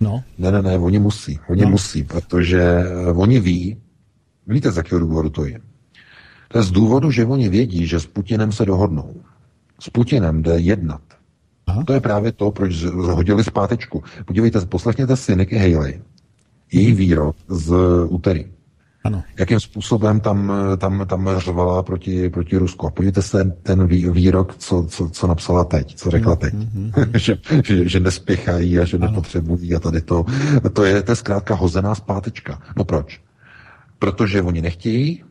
No. 0.00 0.24
Ne, 0.38 0.52
ne, 0.52 0.62
ne, 0.62 0.78
oni 0.78 0.98
musí. 0.98 1.38
Oni 1.48 1.62
no. 1.62 1.68
musí, 1.68 2.02
protože 2.02 2.84
uh, 3.10 3.20
oni 3.20 3.40
ví, 3.40 3.76
víte, 4.46 4.72
z 4.72 4.76
jakého 4.76 4.98
důvodu 4.98 5.30
to 5.30 5.44
je. 5.44 5.60
To 6.48 6.58
je 6.58 6.64
z 6.64 6.70
důvodu, 6.70 7.10
že 7.10 7.24
oni 7.24 7.48
vědí, 7.48 7.86
že 7.86 8.00
s 8.00 8.06
Putinem 8.06 8.52
se 8.52 8.64
dohodnou. 8.64 9.14
S 9.80 9.90
Putinem 9.90 10.42
jde 10.42 10.58
jednat. 10.58 11.00
Aha. 11.66 11.84
To 11.84 11.92
je 11.92 12.00
právě 12.00 12.32
to, 12.32 12.50
proč 12.50 12.72
zhodili 12.74 13.44
zpátečku. 13.44 14.02
Podívejte, 14.24 14.66
poslechněte 14.66 15.16
si 15.16 15.36
Nikki 15.36 15.56
Haley, 15.56 16.02
její 16.72 16.92
výrok 16.92 17.36
z 17.48 17.74
úterý. 18.08 18.46
Ano. 19.04 19.22
Jakým 19.38 19.60
způsobem 19.60 20.20
tam, 20.20 20.52
tam, 20.78 21.06
tam 21.06 21.30
řvala 21.36 21.82
proti, 21.82 22.30
proti 22.30 22.56
Rusku. 22.56 22.86
A 22.86 22.90
podívejte 22.90 23.22
se 23.22 23.44
ten 23.62 23.86
výrok, 23.86 24.56
co, 24.56 24.86
co, 24.88 25.10
co 25.10 25.26
napsala 25.26 25.64
teď, 25.64 25.94
co 25.94 26.10
řekla 26.10 26.36
teď. 26.36 26.54
Mm-hmm. 26.54 27.10
že, 27.18 27.38
že, 27.64 27.88
že 27.88 28.00
nespěchají 28.00 28.78
a 28.78 28.84
že 28.84 28.96
ano. 28.96 29.06
nepotřebují 29.06 29.74
a 29.74 29.80
tady 29.80 30.00
to. 30.00 30.24
To 30.72 30.84
je, 30.84 31.02
to 31.02 31.12
je 31.12 31.16
zkrátka 31.16 31.54
hozená 31.54 31.94
zpátečka. 31.94 32.62
No 32.76 32.84
proč? 32.84 33.20
Protože 33.98 34.42
oni 34.42 34.62
nechtějí, 34.62 35.24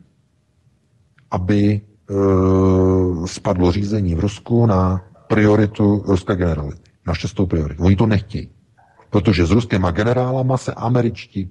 aby 1.30 1.80
uh, 2.10 3.26
spadlo 3.26 3.72
řízení 3.72 4.14
v 4.14 4.20
Rusku 4.20 4.66
na 4.66 5.04
prioritu 5.28 6.04
ruské 6.06 6.36
generality. 6.36 6.90
Na 7.06 7.14
šestou 7.14 7.46
prioritu. 7.46 7.84
Oni 7.84 7.96
to 7.96 8.06
nechtějí. 8.06 8.48
Protože 9.14 9.46
s 9.46 9.50
ruskýma 9.50 9.90
generálama 9.90 10.56
se 10.56 10.74
američtí, 10.74 11.40
e, 11.46 11.50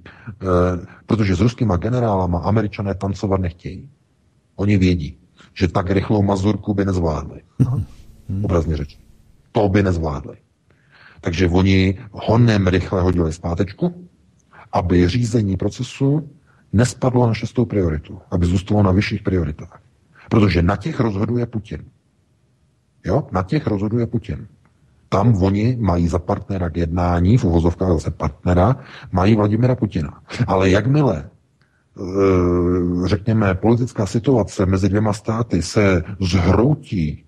protože 1.06 1.36
s 1.36 1.40
ruskýma 1.40 1.76
generálama 1.76 2.38
američané 2.38 2.94
tancovat 2.94 3.40
nechtějí. 3.40 3.90
Oni 4.56 4.76
vědí, 4.76 5.18
že 5.54 5.68
tak 5.68 5.90
rychlou 5.90 6.22
mazurku 6.22 6.74
by 6.74 6.84
nezvládli. 6.84 7.40
Hmm. 7.58 8.44
Obrazně 8.44 8.76
řečeno. 8.76 9.04
To 9.52 9.68
by 9.68 9.82
nezvládli. 9.82 10.36
Takže 11.20 11.48
oni 11.48 11.98
honem 12.12 12.66
rychle 12.66 13.00
hodili 13.00 13.32
zpátečku, 13.32 14.08
aby 14.72 15.08
řízení 15.08 15.56
procesu 15.56 16.30
nespadlo 16.72 17.26
na 17.26 17.34
šestou 17.34 17.64
prioritu, 17.64 18.20
aby 18.30 18.46
zůstalo 18.46 18.82
na 18.82 18.92
vyšších 18.92 19.22
prioritách. 19.22 19.80
Protože 20.30 20.62
na 20.62 20.76
těch 20.76 21.00
rozhoduje 21.00 21.46
Putin. 21.46 21.84
Jo, 23.06 23.28
na 23.32 23.42
těch 23.42 23.66
rozhoduje 23.66 24.06
Putin 24.06 24.48
tam 25.08 25.42
oni 25.42 25.76
mají 25.80 26.08
za 26.08 26.18
partnera 26.18 26.70
k 26.70 26.76
jednání, 26.76 27.38
v 27.38 27.44
uvozovkách 27.44 27.88
zase 27.88 28.10
partnera, 28.10 28.76
mají 29.12 29.36
Vladimira 29.36 29.74
Putina. 29.74 30.20
Ale 30.46 30.70
jakmile 30.70 31.16
e, 31.16 31.28
řekněme, 33.08 33.54
politická 33.54 34.06
situace 34.06 34.66
mezi 34.66 34.88
dvěma 34.88 35.12
státy 35.12 35.62
se 35.62 36.02
zhroutí 36.20 37.24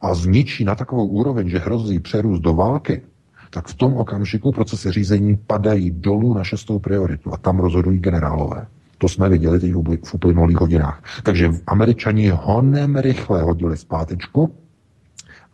a 0.00 0.14
zničí 0.14 0.64
na 0.64 0.74
takovou 0.74 1.06
úroveň, 1.06 1.48
že 1.48 1.58
hrozí 1.58 1.98
přerůst 1.98 2.42
do 2.42 2.54
války, 2.54 3.02
tak 3.50 3.68
v 3.68 3.74
tom 3.74 3.94
okamžiku 3.94 4.52
procesy 4.52 4.90
řízení 4.90 5.36
padají 5.46 5.90
dolů 5.90 6.34
na 6.34 6.44
šestou 6.44 6.78
prioritu 6.78 7.34
a 7.34 7.36
tam 7.36 7.58
rozhodují 7.58 7.98
generálové. 7.98 8.66
To 8.98 9.08
jsme 9.08 9.28
viděli 9.28 9.60
teď 9.60 9.72
v 10.04 10.14
uplynulých 10.14 10.56
hodinách. 10.56 11.02
Takže 11.22 11.50
američani 11.66 12.28
honem 12.28 12.96
rychle 12.96 13.42
hodili 13.42 13.76
zpátečku 13.76 14.54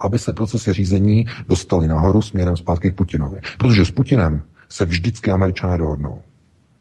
aby 0.00 0.18
se 0.18 0.32
procesy 0.32 0.72
řízení 0.72 1.26
dostaly 1.48 1.88
nahoru 1.88 2.22
směrem 2.22 2.56
zpátky 2.56 2.90
k 2.90 2.94
Putinovi. 2.94 3.40
Protože 3.58 3.84
s 3.84 3.90
Putinem 3.90 4.42
se 4.68 4.84
vždycky 4.84 5.30
američané 5.30 5.78
dohodnou. 5.78 6.22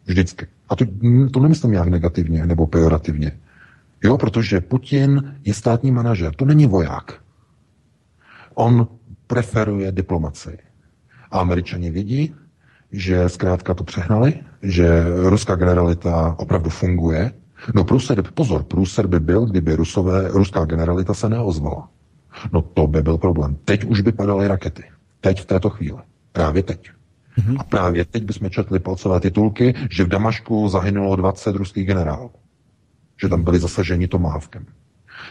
Vždycky. 0.06 0.48
A 0.70 0.76
to, 0.76 0.86
to 1.34 1.40
nemyslím 1.40 1.72
nějak 1.72 1.88
negativně 1.88 2.46
nebo 2.46 2.68
pejorativně. 2.68 3.32
Jo, 4.04 4.18
protože 4.18 4.62
Putin 4.62 5.36
je 5.44 5.54
státní 5.54 5.92
manažer, 5.92 6.36
to 6.36 6.46
není 6.46 6.66
voják. 6.66 7.14
On 8.54 8.88
preferuje 9.28 9.92
diplomaci. 9.92 10.58
A 11.32 11.40
američani 11.40 11.92
vědí, 11.92 12.36
že 12.92 13.30
zkrátka 13.30 13.74
to 13.74 13.84
přehnali, 13.84 14.34
že 14.62 15.04
ruská 15.30 15.56
generalita 15.56 16.36
opravdu 16.40 16.70
funguje. 16.70 17.32
No 17.76 17.84
průser, 17.84 18.22
pozor, 18.34 18.64
průser 18.64 19.08
by 19.08 19.20
byl, 19.20 19.46
kdyby 19.46 19.76
rusové, 19.76 20.28
ruská 20.28 20.66
generalita 20.66 21.14
se 21.14 21.30
neozvala. 21.30 21.90
No 22.54 22.62
to 22.62 22.88
by 22.88 23.02
byl 23.02 23.18
problém. 23.18 23.58
Teď 23.66 23.84
už 23.84 24.02
by 24.02 24.12
padaly 24.12 24.48
rakety. 24.48 24.84
Teď 25.22 25.42
v 25.42 25.46
této 25.46 25.70
chvíli. 25.70 26.00
Právě 26.32 26.64
teď. 26.64 26.90
Mm-hmm. 27.38 27.56
A 27.60 27.64
právě 27.64 28.06
teď 28.06 28.24
bychom 28.24 28.50
četli 28.50 28.80
palcové 28.80 29.20
titulky, 29.20 29.74
že 29.92 30.04
v 30.04 30.08
Damašku 30.08 30.70
zahynulo 30.70 31.16
20 31.16 31.56
ruských 31.56 31.88
generálů. 31.88 32.32
Že 33.22 33.30
tam 33.30 33.44
byli 33.44 33.60
zasaženi 33.60 34.08
Tomávkem. 34.08 34.66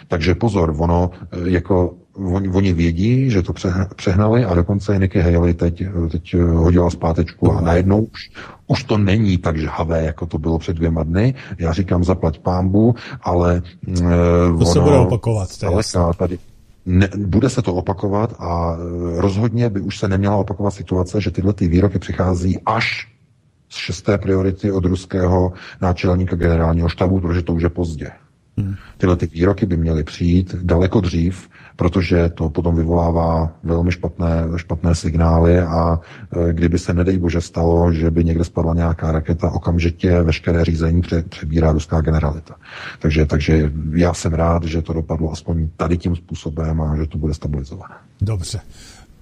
Takže 0.08 0.34
pozor, 0.34 0.74
ono, 0.78 1.10
eh, 1.32 1.50
jako, 1.50 1.94
oni, 2.14 2.48
oni 2.48 2.72
vědí, 2.72 3.30
že 3.30 3.42
to 3.42 3.52
přehnali 3.96 4.44
a 4.44 4.54
dokonce 4.54 4.96
i 4.96 4.98
Nikki 4.98 5.20
Haley 5.20 5.54
teď, 5.54 5.82
teď 6.10 6.34
hodila 6.34 6.90
zpátečku 6.90 7.52
a 7.52 7.60
najednou 7.60 8.02
už, 8.02 8.30
už 8.66 8.84
to 8.84 8.98
není 8.98 9.38
tak 9.38 9.58
žhavé, 9.58 10.04
jako 10.04 10.26
to 10.26 10.38
bylo 10.38 10.58
před 10.58 10.76
dvěma 10.76 11.02
dny. 11.02 11.34
Já 11.58 11.72
říkám 11.72 12.04
zaplať 12.04 12.38
pámbu, 12.38 12.94
ale 13.22 13.62
uh, 13.86 13.94
to 13.98 14.54
ono, 14.54 14.66
se 14.66 14.80
bude 14.80 14.96
opakovat. 14.96 15.58
To 15.58 15.78
je 15.78 16.14
tady, 16.16 16.38
ne, 16.86 17.08
bude 17.16 17.50
se 17.50 17.62
to 17.62 17.74
opakovat 17.74 18.34
a 18.38 18.76
e, 18.76 19.20
rozhodně 19.20 19.70
by 19.70 19.80
už 19.80 19.98
se 19.98 20.08
neměla 20.08 20.36
opakovat 20.36 20.70
situace, 20.70 21.20
že 21.20 21.30
tyhle 21.30 21.52
ty 21.52 21.68
výroky 21.68 21.98
přichází 21.98 22.58
až 22.66 23.08
z 23.68 23.76
šesté 23.76 24.18
priority 24.18 24.72
od 24.72 24.84
ruského 24.84 25.52
náčelníka 25.80 26.36
generálního 26.36 26.88
štabu, 26.88 27.20
protože 27.20 27.42
to 27.42 27.52
už 27.52 27.62
je 27.62 27.68
pozdě. 27.68 28.10
Hmm. 28.58 28.74
Tyhle 28.96 29.16
ty 29.16 29.26
výroky 29.26 29.66
by 29.66 29.76
měly 29.76 30.04
přijít 30.04 30.54
daleko 30.54 31.00
dřív, 31.00 31.48
protože 31.76 32.28
to 32.28 32.50
potom 32.50 32.76
vyvolává 32.76 33.52
velmi 33.62 33.92
špatné, 33.92 34.44
špatné 34.56 34.94
signály 34.94 35.60
a 35.60 36.00
e, 36.48 36.52
kdyby 36.52 36.78
se, 36.78 36.94
nedej 36.94 37.18
bože, 37.18 37.40
stalo, 37.40 37.92
že 37.92 38.10
by 38.10 38.24
někde 38.24 38.44
spadla 38.44 38.74
nějaká 38.74 39.12
raketa, 39.12 39.50
okamžitě 39.50 40.22
veškeré 40.22 40.64
řízení 40.64 41.00
pře, 41.00 41.22
přebírá 41.22 41.72
ruská 41.72 42.00
generalita. 42.00 42.54
Takže, 42.98 43.26
takže 43.26 43.72
já 43.92 44.14
jsem 44.14 44.34
rád, 44.34 44.64
že 44.64 44.82
to 44.82 44.92
dopadlo 44.92 45.32
aspoň 45.32 45.68
tady 45.76 45.98
tím 45.98 46.16
způsobem 46.16 46.80
a 46.80 46.96
že 46.96 47.06
to 47.06 47.18
bude 47.18 47.34
stabilizované. 47.34 47.94
Dobře. 48.20 48.60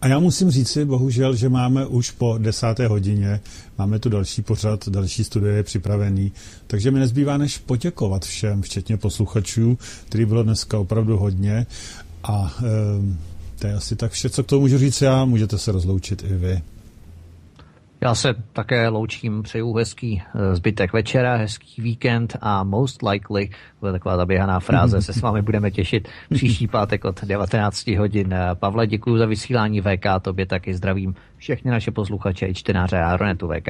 A 0.03 0.09
já 0.09 0.19
musím 0.19 0.51
říci, 0.51 0.85
bohužel, 0.85 1.35
že 1.35 1.49
máme 1.49 1.87
už 1.87 2.11
po 2.11 2.39
desáté 2.39 2.87
hodině, 2.87 3.41
máme 3.79 3.99
tu 3.99 4.09
další 4.09 4.43
pořad, 4.43 4.89
další 4.89 5.25
studie 5.25 5.55
je 5.55 5.63
připravený, 5.63 6.33
takže 6.67 6.91
mi 6.91 6.99
nezbývá 6.99 7.37
než 7.37 7.59
poděkovat 7.59 8.25
všem, 8.25 8.63
včetně 8.63 8.97
posluchačů, 8.97 9.79
který 10.07 10.25
bylo 10.25 10.43
dneska 10.43 10.79
opravdu 10.79 11.17
hodně. 11.17 11.67
A 12.25 12.53
e, 12.59 12.69
to 13.59 13.67
je 13.67 13.75
asi 13.75 13.97
tak 13.97 14.13
vše, 14.13 14.31
co 14.31 14.45
k 14.45 14.47
tomu 14.47 14.61
můžu 14.61 14.79
říct 14.79 15.03
já, 15.03 15.25
můžete 15.25 15.59
se 15.59 15.73
rozloučit 15.73 16.23
i 16.23 16.35
vy. 16.35 16.63
Já 18.03 18.15
se 18.15 18.35
také 18.53 18.89
loučím, 18.89 19.43
přeju 19.43 19.75
hezký 19.75 20.23
eh, 20.35 20.57
zbytek 20.57 20.93
večera, 20.93 21.37
hezký 21.37 21.83
víkend 21.83 22.37
a 22.41 22.65
most 22.65 23.03
likely, 23.03 23.51
to 23.81 23.87
je 23.87 23.93
taková 23.93 24.17
zaběhaná 24.17 24.61
fráze, 24.61 25.03
se 25.03 25.13
s 25.13 25.21
vámi 25.21 25.43
budeme 25.43 25.71
těšit 25.71 26.09
příští 26.35 26.69
pátek 26.69 27.05
od 27.05 27.25
19 27.25 27.87
hodin. 27.87 28.35
Eh, 28.35 28.55
Pavle, 28.55 28.87
děkuji 28.87 29.19
za 29.19 29.27
vysílání 29.27 29.81
VK, 29.81 30.07
tobě 30.23 30.47
taky 30.47 30.75
zdravím 30.75 31.15
všechny 31.37 31.71
naše 31.71 31.91
posluchače 31.91 32.47
i 32.47 32.55
čtenáře 32.55 32.99
Aeronetu 32.99 33.49
VK. 33.49 33.69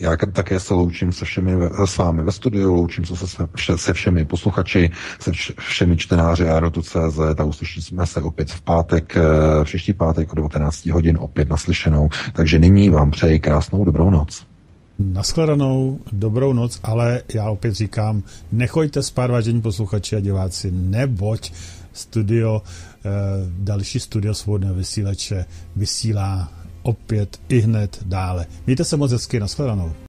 Já 0.00 0.16
také 0.32 0.60
se 0.60 0.74
loučím 0.74 1.12
se 1.12 1.24
všemi 1.24 1.52
s 1.84 1.96
vámi 1.96 2.22
ve 2.22 2.32
studiu, 2.32 2.74
loučím 2.74 3.04
se 3.04 3.26
se, 3.26 3.78
se 3.78 3.92
všemi 3.92 4.24
posluchači, 4.24 4.90
se 5.20 5.32
všemi 5.58 5.96
čtenáři 5.96 6.48
Aerotu.cz 6.48 7.18
a 7.38 7.44
uslyšíme 7.44 8.06
se 8.06 8.20
opět 8.20 8.50
v 8.50 8.60
pátek, 8.60 9.16
eh, 9.16 9.64
příští 9.64 9.92
pátek 9.92 10.32
o 10.32 10.36
19 10.36 10.86
hodin 10.86 11.16
opět 11.20 11.48
naslyšenou. 11.48 12.08
Takže 12.32 12.58
nyní 12.58 12.90
vám 12.90 13.10
přeji 13.10 13.40
krásnou 13.40 13.84
dobrou 13.84 14.10
noc. 14.10 14.46
Naschledanou, 14.98 16.00
dobrou 16.12 16.52
noc, 16.52 16.80
ale 16.82 17.22
já 17.34 17.50
opět 17.50 17.74
říkám, 17.74 18.22
nechoďte 18.52 19.02
spát, 19.02 19.30
vážení 19.30 19.60
posluchači 19.60 20.16
a 20.16 20.20
diváci, 20.20 20.70
neboť 20.70 21.52
studio, 21.92 22.62
eh, 22.64 23.10
další 23.58 24.00
studio 24.00 24.34
svobodného 24.34 24.74
vysílače 24.74 25.44
vysílá 25.76 26.52
opět 26.86 27.40
i 27.48 27.60
hned 27.60 27.98
dále. 28.04 28.46
Mějte 28.66 28.84
se 28.84 28.96
moc 28.96 29.12
hezky, 29.12 29.40
nashledanou. 29.40 30.05